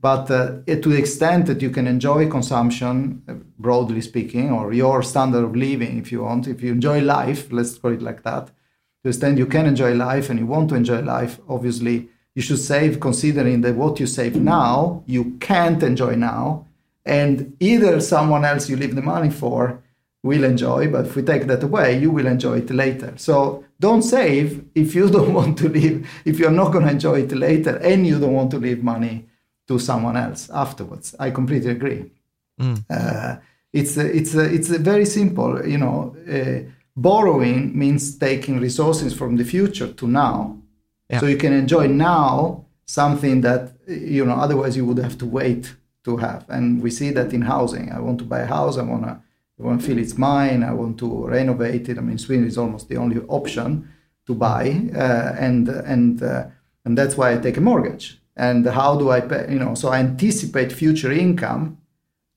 But 0.00 0.30
uh, 0.30 0.62
to 0.66 0.88
the 0.88 0.96
extent 0.96 1.46
that 1.46 1.60
you 1.60 1.68
can 1.68 1.86
enjoy 1.86 2.28
consumption, 2.30 3.22
uh, 3.28 3.34
broadly 3.58 4.00
speaking, 4.00 4.50
or 4.50 4.72
your 4.72 5.02
standard 5.02 5.44
of 5.44 5.54
living, 5.54 5.98
if 5.98 6.10
you 6.10 6.22
want, 6.22 6.46
if 6.46 6.62
you 6.62 6.72
enjoy 6.72 7.02
life, 7.02 7.52
let's 7.52 7.76
call 7.76 7.92
it 7.92 8.00
like 8.00 8.22
that, 8.22 8.46
to 8.46 8.52
the 9.04 9.08
extent 9.10 9.38
you 9.38 9.46
can 9.46 9.66
enjoy 9.66 9.94
life 9.94 10.30
and 10.30 10.38
you 10.38 10.46
want 10.46 10.70
to 10.70 10.74
enjoy 10.74 11.00
life, 11.00 11.38
obviously 11.48 12.08
you 12.34 12.40
should 12.40 12.58
save 12.58 13.00
considering 13.00 13.60
that 13.60 13.74
what 13.74 14.00
you 14.00 14.06
save 14.06 14.36
now, 14.36 15.02
you 15.06 15.36
can't 15.40 15.82
enjoy 15.82 16.14
now. 16.14 16.66
And 17.04 17.56
either 17.60 18.00
someone 18.00 18.44
else 18.44 18.68
you 18.68 18.76
leave 18.76 18.94
the 18.94 19.02
money 19.02 19.30
for 19.30 19.82
will 20.22 20.44
enjoy, 20.44 20.90
but 20.90 21.06
if 21.06 21.16
we 21.16 21.22
take 21.22 21.46
that 21.46 21.62
away, 21.62 21.98
you 21.98 22.10
will 22.10 22.26
enjoy 22.26 22.58
it 22.58 22.70
later. 22.70 23.14
So 23.16 23.64
don't 23.80 24.02
save 24.02 24.64
if 24.74 24.94
you 24.94 25.10
don't 25.16 25.34
want 25.34 25.58
to 25.58 25.68
leave, 25.68 26.08
if 26.24 26.38
you're 26.38 26.50
not 26.50 26.72
going 26.72 26.86
to 26.86 26.92
enjoy 26.92 27.22
it 27.22 27.32
later 27.32 27.76
and 27.78 28.06
you 28.06 28.18
don't 28.18 28.34
want 28.34 28.50
to 28.52 28.58
leave 28.58 28.82
money 28.82 29.26
to 29.70 29.78
someone 29.78 30.16
else 30.16 30.50
afterwards. 30.50 31.14
I 31.26 31.30
completely 31.30 31.70
agree. 31.70 32.10
Mm. 32.60 32.84
Uh, 32.90 33.36
it's 33.72 33.96
it's 33.96 34.34
it's 34.34 34.70
a 34.70 34.78
very 34.78 35.06
simple, 35.06 35.50
you 35.64 35.78
know, 35.78 36.16
uh, 36.36 36.68
borrowing 36.96 37.78
means 37.78 38.18
taking 38.18 38.60
resources 38.60 39.14
from 39.14 39.36
the 39.36 39.44
future 39.44 39.92
to 40.00 40.06
now. 40.06 40.36
Yeah. 41.08 41.20
So 41.20 41.26
you 41.26 41.36
can 41.36 41.52
enjoy 41.52 41.86
now 41.86 42.64
something 42.84 43.42
that, 43.42 43.62
you 43.86 44.24
know, 44.24 44.38
otherwise 44.44 44.76
you 44.76 44.84
would 44.86 44.98
have 44.98 45.16
to 45.18 45.26
wait 45.26 45.76
to 46.04 46.16
have. 46.16 46.44
And 46.48 46.82
we 46.82 46.90
see 46.90 47.10
that 47.12 47.32
in 47.32 47.42
housing. 47.42 47.92
I 47.92 48.00
want 48.00 48.18
to 48.18 48.24
buy 48.24 48.40
a 48.40 48.46
house, 48.46 48.76
I 48.76 48.82
want 48.82 49.04
to 49.04 49.22
I 49.60 49.62
want 49.62 49.80
to 49.80 49.86
feel 49.86 49.98
it's 49.98 50.18
mine. 50.18 50.64
I 50.64 50.72
want 50.72 50.98
to 50.98 51.08
renovate 51.28 51.88
it. 51.90 51.98
I 51.98 52.00
mean, 52.00 52.18
Sweden 52.18 52.46
is 52.46 52.58
almost 52.58 52.88
the 52.88 52.96
only 52.96 53.18
option 53.28 53.88
to 54.26 54.34
buy, 54.34 54.64
uh, 55.04 55.46
and 55.46 55.68
and 55.68 56.22
uh, 56.22 56.44
and 56.84 56.98
that's 56.98 57.16
why 57.18 57.32
I 57.32 57.38
take 57.38 57.58
a 57.58 57.60
mortgage. 57.60 58.19
And 58.40 58.64
how 58.64 58.96
do 58.96 59.10
I 59.10 59.20
pay? 59.20 59.42
You 59.52 59.58
know, 59.58 59.74
so 59.74 59.86
I 59.90 59.98
anticipate 59.98 60.72
future 60.72 61.12
income 61.12 61.76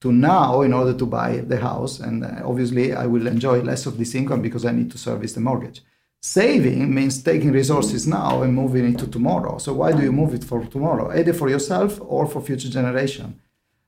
to 0.02 0.12
now 0.12 0.62
in 0.62 0.74
order 0.74 0.94
to 1.02 1.06
buy 1.06 1.38
the 1.52 1.60
house, 1.70 1.94
and 2.02 2.26
uh, 2.26 2.42
obviously 2.44 2.86
I 3.04 3.06
will 3.06 3.26
enjoy 3.26 3.62
less 3.62 3.86
of 3.86 3.98
this 3.98 4.14
income 4.14 4.42
because 4.42 4.66
I 4.66 4.74
need 4.80 4.92
to 4.92 4.98
service 4.98 5.32
the 5.34 5.40
mortgage. 5.40 5.82
Saving 6.20 6.94
means 6.94 7.24
taking 7.24 7.54
resources 7.54 8.06
now 8.06 8.44
and 8.44 8.54
moving 8.54 8.86
it 8.92 8.98
to 9.00 9.08
tomorrow. 9.08 9.58
So 9.60 9.70
why 9.74 9.94
do 9.94 10.02
you 10.04 10.12
move 10.12 10.34
it 10.34 10.44
for 10.44 10.60
tomorrow? 10.66 11.06
Either 11.20 11.34
for 11.34 11.50
yourself 11.50 11.92
or 12.02 12.28
for 12.28 12.42
future 12.42 12.70
generation. 12.70 13.40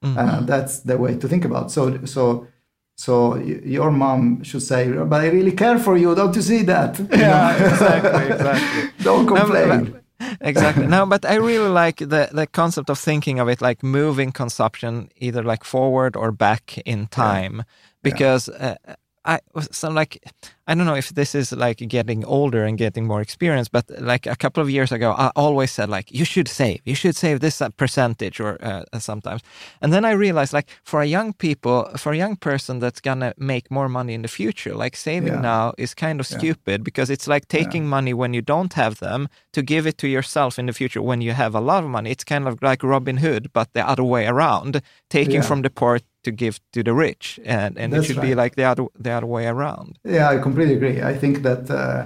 Mm-hmm. 0.01 0.17
Uh, 0.17 0.39
that's 0.51 0.79
the 0.79 0.97
way 0.97 1.17
to 1.17 1.27
think 1.27 1.43
about. 1.43 1.69
So 1.69 1.83
so 2.05 2.47
so 2.95 3.35
your 3.75 3.91
mom 3.91 4.21
should 4.43 4.65
say, 4.71 4.81
"But 5.11 5.19
I 5.25 5.27
really 5.37 5.55
care 5.63 5.79
for 5.79 5.97
you. 5.97 6.15
Don't 6.15 6.35
you 6.35 6.45
see 6.51 6.63
that?" 6.63 6.91
Yeah, 7.25 7.45
exactly, 7.71 8.25
exactly. 8.35 8.89
Don't 9.09 9.27
complain. 9.27 9.67
No, 9.67 9.91
but, 9.91 10.04
exactly. 10.41 10.87
No, 10.87 11.05
but 11.13 11.25
I 11.25 11.35
really 11.35 11.69
like 11.69 11.97
the 11.97 12.29
the 12.31 12.47
concept 12.47 12.89
of 12.89 12.99
thinking 12.99 13.39
of 13.39 13.49
it 13.49 13.61
like 13.61 13.83
moving 13.83 14.31
consumption 14.31 15.09
either 15.17 15.43
like 15.43 15.63
forward 15.63 16.15
or 16.15 16.31
back 16.31 16.77
in 16.85 17.07
time, 17.07 17.57
yeah. 17.57 17.63
because 18.03 18.49
yeah. 18.49 18.75
Uh, 18.87 18.95
I 19.25 19.39
so 19.71 19.89
like 19.89 20.23
I 20.67 20.73
don't 20.73 20.87
know 20.87 20.95
if 20.95 21.09
this 21.09 21.35
is 21.35 21.51
like 21.51 21.77
getting 21.77 22.25
older 22.25 22.63
and 22.65 22.77
getting 22.77 23.05
more 23.05 23.21
experience, 23.21 23.67
but 23.67 23.85
like 23.99 24.25
a 24.25 24.35
couple 24.35 24.63
of 24.63 24.69
years 24.69 24.91
ago, 24.91 25.13
I 25.17 25.31
always 25.35 25.71
said 25.71 25.89
like 25.89 26.11
you 26.11 26.25
should 26.25 26.47
save, 26.47 26.81
you 26.85 26.95
should 26.95 27.15
save 27.15 27.39
this 27.39 27.61
uh, 27.61 27.69
percentage 27.69 28.39
or 28.39 28.57
uh, 28.63 28.83
sometimes, 28.99 29.41
and 29.81 29.93
then 29.93 30.05
I 30.05 30.11
realized 30.11 30.53
like 30.53 30.69
for 30.83 31.01
a 31.01 31.05
young 31.05 31.33
people, 31.33 31.89
for 31.97 32.13
a 32.13 32.17
young 32.17 32.35
person 32.35 32.79
that's 32.79 32.99
gonna 32.99 33.33
make 33.37 33.69
more 33.69 33.87
money 33.87 34.13
in 34.13 34.23
the 34.23 34.27
future, 34.27 34.73
like 34.73 34.95
saving 34.95 35.33
yeah. 35.33 35.41
now 35.41 35.73
is 35.77 35.93
kind 35.93 36.19
of 36.19 36.25
stupid 36.25 36.81
yeah. 36.81 36.83
because 36.83 37.09
it's 37.09 37.27
like 37.27 37.47
taking 37.47 37.83
yeah. 37.83 37.89
money 37.89 38.13
when 38.13 38.33
you 38.33 38.41
don't 38.41 38.73
have 38.73 38.99
them 38.99 39.27
to 39.53 39.61
give 39.61 39.85
it 39.85 39.97
to 39.99 40.07
yourself 40.07 40.57
in 40.57 40.65
the 40.65 40.73
future 40.73 41.01
when 41.01 41.21
you 41.21 41.33
have 41.33 41.53
a 41.53 41.61
lot 41.61 41.83
of 41.83 41.89
money. 41.89 42.09
It's 42.09 42.23
kind 42.23 42.47
of 42.47 42.61
like 42.61 42.81
Robin 42.83 43.17
Hood, 43.17 43.51
but 43.53 43.71
the 43.73 43.87
other 43.87 44.03
way 44.03 44.25
around, 44.25 44.81
taking 45.09 45.43
from 45.43 45.61
the 45.61 45.69
poor 45.69 45.99
to 46.25 46.31
give 46.31 46.59
to 46.73 46.83
the 46.83 46.93
rich, 46.93 47.39
and, 47.45 47.77
and 47.77 47.93
it 47.93 48.03
should 48.03 48.17
right. 48.17 48.29
be 48.29 48.35
like 48.35 48.55
the 48.55 48.63
other 48.63 48.85
the 48.99 49.11
other 49.11 49.27
way 49.27 49.47
around. 49.47 49.97
Yeah, 50.03 50.27
I 50.29 50.37
completely 50.55 50.75
agree. 50.75 51.01
I 51.01 51.13
think 51.17 51.43
that 51.43 51.69
uh, 51.69 52.05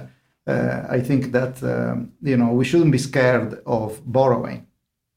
uh, 0.50 0.86
I 0.88 1.00
think 1.00 1.32
that 1.32 1.62
um, 1.62 2.12
you 2.22 2.36
know 2.36 2.52
we 2.52 2.64
shouldn't 2.64 2.92
be 2.92 2.98
scared 2.98 3.60
of 3.64 4.00
borrowing 4.04 4.66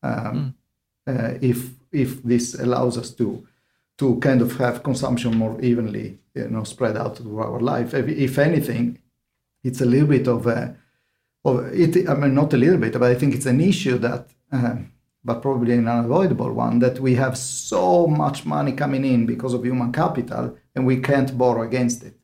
um, 0.03 0.35
mm. 0.35 0.53
uh, 1.07 1.37
if 1.41 1.71
if 1.91 2.21
this 2.23 2.53
allows 2.59 2.97
us 2.97 3.11
to 3.15 3.45
to 3.97 4.19
kind 4.19 4.41
of 4.41 4.57
have 4.57 4.83
consumption 4.83 5.37
more 5.37 5.59
evenly, 5.61 6.19
you 6.35 6.49
know, 6.49 6.63
spread 6.63 6.97
out 6.97 7.17
through 7.17 7.39
our 7.39 7.59
life. 7.59 7.93
If, 7.93 8.07
if 8.07 8.37
anything, 8.37 8.99
it's 9.63 9.81
a 9.81 9.85
little 9.85 10.07
bit 10.07 10.27
of 10.27 10.47
a 10.47 10.75
of 11.43 11.55
it. 11.73 12.09
I 12.09 12.13
mean, 12.15 12.35
not 12.35 12.53
a 12.53 12.57
little 12.57 12.79
bit, 12.79 12.93
but 12.93 13.11
I 13.11 13.15
think 13.15 13.33
it's 13.33 13.47
an 13.47 13.61
issue 13.61 13.97
that 13.99 14.29
um, 14.51 14.91
but 15.25 15.41
probably 15.41 15.73
an 15.73 15.87
unavoidable 15.87 16.51
one, 16.51 16.79
that 16.79 16.99
we 16.99 17.15
have 17.15 17.37
so 17.37 18.07
much 18.07 18.45
money 18.45 18.73
coming 18.73 19.05
in 19.05 19.25
because 19.25 19.53
of 19.53 19.63
human 19.63 19.91
capital 19.91 20.57
and 20.75 20.85
we 20.85 20.97
can't 20.97 21.37
borrow 21.37 21.63
against 21.63 22.03
it. 22.03 22.15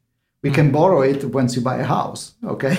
We 0.42 0.50
mm 0.50 0.56
can 0.56 0.72
borrow 0.72 1.02
it 1.02 1.26
once 1.26 1.56
you 1.56 1.62
buy 1.62 1.78
a 1.78 1.84
house, 1.84 2.36
okay? 2.46 2.78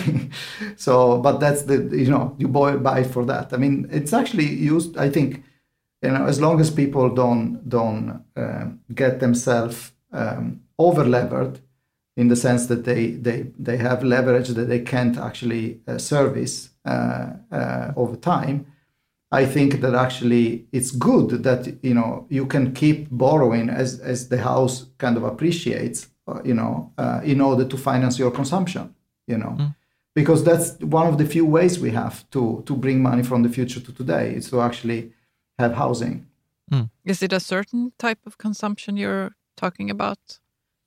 so, 0.77 1.19
but 1.19 1.41
that's 1.41 1.63
the, 1.63 1.77
you 1.93 2.11
know, 2.11 2.35
you 2.39 2.49
buy, 2.49 2.77
buy 2.77 3.05
for 3.05 3.25
that. 3.27 3.53
I 3.53 3.59
mean, 3.59 3.87
it's 3.91 4.13
actually 4.13 4.49
used, 4.49 4.97
I 4.97 5.11
think, 5.11 5.45
you 6.03 6.11
know, 6.11 6.25
as 6.27 6.41
long 6.41 6.61
as 6.61 6.71
people 6.71 7.11
don't, 7.15 7.69
don't 7.69 8.25
uh, 8.35 8.67
get 8.95 9.21
themselves 9.21 9.93
um, 10.13 10.63
over 10.79 11.05
levered 11.05 11.61
in 12.17 12.29
the 12.29 12.37
sense 12.37 12.67
that 12.67 12.85
they, 12.85 13.11
they, 13.11 13.47
they 13.59 13.77
have 13.77 14.03
leverage 14.03 14.49
that 14.49 14.69
they 14.69 14.81
can't 14.81 15.19
actually 15.19 15.81
uh, 15.87 15.99
service 15.99 16.71
uh, 16.87 17.33
uh 17.53 17.93
over 17.95 18.17
time, 18.17 18.67
I 19.33 19.47
think 19.47 19.81
that 19.81 19.95
actually 19.95 20.67
it's 20.73 20.91
good 20.91 21.45
that 21.45 21.79
you 21.83 21.95
know 21.95 22.27
you 22.29 22.47
can 22.47 22.73
keep 22.73 23.09
borrowing 23.11 23.71
as 23.71 24.01
as 24.01 24.29
the 24.29 24.39
house 24.39 24.87
kind 24.99 25.17
of 25.17 25.23
appreciates, 25.23 26.09
you 26.45 26.55
know, 26.55 26.93
uh, 26.99 27.21
in 27.25 27.41
order 27.41 27.65
to 27.65 27.77
finance 27.77 28.19
your 28.19 28.31
consumption, 28.31 28.95
you 29.27 29.39
know, 29.39 29.55
mm. 29.59 29.75
because 30.15 30.45
that's 30.45 30.79
one 30.81 31.07
of 31.07 31.17
the 31.19 31.27
few 31.27 31.47
ways 31.47 31.79
we 31.79 31.91
have 31.91 32.29
to 32.31 32.63
to 32.67 32.75
bring 32.75 33.03
money 33.03 33.23
from 33.23 33.43
the 33.43 33.49
future 33.49 33.81
to 33.81 33.93
today 33.93 34.35
is 34.39 34.51
to 34.51 34.61
actually 34.61 35.13
have 35.59 35.75
housing. 35.75 36.27
Mm. 36.73 36.91
Is 37.05 37.23
it 37.23 37.33
a 37.33 37.41
certain 37.41 37.93
type 37.99 38.21
of 38.27 38.39
consumption 38.39 38.97
you're 38.97 39.31
talking 39.57 39.91
about, 39.91 40.41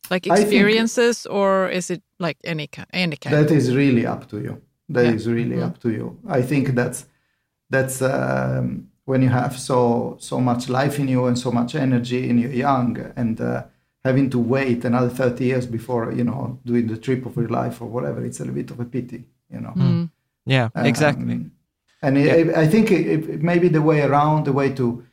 like 0.10 0.28
experiences, 0.28 1.26
or 1.26 1.70
is 1.70 1.90
it 1.90 2.02
like 2.20 2.38
any 2.44 2.70
any 2.94 3.18
kind? 3.18 3.36
That 3.36 3.52
is 3.52 3.76
really 3.76 4.06
up 4.06 4.30
to 4.30 4.38
you. 4.40 4.62
That 4.90 5.06
yeah. 5.06 5.14
is 5.14 5.28
really 5.28 5.58
mm. 5.58 5.66
up 5.68 5.80
to 5.82 5.90
you. 5.90 6.18
I 6.28 6.42
think 6.42 6.76
that's 6.76 7.06
that's 7.70 8.02
um, 8.02 8.88
when 9.06 9.22
you 9.22 9.30
have 9.30 9.60
so 9.60 10.18
so 10.20 10.40
much 10.40 10.70
life 10.70 11.00
in 11.00 11.08
you 11.08 11.26
and 11.26 11.38
so 11.38 11.52
much 11.52 11.76
energy 11.76 12.30
and 12.30 12.40
you're 12.40 12.52
young 12.52 12.98
and 13.16 13.42
uh, 13.42 13.64
having 14.04 14.30
to 14.30 14.40
wait 14.40 14.84
another 14.86 15.10
30 15.10 15.46
years 15.46 15.66
before 15.66 16.12
you 16.12 16.24
know 16.24 16.60
doing 16.66 16.88
the 16.88 16.98
trip 16.98 17.26
of 17.26 17.36
your 17.36 17.50
life 17.50 17.82
or 17.82 17.88
whatever 17.88 18.24
it's 18.26 18.40
a 18.40 18.44
little 18.44 18.56
bit 18.56 18.72
of 18.72 18.80
a 18.80 18.86
pity 18.86 19.24
you 19.50 19.60
know 19.60 19.74
mm. 19.76 20.10
yeah 20.46 20.70
um, 20.76 20.86
exactly 20.86 21.46
and 22.02 22.18
yeah. 22.18 22.34
It, 22.34 22.56
i 22.56 22.68
think 22.68 22.92
it, 22.92 23.30
it, 23.30 23.42
maybe 23.42 23.68
the 23.68 23.82
way 23.82 24.02
around 24.02 24.46
the 24.46 24.54
way 24.54 24.74
to 24.74 25.06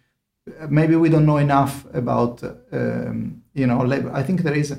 maybe 0.69 0.97
we 0.97 1.09
don't 1.09 1.27
know 1.27 1.37
enough 1.37 1.87
about 1.95 2.43
um, 2.73 3.43
you 3.55 3.67
know 3.67 3.81
labor 3.83 4.11
i 4.12 4.23
think 4.23 4.43
there 4.43 4.55
is 4.55 4.75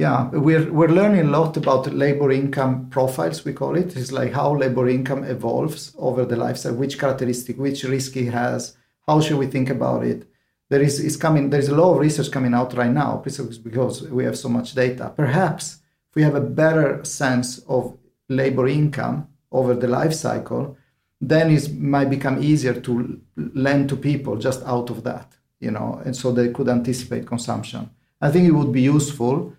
yeah, 0.00 0.30
we're 0.30 0.72
we're 0.72 0.88
learning 0.88 1.26
a 1.26 1.38
lot 1.38 1.58
about 1.58 1.92
labor 1.92 2.32
income 2.32 2.88
profiles. 2.88 3.44
We 3.44 3.52
call 3.52 3.76
it. 3.76 3.94
It's 3.96 4.10
like 4.10 4.32
how 4.32 4.56
labor 4.56 4.88
income 4.88 5.24
evolves 5.24 5.94
over 5.98 6.24
the 6.24 6.36
lifestyle, 6.36 6.74
which 6.74 6.98
characteristic, 6.98 7.58
which 7.58 7.84
risk 7.84 8.16
it 8.16 8.30
has. 8.30 8.78
How 9.06 9.20
should 9.20 9.36
we 9.36 9.46
think 9.46 9.68
about 9.68 10.04
it? 10.06 10.26
There 10.70 10.80
is 10.80 11.00
is 11.00 11.16
coming. 11.16 11.50
There 11.50 11.60
is 11.60 11.68
a 11.68 11.74
lot 11.74 11.92
of 11.94 11.98
research 11.98 12.30
coming 12.30 12.54
out 12.54 12.74
right 12.74 12.92
now 12.92 13.20
because 13.24 13.60
we 14.10 14.24
have 14.24 14.38
so 14.38 14.48
much 14.48 14.74
data. 14.74 15.12
Perhaps 15.14 15.78
if 16.08 16.14
we 16.14 16.22
have 16.22 16.36
a 16.36 16.40
better 16.40 17.04
sense 17.04 17.58
of 17.68 17.98
labor 18.28 18.68
income 18.68 19.28
over 19.50 19.74
the 19.74 19.88
life 19.88 20.14
cycle, 20.14 20.76
then 21.20 21.50
it 21.50 21.74
might 21.74 22.08
become 22.08 22.42
easier 22.42 22.74
to 22.80 23.20
lend 23.36 23.88
to 23.88 23.96
people 23.96 24.36
just 24.36 24.62
out 24.64 24.90
of 24.90 25.02
that, 25.02 25.36
you 25.58 25.70
know, 25.70 26.00
and 26.04 26.16
so 26.16 26.32
they 26.32 26.48
could 26.50 26.68
anticipate 26.68 27.26
consumption. 27.26 27.90
I 28.20 28.30
think 28.30 28.46
it 28.46 28.52
would 28.52 28.72
be 28.72 28.82
useful 28.82 29.52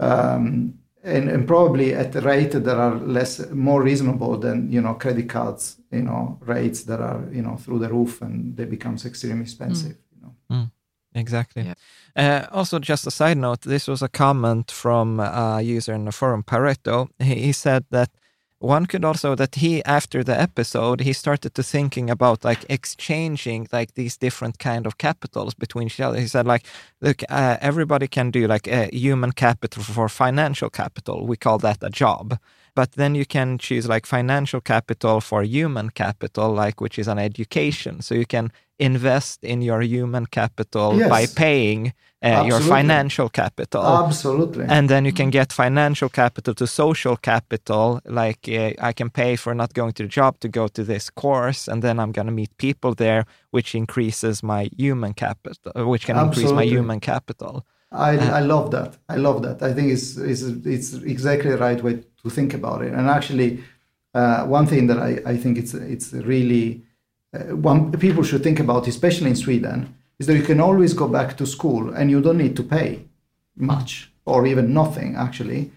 um, 0.00 0.74
and, 1.02 1.28
and, 1.30 1.46
probably 1.46 1.94
at 1.94 2.14
a 2.16 2.20
rate 2.20 2.52
that 2.52 2.76
are 2.76 2.96
less 2.96 3.48
more 3.50 3.82
reasonable 3.82 4.36
than 4.38 4.70
you 4.70 4.80
know 4.80 4.94
credit 4.94 5.28
cards 5.28 5.76
you 5.90 6.02
know 6.02 6.38
rates 6.42 6.82
that 6.84 7.00
are 7.00 7.22
you 7.32 7.42
know 7.42 7.56
through 7.56 7.78
the 7.78 7.88
roof 7.88 8.20
and 8.22 8.56
they 8.56 8.64
becomes 8.64 9.06
extremely 9.06 9.42
expensive 9.42 9.92
mm. 9.92 10.09
You 10.20 10.26
know. 10.26 10.56
Mm, 10.56 10.70
exactly. 11.14 11.62
Yeah. 12.16 12.46
uh, 12.50 12.56
also 12.56 12.78
just 12.78 13.06
a 13.06 13.10
side 13.10 13.38
note 13.38 13.62
this 13.62 13.88
was 13.88 14.02
a 14.02 14.08
comment 14.08 14.70
from 14.70 15.20
a 15.20 15.60
user 15.62 15.94
in 15.94 16.04
the 16.04 16.12
forum 16.12 16.42
pareto. 16.42 17.08
He, 17.18 17.34
he 17.36 17.52
said 17.52 17.84
that 17.90 18.10
one 18.58 18.84
could 18.84 19.04
also 19.04 19.34
that 19.34 19.54
he 19.54 19.82
after 19.84 20.22
the 20.22 20.38
episode 20.38 21.00
he 21.00 21.14
started 21.14 21.54
to 21.54 21.62
thinking 21.62 22.10
about 22.10 22.44
like 22.44 22.66
exchanging 22.68 23.66
like 23.72 23.94
these 23.94 24.18
different 24.18 24.58
kind 24.58 24.86
of 24.86 24.98
capitals 24.98 25.54
between 25.54 25.86
each 25.86 26.00
other. 26.00 26.20
He 26.20 26.28
said 26.28 26.46
like 26.46 26.66
look 27.00 27.22
uh, 27.30 27.56
everybody 27.60 28.06
can 28.06 28.30
do 28.30 28.46
like 28.46 28.68
a 28.68 28.90
human 28.92 29.32
capital 29.32 29.82
for 29.82 30.08
financial 30.08 30.68
capital. 30.70 31.26
We 31.26 31.36
call 31.36 31.58
that 31.58 31.82
a 31.82 31.90
job 31.90 32.38
but 32.74 32.92
then 32.92 33.14
you 33.14 33.24
can 33.24 33.58
choose 33.58 33.88
like 33.88 34.06
financial 34.06 34.60
capital 34.60 35.20
for 35.20 35.42
human 35.42 35.90
capital 35.90 36.52
like 36.52 36.80
which 36.80 36.98
is 36.98 37.08
an 37.08 37.18
education 37.18 38.00
so 38.00 38.14
you 38.14 38.26
can 38.26 38.50
invest 38.80 39.44
in 39.44 39.62
your 39.62 39.82
human 39.82 40.26
capital 40.26 40.96
yes. 40.96 41.08
by 41.08 41.26
paying 41.26 41.92
uh, 42.22 42.44
your 42.46 42.60
financial 42.60 43.28
capital. 43.28 43.82
Absolutely. 43.82 44.66
And 44.68 44.88
then 44.88 45.04
you 45.04 45.12
can 45.12 45.30
get 45.30 45.52
financial 45.52 46.08
capital 46.08 46.54
to 46.54 46.66
social 46.66 47.16
capital. 47.16 48.00
Like 48.04 48.48
uh, 48.48 48.72
I 48.80 48.92
can 48.92 49.10
pay 49.10 49.36
for 49.36 49.54
not 49.54 49.72
going 49.74 49.92
to 49.94 50.02
the 50.02 50.08
job 50.08 50.38
to 50.40 50.48
go 50.48 50.68
to 50.68 50.84
this 50.84 51.10
course, 51.10 51.68
and 51.68 51.82
then 51.82 51.98
I'm 51.98 52.12
going 52.12 52.26
to 52.26 52.32
meet 52.32 52.56
people 52.56 52.94
there, 52.94 53.24
which 53.50 53.74
increases 53.74 54.42
my 54.42 54.68
human 54.76 55.14
capital, 55.14 55.72
uh, 55.76 55.86
which 55.86 56.06
can 56.06 56.16
Absolutely. 56.16 56.42
increase 56.42 56.56
my 56.56 56.64
human 56.64 57.00
capital. 57.00 57.64
I, 57.92 58.16
I 58.16 58.40
love 58.40 58.70
that. 58.70 58.96
I 59.08 59.16
love 59.16 59.42
that. 59.42 59.62
I 59.62 59.72
think 59.72 59.90
it's, 59.90 60.16
it's, 60.16 60.42
it's 60.42 60.94
exactly 60.94 61.50
the 61.50 61.58
right 61.58 61.82
way 61.82 62.04
to 62.22 62.30
think 62.30 62.54
about 62.54 62.82
it. 62.82 62.92
And 62.92 63.08
actually, 63.08 63.64
uh, 64.14 64.44
one 64.46 64.66
thing 64.66 64.86
that 64.88 64.98
I, 64.98 65.20
I 65.26 65.36
think 65.36 65.58
it's, 65.58 65.74
it's 65.74 66.12
really 66.12 66.82
uh, 67.32 67.56
one 67.56 67.92
people 67.92 68.22
should 68.22 68.42
think 68.42 68.60
about, 68.60 68.86
especially 68.88 69.30
in 69.30 69.36
Sweden, 69.36 69.94
is 70.18 70.26
that 70.26 70.36
you 70.36 70.42
can 70.42 70.60
always 70.60 70.92
go 70.94 71.08
back 71.08 71.36
to 71.36 71.46
school 71.46 71.92
and 71.94 72.10
you 72.10 72.20
don't 72.20 72.38
need 72.38 72.56
to 72.56 72.62
pay 72.62 73.04
much 73.56 74.10
or 74.24 74.46
even 74.46 74.72
nothing 74.72 75.16
actually 75.16 75.70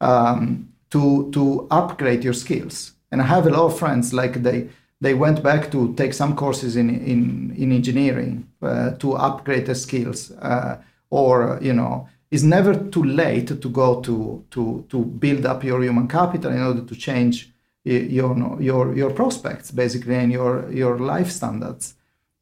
um, 0.00 0.68
to 0.90 1.30
to 1.32 1.66
upgrade 1.70 2.24
your 2.24 2.32
skills. 2.32 2.92
And 3.12 3.20
I 3.20 3.24
have 3.24 3.46
a 3.46 3.50
lot 3.50 3.66
of 3.66 3.78
friends 3.78 4.12
like 4.12 4.42
they 4.42 4.68
they 5.00 5.14
went 5.14 5.42
back 5.42 5.70
to 5.72 5.94
take 5.94 6.14
some 6.14 6.34
courses 6.34 6.76
in 6.76 6.90
in 6.90 7.54
in 7.56 7.72
engineering 7.72 8.48
uh, 8.62 8.90
to 8.92 9.14
upgrade 9.14 9.66
their 9.66 9.74
skills, 9.74 10.30
uh, 10.30 10.76
or 11.10 11.58
you 11.60 11.72
know. 11.72 12.08
It's 12.30 12.44
never 12.44 12.76
too 12.76 13.02
late 13.02 13.60
to 13.60 13.68
go 13.68 14.00
to 14.02 14.44
to 14.52 14.84
to 14.88 15.04
build 15.04 15.44
up 15.44 15.64
your 15.64 15.82
human 15.82 16.06
capital 16.06 16.52
in 16.52 16.62
order 16.62 16.82
to 16.82 16.94
change 16.94 17.50
your 17.84 18.60
your 18.60 18.94
your 18.94 19.10
prospects 19.10 19.70
basically 19.70 20.14
and 20.14 20.30
your 20.30 20.70
your 20.70 20.98
life 20.98 21.30
standards 21.30 21.94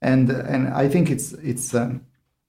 and 0.02 0.30
and 0.30 0.68
I 0.68 0.88
think 0.88 1.10
it's 1.10 1.32
it's 1.32 1.74
um, 1.74 2.04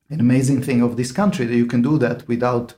an 0.10 0.20
amazing 0.20 0.62
thing 0.64 0.82
of 0.82 0.98
this 0.98 1.12
country 1.12 1.46
that 1.46 1.56
you 1.56 1.66
can 1.66 1.82
do 1.82 1.98
that 2.00 2.28
without 2.28 2.74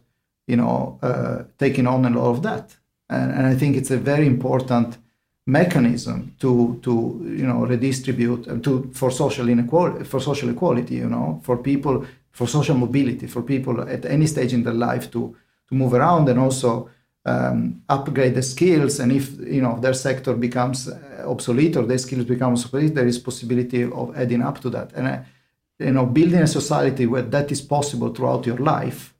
you 0.47 0.57
know 0.57 0.99
uh, 1.01 1.43
taking 1.57 1.87
on 1.87 2.05
a 2.05 2.09
lot 2.09 2.29
of 2.29 2.41
debt 2.41 2.75
and, 3.09 3.31
and 3.31 3.45
I 3.47 3.55
think 3.55 3.77
it's 3.77 3.91
a 3.91 3.97
very 3.97 4.27
important 4.27 4.97
mechanism 5.45 6.35
to 6.39 6.79
to 6.83 6.91
you 7.23 7.47
know 7.47 7.65
redistribute 7.65 8.47
uh, 8.47 8.57
to 8.57 8.91
for 8.93 9.11
social 9.11 9.47
inequality 9.49 10.03
for 10.03 10.19
social 10.19 10.49
equality 10.49 10.95
you 10.95 11.09
know 11.09 11.39
for 11.43 11.57
people 11.57 12.05
for 12.31 12.47
social 12.47 12.75
mobility 12.75 13.27
for 13.27 13.41
people 13.41 13.81
at 13.81 14.05
any 14.05 14.27
stage 14.27 14.53
in 14.53 14.63
their 14.63 14.73
life 14.73 15.11
to 15.11 15.35
to 15.67 15.75
move 15.75 15.93
around 15.93 16.27
and 16.29 16.39
also 16.39 16.89
um, 17.25 17.81
upgrade 17.87 18.35
the 18.35 18.41
skills. 18.41 18.99
And 18.99 19.11
if 19.11 19.39
you 19.39 19.61
know 19.61 19.79
their 19.79 19.93
sector 19.93 20.33
becomes 20.33 20.87
uh, 20.87 21.25
obsolete 21.27 21.77
or 21.77 21.85
their 21.85 21.97
skills 21.97 22.25
become 22.25 22.53
obsolete 22.53 22.95
there 22.95 23.07
is 23.07 23.19
possibility 23.19 23.83
of 23.83 24.15
adding 24.15 24.41
up 24.41 24.59
to 24.61 24.69
that. 24.71 24.93
And 24.93 25.07
uh, 25.07 25.19
you 25.79 25.91
know 25.91 26.05
building 26.05 26.41
a 26.41 26.47
society 26.47 27.05
where 27.05 27.23
that 27.23 27.51
is 27.51 27.61
possible 27.61 28.13
throughout 28.13 28.45
your 28.45 28.57
life 28.57 29.13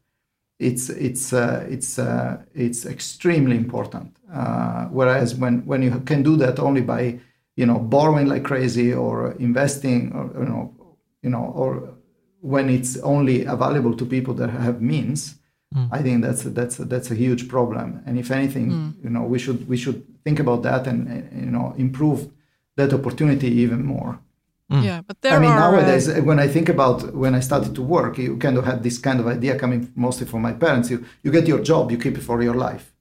it's 0.62 0.90
it's 0.90 1.34
uh, 1.34 1.66
it's 1.70 1.98
uh, 1.98 2.38
it's 2.54 2.86
extremely 2.86 3.58
important. 3.58 4.16
Uh, 4.32 4.86
whereas 4.86 5.36
when 5.36 5.66
when 5.66 5.82
you 5.82 6.00
can 6.02 6.22
do 6.22 6.36
that 6.38 6.60
only 6.60 6.82
by 6.82 7.20
you 7.56 7.66
know 7.66 7.80
borrowing 7.80 8.28
like 8.28 8.44
crazy 8.44 8.94
or 8.94 9.32
investing 9.40 10.14
or 10.14 10.26
you 10.40 10.46
know 10.46 10.96
you 11.24 11.30
know 11.30 11.52
or 11.56 11.96
when 12.42 12.70
it's 12.70 12.98
only 12.98 13.46
available 13.46 13.96
to 13.96 14.06
people 14.06 14.34
that 14.34 14.50
have 14.50 14.82
means 14.82 15.36
Mm. 15.76 15.88
I 15.92 16.02
think 16.02 16.22
that's 16.22 16.46
a, 16.46 16.50
that's 16.50 16.80
a, 16.80 16.86
that's 16.86 17.12
a 17.12 17.16
huge 17.16 17.48
problem. 17.48 18.02
And 18.06 18.20
if 18.20 18.30
anything, 18.32 18.72
mm. 18.72 19.04
you 19.04 19.10
know, 19.10 19.24
we 19.24 19.40
should 19.40 19.68
we 19.70 19.78
should 19.78 20.04
think 20.24 20.40
about 20.40 20.64
that 20.64 20.86
and, 20.88 21.08
and 21.08 21.46
you 21.46 21.52
know 21.52 21.74
improve 21.78 22.30
that 22.76 22.94
opportunity 22.94 23.48
even 23.48 23.86
more. 23.86 24.20
Mm. 24.70 24.84
Yeah, 24.84 25.02
but 25.02 25.22
there 25.22 25.34
I 25.34 25.40
mean, 25.40 25.52
are, 25.52 25.72
nowadays, 25.72 26.10
uh, 26.10 26.22
when 26.22 26.40
I 26.40 26.48
think 26.48 26.68
about 26.70 27.14
when 27.14 27.36
I 27.36 27.40
started 27.40 27.74
to 27.76 27.82
work, 27.82 28.18
you 28.18 28.38
kind 28.38 28.58
of 28.58 28.66
had 28.66 28.84
this 28.84 28.98
kind 28.98 29.20
of 29.20 29.28
idea 29.28 29.58
coming 29.58 29.92
mostly 29.96 30.26
from 30.28 30.42
my 30.42 30.54
parents. 30.54 30.90
You 30.90 31.06
you 31.24 31.32
get 31.32 31.48
your 31.48 31.62
job, 31.62 31.90
you 31.92 31.98
keep 31.98 32.18
it 32.18 32.24
for 32.24 32.42
your 32.42 32.56
life. 32.56 32.94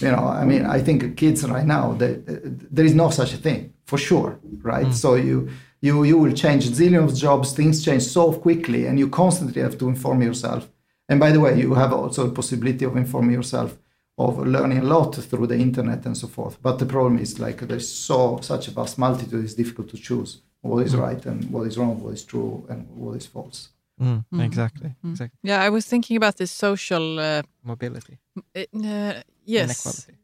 You 0.00 0.10
know, 0.10 0.26
I 0.28 0.44
mean, 0.44 0.64
I 0.64 0.80
think 0.80 1.16
kids 1.16 1.44
right 1.44 1.66
now, 1.66 1.94
they, 1.94 2.14
uh, 2.14 2.38
there 2.70 2.84
is 2.84 2.94
no 2.94 3.10
such 3.10 3.34
a 3.34 3.36
thing 3.36 3.72
for 3.84 3.98
sure, 3.98 4.38
right? 4.62 4.86
Mm. 4.86 4.94
So 4.94 5.14
you 5.14 5.48
you 5.86 5.94
you 6.10 6.16
will 6.22 6.36
change 6.44 6.62
zillions 6.78 7.08
of 7.10 7.14
jobs. 7.26 7.48
Things 7.52 7.84
change 7.86 8.04
so 8.16 8.24
quickly, 8.46 8.80
and 8.86 8.94
you 8.98 9.08
constantly 9.22 9.60
have 9.66 9.76
to 9.78 9.88
inform 9.94 10.18
yourself 10.22 10.62
and 11.08 11.20
by 11.20 11.30
the 11.32 11.40
way, 11.40 11.58
you 11.58 11.74
have 11.74 11.92
also 11.92 12.26
a 12.26 12.30
possibility 12.30 12.84
of 12.84 12.96
informing 12.96 13.32
yourself, 13.32 13.78
of 14.18 14.38
learning 14.38 14.78
a 14.78 14.82
lot 14.82 15.14
through 15.14 15.46
the 15.46 15.56
internet 15.56 16.04
and 16.04 16.16
so 16.16 16.26
forth. 16.26 16.58
But 16.60 16.78
the 16.78 16.86
problem 16.86 17.18
is 17.18 17.38
like 17.38 17.58
there's 17.60 17.88
so 17.88 18.38
such 18.42 18.68
a 18.68 18.70
vast 18.72 18.98
multitude, 18.98 19.44
it's 19.44 19.54
difficult 19.54 19.88
to 19.90 19.98
choose 19.98 20.42
what 20.62 20.84
is 20.84 20.94
mm. 20.94 21.00
right 21.00 21.24
and 21.26 21.48
what 21.50 21.66
is 21.68 21.78
wrong, 21.78 22.02
what 22.02 22.14
is 22.14 22.24
true 22.24 22.66
and 22.68 22.88
what 22.96 23.16
is 23.16 23.26
false. 23.26 23.68
Mm, 24.00 24.24
mm. 24.32 24.44
Exactly. 24.44 24.94
Mm. 25.04 25.10
Exactly. 25.10 25.38
Yeah, 25.42 25.62
I 25.62 25.68
was 25.68 25.86
thinking 25.86 26.16
about 26.16 26.36
this 26.36 26.50
social 26.50 27.20
uh, 27.20 27.42
mobility. 27.62 28.18
Uh, 28.36 29.22
yes. 29.44 29.64
Inequality. 29.64 30.14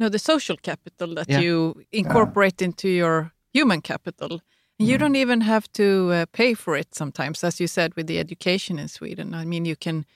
No, 0.00 0.08
the 0.08 0.18
social 0.18 0.56
capital 0.56 1.14
that 1.14 1.28
yeah. 1.28 1.40
you 1.40 1.82
incorporate 1.92 2.60
yeah. 2.60 2.66
into 2.66 2.88
your 2.88 3.32
human 3.52 3.80
capital. 3.80 4.40
You 4.78 4.96
mm. 4.96 5.00
don't 5.00 5.16
even 5.16 5.40
have 5.40 5.70
to 5.72 6.10
uh, 6.12 6.26
pay 6.32 6.54
for 6.54 6.76
it 6.76 6.94
sometimes, 6.94 7.42
as 7.42 7.60
you 7.60 7.66
said 7.66 7.94
with 7.96 8.06
the 8.06 8.18
education 8.18 8.78
in 8.78 8.88
Sweden. 8.88 9.34
I 9.34 9.44
mean, 9.44 9.64
you 9.64 9.76
can 9.76 10.06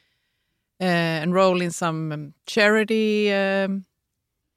uh, 0.80 1.22
enroll 1.22 1.60
in 1.60 1.70
some 1.70 2.12
um, 2.12 2.34
charity, 2.46 3.32
um, 3.32 3.84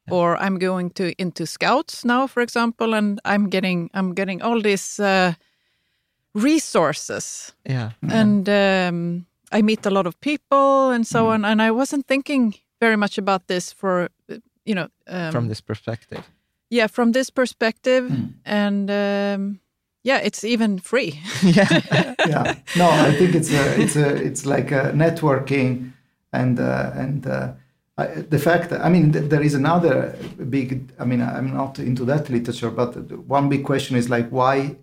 or 0.10 0.38
I'm 0.38 0.60
going 0.60 0.91
to 0.91 1.14
into 1.19 1.45
Scouts 1.45 2.06
now, 2.06 2.27
for 2.27 2.41
example, 2.41 2.94
and 2.94 3.19
I'm 3.26 3.49
getting 3.49 3.90
I'm 3.94 4.14
getting 4.14 4.41
all 4.41 4.61
these 4.61 4.99
uh, 4.99 5.34
resources. 6.34 7.53
Yeah, 7.64 7.91
and 8.07 8.48
um, 8.48 9.26
I 9.52 9.61
meet 9.61 9.86
a 9.86 9.90
lot 9.90 10.06
of 10.06 10.19
people 10.22 10.91
and 10.91 11.07
so 11.07 11.26
mm. 11.26 11.30
on. 11.30 11.45
And 11.45 11.61
I 11.61 11.72
wasn't 11.72 12.06
thinking 12.07 12.53
very 12.80 12.95
much 12.95 13.18
about 13.18 13.48
this 13.48 13.73
for 13.73 14.10
you 14.65 14.76
know 14.76 14.88
um, 15.07 15.32
from 15.32 15.48
this 15.48 15.61
perspective. 15.61 16.23
Yeah, 16.69 16.88
from 16.88 17.11
this 17.11 17.30
perspective, 17.30 18.10
mm. 18.11 18.34
and 18.45 18.90
um, 18.90 19.60
yeah, 20.06 20.19
it's 20.19 20.44
even 20.44 20.77
free. 20.77 21.19
yeah, 21.44 22.14
yeah. 22.27 22.56
No, 22.77 22.88
I 22.88 23.11
think 23.15 23.34
it's 23.34 23.52
a, 23.52 23.82
it's 23.82 23.95
a, 23.95 24.15
it's 24.15 24.45
like 24.45 24.72
a 24.72 24.91
networking, 24.94 25.94
and 26.32 26.60
uh, 26.60 26.91
and 26.94 27.26
uh, 27.26 27.53
I, 27.98 28.06
the 28.06 28.38
fact. 28.38 28.69
That, 28.69 28.86
I 28.86 28.90
mean, 28.90 29.11
th- 29.11 29.30
there 29.32 29.41
is 29.41 29.56
another 29.56 30.15
big. 30.48 30.94
I 30.99 31.06
mean, 31.06 31.22
I'm 31.22 31.52
not 31.56 31.80
into 31.80 32.06
that 32.06 32.30
literature, 32.30 32.69
but 32.69 32.95
one 33.27 33.49
big 33.49 33.65
question 33.65 33.98
is 33.98 34.07
like 34.07 34.30
why 34.30 34.77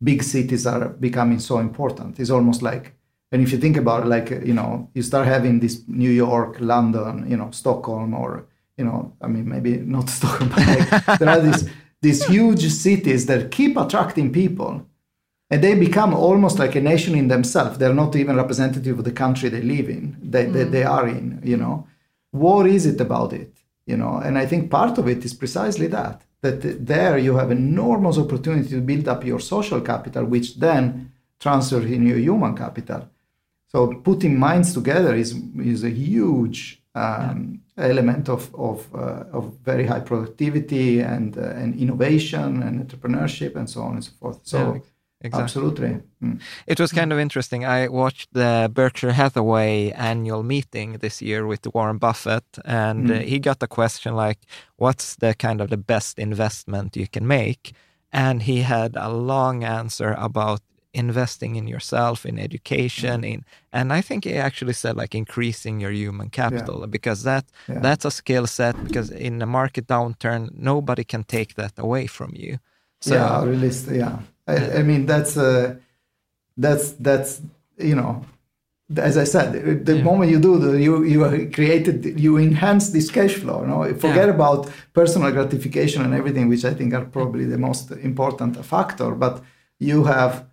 big 0.00 0.22
cities 0.22 0.64
are 0.64 0.90
becoming 0.90 1.40
so 1.40 1.58
important. 1.58 2.20
It's 2.20 2.30
almost 2.30 2.62
like, 2.62 2.94
and 3.32 3.42
if 3.42 3.50
you 3.50 3.58
think 3.58 3.76
about 3.76 4.04
it, 4.04 4.06
like 4.06 4.30
you 4.30 4.54
know, 4.54 4.88
you 4.94 5.02
start 5.02 5.26
having 5.26 5.58
this 5.58 5.82
New 5.88 6.10
York, 6.10 6.58
London, 6.60 7.28
you 7.28 7.36
know, 7.36 7.50
Stockholm, 7.50 8.14
or 8.14 8.46
you 8.76 8.84
know, 8.84 9.12
I 9.20 9.26
mean, 9.26 9.48
maybe 9.48 9.78
not 9.78 10.08
Stockholm, 10.18 10.50
but 10.50 10.64
like, 10.68 11.18
there 11.18 11.28
are 11.28 11.40
these 11.40 11.68
these 12.02 12.24
huge 12.26 12.70
cities 12.70 13.26
that 13.26 13.50
keep 13.50 13.76
attracting 13.76 14.32
people 14.32 14.86
and 15.50 15.64
they 15.64 15.74
become 15.74 16.12
almost 16.14 16.58
like 16.58 16.74
a 16.74 16.80
nation 16.80 17.14
in 17.14 17.28
themselves 17.28 17.78
they're 17.78 17.94
not 17.94 18.14
even 18.16 18.36
representative 18.36 18.98
of 18.98 19.04
the 19.04 19.12
country 19.12 19.48
they 19.48 19.62
live 19.62 19.88
in 19.88 20.16
they, 20.22 20.46
mm. 20.46 20.52
they, 20.52 20.64
they, 20.64 20.84
are 20.84 21.08
in 21.08 21.40
you 21.44 21.56
know 21.56 21.86
what 22.30 22.66
is 22.66 22.86
it 22.86 23.00
about 23.00 23.32
it? 23.32 23.52
You 23.86 23.96
know, 23.96 24.18
and 24.18 24.36
I 24.36 24.46
think 24.46 24.70
part 24.70 24.98
of 24.98 25.08
it 25.08 25.24
is 25.24 25.34
precisely 25.34 25.86
that. 25.88 26.22
That 26.40 26.86
there 26.86 27.18
you 27.18 27.36
have 27.36 27.50
enormous 27.50 28.18
opportunity 28.18 28.68
to 28.70 28.80
build 28.80 29.08
up 29.08 29.24
your 29.24 29.40
social 29.40 29.80
capital, 29.80 30.24
which 30.24 30.56
then 30.56 31.12
transfers 31.40 31.90
in 31.90 32.06
your 32.06 32.18
human 32.18 32.56
capital. 32.56 33.08
So 33.66 33.94
putting 33.94 34.38
minds 34.38 34.72
together 34.72 35.14
is 35.14 35.34
is 35.58 35.82
a 35.84 35.90
huge 35.90 36.82
um, 36.94 37.60
yeah. 37.60 37.67
Element 37.78 38.28
of 38.28 38.54
of, 38.54 38.86
uh, 38.94 39.24
of 39.32 39.54
very 39.64 39.86
high 39.86 40.00
productivity 40.00 41.00
and 41.00 41.36
uh, 41.36 41.62
and 41.62 41.74
innovation 41.76 42.62
and 42.62 42.80
entrepreneurship 42.80 43.56
and 43.56 43.68
so 43.68 43.82
on 43.82 43.94
and 43.94 44.04
so 44.04 44.12
forth. 44.20 44.40
So. 44.42 44.74
Yeah 44.74 44.80
Exactly. 45.20 45.42
Absolutely. 45.42 46.00
Mm. 46.22 46.40
It 46.68 46.78
was 46.78 46.92
kind 46.92 47.12
of 47.12 47.18
interesting. 47.18 47.64
I 47.64 47.88
watched 47.88 48.32
the 48.32 48.70
Berkshire 48.72 49.12
Hathaway 49.12 49.90
annual 49.90 50.44
meeting 50.44 50.92
this 50.98 51.20
year 51.20 51.44
with 51.44 51.66
Warren 51.74 51.98
Buffett, 51.98 52.44
and 52.64 53.08
mm. 53.08 53.22
he 53.22 53.40
got 53.40 53.58
the 53.58 53.66
question 53.66 54.14
like, 54.14 54.38
"What's 54.76 55.16
the 55.16 55.34
kind 55.34 55.60
of 55.60 55.70
the 55.70 55.76
best 55.76 56.20
investment 56.20 56.96
you 56.96 57.08
can 57.08 57.26
make?" 57.26 57.72
And 58.12 58.42
he 58.42 58.62
had 58.62 58.94
a 58.94 59.10
long 59.10 59.64
answer 59.64 60.14
about 60.18 60.60
investing 60.98 61.56
in 61.56 61.66
yourself, 61.68 62.26
in 62.26 62.38
education, 62.38 63.22
mm. 63.22 63.32
in, 63.32 63.44
and 63.72 63.92
I 63.92 64.00
think 64.00 64.24
he 64.24 64.34
actually 64.34 64.74
said 64.74 64.96
like 64.96 65.14
increasing 65.14 65.80
your 65.80 65.92
human 65.92 66.30
capital 66.30 66.80
yeah. 66.80 66.86
because 66.86 67.22
that 67.22 67.44
yeah. 67.68 67.80
that's 67.80 68.04
a 68.04 68.10
skill 68.10 68.46
set. 68.46 68.74
Because 68.84 69.10
in 69.10 69.42
a 69.42 69.46
market 69.46 69.86
downturn, 69.86 70.50
nobody 70.54 71.04
can 71.04 71.24
take 71.24 71.54
that 71.54 71.72
away 71.78 72.06
from 72.06 72.32
you. 72.34 72.58
So, 73.00 73.14
yeah, 73.14 73.44
really, 73.44 73.70
yeah 73.96 74.18
I, 74.48 74.78
I 74.78 74.82
mean, 74.82 75.06
that's 75.06 75.36
uh, 75.36 75.76
that's 76.56 76.92
that's 76.92 77.42
you 77.76 77.94
know, 77.94 78.24
as 78.96 79.16
I 79.18 79.24
said, 79.24 79.84
the 79.84 79.96
yeah. 79.96 80.02
moment 80.02 80.30
you 80.30 80.40
do 80.40 80.58
the, 80.58 80.80
you 80.80 81.04
you 81.04 81.50
created 81.50 82.18
you 82.18 82.38
enhance 82.38 82.90
this 82.90 83.10
cash 83.10 83.34
flow. 83.34 83.64
Know, 83.64 83.84
forget 83.94 84.28
yeah. 84.28 84.34
about 84.34 84.70
personal 84.94 85.30
gratification 85.30 86.02
and 86.02 86.14
everything, 86.14 86.48
which 86.48 86.64
I 86.64 86.74
think 86.74 86.94
are 86.94 87.04
probably 87.04 87.44
the 87.44 87.58
most 87.58 87.90
important 87.90 88.64
factor. 88.64 89.10
But 89.12 89.42
you 89.78 90.04
have, 90.04 90.46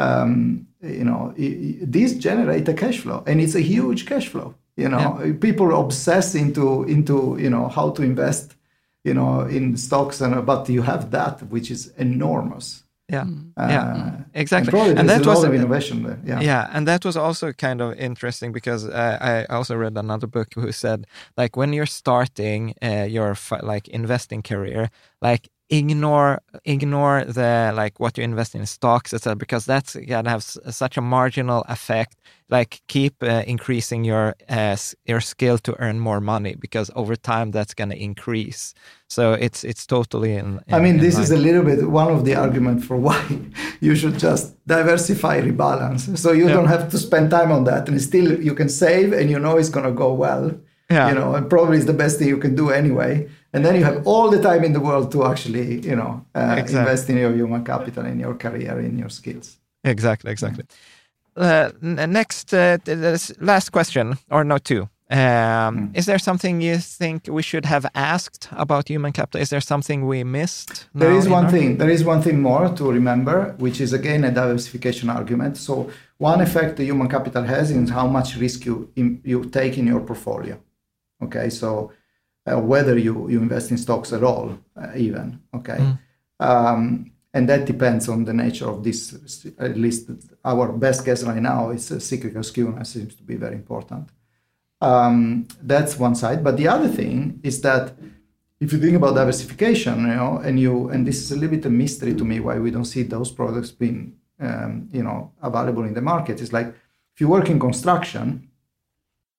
um, 0.00 0.66
you 0.82 1.04
know, 1.04 1.34
this 1.36 2.14
generate 2.14 2.68
a 2.68 2.74
cash 2.74 2.98
flow, 3.00 3.22
and 3.26 3.40
it's 3.40 3.54
a 3.54 3.60
huge 3.60 4.06
cash 4.06 4.28
flow. 4.28 4.54
You 4.76 4.88
know, 4.88 5.20
yeah. 5.22 5.32
people 5.38 5.78
obsess 5.78 6.34
into 6.34 6.84
into 6.84 7.36
you 7.38 7.50
know 7.50 7.68
how 7.68 7.90
to 7.90 8.02
invest, 8.02 8.56
you 9.04 9.14
know, 9.14 9.42
in 9.42 9.76
stocks, 9.76 10.20
and 10.20 10.46
but 10.46 10.68
you 10.68 10.82
have 10.82 11.10
that, 11.10 11.42
which 11.50 11.70
is 11.70 11.92
enormous. 11.98 12.82
Yeah. 13.10 13.26
Uh, 13.56 13.66
yeah. 13.68 14.16
exactly. 14.34 14.78
and, 14.78 15.00
and 15.00 15.08
that 15.08 15.26
was 15.26 15.42
of 15.42 15.52
innovation 15.52 16.04
there 16.04 16.20
yeah. 16.24 16.40
Yeah 16.40 16.70
and 16.72 16.86
that 16.86 17.04
was 17.04 17.16
also 17.16 17.52
kind 17.52 17.80
of 17.80 17.98
interesting 17.98 18.52
because 18.52 18.88
uh, 18.88 19.18
i 19.50 19.52
also 19.52 19.74
read 19.74 19.98
another 19.98 20.28
book 20.28 20.54
who 20.54 20.70
said 20.70 21.08
like 21.36 21.56
when 21.56 21.72
you're 21.72 21.86
starting 21.86 22.74
uh, 22.80 23.06
your 23.08 23.36
like 23.62 23.88
investing 23.88 24.42
career 24.42 24.90
like 25.20 25.48
ignore 25.70 26.40
ignore 26.64 27.24
the 27.24 27.72
like 27.74 28.00
what 28.00 28.18
you 28.18 28.24
invest 28.24 28.54
in 28.54 28.66
stocks 28.66 29.14
etc 29.14 29.36
because 29.36 29.64
that's 29.64 29.94
gonna 29.94 30.28
have 30.28 30.42
such 30.42 30.96
a 30.96 31.00
marginal 31.00 31.64
effect 31.68 32.16
like 32.48 32.82
keep 32.88 33.14
uh, 33.22 33.44
increasing 33.46 34.02
your 34.02 34.34
uh, 34.48 34.76
your 35.06 35.20
skill 35.20 35.58
to 35.58 35.74
earn 35.78 36.00
more 36.00 36.20
money 36.20 36.56
because 36.58 36.90
over 36.96 37.14
time 37.14 37.52
that's 37.52 37.72
going 37.72 37.90
to 37.90 37.96
increase 37.96 38.74
so 39.08 39.32
it's 39.34 39.62
it's 39.62 39.86
totally 39.86 40.34
in, 40.34 40.60
in 40.66 40.74
i 40.74 40.80
mean 40.80 40.96
in 40.96 41.00
this 41.00 41.14
line. 41.14 41.22
is 41.22 41.30
a 41.30 41.36
little 41.36 41.62
bit 41.62 41.88
one 41.88 42.10
of 42.12 42.24
the 42.24 42.34
argument 42.34 42.84
for 42.84 42.96
why 43.06 43.22
you 43.80 43.94
should 43.94 44.18
just 44.18 44.54
diversify 44.66 45.40
rebalance 45.40 46.18
so 46.18 46.32
you 46.32 46.48
yeah. 46.48 46.54
don't 46.54 46.66
have 46.66 46.90
to 46.90 46.98
spend 46.98 47.30
time 47.30 47.52
on 47.52 47.62
that 47.62 47.88
and 47.88 48.00
still 48.02 48.42
you 48.42 48.54
can 48.54 48.68
save 48.68 49.12
and 49.12 49.30
you 49.30 49.38
know 49.38 49.56
it's 49.56 49.68
going 49.68 49.86
to 49.86 49.92
go 49.92 50.12
well 50.12 50.52
yeah. 50.90 51.08
you 51.08 51.14
know 51.14 51.34
and 51.36 51.48
probably 51.48 51.76
it's 51.76 51.86
the 51.86 51.92
best 51.92 52.18
thing 52.18 52.26
you 52.26 52.38
can 52.38 52.56
do 52.56 52.70
anyway 52.70 53.28
and 53.52 53.64
then 53.64 53.74
you 53.76 53.84
have 53.84 54.06
all 54.06 54.30
the 54.30 54.40
time 54.40 54.62
in 54.64 54.72
the 54.72 54.80
world 54.80 55.10
to 55.12 55.24
actually 55.24 55.80
you 55.80 55.96
know 55.96 56.24
uh, 56.34 56.56
exactly. 56.58 56.78
invest 56.78 57.10
in 57.10 57.16
your 57.16 57.32
human 57.32 57.64
capital 57.64 58.04
in 58.04 58.18
your 58.18 58.34
career 58.34 58.80
in 58.80 58.98
your 58.98 59.08
skills 59.08 59.58
exactly 59.84 60.30
exactly 60.30 60.64
uh, 61.36 61.70
next 61.80 62.52
uh, 62.52 62.78
last 63.40 63.70
question 63.70 64.16
or 64.30 64.44
no 64.44 64.58
two 64.58 64.88
um, 65.10 65.18
mm. 65.18 65.96
Is 65.96 66.06
there 66.06 66.20
something 66.20 66.60
you 66.60 66.78
think 66.78 67.26
we 67.26 67.42
should 67.42 67.64
have 67.64 67.84
asked 67.96 68.48
about 68.52 68.88
human 68.88 69.10
capital? 69.10 69.40
Is 69.40 69.50
there 69.50 69.60
something 69.60 70.06
we 70.06 70.22
missed? 70.22 70.86
There 70.94 71.10
is 71.10 71.28
one 71.28 71.48
thing. 71.48 71.78
There 71.78 71.90
is 71.90 72.04
one 72.04 72.22
thing 72.22 72.40
more 72.40 72.68
to 72.68 72.92
remember, 72.92 73.56
which 73.58 73.80
is 73.80 73.92
again 73.92 74.22
a 74.22 74.30
diversification 74.30 75.10
argument. 75.10 75.56
So 75.56 75.90
one 76.18 76.40
effect 76.40 76.76
the 76.76 76.84
human 76.84 77.08
capital 77.08 77.42
has 77.42 77.72
is 77.72 77.90
how 77.90 78.06
much 78.06 78.36
risk 78.36 78.64
you 78.64 78.88
you 78.94 79.44
take 79.46 79.78
in 79.78 79.88
your 79.88 80.00
portfolio. 80.00 80.60
Okay, 81.24 81.50
so 81.50 81.70
uh, 81.88 81.94
whether 82.46 82.98
you, 82.98 83.28
you 83.28 83.40
invest 83.40 83.70
in 83.70 83.78
stocks 83.78 84.12
at 84.12 84.24
all, 84.24 84.58
uh, 84.76 84.92
even. 84.96 85.40
Okay. 85.54 85.78
Mm. 85.78 85.98
Um, 86.40 87.12
and 87.32 87.48
that 87.48 87.64
depends 87.64 88.08
on 88.08 88.24
the 88.24 88.32
nature 88.32 88.68
of 88.68 88.82
this. 88.82 89.46
At 89.58 89.76
least 89.76 90.10
our 90.44 90.72
best 90.72 91.04
guess 91.04 91.22
right 91.22 91.40
now 91.40 91.70
is 91.70 91.92
uh, 91.92 92.00
cyclical 92.00 92.42
skewness 92.42 92.88
seems 92.88 93.14
to 93.16 93.22
be 93.22 93.36
very 93.36 93.54
important. 93.54 94.08
Um, 94.80 95.46
that's 95.62 95.98
one 95.98 96.14
side. 96.14 96.42
But 96.42 96.56
the 96.56 96.66
other 96.68 96.88
thing 96.88 97.40
is 97.42 97.60
that 97.60 97.94
if 98.58 98.72
you 98.72 98.80
think 98.80 98.96
about 98.96 99.14
diversification, 99.14 100.00
you 100.00 100.14
know, 100.14 100.38
and 100.38 100.58
you 100.58 100.88
and 100.90 101.06
this 101.06 101.18
is 101.18 101.30
a 101.30 101.34
little 101.34 101.56
bit 101.56 101.66
a 101.66 101.70
mystery 101.70 102.14
to 102.14 102.24
me 102.24 102.40
why 102.40 102.58
we 102.58 102.70
don't 102.70 102.84
see 102.84 103.02
those 103.04 103.30
products 103.30 103.70
being, 103.70 104.14
um, 104.40 104.88
you 104.92 105.02
know, 105.02 105.32
available 105.42 105.84
in 105.84 105.94
the 105.94 106.02
market. 106.02 106.40
It's 106.40 106.52
like 106.52 106.68
if 107.14 107.20
you 107.20 107.28
work 107.28 107.48
in 107.48 107.60
construction, 107.60 108.50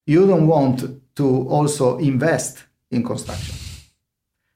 you 0.06 0.26
don't 0.26 0.46
want 0.46 0.84
to 1.16 1.48
also 1.48 1.98
invest 1.98 2.64
in 2.92 3.02
construction. 3.02 3.56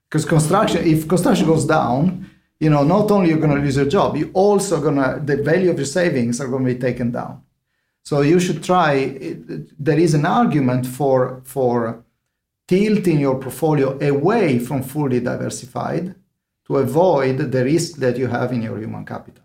Because 0.09 0.25
construction, 0.25 0.87
if 0.87 1.09
construction 1.09 1.47
goes 1.47 1.65
down, 1.65 2.31
you 2.61 2.71
know, 2.71 2.85
not 2.85 3.11
only 3.11 3.29
you're 3.29 3.39
going 3.39 3.57
to 3.57 3.61
lose 3.61 3.77
your 3.77 3.87
job, 3.87 4.17
you 4.17 4.31
also 4.33 4.81
going 4.81 4.97
to, 4.97 5.21
the 5.25 5.43
value 5.43 5.71
of 5.71 5.77
your 5.77 5.87
savings 5.87 6.41
are 6.41 6.49
going 6.49 6.65
to 6.65 6.75
be 6.75 6.81
taken 6.81 7.11
down. 7.11 7.43
So 8.03 8.21
you 8.21 8.39
should 8.39 8.63
try, 8.63 9.19
there 9.79 9.99
is 9.99 10.15
an 10.15 10.25
argument 10.25 10.87
for, 10.87 11.43
for 11.45 12.05
tilting 12.69 13.19
your 13.19 13.41
portfolio 13.41 13.99
away 14.01 14.59
from 14.61 14.83
fully 14.83 15.21
diversified 15.21 16.15
to 16.67 16.77
avoid 16.79 17.39
the 17.39 17.65
risk 17.65 17.97
that 17.99 18.17
you 18.17 18.29
have 18.29 18.53
in 18.53 18.63
your 18.63 18.79
human 18.79 19.05
capital. 19.05 19.45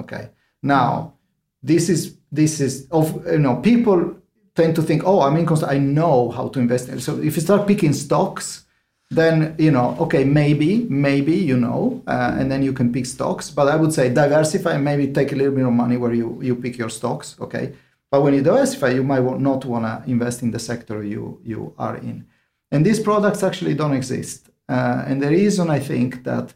Okay. 0.00 0.30
Now, 0.62 1.14
this 1.62 1.88
is, 1.88 2.16
this 2.32 2.60
is, 2.60 2.88
of, 2.90 3.26
you 3.26 3.38
know, 3.38 3.56
people 3.56 4.16
tend 4.54 4.74
to 4.76 4.82
think, 4.82 5.02
oh, 5.04 5.20
I'm 5.20 5.36
in 5.36 5.46
I 5.64 5.78
know 5.78 6.30
how 6.30 6.48
to 6.48 6.58
invest. 6.58 7.00
So 7.00 7.18
if 7.18 7.36
you 7.36 7.42
start 7.42 7.66
picking 7.66 7.92
stocks, 7.92 8.64
then 9.10 9.56
you 9.58 9.70
know, 9.70 9.96
okay, 9.98 10.24
maybe, 10.24 10.86
maybe 10.88 11.34
you 11.34 11.56
know, 11.56 12.02
uh, 12.06 12.36
and 12.38 12.50
then 12.50 12.62
you 12.62 12.72
can 12.72 12.92
pick 12.92 13.06
stocks. 13.06 13.50
But 13.50 13.68
I 13.68 13.76
would 13.76 13.92
say 13.92 14.08
diversify. 14.08 14.76
Maybe 14.78 15.12
take 15.12 15.32
a 15.32 15.36
little 15.36 15.54
bit 15.54 15.66
of 15.66 15.72
money 15.72 15.96
where 15.96 16.14
you 16.14 16.38
you 16.42 16.54
pick 16.54 16.78
your 16.78 16.90
stocks. 16.90 17.36
Okay, 17.40 17.74
but 18.10 18.22
when 18.22 18.34
you 18.34 18.42
diversify, 18.42 18.90
you 18.90 19.02
might 19.02 19.24
not 19.40 19.64
want 19.64 19.84
to 19.84 20.10
invest 20.10 20.42
in 20.42 20.50
the 20.52 20.60
sector 20.60 21.02
you 21.02 21.40
you 21.44 21.74
are 21.76 21.96
in. 21.96 22.26
And 22.70 22.86
these 22.86 23.00
products 23.00 23.42
actually 23.42 23.74
don't 23.74 23.94
exist. 23.94 24.48
Uh, 24.68 25.02
and 25.06 25.20
the 25.20 25.28
reason 25.28 25.68
I 25.68 25.80
think 25.80 26.22
that 26.22 26.54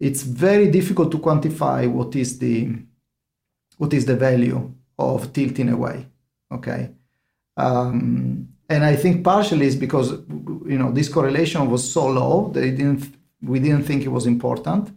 it's 0.00 0.22
very 0.22 0.68
difficult 0.70 1.12
to 1.12 1.18
quantify 1.18 1.88
what 1.88 2.16
is 2.16 2.38
the 2.38 2.70
what 3.76 3.92
is 3.92 4.04
the 4.04 4.16
value 4.16 4.72
of 4.98 5.32
tilting 5.32 5.68
away. 5.68 6.06
Okay, 6.50 6.90
um, 7.58 8.48
and 8.68 8.84
I 8.84 8.94
think 8.96 9.24
partially 9.24 9.66
is 9.66 9.76
because 9.76 10.12
you 10.72 10.78
know 10.78 10.92
this 10.92 11.08
correlation 11.08 11.68
was 11.68 11.90
so 11.90 12.06
low 12.06 12.50
that 12.54 12.60
didn't 12.60 13.14
we 13.42 13.58
didn't 13.58 13.84
think 13.84 14.04
it 14.04 14.08
was 14.08 14.26
important. 14.26 14.90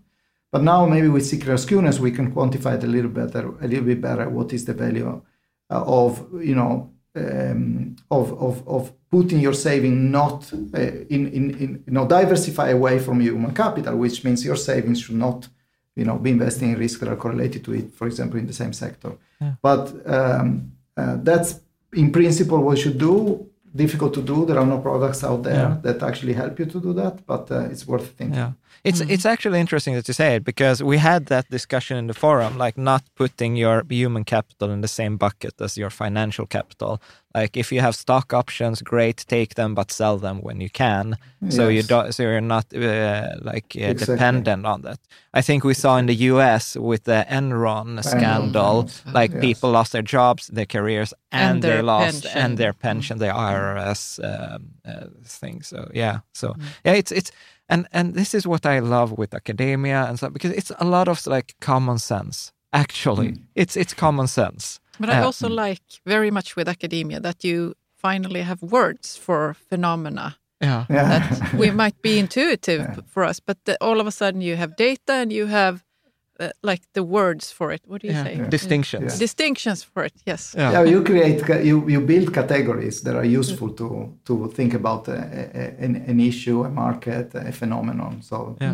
But 0.51 0.63
now 0.63 0.85
maybe 0.85 1.07
with 1.07 1.25
cyclical 1.25 1.55
skewness 1.55 1.99
we 1.99 2.11
can 2.11 2.33
quantify 2.33 2.77
it 2.77 2.83
a 2.83 2.87
little 2.87 3.09
better, 3.09 3.47
a 3.61 3.67
little 3.67 3.85
bit 3.85 4.01
better. 4.01 4.29
What 4.29 4.53
is 4.53 4.65
the 4.65 4.73
value 4.73 5.21
uh, 5.69 5.83
of 5.85 6.27
you 6.41 6.55
know 6.55 6.91
um, 7.15 7.95
of, 8.11 8.31
of 8.39 8.67
of 8.67 8.93
putting 9.09 9.39
your 9.39 9.53
saving 9.53 10.11
not 10.11 10.51
uh, 10.53 10.79
in, 11.09 11.27
in 11.27 11.43
in 11.63 11.83
you 11.87 11.93
know 11.93 12.05
diversify 12.07 12.69
away 12.69 12.99
from 12.99 13.21
human 13.21 13.53
capital, 13.53 13.95
which 13.97 14.23
means 14.23 14.45
your 14.45 14.57
savings 14.57 15.01
should 15.01 15.15
not 15.15 15.47
you 15.95 16.05
know 16.05 16.17
be 16.17 16.31
investing 16.31 16.73
in 16.73 16.77
risks 16.77 16.99
that 16.99 17.09
are 17.09 17.15
correlated 17.15 17.63
to 17.65 17.73
it, 17.73 17.93
for 17.93 18.05
example, 18.07 18.37
in 18.37 18.45
the 18.45 18.53
same 18.53 18.73
sector. 18.73 19.13
Yeah. 19.39 19.53
But 19.61 19.93
um, 20.05 20.73
uh, 20.97 21.17
that's 21.23 21.61
in 21.93 22.11
principle 22.11 22.63
what 22.63 22.77
you 22.77 22.83
should 22.83 22.97
do 22.97 23.47
difficult 23.75 24.13
to 24.13 24.21
do. 24.21 24.45
There 24.45 24.59
are 24.59 24.65
no 24.65 24.79
products 24.79 25.23
out 25.23 25.43
there 25.43 25.69
yeah. 25.69 25.77
that 25.83 26.03
actually 26.03 26.33
help 26.33 26.59
you 26.59 26.65
to 26.65 26.79
do 26.81 26.93
that 26.93 27.25
but 27.25 27.49
uh, 27.51 27.69
it's 27.71 27.87
worth 27.87 28.09
thinking. 28.17 28.35
Yeah 28.35 28.51
it's 28.83 29.01
mm. 29.01 29.09
it's 29.13 29.25
actually 29.25 29.59
interesting 29.59 29.93
that 29.95 30.07
you 30.07 30.13
say 30.13 30.35
it 30.37 30.43
because 30.43 30.83
we 30.83 30.97
had 30.97 31.25
that 31.27 31.45
discussion 31.49 31.97
in 31.97 32.07
the 32.07 32.13
forum 32.13 32.57
like 32.57 32.77
not 32.77 33.03
putting 33.15 33.55
your 33.55 33.83
human 33.89 34.23
capital 34.23 34.71
in 34.71 34.81
the 34.81 34.87
same 34.87 35.17
bucket 35.17 35.61
as 35.61 35.77
your 35.77 35.89
financial 35.89 36.45
capital 36.47 36.99
Like 37.33 37.55
if 37.59 37.71
you 37.71 37.81
have 37.81 37.95
stock 37.95 38.33
options, 38.33 38.81
great, 38.81 39.17
take 39.27 39.55
them, 39.55 39.73
but 39.73 39.91
sell 39.91 40.17
them 40.17 40.41
when 40.41 40.59
you 40.61 40.69
can. 40.69 41.17
So 41.49 41.69
you 41.69 41.81
don't, 41.83 42.13
so 42.13 42.23
you're 42.23 42.41
not 42.41 42.65
uh, 42.73 43.35
like 43.41 43.73
uh, 43.75 43.91
Exactly. 43.91 44.15
dependent 44.15 44.65
on 44.65 44.81
that. 44.81 44.99
I 45.33 45.41
think 45.41 45.63
we 45.63 45.73
saw 45.73 45.97
in 45.97 46.05
the 46.07 46.15
U.S. 46.31 46.75
with 46.75 47.03
the 47.05 47.25
Enron 47.29 48.03
scandal, 48.03 48.89
like 49.13 49.31
Yes. 49.33 49.41
people 49.41 49.71
lost 49.71 49.91
their 49.91 50.03
jobs, 50.03 50.47
their 50.47 50.65
careers, 50.67 51.13
and, 51.31 51.41
And 51.41 51.61
they 51.63 51.69
their 51.69 51.83
lost 51.83 52.23
pension. 52.23 52.41
and 52.43 52.57
their 52.57 52.73
pension, 52.73 53.17
the 53.19 53.31
IRS 53.33 54.19
um, 54.19 54.61
uh, 54.85 55.07
thing. 55.41 55.63
So 55.63 55.89
yeah, 55.93 56.19
so 56.33 56.55
yeah, 56.85 56.93
it's 56.99 57.11
it's 57.11 57.31
and 57.71 57.87
and 57.91 58.13
this 58.13 58.33
is 58.33 58.45
what 58.45 58.65
I 58.65 58.79
love 58.79 59.17
with 59.17 59.33
academia 59.33 60.05
and 60.07 60.17
stuff 60.17 60.33
because 60.33 60.51
it's 60.59 60.71
a 60.79 60.85
lot 60.85 61.07
of 61.07 61.25
like 61.25 61.55
common 61.61 61.97
sense. 61.99 62.51
Actually, 62.73 63.27
mm. 63.31 63.41
it's 63.55 63.75
it's 63.75 63.93
common 63.95 64.27
sense. 64.27 64.79
But 64.99 65.09
I 65.09 65.13
Yeah. 65.13 65.25
also 65.25 65.47
mm. 65.47 65.55
like 65.67 65.81
very 66.05 66.31
much 66.31 66.55
with 66.55 66.67
academia 66.69 67.19
that 67.19 67.43
you 67.43 67.73
finally 67.97 68.41
have 68.41 68.61
words 68.61 69.17
for 69.17 69.55
phenomena 69.69 70.35
Yeah. 70.61 70.85
Yeah. 70.89 71.07
that 71.09 71.53
we 71.53 71.71
might 71.71 72.01
be 72.01 72.19
intuitive 72.25 72.83
for 73.13 73.23
us, 73.29 73.39
but 73.39 73.57
the, 73.65 73.75
all 73.81 73.99
of 73.99 74.07
a 74.07 74.11
sudden 74.11 74.41
you 74.41 74.55
have 74.57 74.75
data 74.75 75.13
and 75.21 75.31
you 75.31 75.47
have 75.47 75.83
uh, 76.41 76.49
like 76.63 76.81
the 76.93 77.03
words 77.03 77.51
for 77.51 77.71
it. 77.71 77.81
What 77.87 78.01
do 78.01 78.07
you 78.07 78.13
Yeah. 78.13 78.23
say? 78.23 78.49
Distinctions. 78.49 79.19
Distinctions 79.19 79.83
for 79.83 80.03
it. 80.05 80.13
Yes. 80.25 80.53
Yeah. 80.57 80.71
yeah, 80.73 80.83
you 80.93 81.03
create, 81.03 81.41
you, 81.65 81.87
you 81.89 82.01
build 82.01 82.33
categories 82.33 83.01
that 83.01 83.15
are 83.15 83.25
useful 83.39 83.69
to, 83.73 83.87
to 84.25 84.47
think 84.55 84.73
about 84.73 85.07
a, 85.07 85.13
a, 85.13 85.83
an, 85.85 85.95
an 86.07 86.19
issue, 86.19 86.63
a 86.65 86.69
market, 86.69 87.35
a 87.35 87.51
phenomenon. 87.51 88.21
So 88.21 88.55
Yeah. 88.61 88.71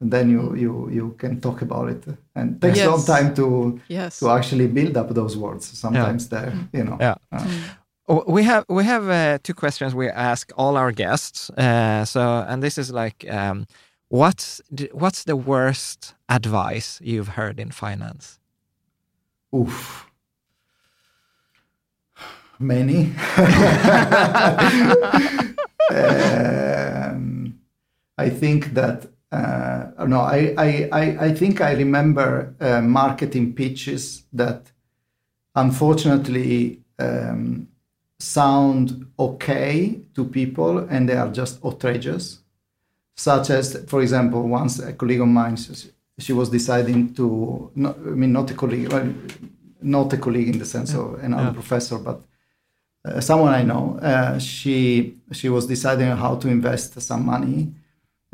and 0.00 0.10
then 0.12 0.30
you, 0.30 0.54
you, 0.56 0.88
you 0.90 1.14
can 1.18 1.40
talk 1.40 1.62
about 1.62 1.88
it. 1.90 2.04
And 2.34 2.46
it 2.56 2.60
takes 2.60 2.80
a 2.86 2.90
long 2.90 3.04
time 3.04 3.34
to, 3.34 3.80
Yes. 3.88 4.20
to 4.20 4.30
actually 4.30 4.66
build 4.68 4.96
up 4.96 5.12
those 5.14 5.36
words. 5.36 5.66
Sometimes 5.78 6.28
they're, 6.28 6.52
you 6.72 6.84
know. 6.84 6.96
Yeah. 7.00 7.14
uh, 7.32 7.44
We 8.26 8.42
have 8.44 8.64
we 8.68 8.84
have 8.84 9.04
uh, 9.10 9.38
two 9.42 9.52
questions 9.54 9.94
we 9.94 10.08
ask 10.08 10.50
all 10.56 10.76
our 10.76 10.92
guests. 10.92 11.50
Uh, 11.50 12.04
so, 12.06 12.20
and 12.48 12.62
this 12.62 12.78
is 12.78 12.90
like, 12.90 13.26
um, 13.30 13.66
what's 14.08 14.60
what's 14.92 15.24
the 15.24 15.36
worst 15.36 16.14
advice 16.28 17.00
you've 17.02 17.28
heard 17.28 17.60
in 17.60 17.70
finance? 17.70 18.38
Oof. 19.54 20.06
Many. 22.58 23.12
um, 25.90 27.58
I 28.18 28.28
think 28.30 28.74
that 28.74 29.06
uh, 29.30 29.90
no, 30.06 30.20
I, 30.20 30.54
I, 30.56 30.88
I, 30.90 31.02
I 31.26 31.34
think 31.34 31.60
I 31.60 31.72
remember 31.72 32.54
uh, 32.60 32.80
marketing 32.80 33.52
pitches 33.52 34.24
that 34.32 34.72
unfortunately 35.54 36.80
um, 36.98 37.68
sound 38.18 39.06
okay 39.18 40.00
to 40.14 40.24
people 40.24 40.78
and 40.78 41.08
they 41.08 41.16
are 41.16 41.28
just 41.28 41.62
outrageous. 41.64 42.38
Such 43.18 43.50
as, 43.50 43.66
for 43.88 44.00
example, 44.00 44.40
once 44.48 44.78
a 44.78 44.92
colleague 44.92 45.20
of 45.20 45.26
mine, 45.28 45.56
she- 45.56 46.32
was 46.40 46.48
deciding 46.50 47.14
to, 47.14 47.70
not, 47.74 47.96
I 47.96 48.10
mean, 48.20 48.32
not 48.32 48.50
a 48.50 48.54
colleague, 48.54 48.92
well, 48.92 49.08
not 49.82 50.12
a 50.12 50.16
colleague 50.18 50.48
in 50.54 50.58
the 50.58 50.64
sense 50.64 50.94
of 50.94 51.04
another 51.22 51.52
professor, 51.60 51.98
but 51.98 52.18
uh, 53.04 53.20
someone 53.20 53.52
I 53.54 53.62
know. 53.64 53.98
Uh, 54.10 54.38
she 54.38 55.14
she 55.32 55.48
was 55.48 55.66
deciding 55.66 56.08
how 56.24 56.36
to 56.42 56.46
invest 56.48 57.00
some 57.00 57.24
money, 57.34 57.58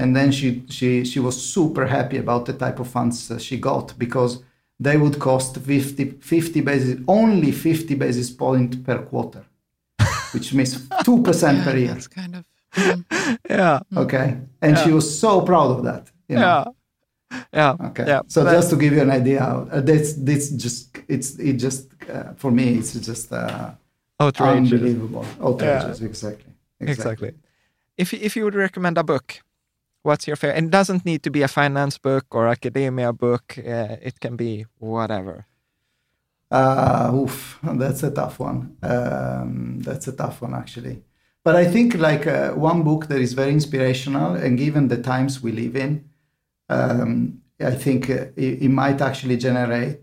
and 0.00 0.14
then 0.16 0.32
she 0.32 0.48
she 0.76 1.04
she 1.04 1.20
was 1.20 1.34
super 1.54 1.86
happy 1.86 2.18
about 2.18 2.44
the 2.46 2.52
type 2.64 2.78
of 2.80 2.88
funds 2.88 3.30
uh, 3.30 3.38
she 3.38 3.56
got 3.58 3.86
because 3.98 4.32
they 4.86 4.96
would 5.02 5.18
cost 5.18 5.56
50, 5.56 6.04
50 6.20 6.60
basis 6.62 7.00
only 7.06 7.52
50 7.52 7.94
basis 7.94 8.30
point 8.30 8.84
per 8.86 8.98
quarter, 9.10 9.44
which 10.34 10.52
means 10.52 10.88
two 11.04 11.22
percent 11.22 11.62
per 11.64 11.76
year. 11.76 11.94
That's 11.94 12.08
kind 12.08 12.34
of. 12.36 12.44
Yeah, 13.50 13.80
Okay, 13.96 14.36
and 14.62 14.78
she 14.78 14.90
was 14.92 15.06
so 15.20 15.40
proud 15.42 15.70
of 15.76 15.84
that. 15.84 16.10
You 16.28 16.36
know? 16.36 16.74
yeah, 17.30 17.44
yeah. 17.52 17.76
Okay. 17.88 18.04
Yeah. 18.06 18.22
So 18.28 18.44
But- 18.44 18.52
just 18.52 18.70
to 18.70 18.76
give 18.76 18.92
you 18.92 19.02
an 19.02 19.10
idea, 19.10 19.42
uh, 19.42 19.80
that's 19.80 20.14
this 20.14 20.50
just 20.50 20.96
it's 21.08 21.38
it 21.38 21.54
just 21.54 21.88
uh, 22.10 22.32
for 22.36 22.50
me 22.50 22.78
it's 22.78 22.94
just 22.94 23.32
uh, 23.32 23.70
outrageous. 24.20 24.72
unbelievable, 24.72 25.24
outrageous. 25.40 26.00
Exactly. 26.00 26.52
Exactly. 26.80 27.32
If 27.96 28.12
if 28.12 28.36
you 28.36 28.44
would 28.44 28.54
recommend 28.54 28.98
a 28.98 29.04
book, 29.04 29.42
what's 30.02 30.26
your 30.26 30.36
favorite? 30.36 30.58
And 30.58 30.66
it 30.66 30.70
doesn't 30.70 31.04
need 31.04 31.22
to 31.22 31.30
be 31.30 31.42
a 31.42 31.48
finance 31.48 31.98
book 31.98 32.26
or 32.34 32.48
academia 32.48 33.12
book. 33.12 33.56
Uh, 33.58 33.96
it 34.02 34.18
can 34.20 34.36
be 34.36 34.66
whatever. 34.78 35.46
Uh, 36.50 37.10
oof, 37.14 37.58
that's 37.62 38.02
a 38.02 38.10
tough 38.10 38.38
one. 38.38 38.76
Um, 38.82 39.80
that's 39.80 40.06
a 40.08 40.12
tough 40.12 40.42
one 40.42 40.54
actually. 40.54 41.02
But 41.44 41.56
I 41.56 41.66
think 41.66 41.94
like 41.94 42.26
uh, 42.26 42.52
one 42.52 42.82
book 42.82 43.06
that 43.08 43.20
is 43.20 43.34
very 43.34 43.52
inspirational, 43.52 44.34
and 44.34 44.58
given 44.58 44.88
the 44.88 45.02
times 45.02 45.42
we 45.42 45.52
live 45.52 45.76
in, 45.76 46.08
um, 46.70 47.42
I 47.60 47.72
think 47.72 48.08
uh, 48.08 48.26
it, 48.34 48.62
it 48.62 48.70
might 48.70 49.02
actually 49.02 49.36
generate 49.36 50.00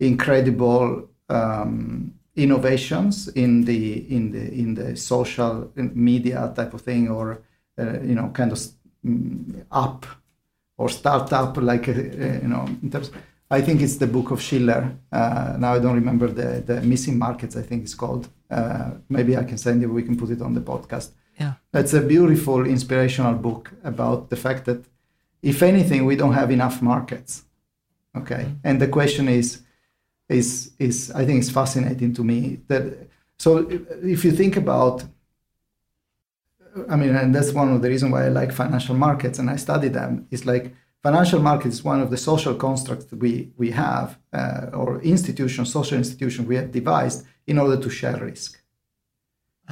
incredible 0.00 1.10
um, 1.28 2.14
innovations 2.34 3.28
in 3.28 3.64
the 3.66 4.10
in 4.10 4.32
the 4.32 4.52
in 4.52 4.74
the 4.74 4.96
social 4.96 5.70
media 5.76 6.50
type 6.56 6.72
of 6.72 6.80
thing, 6.80 7.10
or 7.10 7.42
uh, 7.78 8.00
you 8.00 8.14
know, 8.14 8.30
kind 8.30 8.50
of 8.50 8.58
mm, 9.04 9.66
app 9.70 10.06
or 10.78 10.88
startup, 10.88 11.58
like 11.58 11.88
uh, 11.88 11.92
uh, 11.92 12.40
you 12.42 12.48
know, 12.48 12.66
in 12.82 12.90
terms. 12.90 13.10
I 13.50 13.60
think 13.60 13.80
it's 13.82 13.96
the 13.96 14.06
book 14.06 14.30
of 14.30 14.40
Shiller. 14.40 14.96
Uh, 15.12 15.56
now 15.58 15.74
I 15.74 15.78
don't 15.78 15.94
remember 15.94 16.28
the 16.28 16.62
the 16.66 16.80
missing 16.80 17.18
markets. 17.18 17.56
I 17.56 17.62
think 17.62 17.82
it's 17.84 17.94
called. 17.94 18.28
Uh, 18.50 18.92
maybe 19.08 19.36
I 19.36 19.44
can 19.44 19.58
send 19.58 19.82
you. 19.82 19.92
We 19.92 20.02
can 20.02 20.16
put 20.16 20.30
it 20.30 20.40
on 20.42 20.54
the 20.54 20.60
podcast. 20.60 21.10
Yeah. 21.38 21.54
It's 21.72 21.94
a 21.94 22.00
beautiful, 22.00 22.64
inspirational 22.66 23.34
book 23.34 23.72
about 23.82 24.30
the 24.30 24.36
fact 24.36 24.64
that, 24.66 24.84
if 25.42 25.62
anything, 25.62 26.04
we 26.06 26.16
don't 26.16 26.34
have 26.34 26.50
enough 26.50 26.80
markets. 26.80 27.44
Okay, 28.16 28.46
and 28.62 28.80
the 28.80 28.88
question 28.88 29.28
is, 29.28 29.62
is 30.28 30.72
is 30.78 31.10
I 31.10 31.24
think 31.24 31.40
it's 31.40 31.50
fascinating 31.50 32.14
to 32.14 32.24
me 32.24 32.60
that. 32.68 32.84
So 33.38 33.66
if 34.02 34.24
you 34.24 34.32
think 34.32 34.56
about 34.56 35.04
I 36.90 36.96
mean, 36.96 37.14
and 37.14 37.34
that's 37.34 37.52
one 37.52 37.72
of 37.72 37.82
the 37.82 37.88
reasons 37.88 38.12
why 38.12 38.26
I 38.26 38.28
like 38.28 38.52
financial 38.52 38.96
markets 38.96 39.38
and 39.38 39.48
I 39.48 39.56
study 39.56 39.88
them. 39.88 40.26
Is 40.30 40.44
like 40.46 40.74
financial 41.04 41.40
markets 41.40 41.76
is 41.76 41.84
one 41.84 42.00
of 42.00 42.10
the 42.10 42.16
social 42.16 42.54
constructs 42.66 43.06
we 43.12 43.32
we 43.62 43.70
have, 43.84 44.08
uh, 44.32 44.80
or 44.80 44.88
institutions, 45.02 45.70
social 45.78 45.98
institutions 45.98 46.48
we 46.48 46.56
have 46.56 46.70
devised 46.80 47.18
in 47.46 47.56
order 47.58 47.78
to 47.84 47.90
share 47.98 48.18
risk. 48.32 48.50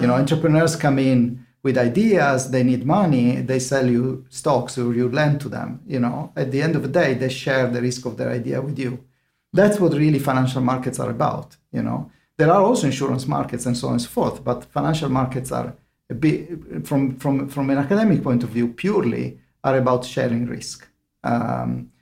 You 0.01 0.07
know, 0.07 0.15
entrepreneurs 0.15 0.75
come 0.85 0.99
in 0.99 1.47
with 1.63 1.77
ideas, 1.91 2.51
they 2.51 2.65
need 2.71 2.85
money, 2.87 3.27
they 3.51 3.61
sell 3.73 3.87
you 3.97 4.25
stocks 4.41 4.79
or 4.79 4.95
you 4.95 5.09
lend 5.21 5.41
to 5.43 5.49
them. 5.49 5.71
You 5.95 6.01
know, 6.05 6.33
at 6.43 6.51
the 6.51 6.63
end 6.67 6.75
of 6.77 6.83
the 6.83 6.95
day, 7.03 7.11
they 7.15 7.29
share 7.29 7.67
the 7.69 7.83
risk 7.89 8.07
of 8.07 8.17
their 8.17 8.31
idea 8.41 8.59
with 8.61 8.79
you. 8.79 8.93
That's 9.53 9.79
what 9.81 9.93
really 10.05 10.19
financial 10.19 10.63
markets 10.73 10.99
are 10.99 11.11
about. 11.11 11.49
You 11.77 11.83
know, 11.83 12.11
there 12.39 12.51
are 12.55 12.63
also 12.69 12.87
insurance 12.87 13.27
markets 13.27 13.67
and 13.67 13.77
so 13.77 13.89
on 13.89 13.95
and 13.95 14.03
so 14.03 14.09
forth, 14.09 14.37
but 14.49 14.65
financial 14.79 15.11
markets 15.21 15.51
are 15.53 15.69
a 16.11 16.15
bit, 16.15 16.87
from 16.89 17.01
from 17.23 17.49
from 17.55 17.71
an 17.71 17.79
academic 17.79 18.21
point 18.23 18.43
of 18.45 18.51
view, 18.51 18.69
purely 18.85 19.39
are 19.65 19.79
about 19.79 20.05
sharing 20.05 20.47
risk. 20.47 20.92
Um, 21.25 21.93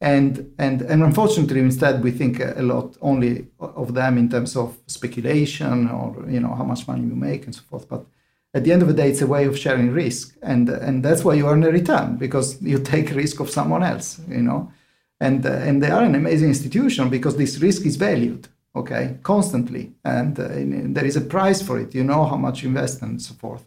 and 0.00 0.54
and 0.58 0.82
and 0.82 1.02
unfortunately, 1.02 1.60
instead, 1.60 2.02
we 2.02 2.10
think 2.10 2.40
a 2.40 2.62
lot 2.62 2.96
only 3.02 3.46
of 3.58 3.94
them 3.94 4.16
in 4.16 4.30
terms 4.30 4.56
of 4.56 4.78
speculation 4.86 5.88
or 5.88 6.24
you 6.28 6.40
know 6.40 6.54
how 6.54 6.64
much 6.64 6.88
money 6.88 7.02
you 7.02 7.14
make 7.14 7.44
and 7.44 7.54
so 7.54 7.62
forth. 7.68 7.88
But 7.88 8.06
at 8.54 8.64
the 8.64 8.72
end 8.72 8.82
of 8.82 8.88
the 8.88 8.94
day, 8.94 9.10
it's 9.10 9.20
a 9.20 9.26
way 9.26 9.44
of 9.44 9.58
sharing 9.58 9.92
risk, 9.92 10.36
and 10.42 10.70
and 10.70 11.04
that's 11.04 11.22
why 11.22 11.34
you 11.34 11.46
earn 11.46 11.64
a 11.64 11.70
return 11.70 12.16
because 12.16 12.60
you 12.62 12.78
take 12.92 13.10
risk 13.10 13.40
of 13.40 13.50
someone 13.50 13.82
else. 13.82 14.20
You 14.26 14.42
know, 14.42 14.72
and 15.20 15.44
uh, 15.44 15.50
and 15.50 15.82
they 15.82 15.90
are 15.90 16.02
an 16.02 16.14
amazing 16.14 16.48
institution 16.48 17.10
because 17.10 17.36
this 17.36 17.58
risk 17.58 17.84
is 17.84 17.96
valued 17.96 18.48
okay 18.74 19.18
constantly. 19.22 19.92
And, 20.04 20.38
uh, 20.38 20.44
and 20.44 20.96
there 20.96 21.04
is 21.04 21.16
a 21.16 21.20
price 21.20 21.60
for 21.60 21.78
it. 21.78 21.94
You 21.94 22.04
know 22.04 22.24
how 22.24 22.36
much 22.36 22.62
you 22.62 22.68
invest 22.68 23.02
and 23.02 23.20
so 23.20 23.34
forth. 23.34 23.64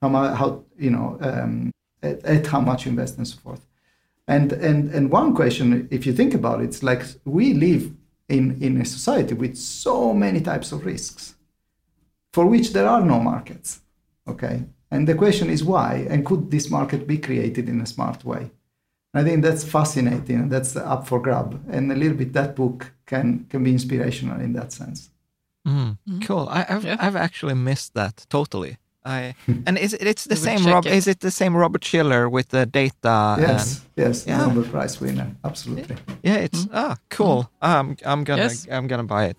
How 0.00 0.08
much 0.08 0.38
how 0.38 0.62
you 0.78 0.90
know 0.90 1.18
um, 1.20 1.72
at, 2.04 2.24
at 2.24 2.46
how 2.46 2.60
much 2.60 2.86
you 2.86 2.90
invest 2.90 3.16
and 3.18 3.26
so 3.26 3.38
forth 3.38 3.66
and 4.28 4.52
and 4.52 4.90
and 4.90 5.10
one 5.10 5.34
question 5.34 5.88
if 5.90 6.06
you 6.06 6.12
think 6.12 6.34
about 6.34 6.60
it 6.60 6.64
it's 6.64 6.82
like 6.82 7.02
we 7.24 7.54
live 7.54 7.92
in 8.28 8.56
in 8.62 8.80
a 8.80 8.84
society 8.84 9.34
with 9.34 9.56
so 9.56 10.12
many 10.12 10.40
types 10.40 10.72
of 10.72 10.86
risks 10.86 11.34
for 12.32 12.46
which 12.46 12.72
there 12.72 12.88
are 12.88 13.04
no 13.04 13.18
markets 13.20 13.80
okay 14.28 14.64
and 14.90 15.08
the 15.08 15.14
question 15.14 15.50
is 15.50 15.64
why 15.64 16.06
and 16.10 16.24
could 16.24 16.50
this 16.50 16.70
market 16.70 17.06
be 17.06 17.18
created 17.18 17.68
in 17.68 17.80
a 17.80 17.86
smart 17.86 18.24
way 18.24 18.50
I 19.14 19.22
think 19.22 19.42
that's 19.42 19.64
fascinating. 19.64 20.36
And 20.40 20.50
that's 20.50 20.76
up 20.76 21.06
for 21.06 21.20
grab, 21.20 21.62
and 21.70 21.92
a 21.92 21.94
little 21.94 22.16
bit 22.16 22.32
that 22.32 22.56
book 22.56 22.92
can 23.06 23.46
can 23.50 23.62
be 23.64 23.72
inspirational 23.72 24.40
in 24.40 24.52
that 24.54 24.72
sense. 24.72 25.10
Mm, 25.68 25.98
Cool. 26.26 26.48
I, 26.48 26.64
I've 26.68 26.84
Yeah. 26.84 26.96
I've 26.98 27.16
actually 27.16 27.54
missed 27.54 27.94
that 27.94 28.26
totally. 28.28 28.76
I 29.04 29.34
and 29.66 29.78
is 29.78 29.94
it, 29.94 30.06
it's 30.06 30.24
the 30.24 30.36
same 30.36 30.58
check 30.58 30.74
Rob? 30.74 30.86
it. 30.86 30.92
Is 30.92 31.06
it 31.06 31.20
the 31.20 31.30
same 31.30 31.56
Robert 31.56 31.84
Shiller 31.84 32.28
with 32.28 32.48
the 32.48 32.66
data? 32.66 33.36
yes, 33.38 33.86
yes, 33.96 34.26
yeah. 34.26 34.46
Nobel 34.46 34.64
Prize 34.64 35.00
winner, 35.00 35.34
absolutely. 35.44 35.96
Yeah, 36.22 36.36
it's 36.36 36.66
ah 36.72 36.96
cool. 37.10 37.50
Um, 37.60 37.96
I'm 38.04 38.24
gonna 38.24 38.42
Yes. 38.42 38.66
I'm 38.70 38.86
gonna 38.86 39.04
buy 39.04 39.26
it. 39.26 39.36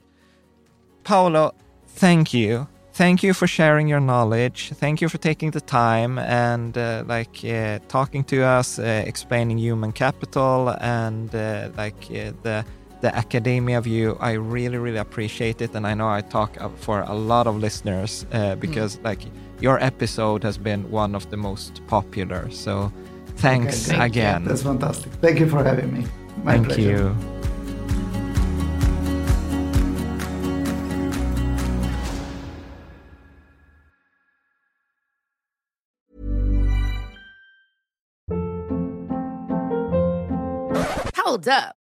Paolo, 1.03 1.53
thank 1.88 2.34
you 2.34 2.68
thank 2.94 3.23
you 3.23 3.34
for 3.34 3.48
sharing 3.48 3.88
your 3.88 3.99
knowledge. 3.99 4.72
Thank 4.76 5.02
you 5.02 5.10
for 5.10 5.18
taking 5.18 5.52
the 5.52 5.61
time 5.61 6.19
and 6.19 6.77
uh, 6.77 7.03
like 7.07 7.44
uh, 7.44 7.80
talking 7.88 8.23
to 8.26 8.44
us, 8.44 8.80
uh, 8.80 9.03
explaining 9.06 9.57
human 9.57 9.91
capital 9.91 10.69
and 10.80 11.34
uh, 11.35 11.69
like 11.76 12.02
uh, 12.11 12.31
the 12.44 12.65
the 13.02 13.14
academia 13.14 13.81
view. 13.81 14.15
I 14.22 14.34
really, 14.34 14.77
really 14.77 14.99
appreciate 14.99 15.61
it, 15.61 15.76
and 15.76 15.85
I 15.85 15.94
know 15.94 16.07
I 16.07 16.22
talk 16.22 16.52
for 16.77 17.02
a 17.02 17.14
lot 17.14 17.48
of 17.48 17.57
listeners 17.57 18.26
uh, 18.31 18.56
because 18.56 18.98
mm. 18.98 19.03
like 19.03 19.22
your 19.64 19.81
episode 19.81 20.44
has 20.44 20.57
been 20.57 20.91
one 20.91 21.15
of 21.15 21.30
the 21.30 21.38
most 21.38 21.81
popular. 21.88 22.52
So 22.52 22.91
thanks 23.38 23.90
okay, 23.90 24.06
again. 24.06 24.41
You. 24.41 24.49
That's 24.49 24.64
fantastic. 24.64 25.14
Thank 25.14 25.40
you 25.40 25.48
for 25.48 25.64
having 25.64 25.94
me. 25.94 26.06
My 26.44 26.56
thank 26.56 26.68
pleasure. 26.68 26.81
you. 26.81 27.15
Hold 41.15 41.48
up. 41.48 41.83